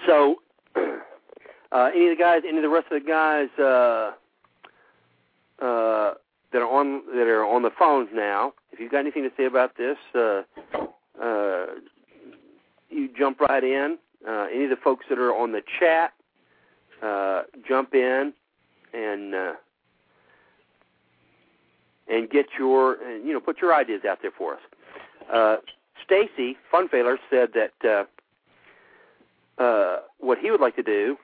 so, 0.07 0.37
uh, 0.77 1.91
any 1.95 2.09
of 2.09 2.17
the 2.17 2.23
guys, 2.23 2.43
any 2.47 2.59
of 2.59 2.63
the 2.63 2.69
rest 2.69 2.87
of 2.91 3.03
the 3.03 3.09
guys 3.09 3.49
uh, 3.59 4.13
uh, 5.65 6.15
that 6.53 6.61
are 6.61 6.69
on 6.69 7.03
that 7.15 7.27
are 7.27 7.45
on 7.45 7.63
the 7.63 7.71
phones 7.79 8.09
now, 8.13 8.53
if 8.73 8.81
you've 8.81 8.93
got 8.93 9.01
anything 9.01 9.23
to 9.23 9.31
say 9.37 9.45
about 9.47 9.77
this, 9.77 9.97
uh, 10.15 10.43
uh, 11.23 11.67
you 12.91 13.09
jump 13.17 13.41
right 13.41 13.65
in. 13.65 13.99
Uh, 14.27 14.47
any 14.55 14.65
of 14.65 14.71
the 14.71 14.77
folks 14.77 15.05
that 15.09 15.19
are 15.19 15.35
on 15.35 15.51
the 15.51 15.63
chat, 15.81 16.13
uh, 17.03 17.43
jump 17.67 17.93
in 17.93 18.33
and 18.95 19.35
uh, 19.35 19.53
and 22.09 22.29
get 22.31 22.47
your 22.59 22.97
you 23.19 23.33
know 23.33 23.41
put 23.41 23.61
your 23.61 23.75
ideas 23.75 24.03
out 24.09 24.19
there 24.23 24.33
for 24.37 24.55
us. 24.55 24.61
Uh, 25.33 25.57
Stacy 26.05 26.57
Funfailer 26.73 27.17
said 27.31 27.51
that 27.55 28.07
uh, 29.59 29.63
uh, 29.63 30.01
what 30.19 30.39
he 30.39 30.51
would 30.51 30.61
like 30.61 30.77
to 30.77 30.83
do 30.83 31.17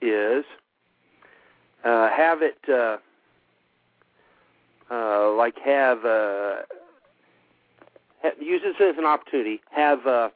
is 0.00 0.44
uh, 1.84 2.08
have 2.10 2.42
it 2.42 2.58
uh, 2.68 2.96
uh, 4.90 5.32
like 5.32 5.58
have, 5.64 6.04
uh, 6.04 6.56
have 8.22 8.32
use 8.40 8.62
this 8.62 8.74
as 8.80 8.96
an 8.98 9.04
opportunity. 9.04 9.60
Have 9.70 10.06
uh, 10.06 10.30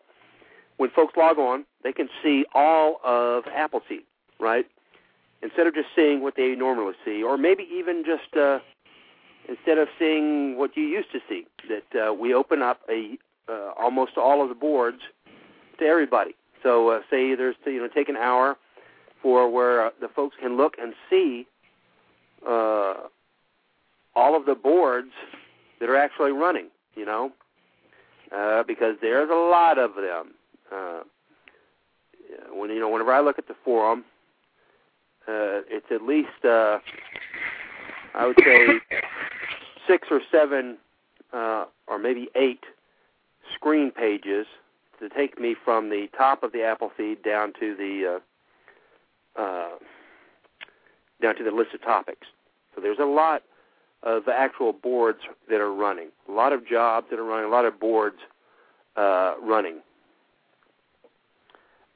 when 0.77 0.91
folks 0.91 1.17
log 1.17 1.39
on, 1.39 1.65
they 1.83 1.93
can 1.93 2.09
see 2.23 2.45
all 2.55 3.01
of 3.05 3.45
Appleseed, 3.47 4.05
right? 4.39 4.67
Instead 5.43 5.67
of 5.67 5.75
just 5.75 5.89
seeing 5.97 6.23
what 6.23 6.35
they 6.37 6.55
normally 6.55 6.95
see, 7.05 7.23
or 7.23 7.37
maybe 7.37 7.67
even 7.73 8.05
just 8.05 8.37
uh, 8.37 8.61
instead 9.49 9.79
of 9.79 9.89
seeing 9.99 10.59
what 10.59 10.77
you 10.77 10.85
used 10.85 11.11
to 11.13 11.21
see, 11.29 11.47
that 11.69 12.09
uh, 12.09 12.13
we 12.13 12.35
open 12.35 12.63
up 12.63 12.81
a 12.89 13.17
uh, 13.49 13.73
almost 13.79 14.17
all 14.17 14.43
of 14.43 14.49
the 14.49 14.55
boards 14.55 15.01
to 15.79 15.85
everybody. 15.85 16.35
So 16.63 16.91
uh, 16.91 17.01
say 17.11 17.35
there's 17.35 17.57
you 17.67 17.81
know 17.81 17.89
take 17.89 18.09
an 18.09 18.17
hour 18.17 18.57
for 19.23 19.49
where 19.51 19.87
uh, 19.87 19.91
the 20.01 20.09
folks 20.09 20.37
can 20.41 20.57
look 20.57 20.75
and 20.81 20.95
see 21.11 21.47
uh, 22.47 22.95
all 24.15 24.37
of 24.37 24.47
the 24.47 24.55
boards 24.55 25.13
that 25.81 25.89
are 25.89 25.97
actually 25.97 26.33
running. 26.33 26.69
You 26.95 27.07
know, 27.07 27.33
uh, 28.35 28.63
because 28.65 28.97
there's 29.01 29.31
a 29.31 29.35
lot 29.35 29.79
of 29.79 29.95
them. 29.95 30.35
Uh, 30.71 31.01
when 32.53 32.71
you 32.71 32.81
know, 32.81 32.89
whenever 32.89 33.13
I 33.13 33.21
look 33.21 33.39
at 33.39 33.49
the 33.49 33.57
forum, 33.65 34.05
uh, 35.29 35.61
it's 35.69 35.87
at 35.91 36.03
least 36.03 36.45
uh, 36.45 36.79
I 38.15 38.27
would 38.27 38.37
say 38.45 38.67
six 39.87 40.09
or 40.11 40.21
seven, 40.31 40.79
uh, 41.33 41.67
or 41.87 41.99
maybe 41.99 42.29
eight 42.35 42.65
screen 43.55 43.91
pages 43.91 44.47
to 45.01 45.09
take 45.09 45.41
me 45.41 45.57
from 45.65 45.91
the 45.91 46.09
top 46.17 46.43
of 46.43 46.53
the 46.53 46.63
Appleseed 46.63 47.23
down 47.23 47.53
to 47.59 47.75
the 47.77 48.21
uh, 49.39 49.41
uh, 49.41 49.71
down 51.21 51.37
to 51.37 51.45
the 51.45 51.51
list 51.51 51.75
of 51.75 51.83
topics. 51.83 52.27
So 52.75 52.81
there's 52.81 52.99
a 52.99 53.05
lot 53.05 53.43
of 54.03 54.29
actual 54.29 54.73
boards 54.73 55.21
that 55.49 55.61
are 55.61 55.73
running, 55.73 56.09
a 56.29 56.33
lot 56.33 56.53
of 56.53 56.67
jobs 56.67 57.07
that 57.11 57.19
are 57.19 57.25
running, 57.25 57.47
a 57.47 57.49
lot 57.49 57.65
of 57.65 57.79
boards 57.79 58.17
uh, 58.97 59.35
running, 59.41 59.81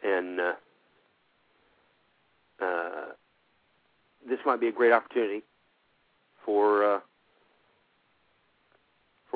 and 0.04 0.40
uh, 0.40 0.52
uh, 2.62 3.06
this 4.28 4.38
might 4.46 4.60
be 4.60 4.68
a 4.68 4.72
great 4.72 4.92
opportunity 4.92 5.42
for 6.44 6.84
uh, 6.84 7.00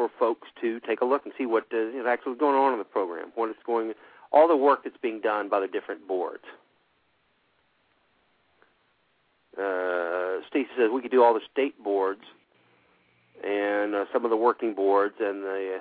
for 0.01 0.09
folks 0.19 0.49
to 0.63 0.81
take 0.81 1.03
a 1.03 1.05
look 1.05 1.27
and 1.27 1.35
see 1.37 1.45
what 1.45 1.67
uh, 1.75 1.77
is 1.77 2.07
actually 2.09 2.37
going 2.37 2.57
on 2.57 2.73
in 2.73 2.79
the 2.79 2.85
program, 2.85 3.31
what 3.35 3.51
is 3.51 3.57
going, 3.67 3.93
all 4.33 4.49
the 4.49 4.57
work 4.57 4.85
that's 4.85 4.97
being 5.03 5.21
done 5.21 5.51
by 5.51 5.61
the 5.61 5.67
different 5.67 6.09
boards. 6.09 6.45
Uh, 9.59 10.41
Stacy 10.49 10.71
says 10.79 10.89
we 10.93 11.03
could 11.03 11.11
do 11.11 11.23
all 11.23 11.35
the 11.35 11.43
state 11.53 11.83
boards 11.85 12.23
and 13.45 13.95
uh, 13.95 14.07
some 14.11 14.25
of 14.25 14.31
the 14.31 14.37
working 14.37 14.75
boards 14.75 15.17
and 15.21 15.43
the 15.43 15.81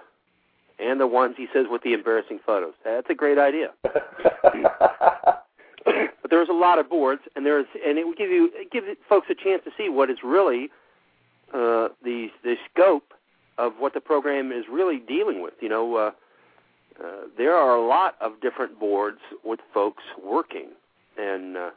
and 0.80 1.00
the 1.00 1.08
ones 1.08 1.36
he 1.38 1.48
says 1.54 1.66
with 1.70 1.82
the 1.84 1.94
embarrassing 1.94 2.40
photos. 2.46 2.74
That's 2.84 3.10
a 3.10 3.14
great 3.14 3.38
idea. 3.38 3.70
but 3.84 5.46
there's 6.30 6.50
a 6.50 6.54
lot 6.54 6.80
of 6.80 6.90
boards, 6.90 7.22
and 7.36 7.46
there's 7.46 7.68
and 7.86 7.98
it 7.98 8.06
will 8.06 8.16
give 8.16 8.32
you 8.32 8.50
it 8.54 8.70
gives 8.72 8.88
folks 9.08 9.28
a 9.30 9.36
chance 9.36 9.64
to 9.64 9.72
see 9.78 9.88
what 9.88 10.10
is 10.10 10.18
really 10.24 10.70
uh, 11.54 11.88
the 12.04 12.28
the 12.44 12.56
scope 12.70 13.14
of 13.60 13.74
what 13.78 13.94
the 13.94 14.02
program 14.02 14.52
is 14.52 14.66
really 14.72 14.98
dealing 14.98 15.42
with. 15.42 15.54
You 15.62 15.70
know, 15.70 15.96
uh, 15.96 16.12
uh, 17.00 17.28
there 17.38 17.56
are 17.56 17.76
a 17.76 17.86
lot 17.86 18.16
of 18.22 18.42
different 18.42 18.80
boards 18.80 19.20
with 19.44 19.60
folks 19.74 20.04
working, 20.24 20.70
and 21.18 21.58
uh, 21.58 21.70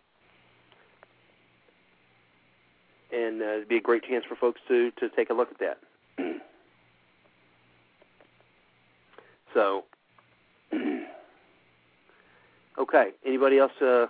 and 3.13 3.43
uh, 3.43 3.47
it'd 3.47 3.69
be 3.69 3.77
a 3.77 3.81
great 3.81 4.05
chance 4.05 4.25
for 4.29 4.37
folks 4.37 4.61
to 4.69 4.91
to 4.93 5.09
take 5.11 5.31
a 5.31 5.35
look 5.35 5.49
at 5.51 5.59
that. 5.59 5.79
so, 9.55 9.85
Okay. 12.79 13.11
Anybody 13.25 13.59
else 13.59 13.73
uh, 13.81 13.87
uh, 13.87 14.07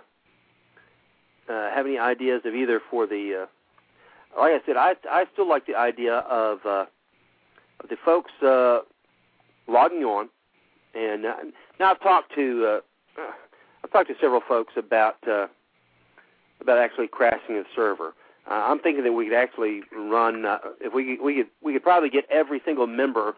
have 1.47 1.85
any 1.85 1.97
ideas 1.97 2.41
of 2.45 2.55
either 2.55 2.81
for 2.89 3.05
the? 3.05 3.43
Uh, 3.43 4.39
like 4.39 4.53
I 4.53 4.65
said, 4.65 4.77
I 4.77 4.95
I 5.09 5.25
still 5.33 5.47
like 5.47 5.67
the 5.67 5.75
idea 5.75 6.15
of, 6.15 6.59
uh, 6.65 6.69
of 6.69 6.87
the 7.89 7.97
folks 8.03 8.31
uh, 8.41 8.79
logging 9.67 10.03
on, 10.03 10.29
and 10.93 11.25
uh, 11.25 11.35
now 11.79 11.91
I've 11.91 12.01
talked 12.01 12.33
to 12.35 12.79
uh, 13.17 13.21
I've 13.83 13.91
talked 13.91 14.09
to 14.09 14.15
several 14.19 14.41
folks 14.47 14.73
about 14.77 15.17
uh, 15.27 15.47
about 16.61 16.77
actually 16.77 17.07
crashing 17.07 17.55
the 17.55 17.65
server. 17.75 18.13
Uh, 18.49 18.53
I'm 18.53 18.79
thinking 18.79 19.03
that 19.03 19.13
we 19.13 19.25
could 19.25 19.37
actually 19.37 19.81
run 19.95 20.45
uh, 20.45 20.59
if 20.81 20.93
we 20.93 21.19
we 21.19 21.35
could 21.35 21.47
we 21.61 21.73
could 21.73 21.83
probably 21.83 22.09
get 22.09 22.25
every 22.29 22.61
single 22.65 22.87
member 22.87 23.33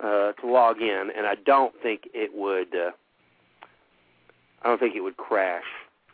uh, 0.00 0.32
to 0.32 0.46
log 0.46 0.80
in, 0.80 1.10
and 1.16 1.26
I 1.26 1.34
don't 1.34 1.74
think 1.82 2.08
it 2.14 2.32
would. 2.34 2.74
Uh, 2.74 2.90
I 4.62 4.68
don't 4.68 4.78
think 4.78 4.96
it 4.96 5.00
would 5.00 5.16
crash 5.16 5.64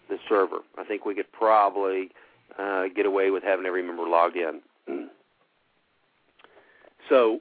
the 0.08 0.18
server. 0.28 0.58
I 0.76 0.84
think 0.84 1.04
we 1.04 1.14
could 1.14 1.30
probably 1.32 2.10
uh, 2.58 2.84
get 2.94 3.06
away 3.06 3.30
with 3.30 3.42
having 3.42 3.66
every 3.66 3.82
member 3.82 4.06
logged 4.06 4.36
in. 4.36 5.08
So, 7.08 7.40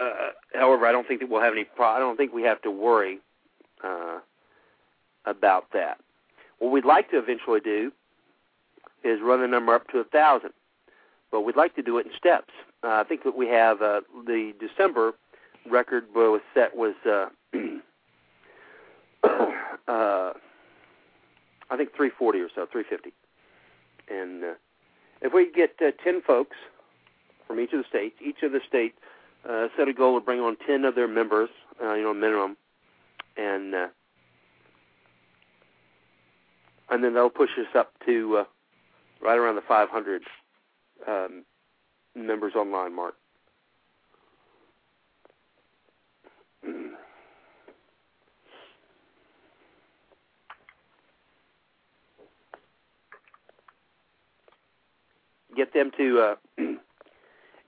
uh, 0.00 0.30
however, 0.54 0.86
I 0.86 0.92
don't 0.92 1.06
think 1.06 1.20
that 1.20 1.28
we'll 1.28 1.42
have 1.42 1.52
any. 1.52 1.64
Pro- 1.64 1.88
I 1.88 1.98
don't 1.98 2.16
think 2.16 2.32
we 2.32 2.42
have 2.42 2.60
to 2.62 2.70
worry 2.70 3.18
uh, 3.84 4.18
about 5.24 5.66
that. 5.72 5.98
What 6.58 6.72
we'd 6.72 6.84
like 6.84 7.10
to 7.10 7.18
eventually 7.18 7.60
do 7.60 7.92
is 9.04 9.20
run 9.20 9.40
the 9.40 9.48
number 9.48 9.74
up 9.74 9.88
to 9.88 9.98
a 9.98 10.04
thousand, 10.04 10.50
but 11.30 11.42
we'd 11.42 11.56
like 11.56 11.74
to 11.76 11.82
do 11.82 11.98
it 11.98 12.06
in 12.06 12.12
steps. 12.16 12.52
Uh, 12.82 12.88
I 12.88 13.04
think 13.04 13.24
that 13.24 13.36
we 13.36 13.46
have 13.48 13.82
uh, 13.82 14.00
the 14.26 14.52
December 14.60 15.12
record 15.70 16.04
was 16.14 16.40
set 16.54 16.76
was 16.76 16.94
uh, 17.06 17.26
uh, 19.88 20.32
I 21.70 21.76
think 21.76 21.94
340 21.96 22.40
or 22.40 22.48
so, 22.54 22.66
350. 22.70 23.12
And 24.08 24.44
uh, 24.44 24.54
if 25.20 25.32
we 25.32 25.50
get 25.50 25.74
uh, 25.80 25.92
10 26.04 26.22
folks 26.22 26.56
from 27.52 27.60
each 27.60 27.74
of 27.74 27.80
the 27.80 27.88
states, 27.90 28.16
each 28.24 28.42
of 28.42 28.52
the 28.52 28.60
states 28.66 28.96
uh, 29.46 29.66
set 29.76 29.86
a 29.86 29.92
goal 29.92 30.18
to 30.18 30.24
bring 30.24 30.40
on 30.40 30.56
10 30.66 30.86
of 30.86 30.94
their 30.94 31.06
members, 31.06 31.50
uh, 31.82 31.92
you 31.92 32.02
know, 32.02 32.14
minimum, 32.14 32.56
and 33.36 33.74
uh, 33.74 33.88
and 36.88 37.04
then 37.04 37.12
they'll 37.12 37.28
push 37.28 37.50
us 37.58 37.66
up 37.76 37.92
to 38.06 38.38
uh, 38.38 38.44
right 39.22 39.36
around 39.36 39.56
the 39.56 39.62
500 39.68 40.22
um, 41.06 41.44
members 42.14 42.54
online 42.54 42.96
mark. 42.96 43.16
Get 55.54 55.74
them 55.74 55.90
to 55.98 56.18
uh, 56.18 56.34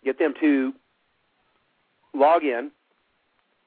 get 0.05 0.19
them 0.19 0.35
to 0.41 0.73
log 2.15 2.45
in 2.45 2.71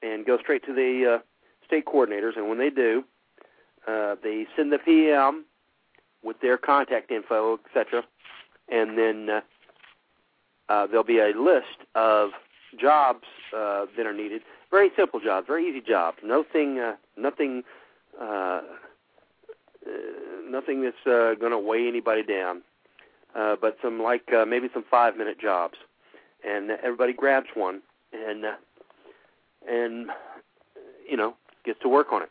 and 0.02 0.24
go 0.24 0.38
straight 0.38 0.64
to 0.66 0.72
the 0.72 1.16
uh, 1.16 1.18
state 1.66 1.84
coordinators, 1.86 2.36
and 2.36 2.48
when 2.48 2.58
they 2.58 2.70
do, 2.70 3.04
uh, 3.86 4.16
they 4.22 4.46
send 4.56 4.72
the 4.72 4.78
PM 4.78 5.44
with 6.22 6.40
their 6.40 6.56
contact 6.56 7.10
info, 7.10 7.58
etc., 7.66 8.04
and 8.70 8.98
then 8.98 9.28
uh, 9.30 9.40
uh, 10.68 10.86
there'll 10.86 11.04
be 11.04 11.18
a 11.18 11.32
list 11.36 11.86
of 11.94 12.30
jobs 12.78 13.24
uh, 13.56 13.86
that 13.96 14.06
are 14.06 14.12
needed. 14.12 14.42
Very 14.70 14.90
simple 14.96 15.20
jobs, 15.20 15.46
very 15.46 15.68
easy 15.68 15.80
jobs. 15.80 16.18
Nothing, 16.22 16.78
uh, 16.78 16.96
nothing, 17.16 17.62
uh, 18.20 18.24
uh, 18.24 18.60
nothing 20.46 20.82
that's 20.82 21.06
uh, 21.06 21.34
going 21.40 21.52
to 21.52 21.58
weigh 21.58 21.88
anybody 21.88 22.22
down. 22.22 22.62
Uh, 23.34 23.56
but 23.60 23.78
some 23.82 24.02
like 24.02 24.32
uh, 24.32 24.44
maybe 24.44 24.68
some 24.72 24.84
five-minute 24.90 25.40
jobs, 25.40 25.76
and 26.44 26.70
everybody 26.82 27.12
grabs 27.12 27.48
one 27.54 27.82
and 28.12 28.44
uh, 28.44 28.52
and 29.68 30.08
you 31.08 31.16
know 31.16 31.34
gets 31.64 31.80
to 31.80 31.88
work 31.88 32.12
on 32.12 32.22
it. 32.22 32.30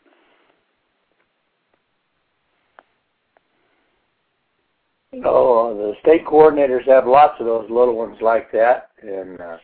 Oh, 5.24 5.74
the 5.74 5.94
state 6.02 6.26
coordinators 6.26 6.86
have 6.86 7.06
lots 7.06 7.40
of 7.40 7.46
those 7.46 7.68
little 7.70 7.96
ones 7.96 8.18
like 8.20 8.52
that, 8.52 8.90
and 9.02 9.40
uh, 9.40 9.56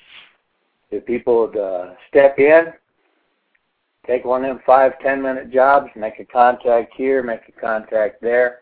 if 0.91 1.05
people 1.05 1.47
would 1.47 1.57
uh, 1.57 1.95
step 2.09 2.39
in, 2.39 2.73
take 4.07 4.25
one 4.25 4.45
of 4.45 4.57
them 4.57 4.63
five, 4.65 4.93
ten 5.01 5.21
minute 5.21 5.53
jobs, 5.53 5.91
make 5.97 6.19
a 6.19 6.25
contact 6.25 6.95
here, 6.97 7.23
make 7.23 7.43
a 7.49 7.61
contact 7.61 8.23
there, 8.23 8.61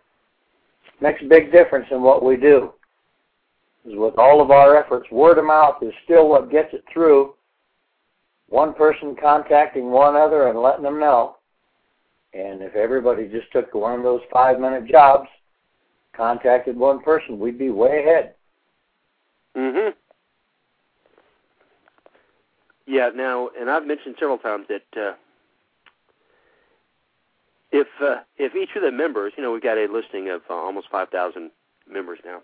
makes 1.00 1.22
a 1.22 1.26
big 1.26 1.52
difference 1.52 1.86
in 1.92 2.02
what 2.02 2.24
we 2.24 2.36
do. 2.36 2.72
Because 3.82 3.98
with 3.98 4.18
all 4.18 4.40
of 4.40 4.50
our 4.50 4.76
efforts, 4.76 5.10
word 5.10 5.38
of 5.38 5.44
mouth 5.44 5.82
is 5.82 5.92
still 6.04 6.28
what 6.28 6.50
gets 6.50 6.72
it 6.72 6.84
through. 6.92 7.34
One 8.48 8.74
person 8.74 9.16
contacting 9.20 9.90
one 9.90 10.14
other 10.14 10.48
and 10.48 10.60
letting 10.60 10.84
them 10.84 11.00
know. 11.00 11.36
And 12.34 12.62
if 12.62 12.74
everybody 12.74 13.28
just 13.28 13.50
took 13.52 13.74
one 13.74 13.98
of 13.98 14.02
those 14.02 14.20
five 14.32 14.60
minute 14.60 14.86
jobs, 14.86 15.28
contacted 16.16 16.76
one 16.76 17.02
person, 17.02 17.38
we'd 17.38 17.59
be 17.59 17.70
way 17.70 18.00
ahead. 18.00 18.34
Mm 19.56 19.72
Mhm. 19.72 19.94
Yeah. 22.86 23.10
Now, 23.14 23.50
and 23.59 23.70
I've 23.70 23.86
mentioned 23.86 24.16
several 24.18 24.38
times 24.38 24.66
that 24.68 25.00
uh, 25.00 25.14
if 27.70 27.88
uh, 28.00 28.20
if 28.36 28.54
each 28.54 28.74
of 28.76 28.82
the 28.82 28.90
members, 28.90 29.32
you 29.36 29.42
know, 29.42 29.52
we've 29.52 29.62
got 29.62 29.78
a 29.78 29.86
listing 29.86 30.30
of 30.30 30.42
uh, 30.48 30.54
almost 30.54 30.88
five 30.90 31.09
thousand 31.10 31.50
members 31.86 32.18
now. 32.24 32.42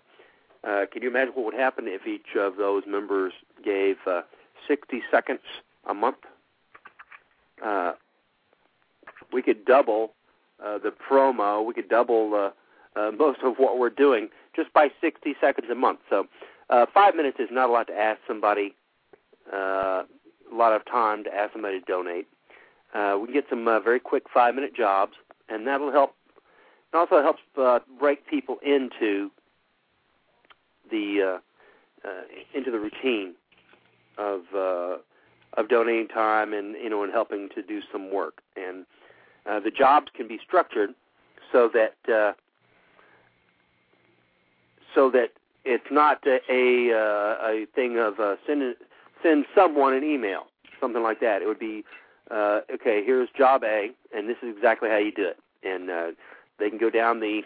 Uh, 0.63 0.85
can 0.91 1.01
you 1.01 1.09
imagine 1.09 1.33
what 1.33 1.45
would 1.45 1.53
happen 1.53 1.85
if 1.87 2.05
each 2.05 2.35
of 2.37 2.57
those 2.57 2.83
members 2.87 3.33
gave 3.63 3.95
uh, 4.05 4.21
60 4.67 5.01
seconds 5.09 5.39
a 5.87 5.93
month? 5.93 6.17
Uh, 7.63 7.93
we 9.31 9.41
could 9.41 9.65
double 9.65 10.13
uh, 10.63 10.77
the 10.77 10.91
promo. 10.91 11.65
We 11.65 11.73
could 11.73 11.89
double 11.89 12.33
uh, 12.33 12.99
uh, 12.99 13.11
most 13.11 13.39
of 13.43 13.55
what 13.57 13.77
we're 13.77 13.89
doing 13.89 14.29
just 14.55 14.73
by 14.73 14.89
60 15.01 15.35
seconds 15.39 15.67
a 15.71 15.75
month. 15.75 15.99
So 16.09 16.27
uh, 16.69 16.85
five 16.93 17.15
minutes 17.15 17.37
is 17.39 17.49
not 17.51 17.69
a 17.69 17.71
lot 17.71 17.87
to 17.87 17.93
ask 17.93 18.19
somebody, 18.27 18.75
uh, 19.53 20.03
a 20.51 20.55
lot 20.55 20.73
of 20.73 20.85
time 20.85 21.23
to 21.23 21.33
ask 21.33 21.53
somebody 21.53 21.79
to 21.79 21.85
donate. 21.85 22.27
Uh, 22.93 23.17
we 23.19 23.27
can 23.27 23.33
get 23.33 23.45
some 23.49 23.67
uh, 23.67 23.79
very 23.79 23.99
quick 23.99 24.23
five-minute 24.33 24.75
jobs, 24.75 25.13
and 25.47 25.67
that'll 25.67 25.91
help. 25.91 26.15
It 26.91 26.97
also 26.97 27.21
helps 27.21 27.41
uh, 27.55 27.79
break 27.99 28.27
people 28.27 28.57
into 28.65 29.29
the 30.89 31.39
uh, 32.05 32.07
uh, 32.07 32.21
into 32.53 32.71
the 32.71 32.79
routine 32.79 33.35
of 34.17 34.41
uh, 34.55 34.97
of 35.53 35.67
donating 35.69 36.07
time 36.07 36.53
and 36.53 36.75
you 36.75 36.89
know 36.89 37.03
and 37.03 37.11
helping 37.11 37.49
to 37.55 37.61
do 37.61 37.81
some 37.91 38.11
work. 38.11 38.41
And 38.55 38.85
uh, 39.45 39.59
the 39.59 39.71
jobs 39.71 40.07
can 40.15 40.27
be 40.27 40.39
structured 40.45 40.91
so 41.51 41.69
that 41.73 42.13
uh, 42.13 42.33
so 44.93 45.09
that 45.11 45.31
it's 45.65 45.91
not 45.91 46.25
a 46.25 46.39
a, 46.49 46.93
uh, 46.93 47.47
a 47.47 47.65
thing 47.75 47.97
of 47.97 48.19
uh, 48.19 48.35
send 48.45 48.75
send 49.23 49.45
someone 49.55 49.93
an 49.93 50.03
email, 50.03 50.47
something 50.79 51.03
like 51.03 51.19
that. 51.19 51.41
It 51.41 51.47
would 51.47 51.59
be 51.59 51.83
uh, 52.31 52.61
okay. 52.73 53.03
Here's 53.05 53.29
job 53.37 53.63
A, 53.63 53.89
and 54.15 54.29
this 54.29 54.37
is 54.41 54.55
exactly 54.55 54.89
how 54.89 54.97
you 54.97 55.11
do 55.11 55.25
it. 55.27 55.37
And 55.63 55.89
uh, 55.89 56.07
they 56.59 56.69
can 56.69 56.77
go 56.77 56.89
down 56.89 57.19
the 57.19 57.41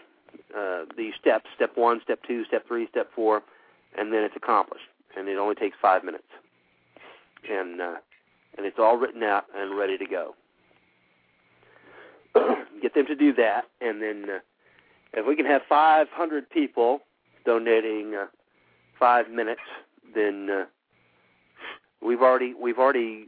uh, 0.56 0.84
the 0.96 1.10
steps: 1.20 1.46
step 1.54 1.72
one, 1.76 2.00
step 2.02 2.20
two, 2.26 2.44
step 2.44 2.66
three, 2.66 2.86
step 2.88 3.10
four, 3.14 3.42
and 3.96 4.12
then 4.12 4.22
it's 4.22 4.36
accomplished. 4.36 4.84
And 5.16 5.28
it 5.28 5.38
only 5.38 5.54
takes 5.54 5.76
five 5.80 6.04
minutes, 6.04 6.24
and 7.48 7.80
uh, 7.80 7.96
and 8.56 8.66
it's 8.66 8.78
all 8.78 8.96
written 8.96 9.22
out 9.22 9.44
and 9.56 9.76
ready 9.76 9.98
to 9.98 10.06
go. 10.06 10.34
Get 12.82 12.94
them 12.94 13.06
to 13.06 13.14
do 13.14 13.32
that, 13.34 13.64
and 13.80 14.02
then 14.02 14.24
uh, 14.28 14.38
if 15.12 15.26
we 15.26 15.36
can 15.36 15.46
have 15.46 15.62
500 15.68 16.50
people 16.50 17.00
donating 17.46 18.14
uh, 18.14 18.26
five 18.98 19.30
minutes, 19.30 19.60
then 20.14 20.48
uh, 20.50 20.64
we've 22.04 22.22
already 22.22 22.54
we've 22.54 22.78
already 22.78 23.26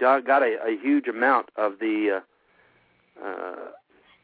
uh, 0.00 0.20
got 0.20 0.42
a, 0.42 0.56
a 0.64 0.78
huge 0.80 1.08
amount 1.08 1.48
of 1.56 1.78
the 1.80 2.20
uh, 3.20 3.24
uh, 3.26 3.54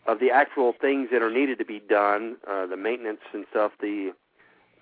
of 0.07 0.19
the 0.19 0.31
actual 0.31 0.75
things 0.81 1.09
that 1.13 1.23
are 1.23 1.31
needed 1.31 1.59
to 1.59 1.65
be 1.65 1.81
done, 1.81 2.37
uh, 2.49 2.67
the 2.67 2.77
maintenance 2.77 3.21
and 3.33 3.45
stuff, 3.51 3.73
the 3.81 4.13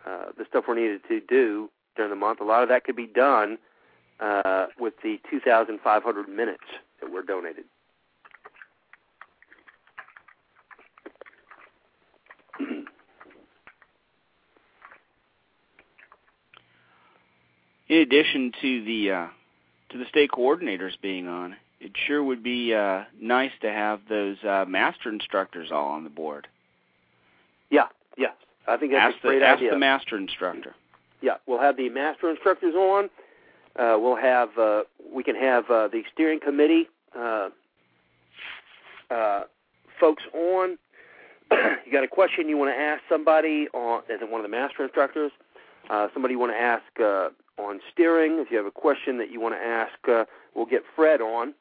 uh, 0.07 0.27
the 0.39 0.45
stuff 0.49 0.65
we're 0.67 0.75
needed 0.75 1.03
to 1.09 1.21
do 1.21 1.69
during 1.95 2.11
the 2.11 2.17
month. 2.17 2.41
A 2.41 2.45
lot 2.45 2.63
of 2.63 2.71
that 2.71 2.85
could 2.85 2.97
be 2.97 3.07
done 3.07 3.59
uh, 4.19 4.67
with 4.79 4.95
the 5.03 5.21
2,500 5.31 6.29
minutes 6.29 6.65
that 7.01 7.11
were 7.11 7.23
donated. 7.23 7.65
In 17.89 17.99
addition 17.99 18.53
to 18.63 18.85
the 18.85 19.11
uh, 19.11 19.27
to 19.91 19.99
the 19.99 20.05
state 20.09 20.31
coordinators 20.31 20.93
being 21.03 21.27
on, 21.27 21.57
it 21.81 21.93
sure 22.07 22.23
would 22.23 22.43
be 22.43 22.75
uh, 22.75 23.05
nice 23.21 23.53
to 23.63 23.73
have 23.73 24.01
those 24.09 24.37
uh, 24.45 24.65
master 24.69 25.09
instructors 25.09 25.71
all 25.73 25.89
on 25.89 26.05
the 26.05 26.11
board. 26.11 26.47
Yeah, 27.71 27.87
yes. 28.17 28.33
I 28.69 28.77
think 28.77 28.93
that's 28.93 29.15
ask 29.15 29.25
a 29.25 29.27
great 29.27 29.39
the, 29.41 29.49
idea. 29.49 29.69
Ask 29.69 29.75
the 29.75 29.79
master 29.79 30.17
instructor. 30.19 30.75
Yeah, 31.23 31.35
we'll 31.47 31.61
have 31.61 31.77
the 31.77 31.89
master 31.89 32.31
instructors 32.31 32.75
on. 32.75 33.11
Uh, 33.77 33.97
we'll 33.99 34.17
have 34.17 34.57
uh, 34.59 34.83
we 35.13 35.23
can 35.23 35.37
have 35.37 35.65
uh, 35.71 35.89
the 35.89 36.03
steering 36.13 36.41
committee 36.41 36.89
uh, 37.17 37.49
uh, 39.11 39.43
folks 39.99 40.23
on. 40.35 40.79
you 41.51 41.93
got 41.93 42.05
a 42.05 42.09
question 42.09 42.49
you 42.49 42.57
want 42.57 42.71
to 42.71 42.79
ask 42.79 43.03
somebody 43.09 43.69
on 43.73 44.03
as 44.11 44.21
one 44.29 44.41
of 44.41 44.43
the 44.43 44.49
master 44.49 44.85
instructors. 44.85 45.33
Uh, 45.89 46.09
somebody 46.13 46.35
you 46.35 46.39
want 46.39 46.53
to 46.53 46.59
ask 46.59 46.85
uh, 47.03 47.31
on 47.59 47.81
steering. 47.93 48.39
If 48.39 48.51
you 48.51 48.57
have 48.57 48.67
a 48.67 48.71
question 48.71 49.19
that 49.19 49.31
you 49.31 49.41
want 49.41 49.55
to 49.55 49.61
ask, 49.61 49.93
uh, 50.09 50.25
we'll 50.55 50.67
get 50.67 50.83
Fred 50.97 51.21
on. 51.21 51.55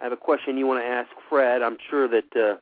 I 0.00 0.04
have 0.04 0.12
a 0.12 0.16
question 0.16 0.58
you 0.58 0.66
want 0.66 0.82
to 0.82 0.86
ask 0.86 1.08
Fred. 1.28 1.62
I'm 1.62 1.78
sure 1.88 2.08
that 2.08 2.36
uh, 2.36 2.56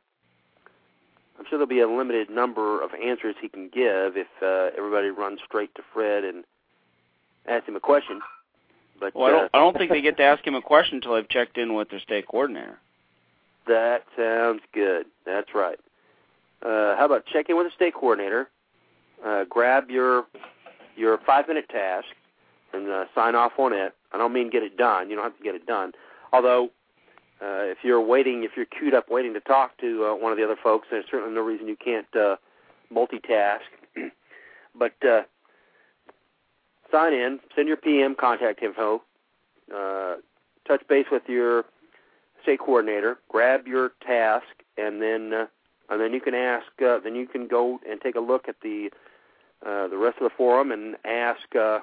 I'm 1.37 1.45
sure 1.49 1.57
there'll 1.57 1.67
be 1.67 1.81
a 1.81 1.87
limited 1.87 2.29
number 2.29 2.81
of 2.81 2.91
answers 2.93 3.35
he 3.41 3.49
can 3.49 3.65
give 3.65 4.15
if 4.15 4.27
uh, 4.41 4.75
everybody 4.77 5.09
runs 5.09 5.39
straight 5.45 5.73
to 5.75 5.81
Fred 5.93 6.23
and 6.23 6.43
asks 7.47 7.67
him 7.67 7.75
a 7.75 7.81
question. 7.81 8.21
But 8.99 9.13
Well, 9.15 9.25
I 9.25 9.29
uh, 9.29 9.39
don't, 9.39 9.51
I 9.53 9.59
don't 9.59 9.77
think 9.77 9.91
they 9.91 10.01
get 10.01 10.17
to 10.17 10.23
ask 10.23 10.45
him 10.45 10.55
a 10.55 10.61
question 10.61 10.95
until 10.95 11.15
they've 11.15 11.27
checked 11.27 11.57
in 11.57 11.73
with 11.73 11.89
their 11.89 11.99
state 11.99 12.27
coordinator. 12.27 12.79
That 13.67 14.03
sounds 14.15 14.61
good. 14.73 15.07
That's 15.25 15.53
right. 15.53 15.79
Uh, 16.61 16.95
how 16.95 17.05
about 17.05 17.25
check 17.25 17.49
in 17.49 17.57
with 17.57 17.67
the 17.67 17.71
state 17.75 17.93
coordinator, 17.93 18.49
uh, 19.23 19.43
grab 19.49 19.89
your 19.89 20.25
your 20.95 21.19
five 21.25 21.47
minute 21.47 21.67
task, 21.69 22.07
and 22.75 22.89
uh, 22.89 23.05
sign 23.15 23.35
off 23.35 23.53
on 23.57 23.73
it. 23.73 23.93
I 24.11 24.17
don't 24.17 24.33
mean 24.33 24.49
get 24.49 24.63
it 24.63 24.77
done. 24.77 25.09
You 25.09 25.15
don't 25.15 25.23
have 25.23 25.37
to 25.37 25.43
get 25.43 25.55
it 25.55 25.65
done. 25.65 25.93
Although, 26.33 26.65
uh, 27.41 27.63
if 27.71 27.79
you're 27.83 28.01
waiting, 28.01 28.43
if 28.43 28.51
you're 28.55 28.65
queued 28.65 28.93
up 28.93 29.09
waiting 29.09 29.33
to 29.33 29.39
talk 29.39 29.77
to 29.79 30.05
uh, 30.05 30.15
one 30.15 30.31
of 30.31 30.37
the 30.37 30.43
other 30.43 30.57
folks, 30.61 30.87
there's 30.91 31.05
certainly 31.09 31.33
no 31.33 31.41
reason 31.41 31.67
you 31.67 31.77
can't 31.77 32.07
uh, 32.15 32.35
multitask. 32.93 33.59
but 34.75 34.93
uh, 35.05 35.23
sign 36.91 37.13
in, 37.13 37.39
send 37.55 37.67
your 37.67 37.77
PM 37.77 38.15
contact 38.15 38.61
info, 38.63 39.01
uh, 39.75 40.15
touch 40.67 40.81
base 40.87 41.07
with 41.11 41.23
your 41.27 41.65
state 42.43 42.59
coordinator, 42.59 43.17
grab 43.29 43.67
your 43.67 43.91
task, 44.05 44.45
and 44.77 45.01
then 45.01 45.33
uh, 45.33 45.45
and 45.89 46.01
then 46.01 46.13
you 46.13 46.21
can 46.21 46.33
ask. 46.33 46.67
Uh, 46.81 46.99
then 47.03 47.15
you 47.15 47.27
can 47.27 47.47
go 47.47 47.79
and 47.89 48.01
take 48.01 48.15
a 48.15 48.19
look 48.19 48.47
at 48.47 48.55
the 48.61 48.89
uh, 49.65 49.87
the 49.87 49.97
rest 49.97 50.17
of 50.17 50.23
the 50.23 50.35
forum 50.35 50.71
and 50.71 50.95
ask 51.05 51.55
uh, 51.55 51.79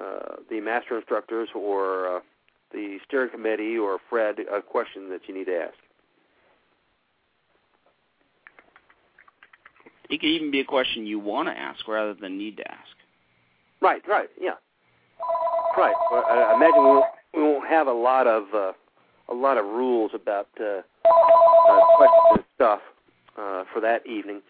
uh, 0.00 0.36
the 0.48 0.60
master 0.60 0.96
instructors 0.96 1.48
or 1.54 2.16
uh, 2.16 2.20
the 2.72 2.98
steering 3.06 3.30
committee 3.30 3.76
or 3.76 3.98
Fred 4.08 4.36
a 4.52 4.62
question 4.62 5.10
that 5.10 5.20
you 5.26 5.34
need 5.34 5.46
to 5.46 5.56
ask. 5.56 5.74
It 10.08 10.20
could 10.20 10.28
even 10.28 10.50
be 10.50 10.60
a 10.60 10.64
question 10.64 11.06
you 11.06 11.20
want 11.20 11.48
to 11.48 11.56
ask 11.56 11.86
rather 11.86 12.14
than 12.14 12.36
need 12.36 12.56
to 12.56 12.70
ask. 12.70 12.90
Right, 13.80 14.02
right, 14.08 14.28
yeah, 14.40 14.54
right. 15.76 15.94
Well, 16.10 16.24
I 16.28 16.52
I 16.52 16.56
imagine 16.56 16.80
we 16.80 16.86
won't, 16.86 17.04
we 17.34 17.42
won't 17.42 17.68
have 17.68 17.86
a 17.86 17.92
lot 17.92 18.26
of 18.26 18.44
uh, 18.54 18.72
a 19.30 19.34
lot 19.34 19.56
of 19.56 19.64
rules 19.64 20.10
about 20.14 20.48
uh, 20.60 20.82
uh, 21.04 21.80
questions 21.96 22.34
and 22.34 22.44
stuff 22.54 22.80
uh, 23.38 23.64
for 23.72 23.80
that 23.80 24.04
evening. 24.06 24.42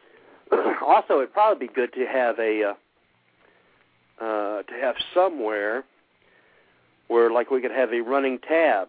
also, 0.84 1.18
it'd 1.18 1.32
probably 1.32 1.66
be 1.68 1.72
good 1.72 1.92
to 1.92 2.06
have 2.06 2.38
a 2.38 2.70
uh, 2.70 2.74
uh, 4.20 4.62
to 4.62 4.74
have 4.80 4.96
somewhere 5.14 5.84
where, 7.08 7.30
like, 7.30 7.50
we 7.50 7.60
could 7.60 7.72
have 7.72 7.92
a 7.92 8.00
running 8.00 8.38
tab 8.38 8.88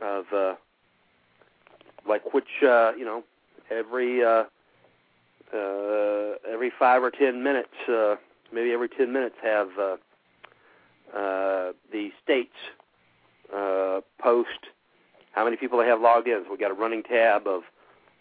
of 0.00 0.24
uh, 0.34 0.54
like 2.06 2.34
which 2.34 2.62
uh, 2.62 2.92
you 2.96 3.04
know 3.04 3.22
every 3.70 4.24
uh, 4.24 4.44
uh, 5.54 6.34
every 6.50 6.72
five 6.78 7.02
or 7.02 7.10
ten 7.10 7.42
minutes, 7.42 7.68
uh, 7.88 8.16
maybe 8.52 8.72
every 8.72 8.88
ten 8.88 9.12
minutes, 9.12 9.36
have 9.42 9.68
uh, 9.78 9.96
uh, 11.16 11.72
the 11.92 12.10
states 12.22 12.56
uh, 13.54 14.00
post 14.18 14.48
how 15.32 15.44
many 15.44 15.56
people 15.56 15.78
they 15.78 15.86
have 15.86 16.00
logged 16.00 16.28
in. 16.28 16.42
So 16.44 16.52
we 16.52 16.58
got 16.58 16.70
a 16.70 16.74
running 16.74 17.02
tab 17.02 17.46
of 17.46 17.62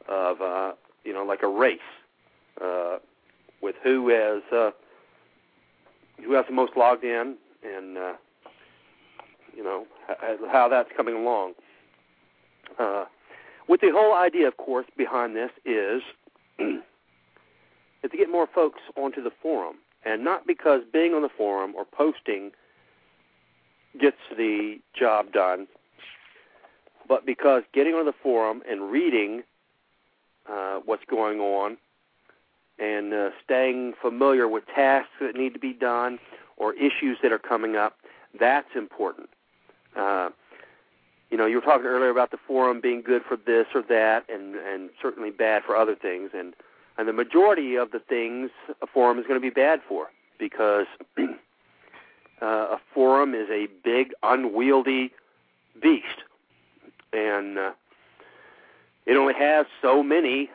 of 0.08 0.42
uh, 0.42 0.74
you 1.04 1.14
know 1.14 1.24
like 1.24 1.44
a 1.44 1.48
race 1.48 1.80
uh, 2.62 2.98
with 3.62 3.76
who 3.84 4.10
has 4.10 4.44
uh, 4.54 4.72
who 6.26 6.34
has 6.34 6.45
the 6.48 6.53
most 6.53 6.73
logged 6.76 7.03
in 7.03 7.35
and 7.64 7.98
uh, 7.98 8.14
you 9.56 9.64
know 9.64 9.85
how 10.52 10.68
that's 10.69 10.89
coming 10.95 11.15
along. 11.15 11.53
Uh, 12.80 13.06
with 13.68 13.81
the 13.81 13.91
whole 13.93 14.14
idea, 14.14 14.48
of 14.48 14.57
course, 14.57 14.85
behind 14.98 15.35
this 15.35 15.52
is 15.65 16.02
is 16.60 18.11
to 18.11 18.18
get 18.18 18.30
more 18.30 18.48
folks 18.53 18.80
onto 18.95 19.22
the 19.23 19.31
forum, 19.41 19.77
and 20.06 20.23
not 20.23 20.48
because 20.48 20.81
being 20.91 21.14
on 21.14 21.22
the 21.22 21.30
forum 21.30 21.73
or 21.76 21.85
posting 21.85 22.52
gets 23.99 24.18
the 24.38 24.80
job 24.98 25.31
done, 25.31 25.68
but 27.07 27.26
because 27.26 27.64
getting 27.73 27.93
on 27.93 28.06
the 28.06 28.14
forum 28.23 28.61
and 28.69 28.91
reading 28.91 29.43
uh, 30.49 30.80
what's 30.85 31.03
going 31.10 31.39
on 31.39 31.77
and 32.82 33.14
uh, 33.14 33.30
staying 33.44 33.94
familiar 34.02 34.48
with 34.48 34.64
tasks 34.74 35.12
that 35.22 35.36
need 35.36 35.53
to 35.53 35.60
be 35.60 35.72
done 35.72 36.20
or 36.58 36.74
issues 36.74 37.18
that 37.22 37.32
are 37.32 37.40
coming 37.40 37.76
up, 37.76 37.98
that's 38.40 38.76
important. 38.76 39.30
Uh, 39.95 40.30
you 41.30 41.38
know, 41.38 41.45
you 41.45 41.56
were 41.56 41.62
talking 41.62 41.86
earlier 41.86 42.10
about 42.10 42.32
the 42.32 42.38
forum 42.45 42.82
being 42.82 43.02
good 43.02 43.22
for 43.28 43.38
this 43.38 43.68
or 43.74 43.84
that, 43.84 44.26
and 44.30 44.56
and 44.56 44.90
certainly 45.02 45.30
bad 45.30 45.64
for 45.64 45.76
other 45.76 45.95
things, 45.95 46.32
and 46.34 46.53
and 46.98 47.08
the 47.08 47.14
majority 47.14 47.76
of 47.76 47.91
the 47.91 47.99
things 47.99 48.49
a 48.82 48.88
forum 48.88 49.18
is 49.20 49.26
going 49.28 49.40
to 49.40 49.41
be 49.41 49.49
bad 49.49 49.80
for 49.88 50.08
because 50.40 50.88
uh, 51.18 51.26
a 52.41 52.78
forum 52.94 53.34
is 53.34 53.48
a 53.49 53.68
big, 53.84 54.12
unwieldy 54.24 55.12
beast, 55.82 56.24
and 57.14 57.58
uh, 57.58 57.72
it 59.06 59.16
only 59.16 59.34
has 59.34 59.66
so 59.82 60.03
many 60.03 60.49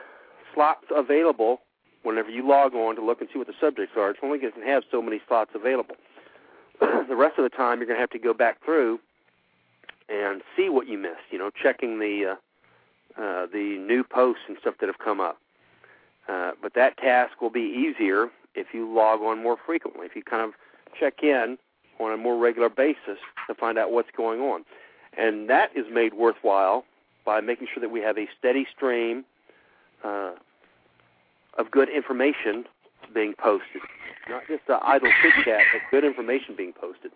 slots 0.53 0.85
available 0.95 1.61
whenever 2.07 2.31
you 2.31 2.47
log 2.47 2.75
on 2.75 2.95
to 2.97 3.05
look 3.05 3.21
and 3.21 3.29
see 3.33 3.39
what 3.39 3.49
the 3.49 3.55
subjects 3.61 3.95
are. 3.97 4.11
It's 4.11 4.21
only 4.23 4.39
going 4.39 4.53
to 4.53 4.61
have 4.61 4.85
so 4.91 5.03
many 5.03 5.21
slots 5.27 5.51
available. 5.55 5.97
the 6.81 7.17
rest 7.17 7.37
of 7.39 7.43
the 7.43 7.51
time, 7.51 7.79
you're 7.79 7.87
going 7.87 7.97
to 7.97 8.01
have 8.01 8.11
to 8.11 8.19
go 8.19 8.33
back 8.33 8.65
through 8.65 9.01
and 10.09 10.41
see 10.57 10.69
what 10.69 10.87
you 10.87 10.99
missed. 10.99 11.27
You 11.31 11.39
know, 11.39 11.51
checking 11.51 11.99
the 11.99 12.37
uh, 13.19 13.21
uh, 13.21 13.47
the 13.47 13.79
new 13.79 14.05
posts 14.05 14.43
and 14.47 14.57
stuff 14.61 14.75
that 14.81 14.87
have 14.87 14.99
come 14.99 15.21
up. 15.21 15.39
Uh, 16.29 16.53
but 16.63 16.75
that 16.75 16.97
task 16.99 17.41
will 17.41 17.51
be 17.51 17.61
easier 17.61 18.29
if 18.55 18.69
you 18.73 18.93
log 18.93 19.21
on 19.21 19.43
more 19.43 19.57
frequently. 19.65 20.07
If 20.07 20.15
you 20.15 20.23
kind 20.23 20.43
of 20.43 20.53
check 20.99 21.23
in 21.23 21.59
on 21.99 22.13
a 22.13 22.17
more 22.17 22.39
regular 22.39 22.69
basis 22.69 23.19
to 23.49 23.55
find 23.55 23.79
out 23.79 23.91
what's 23.91 24.11
going 24.17 24.41
on, 24.41 24.65
and 25.17 25.49
that 25.51 25.71
is 25.75 25.87
made 25.91 26.15
worthwhile 26.15 26.85
by 27.25 27.41
making 27.41 27.69
sure 27.73 27.81
that 27.81 27.91
we 27.91 28.01
have 28.01 28.19
a 28.19 28.29
steady 28.39 28.67
stream 28.77 29.25
uh, 30.05 30.33
of 31.59 31.71
good 31.71 31.89
information 31.89 32.65
being 33.15 33.35
posted, 33.39 33.83
not 34.29 34.43
just 34.49 34.67
the 34.67 34.79
idle 34.83 35.09
chit 35.23 35.33
chat, 35.45 35.61
but 35.73 35.83
good 35.91 36.05
information 36.05 36.55
being 36.57 36.73
posted. 36.73 37.13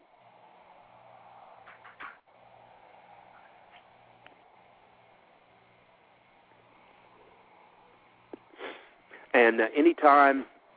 And 9.33 9.61
uh, 9.61 9.67
anytime, 9.77 10.45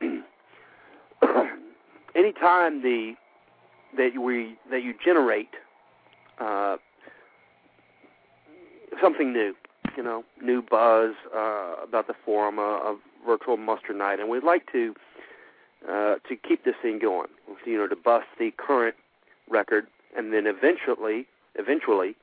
anytime 2.14 2.82
the 2.82 3.14
that 3.96 4.10
we 4.20 4.56
that 4.70 4.82
you 4.82 4.94
generate 5.04 5.50
uh, 6.40 6.76
something 9.02 9.32
new, 9.32 9.54
you 9.96 10.02
know, 10.02 10.24
new 10.42 10.62
buzz 10.62 11.14
uh, 11.34 11.74
about 11.82 12.06
the 12.06 12.14
forum, 12.24 12.58
uh, 12.58 12.90
of 12.90 12.98
virtual 13.24 13.56
muster 13.56 13.92
night, 13.92 14.20
and 14.20 14.28
we'd 14.28 14.44
like 14.44 14.70
to 14.72 14.94
uh, 15.88 16.16
to 16.28 16.36
keep 16.36 16.64
this 16.64 16.74
thing 16.82 16.98
going. 16.98 17.28
You 17.66 17.78
know, 17.78 17.88
to 17.88 17.96
bust 17.96 18.26
the 18.38 18.52
current 18.56 18.94
record, 19.48 19.86
and 20.16 20.32
then 20.32 20.46
eventually, 20.46 21.26
eventually, 21.56 22.16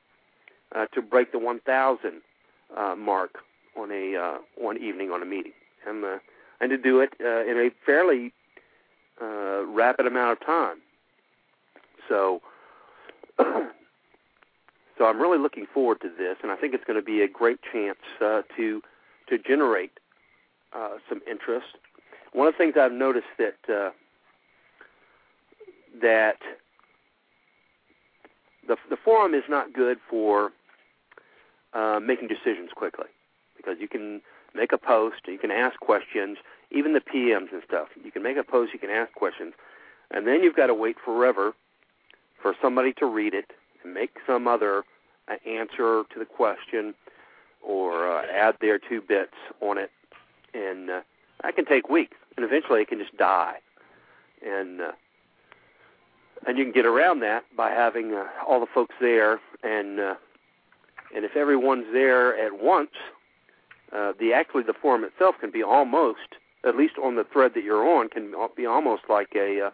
uh, 0.74 0.86
to 0.94 1.02
break 1.02 1.32
the 1.32 1.38
1,000 1.38 2.22
uh, 2.76 2.94
mark 2.96 3.38
on 3.76 3.90
a 3.90 4.16
uh, 4.16 4.38
one 4.56 4.78
evening 4.78 5.10
on 5.10 5.22
a 5.22 5.26
meeting, 5.26 5.52
and 5.86 6.04
uh, 6.04 6.18
and 6.60 6.70
to 6.70 6.78
do 6.78 7.00
it 7.00 7.12
uh, 7.20 7.44
in 7.44 7.58
a 7.58 7.70
fairly 7.84 8.32
uh, 9.20 9.64
rapid 9.66 10.06
amount 10.06 10.32
of 10.32 10.46
time. 10.46 10.78
So. 12.08 12.40
So 14.98 15.06
I'm 15.06 15.20
really 15.20 15.38
looking 15.38 15.66
forward 15.72 16.00
to 16.02 16.08
this, 16.08 16.36
and 16.42 16.52
I 16.52 16.56
think 16.56 16.74
it's 16.74 16.84
going 16.84 16.98
to 16.98 17.04
be 17.04 17.22
a 17.22 17.26
great 17.26 17.58
chance 17.72 17.98
uh, 18.20 18.42
to 18.56 18.82
to 19.28 19.38
generate 19.38 19.90
uh, 20.74 20.96
some 21.08 21.20
interest. 21.30 21.66
One 22.32 22.46
of 22.48 22.54
the 22.54 22.58
things 22.58 22.74
I've 22.78 22.92
noticed 22.92 23.26
that 23.38 23.56
uh, 23.68 23.90
that 26.00 26.38
the 28.66 28.76
the 28.88 28.96
forum 28.96 29.34
is 29.34 29.44
not 29.48 29.72
good 29.72 29.98
for 30.08 30.50
uh, 31.72 32.00
making 32.02 32.28
decisions 32.28 32.70
quickly 32.74 33.08
because 33.56 33.76
you 33.80 33.88
can 33.88 34.20
make 34.54 34.72
a 34.72 34.78
post, 34.78 35.16
you 35.26 35.38
can 35.38 35.50
ask 35.50 35.78
questions, 35.80 36.38
even 36.70 36.92
the 36.92 37.00
PMs 37.00 37.52
and 37.52 37.62
stuff. 37.66 37.88
You 38.02 38.10
can 38.10 38.22
make 38.22 38.36
a 38.36 38.42
post, 38.42 38.72
you 38.72 38.78
can 38.78 38.90
ask 38.90 39.12
questions, 39.14 39.54
and 40.10 40.26
then 40.26 40.42
you've 40.42 40.56
got 40.56 40.66
to 40.66 40.74
wait 40.74 40.96
forever 41.02 41.54
for 42.40 42.54
somebody 42.60 42.92
to 42.94 43.06
read 43.06 43.34
it 43.34 43.52
and 43.84 43.94
make 43.94 44.16
some 44.26 44.46
other 44.48 44.84
uh, 45.28 45.36
answer 45.48 46.04
to 46.12 46.18
the 46.18 46.24
question 46.24 46.94
or 47.62 48.10
uh, 48.10 48.26
add 48.32 48.56
their 48.60 48.78
two 48.78 49.00
bits 49.00 49.34
on 49.60 49.78
it, 49.78 49.90
and 50.54 50.90
uh, 50.90 51.00
that 51.42 51.56
can 51.56 51.64
take 51.64 51.88
weeks, 51.88 52.16
and 52.36 52.44
eventually 52.44 52.82
it 52.82 52.88
can 52.88 52.98
just 52.98 53.16
die, 53.16 53.56
and 54.46 54.80
uh, 54.80 54.92
and 56.46 56.58
you 56.58 56.64
can 56.64 56.72
get 56.72 56.86
around 56.86 57.20
that 57.20 57.44
by 57.56 57.70
having 57.70 58.14
uh, 58.14 58.24
all 58.46 58.60
the 58.60 58.66
folks 58.66 58.94
there, 59.00 59.40
and 59.62 60.00
uh, 60.00 60.14
and 61.14 61.24
if 61.24 61.36
everyone's 61.36 61.86
there 61.92 62.36
at 62.36 62.62
once, 62.62 62.90
uh, 63.92 64.12
the 64.18 64.32
actually 64.32 64.62
the 64.62 64.74
forum 64.74 65.04
itself 65.04 65.36
can 65.40 65.50
be 65.50 65.62
almost, 65.62 66.36
at 66.64 66.76
least 66.76 66.94
on 67.02 67.16
the 67.16 67.24
thread 67.24 67.52
that 67.54 67.64
you're 67.64 67.86
on, 67.86 68.08
can 68.08 68.32
be 68.56 68.66
almost 68.66 69.02
like 69.08 69.32
a 69.36 69.66
uh, 69.66 69.70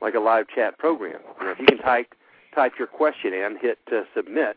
like 0.00 0.14
a 0.14 0.20
live 0.20 0.46
chat 0.48 0.78
program. 0.78 1.20
You 1.40 1.46
know, 1.46 1.52
if 1.52 1.58
you 1.58 1.66
can 1.66 1.78
type 1.78 2.14
type 2.54 2.72
your 2.78 2.88
question 2.88 3.32
in, 3.32 3.58
hit 3.60 3.78
uh, 3.92 4.02
submit, 4.14 4.56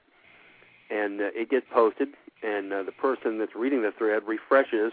and 0.89 1.21
uh, 1.21 1.29
it 1.33 1.49
gets 1.49 1.65
posted, 1.71 2.09
and 2.43 2.71
uh, 2.73 2.83
the 2.83 2.91
person 2.91 3.39
that's 3.39 3.55
reading 3.55 3.81
the 3.81 3.91
thread 3.97 4.23
refreshes, 4.27 4.91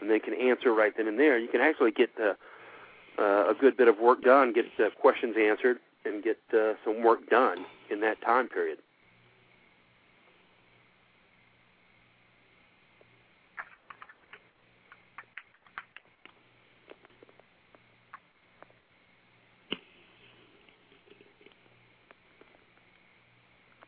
and 0.00 0.10
they 0.10 0.18
can 0.18 0.34
answer 0.34 0.72
right 0.72 0.92
then 0.96 1.06
and 1.06 1.18
there. 1.18 1.38
You 1.38 1.48
can 1.48 1.60
actually 1.60 1.92
get 1.92 2.10
uh, 2.20 2.34
uh, 3.20 3.50
a 3.50 3.54
good 3.58 3.76
bit 3.76 3.88
of 3.88 3.98
work 3.98 4.22
done, 4.22 4.52
get 4.52 4.66
uh, 4.78 4.90
questions 5.00 5.36
answered, 5.38 5.78
and 6.04 6.22
get 6.22 6.38
uh, 6.54 6.74
some 6.84 7.02
work 7.02 7.28
done 7.28 7.66
in 7.90 8.00
that 8.00 8.20
time 8.22 8.48
period. 8.48 8.78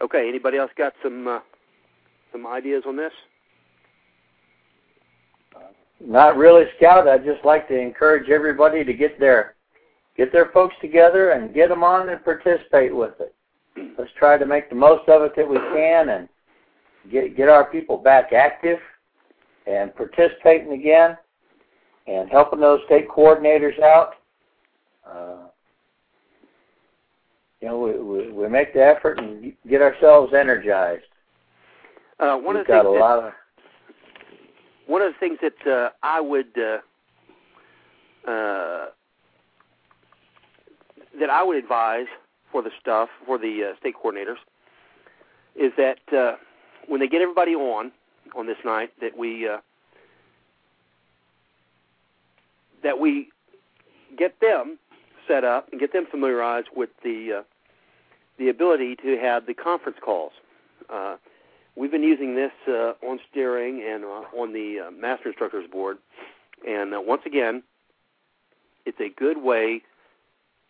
Okay, 0.02 0.28
anybody 0.28 0.58
else 0.58 0.70
got 0.76 0.92
some 1.02 1.28
uh, 1.28 1.38
some 2.32 2.46
ideas 2.46 2.82
on 2.86 2.96
this? 2.96 3.12
Not 6.04 6.36
really, 6.36 6.64
Scout. 6.76 7.06
I'd 7.06 7.24
just 7.24 7.44
like 7.44 7.68
to 7.68 7.78
encourage 7.78 8.28
everybody 8.28 8.84
to 8.84 8.92
get 8.92 9.20
their 9.20 9.54
get 10.16 10.32
their 10.32 10.50
folks 10.52 10.74
together 10.80 11.30
and 11.30 11.54
get 11.54 11.68
them 11.68 11.84
on 11.84 12.08
and 12.08 12.22
participate 12.24 12.94
with 12.94 13.14
it. 13.20 13.34
Let's 13.98 14.10
try 14.18 14.36
to 14.36 14.44
make 14.44 14.68
the 14.68 14.74
most 14.74 15.08
of 15.08 15.22
it 15.22 15.32
that 15.36 15.48
we 15.48 15.56
can 15.56 16.08
and 16.10 16.28
get 17.10 17.36
get 17.36 17.48
our 17.48 17.64
people 17.70 17.96
back 17.96 18.32
active 18.32 18.78
and 19.66 19.94
participating 19.94 20.72
again 20.72 21.16
and 22.06 22.28
helping 22.30 22.60
those 22.60 22.80
state 22.86 23.08
coordinators 23.08 23.80
out. 23.80 24.14
Uh, 25.06 25.36
you 27.60 27.68
know, 27.68 27.78
we, 27.78 27.92
we, 27.92 28.32
we 28.32 28.48
make 28.48 28.74
the 28.74 28.84
effort 28.84 29.18
and 29.18 29.52
get 29.68 29.80
ourselves 29.80 30.32
energized. 30.34 31.04
Uh, 32.18 32.36
one 32.36 32.56
We've 32.56 32.62
of 32.62 32.66
the 32.66 32.72
got 32.72 32.86
a 32.86 32.90
lot 32.90 33.18
of 33.20 33.32
one 34.92 35.00
of 35.00 35.10
the 35.10 35.18
things 35.18 35.38
that 35.40 35.66
uh, 35.66 35.88
I 36.02 36.20
would 36.20 36.52
uh, 36.54 38.30
uh, 38.30 38.88
that 41.18 41.30
I 41.30 41.42
would 41.42 41.56
advise 41.56 42.08
for 42.50 42.60
the 42.60 42.70
stuff 42.78 43.08
for 43.24 43.38
the 43.38 43.70
uh, 43.72 43.78
state 43.80 43.94
coordinators 43.96 44.36
is 45.56 45.72
that 45.78 45.96
uh, 46.14 46.36
when 46.88 47.00
they 47.00 47.08
get 47.08 47.22
everybody 47.22 47.54
on 47.54 47.90
on 48.36 48.46
this 48.46 48.58
night, 48.66 48.90
that 49.00 49.16
we 49.16 49.48
uh, 49.48 49.60
that 52.82 52.98
we 52.98 53.30
get 54.18 54.40
them 54.42 54.78
set 55.26 55.42
up 55.42 55.70
and 55.72 55.80
get 55.80 55.94
them 55.94 56.04
familiarized 56.10 56.68
with 56.76 56.90
the 57.02 57.38
uh, 57.38 57.42
the 58.38 58.50
ability 58.50 58.96
to 58.96 59.16
have 59.16 59.46
the 59.46 59.54
conference 59.54 59.96
calls. 60.04 60.32
Uh, 60.92 61.16
we've 61.76 61.90
been 61.90 62.02
using 62.02 62.34
this 62.34 62.52
uh, 62.68 62.92
on 63.02 63.20
steering 63.30 63.82
and 63.86 64.04
uh, 64.04 64.24
on 64.36 64.52
the 64.52 64.86
uh, 64.86 64.90
master 64.90 65.28
instructors 65.28 65.68
board, 65.70 65.98
and 66.66 66.94
uh, 66.94 67.00
once 67.00 67.22
again, 67.26 67.62
it's 68.84 69.00
a 69.00 69.08
good 69.08 69.42
way 69.42 69.82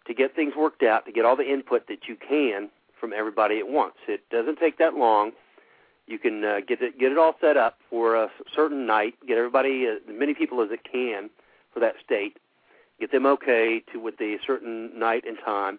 to 0.07 0.15
get 0.15 0.35
things 0.35 0.55
worked 0.57 0.83
out, 0.83 1.07
to 1.07 1.13
get 1.13 1.25
all 1.25 1.37
the 1.37 1.51
input 1.51 1.87
that 1.89 2.09
you 2.09 2.17
can 2.17 2.71
from 3.01 3.13
everybody 3.13 3.59
at 3.59 3.69
once. 3.69 3.95
It 4.09 4.29
doesn't 4.31 4.59
take 4.59 4.79
that 4.79 4.95
long. 4.95 5.33
You 6.07 6.19
can 6.19 6.45
uh, 6.45 6.61
get 6.67 6.83
it 6.83 6.99
get 6.99 7.13
it 7.13 7.19
all 7.19 7.35
set 7.41 7.57
up 7.57 7.79
for 7.89 8.17
a 8.17 8.29
certain 8.55 8.87
night. 8.87 9.15
Get 9.27 9.39
everybody, 9.39 9.87
uh, 9.87 9.95
as 9.95 10.01
many 10.09 10.35
people 10.35 10.61
as 10.61 10.71
it 10.71 10.81
can, 10.91 11.31
for 11.73 11.81
that 11.81 11.95
state. 12.05 12.39
Get 13.01 13.13
them 13.13 13.27
okay 13.27 13.83
to 13.93 13.99
with 13.99 14.19
the 14.19 14.39
certain 14.47 14.99
night 14.99 15.25
and 15.27 15.39
time, 15.45 15.79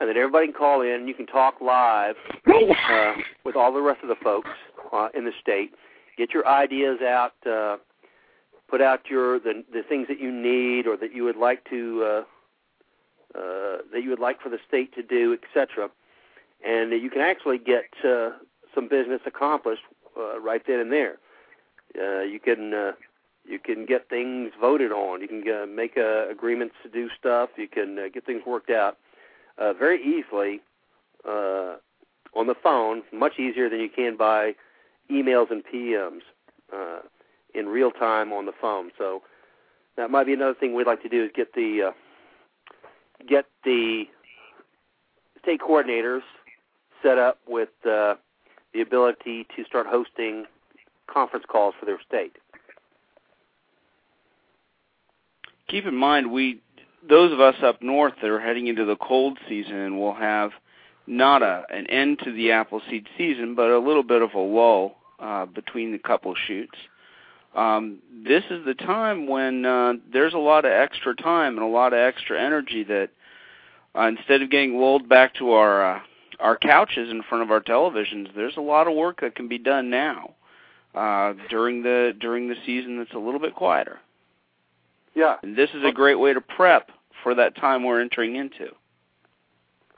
and 0.00 0.08
then 0.08 0.16
everybody 0.16 0.46
can 0.46 0.54
call 0.54 0.82
in. 0.82 0.92
And 0.92 1.08
you 1.08 1.14
can 1.14 1.26
talk 1.26 1.60
live 1.60 2.16
uh, 2.46 3.12
with 3.44 3.56
all 3.56 3.72
the 3.72 3.80
rest 3.80 4.00
of 4.02 4.08
the 4.08 4.16
folks 4.22 4.50
uh, 4.92 5.08
in 5.14 5.24
the 5.24 5.32
state. 5.40 5.72
Get 6.16 6.32
your 6.32 6.46
ideas 6.46 7.00
out. 7.02 7.32
Uh, 7.46 7.76
put 8.68 8.80
out 8.80 9.00
your 9.10 9.38
the 9.38 9.64
the 9.72 9.82
things 9.88 10.08
that 10.08 10.20
you 10.20 10.32
need 10.32 10.86
or 10.86 10.96
that 10.96 11.14
you 11.14 11.24
would 11.24 11.36
like 11.36 11.64
to 11.70 12.04
uh, 12.04 13.38
uh, 13.38 13.78
that 13.92 14.02
you 14.02 14.10
would 14.10 14.20
like 14.20 14.40
for 14.40 14.48
the 14.48 14.58
state 14.66 14.94
to 14.94 15.02
do, 15.02 15.36
etc. 15.36 15.88
And 16.66 16.92
you 16.92 17.10
can 17.10 17.20
actually 17.20 17.58
get 17.58 17.84
uh, 18.04 18.30
some 18.74 18.88
business 18.88 19.20
accomplished 19.26 19.82
uh, 20.16 20.40
right 20.40 20.62
then 20.66 20.80
and 20.80 20.92
there. 20.92 21.16
Uh, 21.98 22.22
you 22.22 22.40
can 22.40 22.72
uh, 22.72 22.92
you 23.44 23.58
can 23.58 23.86
get 23.86 24.08
things 24.08 24.52
voted 24.60 24.92
on. 24.92 25.20
You 25.20 25.28
can 25.28 25.44
uh, 25.48 25.66
make 25.66 25.96
uh, 25.96 26.28
agreements 26.30 26.74
to 26.82 26.88
do 26.88 27.08
stuff. 27.18 27.50
You 27.56 27.68
can 27.68 27.98
uh, 27.98 28.02
get 28.12 28.24
things 28.24 28.42
worked 28.46 28.70
out 28.70 28.96
uh, 29.58 29.72
very 29.72 30.00
easily 30.02 30.60
uh, 31.26 31.76
on 32.34 32.46
the 32.46 32.54
phone, 32.62 33.02
much 33.12 33.38
easier 33.38 33.68
than 33.68 33.80
you 33.80 33.88
can 33.88 34.16
by 34.16 34.54
emails 35.10 35.50
and 35.50 35.62
PMs 35.64 36.20
uh, 36.72 37.00
in 37.54 37.66
real 37.66 37.90
time 37.90 38.32
on 38.32 38.46
the 38.46 38.52
phone. 38.60 38.90
So 38.98 39.22
that 39.96 40.10
might 40.10 40.26
be 40.26 40.32
another 40.32 40.54
thing 40.54 40.74
we'd 40.74 40.86
like 40.86 41.02
to 41.02 41.08
do 41.08 41.24
is 41.24 41.30
get 41.34 41.54
the 41.54 41.90
uh, 41.90 43.24
get 43.28 43.46
the 43.64 44.04
state 45.42 45.60
coordinators 45.60 46.22
set 47.02 47.18
up 47.18 47.38
with 47.46 47.68
uh, 47.86 48.14
the 48.72 48.80
ability 48.80 49.46
to 49.56 49.64
start 49.64 49.86
hosting 49.86 50.46
conference 51.06 51.44
calls 51.48 51.74
for 51.78 51.86
their 51.86 52.00
state. 52.06 52.36
Keep 55.68 55.86
in 55.86 55.94
mind, 55.94 56.30
we 56.30 56.60
those 57.08 57.32
of 57.32 57.40
us 57.40 57.56
up 57.62 57.82
north 57.82 58.14
that 58.22 58.30
are 58.30 58.40
heading 58.40 58.66
into 58.66 58.84
the 58.84 58.96
cold 58.96 59.38
season 59.48 59.98
will 59.98 60.14
have 60.14 60.50
not 61.06 61.42
a 61.42 61.64
an 61.70 61.86
end 61.88 62.18
to 62.24 62.32
the 62.32 62.52
Appleseed 62.52 63.06
season, 63.18 63.54
but 63.54 63.70
a 63.70 63.78
little 63.78 64.02
bit 64.02 64.22
of 64.22 64.34
a 64.34 64.38
lull 64.38 64.96
uh, 65.18 65.46
between 65.46 65.92
the 65.92 65.98
couple 65.98 66.34
shoots. 66.46 66.76
Um, 67.54 67.98
this 68.26 68.42
is 68.50 68.64
the 68.64 68.74
time 68.74 69.28
when 69.28 69.64
uh, 69.64 69.94
there's 70.12 70.34
a 70.34 70.38
lot 70.38 70.64
of 70.64 70.72
extra 70.72 71.14
time 71.14 71.56
and 71.56 71.64
a 71.64 71.68
lot 71.68 71.92
of 71.92 72.00
extra 72.00 72.40
energy 72.40 72.82
that 72.84 73.10
uh, 73.96 74.08
instead 74.08 74.42
of 74.42 74.50
getting 74.50 74.78
lulled 74.78 75.08
back 75.08 75.34
to 75.36 75.52
our 75.52 75.96
uh, 75.96 76.00
our 76.40 76.56
couches 76.56 77.10
in 77.10 77.22
front 77.22 77.44
of 77.44 77.50
our 77.50 77.60
televisions, 77.60 78.34
there's 78.34 78.56
a 78.56 78.62
lot 78.62 78.88
of 78.88 78.94
work 78.94 79.20
that 79.20 79.36
can 79.36 79.46
be 79.46 79.58
done 79.58 79.88
now 79.88 80.34
uh, 80.94 81.34
during 81.48 81.82
the 81.82 82.12
during 82.18 82.48
the 82.48 82.56
season 82.66 82.98
that's 82.98 83.14
a 83.14 83.18
little 83.18 83.40
bit 83.40 83.54
quieter. 83.54 84.00
Yeah. 85.14 85.36
And 85.42 85.56
this 85.56 85.70
is 85.74 85.84
a 85.84 85.92
great 85.92 86.16
way 86.16 86.32
to 86.32 86.40
prep 86.40 86.90
for 87.22 87.34
that 87.34 87.56
time 87.56 87.84
we're 87.84 88.00
entering 88.00 88.36
into. 88.36 88.70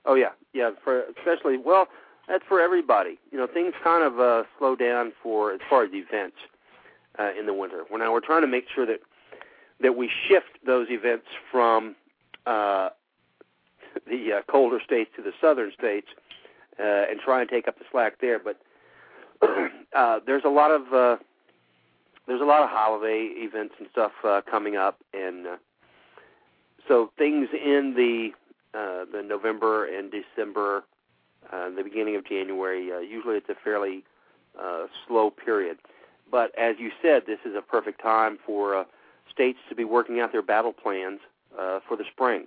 Oh 0.05 0.15
yeah, 0.15 0.31
yeah. 0.53 0.71
For 0.85 1.03
especially 1.19 1.57
well, 1.57 1.89
that's 2.29 2.45
for 2.47 2.61
everybody. 2.61 3.19
You 3.33 3.39
know, 3.39 3.47
things 3.47 3.75
kind 3.83 4.05
of 4.05 4.21
uh, 4.21 4.45
slow 4.59 4.77
down 4.77 5.13
for 5.23 5.53
as 5.53 5.61
far 5.69 5.85
as 5.85 5.91
events 5.93 6.37
uh, 7.19 7.31
in 7.39 7.47
the 7.47 7.55
winter. 7.55 7.85
Well, 7.91 7.99
now 7.99 8.13
we're 8.13 8.21
trying 8.21 8.43
to 8.43 8.49
make 8.49 8.67
sure 8.73 8.87
that 8.87 9.01
that 9.81 9.97
we 9.97 10.11
shift 10.29 10.59
those 10.65 10.87
events 10.91 11.27
from 11.51 11.97
uh, 12.47 12.91
the 14.07 14.39
uh, 14.39 14.43
colder 14.51 14.81
states 14.85 15.11
to 15.17 15.23
the 15.23 15.33
southern 15.41 15.73
states 15.77 16.09
uh, 16.79 17.05
and 17.11 17.21
try 17.21 17.41
and 17.41 17.51
take 17.51 17.69
up 17.69 17.79
the 17.79 17.85
slack 17.91 18.21
there. 18.21 18.39
But 18.39 18.61
uh, 19.97 20.21
there's 20.27 20.45
a 20.45 20.51
lot 20.51 20.71
of 20.71 20.93
uh, 20.93 21.17
there's 22.27 22.41
a 22.41 22.45
lot 22.45 22.63
of 22.63 22.71
holiday 22.71 23.31
events 23.37 23.75
and 23.79 23.89
stuff 23.91 24.13
uh, 24.25 24.41
coming 24.51 24.77
up, 24.77 24.99
and 25.15 25.47
uh, 25.47 25.57
so 26.89 27.11
things 27.19 27.49
in 27.53 27.95
the 27.97 28.31
uh, 28.77 29.05
the 29.11 29.23
November 29.23 29.87
and 29.87 30.11
December, 30.11 30.85
uh, 31.53 31.71
the 31.71 31.83
beginning 31.83 32.17
of 32.17 32.27
January. 32.27 32.93
Uh, 32.93 32.99
usually, 32.99 33.37
it's 33.37 33.49
a 33.49 33.55
fairly 33.63 34.05
uh, 34.61 34.87
slow 35.07 35.31
period. 35.31 35.79
But 36.31 36.57
as 36.59 36.77
you 36.79 36.91
said, 37.01 37.23
this 37.27 37.39
is 37.45 37.55
a 37.57 37.63
perfect 37.63 38.03
time 38.03 38.39
for 38.45 38.77
uh, 38.77 38.85
states 39.33 39.59
to 39.69 39.75
be 39.75 39.85
working 39.85 40.21
out 40.21 40.33
their 40.33 40.43
battle 40.43 40.73
plans 40.73 41.21
uh, 41.59 41.81
for 41.87 41.97
the 41.97 42.05
spring. 42.11 42.47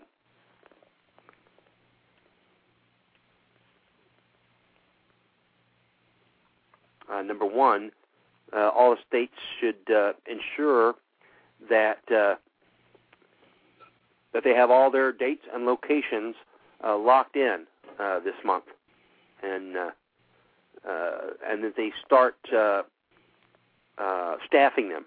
Uh, 7.12 7.22
number 7.24 7.46
one, 7.46 7.92
uh, 8.56 8.70
all 8.70 8.92
the 8.92 9.02
states 9.08 9.34
should 9.60 9.94
uh, 9.94 10.14
ensure 10.30 10.96
that 11.70 12.00
uh, 12.12 12.36
that 14.34 14.44
they 14.44 14.54
have 14.54 14.70
all 14.70 14.92
their 14.92 15.12
dates 15.12 15.44
and 15.54 15.66
locations 15.66 16.36
uh, 16.84 16.98
locked 16.98 17.36
in 17.36 17.66
uh, 18.00 18.20
this 18.20 18.36
month, 18.46 18.66
and 19.44 19.76
uh, 19.76 19.90
uh, 20.88 21.18
and 21.48 21.64
that 21.64 21.76
they 21.76 21.92
start 22.06 22.36
uh, 22.56 22.84
uh, 23.98 24.36
staffing 24.46 24.90
them. 24.90 25.06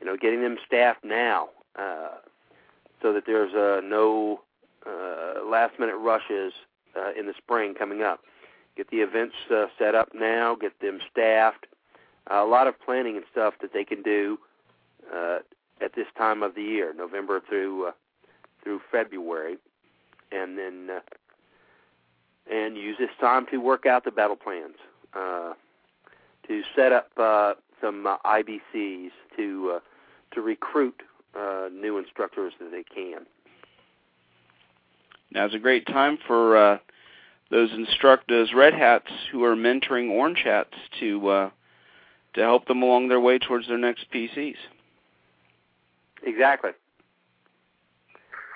You 0.00 0.06
know, 0.06 0.16
getting 0.16 0.40
them 0.40 0.56
staffed 0.66 1.04
now, 1.04 1.50
uh, 1.78 2.16
so 3.02 3.12
that 3.12 3.24
there's 3.26 3.52
uh, 3.54 3.86
no 3.86 4.40
uh, 4.86 5.44
last 5.46 5.78
minute 5.78 5.96
rushes 5.96 6.54
uh, 6.96 7.10
in 7.18 7.26
the 7.26 7.34
spring 7.36 7.74
coming 7.74 8.02
up. 8.02 8.20
Get 8.76 8.90
the 8.90 8.98
events 8.98 9.34
uh, 9.54 9.66
set 9.78 9.94
up 9.94 10.10
now. 10.14 10.54
Get 10.54 10.80
them 10.80 11.00
staffed. 11.10 11.66
A 12.30 12.44
lot 12.44 12.66
of 12.66 12.74
planning 12.80 13.16
and 13.16 13.24
stuff 13.30 13.54
that 13.60 13.72
they 13.72 13.84
can 13.84 14.02
do 14.02 14.38
uh, 15.14 15.38
at 15.80 15.94
this 15.94 16.06
time 16.16 16.42
of 16.42 16.54
the 16.54 16.62
year, 16.62 16.92
November 16.96 17.40
through 17.48 17.88
uh, 17.88 17.92
through 18.62 18.80
February, 18.90 19.56
and 20.30 20.58
then 20.58 20.88
uh, 20.96 21.00
and 22.52 22.76
use 22.76 22.96
this 22.98 23.10
time 23.20 23.46
to 23.50 23.58
work 23.58 23.86
out 23.86 24.04
the 24.04 24.10
battle 24.10 24.36
plans, 24.36 24.76
uh, 25.14 25.52
to 26.46 26.62
set 26.76 26.92
up 26.92 27.10
uh, 27.16 27.54
some 27.80 28.06
uh, 28.06 28.16
IBCs, 28.24 29.10
to 29.36 29.76
uh, 29.76 29.80
to 30.34 30.40
recruit 30.40 31.02
uh, 31.36 31.68
new 31.72 31.98
instructors 31.98 32.52
that 32.60 32.70
they 32.70 32.84
can. 32.84 33.26
Now 35.32 35.46
Now's 35.46 35.54
a 35.54 35.58
great 35.58 35.86
time 35.86 36.18
for 36.26 36.56
uh, 36.56 36.78
those 37.50 37.70
instructors, 37.72 38.52
red 38.54 38.74
hats 38.74 39.10
who 39.30 39.44
are 39.44 39.56
mentoring 39.56 40.10
orange 40.10 40.42
hats 40.44 40.74
to 41.00 41.28
uh, 41.28 41.50
to 42.34 42.40
help 42.40 42.66
them 42.66 42.82
along 42.82 43.08
their 43.08 43.20
way 43.20 43.38
towards 43.38 43.68
their 43.68 43.78
next 43.78 44.10
PCs. 44.10 44.56
Exactly. 46.22 46.70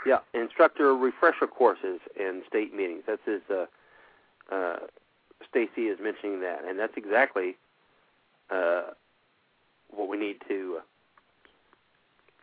Yeah, 0.07 0.19
instructor 0.35 0.95
refresher 0.95 1.47
courses 1.47 2.01
and 2.21 2.43
state 2.47 2.75
meetings. 2.75 3.05
That's 3.07 3.23
his. 3.25 3.41
Uh, 3.51 3.67
uh, 4.55 4.77
Stacy 5.49 5.83
is 5.83 5.99
mentioning 6.03 6.41
that, 6.41 6.65
and 6.67 6.79
that's 6.79 6.97
exactly 6.97 7.57
uh, 8.51 8.91
what 9.91 10.09
we 10.09 10.17
need 10.17 10.37
to 10.49 10.79
uh, 10.79 10.83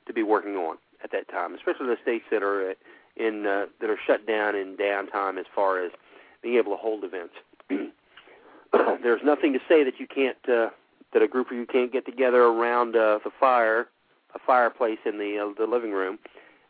to 0.08 0.14
be 0.14 0.24
working 0.24 0.56
on 0.56 0.78
at 1.04 1.12
that 1.12 1.28
time, 1.30 1.54
especially 1.56 1.88
the 1.88 1.98
states 2.02 2.26
that 2.32 2.44
are 2.44 2.74
in 3.16 3.46
uh, 3.46 3.66
that 3.80 3.90
are 3.90 4.00
shut 4.06 4.26
down 4.26 4.56
in 4.56 4.76
downtime 4.76 5.38
as 5.38 5.46
far 5.54 5.84
as 5.84 5.92
being 6.42 6.56
able 6.56 6.72
to 6.72 6.78
hold 6.78 7.04
events. 7.04 7.34
There's 9.04 9.22
nothing 9.24 9.54
to 9.54 9.60
say 9.68 9.84
that 9.84 10.00
you 10.00 10.08
can't 10.08 10.38
uh, 10.50 10.70
that 11.14 11.22
a 11.22 11.28
group 11.28 11.52
of 11.52 11.58
you 11.58 11.66
can't 11.66 11.92
get 11.92 12.06
together 12.06 12.44
around 12.44 12.96
uh, 12.96 13.20
the 13.24 13.32
fire, 13.40 13.88
a 14.34 14.40
fireplace 14.46 15.00
in 15.06 15.18
the 15.18 15.38
uh, 15.38 15.54
the 15.58 15.70
living 15.70 15.92
room, 15.92 16.20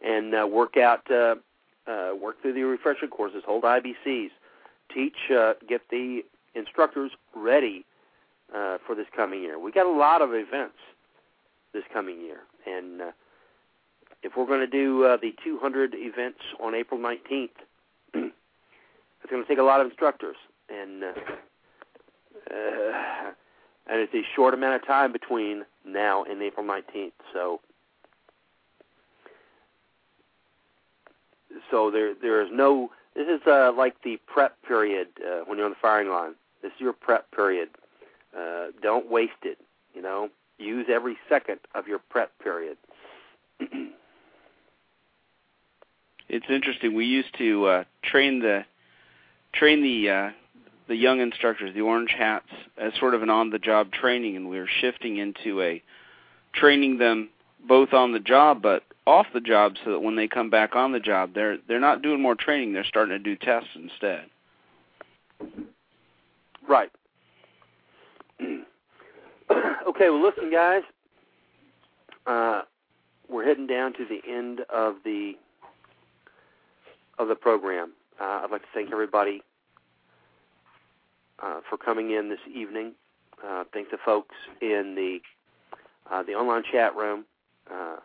and 0.05 0.33
uh, 0.33 0.47
work 0.47 0.77
out 0.77 1.09
uh, 1.11 1.35
uh, 1.87 2.11
work 2.19 2.41
through 2.41 2.53
the 2.53 2.63
refresher 2.63 3.07
courses, 3.07 3.43
hold 3.45 3.63
IBCs, 3.63 4.29
teach, 4.93 5.31
uh, 5.35 5.53
get 5.67 5.81
the 5.89 6.21
instructors 6.55 7.11
ready 7.35 7.85
uh, 8.55 8.77
for 8.85 8.95
this 8.95 9.07
coming 9.15 9.41
year. 9.41 9.59
We 9.59 9.71
got 9.71 9.85
a 9.85 9.91
lot 9.91 10.21
of 10.21 10.33
events 10.33 10.77
this 11.73 11.83
coming 11.93 12.19
year, 12.21 12.39
and 12.67 13.01
uh, 13.01 13.11
if 14.23 14.33
we're 14.37 14.45
going 14.45 14.59
to 14.59 14.67
do 14.67 15.05
uh, 15.05 15.17
the 15.17 15.33
200 15.43 15.93
events 15.95 16.39
on 16.59 16.75
April 16.75 16.99
19th, 16.99 17.49
it's 18.13 19.29
going 19.29 19.41
to 19.41 19.47
take 19.47 19.57
a 19.57 19.63
lot 19.63 19.81
of 19.81 19.87
instructors, 19.87 20.35
and 20.69 21.03
uh, 21.03 21.07
uh, 22.51 23.31
and 23.87 23.99
it's 23.99 24.13
a 24.13 24.23
short 24.35 24.53
amount 24.53 24.75
of 24.75 24.87
time 24.87 25.11
between 25.11 25.65
now 25.85 26.23
and 26.23 26.41
April 26.41 26.65
19th. 26.65 27.11
So, 27.33 27.59
so 31.69 31.91
there 31.91 32.13
there 32.13 32.41
is 32.41 32.49
no. 32.51 32.91
This 33.15 33.27
is 33.27 33.41
uh, 33.45 33.73
like 33.75 34.01
the 34.03 34.17
prep 34.25 34.55
period 34.65 35.07
uh, 35.19 35.41
when 35.45 35.57
you're 35.57 35.65
on 35.65 35.71
the 35.71 35.77
firing 35.81 36.09
line. 36.09 36.35
This 36.61 36.71
is 36.73 36.79
your 36.79 36.93
prep 36.93 37.29
period. 37.31 37.69
Uh, 38.37 38.67
don't 38.81 39.09
waste 39.11 39.33
it. 39.43 39.57
You 39.93 40.01
know, 40.01 40.29
use 40.57 40.87
every 40.89 41.17
second 41.27 41.59
of 41.75 41.87
your 41.87 41.99
prep 41.99 42.31
period. 42.39 42.77
it's 46.29 46.45
interesting. 46.49 46.93
We 46.93 47.05
used 47.05 47.37
to 47.37 47.65
uh, 47.65 47.83
train 48.03 48.39
the 48.39 48.63
train 49.53 49.81
the 49.83 50.09
uh, 50.09 50.29
the 50.91 50.97
young 50.97 51.21
instructors, 51.21 51.73
the 51.73 51.79
orange 51.79 52.11
hats, 52.11 52.49
as 52.77 52.91
sort 52.99 53.13
of 53.13 53.23
an 53.23 53.29
on-the-job 53.29 53.93
training, 53.93 54.35
and 54.35 54.49
we 54.49 54.57
are 54.57 54.67
shifting 54.81 55.15
into 55.15 55.61
a 55.61 55.81
training 56.53 56.97
them 56.97 57.29
both 57.65 57.93
on 57.93 58.11
the 58.11 58.19
job 58.19 58.61
but 58.61 58.83
off 59.07 59.25
the 59.33 59.39
job, 59.39 59.75
so 59.85 59.91
that 59.91 59.99
when 60.01 60.17
they 60.17 60.27
come 60.27 60.49
back 60.49 60.75
on 60.75 60.91
the 60.91 60.99
job, 60.99 61.33
they're 61.33 61.57
they're 61.65 61.79
not 61.79 62.01
doing 62.01 62.21
more 62.21 62.35
training; 62.35 62.73
they're 62.73 62.83
starting 62.83 63.17
to 63.17 63.19
do 63.19 63.37
tests 63.37 63.69
instead. 63.73 64.25
Right. 66.67 66.91
okay. 68.41 70.09
Well, 70.09 70.21
listen, 70.21 70.51
guys. 70.51 70.83
Uh, 72.27 72.63
we're 73.29 73.45
heading 73.45 73.65
down 73.65 73.93
to 73.93 74.05
the 74.05 74.19
end 74.29 74.59
of 74.69 74.95
the 75.05 75.35
of 77.17 77.29
the 77.29 77.35
program. 77.35 77.93
Uh, 78.19 78.41
I'd 78.43 78.51
like 78.51 78.61
to 78.63 78.67
thank 78.73 78.91
everybody 78.91 79.41
uh, 81.43 81.61
for 81.69 81.77
coming 81.77 82.11
in 82.11 82.29
this 82.29 82.39
evening. 82.53 82.93
Uh, 83.45 83.63
thank 83.73 83.89
the 83.89 83.97
folks 84.03 84.35
in 84.61 84.93
the 84.95 85.19
uh, 86.11 86.23
the 86.23 86.33
online 86.33 86.63
chat 86.71 86.95
room. 86.95 87.25
Uh, 87.71 87.97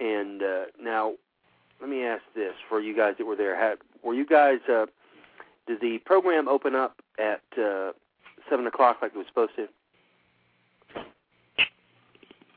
and 0.00 0.42
uh, 0.42 0.64
now, 0.80 1.12
let 1.80 1.88
me 1.88 2.04
ask 2.04 2.22
this 2.34 2.52
for 2.68 2.80
you 2.80 2.96
guys 2.96 3.14
that 3.18 3.24
were 3.26 3.36
there: 3.36 3.56
Had, 3.56 3.78
Were 4.02 4.14
you 4.14 4.26
guys? 4.26 4.58
Uh, 4.70 4.86
did 5.66 5.80
the 5.80 5.98
program 6.04 6.48
open 6.48 6.74
up 6.74 6.96
at 7.18 7.40
uh, 7.58 7.92
seven 8.50 8.66
o'clock 8.66 8.98
like 9.00 9.12
it 9.14 9.18
was 9.18 9.26
supposed 9.28 9.52
to? 9.56 9.66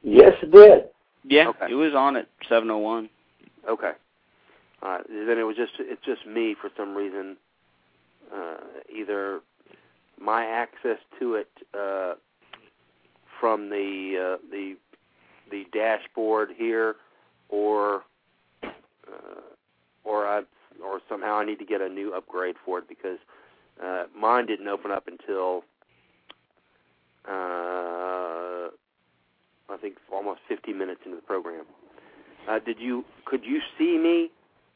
Yes, 0.03 0.34
it 0.41 0.52
did. 0.52 0.86
Yeah, 1.24 1.49
Okay. 1.49 1.68
it 1.72 1.76
was 1.76 1.94
on 1.94 2.15
at 2.15 2.28
7:01. 2.49 3.10
Okay. 3.69 3.91
All 4.82 4.90
right. 4.90 5.06
Then 5.10 5.38
it 5.38 5.44
was 5.44 5.56
just 5.57 5.74
it's 5.80 6.03
just 6.06 6.26
me 6.26 6.56
for 6.60 6.69
some 6.78 6.95
reason. 6.95 7.38
Uh, 8.34 8.58
either 8.94 9.41
my 10.20 10.45
access 10.45 10.98
to 11.20 11.36
it 11.36 11.49
uh, 11.74 12.16
from 13.40 13.70
the 13.70 14.38
uh, 14.38 14.48
the 14.52 14.76
the 15.52 15.66
dashboard 15.72 16.49
here, 16.58 16.95
or 17.49 18.04
uh, 18.64 19.41
or 20.04 20.26
I 20.26 20.41
or 20.84 20.99
somehow 21.08 21.38
I 21.38 21.45
need 21.45 21.60
to 21.60 21.66
get 21.66 21.82
a 21.82 21.90
new 21.90 22.14
upgrade 22.14 22.56
for 22.66 22.80
it 22.80 22.88
because 22.88 23.20
uh, 23.84 24.06
mine 24.18 24.45
didn't 24.45 24.68
open 24.68 24.91
up 24.91 25.08
until 25.08 25.64
uh, 27.28 28.70
I 29.70 29.78
think 29.82 29.98
almost 30.12 30.41
50 30.48 30.74
minutes 30.74 31.02
into 31.06 31.18
the 31.18 31.22
program. 31.22 31.66
Uh, 32.48 32.60
did 32.60 32.80
you 32.80 33.04
could 33.26 33.44
you 33.44 33.60
see 33.78 33.98
me 33.98 34.32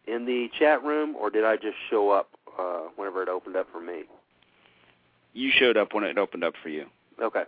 in 0.07 0.25
the 0.25 0.47
chat 0.59 0.83
room, 0.83 1.15
or 1.15 1.29
did 1.29 1.45
I 1.45 1.55
just 1.55 1.77
show 1.89 2.09
up 2.09 2.29
uh, 2.61 2.89
whenever 2.95 3.23
it 3.23 3.29
opened 3.29 3.55
up 3.55 3.67
for 3.71 3.81
me? 3.81 4.03
You 5.33 5.51
showed 5.53 5.77
up 5.77 5.93
when 5.93 6.03
it 6.03 6.17
opened 6.17 6.43
up 6.43 6.53
for 6.61 6.69
you. 6.69 6.85
Okay. 7.21 7.43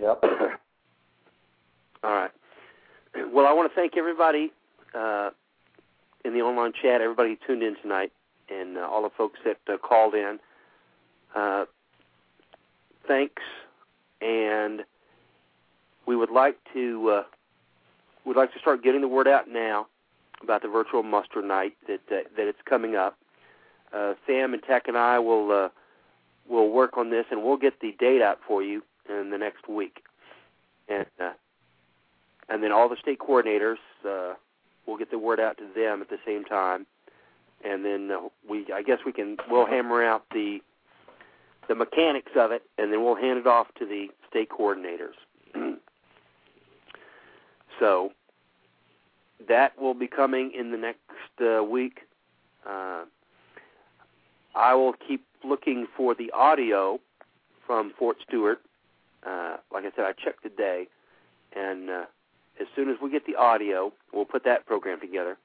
Yep. 0.00 0.18
All 2.04 2.12
right. 2.12 2.30
Well, 3.32 3.46
I 3.46 3.52
want 3.52 3.70
to 3.70 3.74
thank 3.74 3.96
everybody 3.96 4.52
uh, 4.94 5.30
in 6.24 6.34
the 6.34 6.40
online 6.40 6.72
chat, 6.80 7.00
everybody 7.00 7.30
who 7.30 7.36
tuned 7.46 7.62
in 7.62 7.76
tonight, 7.80 8.12
and 8.48 8.76
uh, 8.76 8.82
all 8.82 9.02
the 9.02 9.10
folks 9.16 9.38
that 9.44 9.58
uh, 9.72 9.78
called 9.78 10.14
in. 10.14 10.38
Uh, 11.34 11.64
thanks, 13.08 13.42
and 14.20 14.82
we 16.06 16.16
would 16.16 16.30
like 16.30 16.56
to 16.74 17.08
uh, 17.10 17.22
would 18.24 18.36
like 18.36 18.52
to 18.52 18.58
start 18.58 18.82
getting 18.82 19.00
the 19.00 19.08
word 19.08 19.28
out 19.28 19.48
now 19.48 19.86
about 20.42 20.62
the 20.62 20.68
virtual 20.68 21.02
muster 21.02 21.42
night 21.42 21.74
that 21.86 22.00
uh, 22.10 22.22
that 22.36 22.46
it's 22.48 22.58
coming 22.68 22.96
up. 22.96 23.16
Uh, 23.92 24.14
Sam 24.26 24.54
and 24.54 24.62
Tech 24.62 24.88
and 24.88 24.96
I 24.96 25.18
will 25.18 25.50
uh, 25.52 25.68
will 26.48 26.70
work 26.70 26.96
on 26.96 27.10
this, 27.10 27.26
and 27.30 27.42
we'll 27.42 27.56
get 27.56 27.80
the 27.80 27.94
date 27.98 28.22
out 28.22 28.38
for 28.46 28.62
you 28.62 28.82
in 29.08 29.30
the 29.30 29.38
next 29.38 29.68
week, 29.68 30.02
and 30.88 31.06
uh, 31.20 31.32
and 32.48 32.62
then 32.62 32.72
all 32.72 32.88
the 32.88 32.96
state 32.96 33.18
coordinators 33.18 33.78
uh, 34.08 34.34
we'll 34.86 34.96
get 34.96 35.10
the 35.10 35.18
word 35.18 35.40
out 35.40 35.58
to 35.58 35.64
them 35.74 36.00
at 36.00 36.08
the 36.08 36.18
same 36.24 36.44
time, 36.44 36.86
and 37.64 37.84
then 37.84 38.10
uh, 38.10 38.28
we 38.48 38.66
I 38.72 38.82
guess 38.82 38.98
we 39.04 39.12
can 39.12 39.36
we'll 39.50 39.66
hammer 39.66 40.04
out 40.04 40.24
the 40.32 40.60
the 41.68 41.74
mechanics 41.74 42.32
of 42.36 42.52
it, 42.52 42.62
and 42.78 42.92
then 42.92 43.04
we'll 43.04 43.16
hand 43.16 43.38
it 43.38 43.46
off 43.46 43.66
to 43.78 43.86
the 43.86 44.08
state 44.28 44.48
coordinators. 44.50 45.14
so 47.80 48.12
that 49.48 49.80
will 49.80 49.94
be 49.94 50.06
coming 50.06 50.52
in 50.56 50.70
the 50.70 50.76
next 50.76 51.00
uh, 51.40 51.62
week. 51.62 52.00
Uh, 52.66 53.04
I 54.56 54.74
will 54.74 54.94
keep 54.94 55.24
looking 55.44 55.86
for 55.96 56.14
the 56.14 56.30
audio 56.32 56.98
from 57.66 57.92
Fort 57.98 58.16
Stewart. 58.26 58.60
Uh, 59.24 59.58
like 59.72 59.84
I 59.84 59.90
said, 59.94 60.04
I 60.04 60.12
checked 60.12 60.42
today, 60.42 60.86
and 61.54 61.90
uh, 61.90 62.04
as 62.60 62.66
soon 62.74 62.88
as 62.88 62.96
we 63.02 63.10
get 63.10 63.26
the 63.26 63.36
audio, 63.36 63.92
we'll 64.12 64.24
put 64.24 64.44
that 64.44 64.66
program 64.66 65.00
together. 65.00 65.36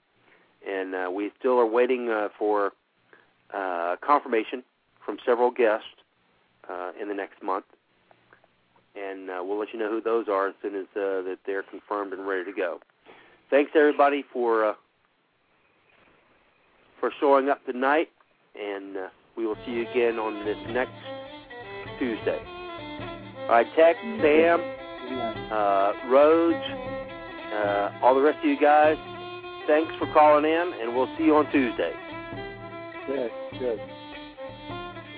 And 0.68 0.96
uh, 0.96 1.10
we 1.14 1.32
still 1.38 1.60
are 1.60 1.66
waiting 1.66 2.10
uh, 2.10 2.30
for 2.38 2.72
uh, 3.54 3.96
confirmation 4.02 4.64
from 5.04 5.18
several 5.26 5.52
guests 5.52 5.88
uh, 6.70 6.92
in 7.00 7.08
the 7.08 7.16
next 7.16 7.42
month, 7.42 7.66
and 8.96 9.30
uh, 9.30 9.42
we'll 9.44 9.60
let 9.60 9.74
you 9.74 9.80
know 9.80 9.90
who 9.90 10.02
those 10.02 10.28
are 10.28 10.50
as 10.50 10.54
soon 10.62 10.76
as 10.76 10.86
uh, 10.96 11.22
that 11.24 11.40
they're 11.46 11.64
confirmed 11.64 12.14
and 12.14 12.28
ready 12.28 12.46
to 12.46 12.54
go. 12.54 12.80
Thanks 13.50 13.72
everybody 13.76 14.24
for 14.32 14.66
uh, 14.66 14.74
for 17.00 17.12
showing 17.20 17.50
up 17.50 17.66
tonight, 17.66 18.10
and 18.56 18.98
uh, 18.98 19.08
we 19.38 19.46
will 19.46 19.58
see 19.66 19.72
you 19.72 19.90
again 19.90 20.20
on 20.20 20.46
this 20.46 20.58
next 20.70 20.92
Tuesday. 22.00 22.40
All 23.44 23.50
right, 23.50 23.68
Tech, 23.76 23.96
Sam, 24.22 24.60
uh, 25.52 25.94
Rhodes, 26.10 26.66
uh, 27.54 28.00
all 28.02 28.16
the 28.16 28.22
rest 28.22 28.40
of 28.40 28.46
you 28.46 28.60
guys, 28.60 28.98
thanks 29.68 29.92
for 29.98 30.12
calling 30.14 30.46
in, 30.46 30.74
and 30.82 30.96
we'll 30.96 31.10
see 31.18 31.26
you 31.26 31.36
on 31.36 31.52
Tuesday. 31.52 31.94
Good, 33.08 33.32
good. 33.60 33.80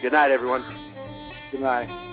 Good 0.01 0.14
night, 0.14 0.31
everyone. 0.31 0.64
Good 1.51 1.61
night. 1.61 2.12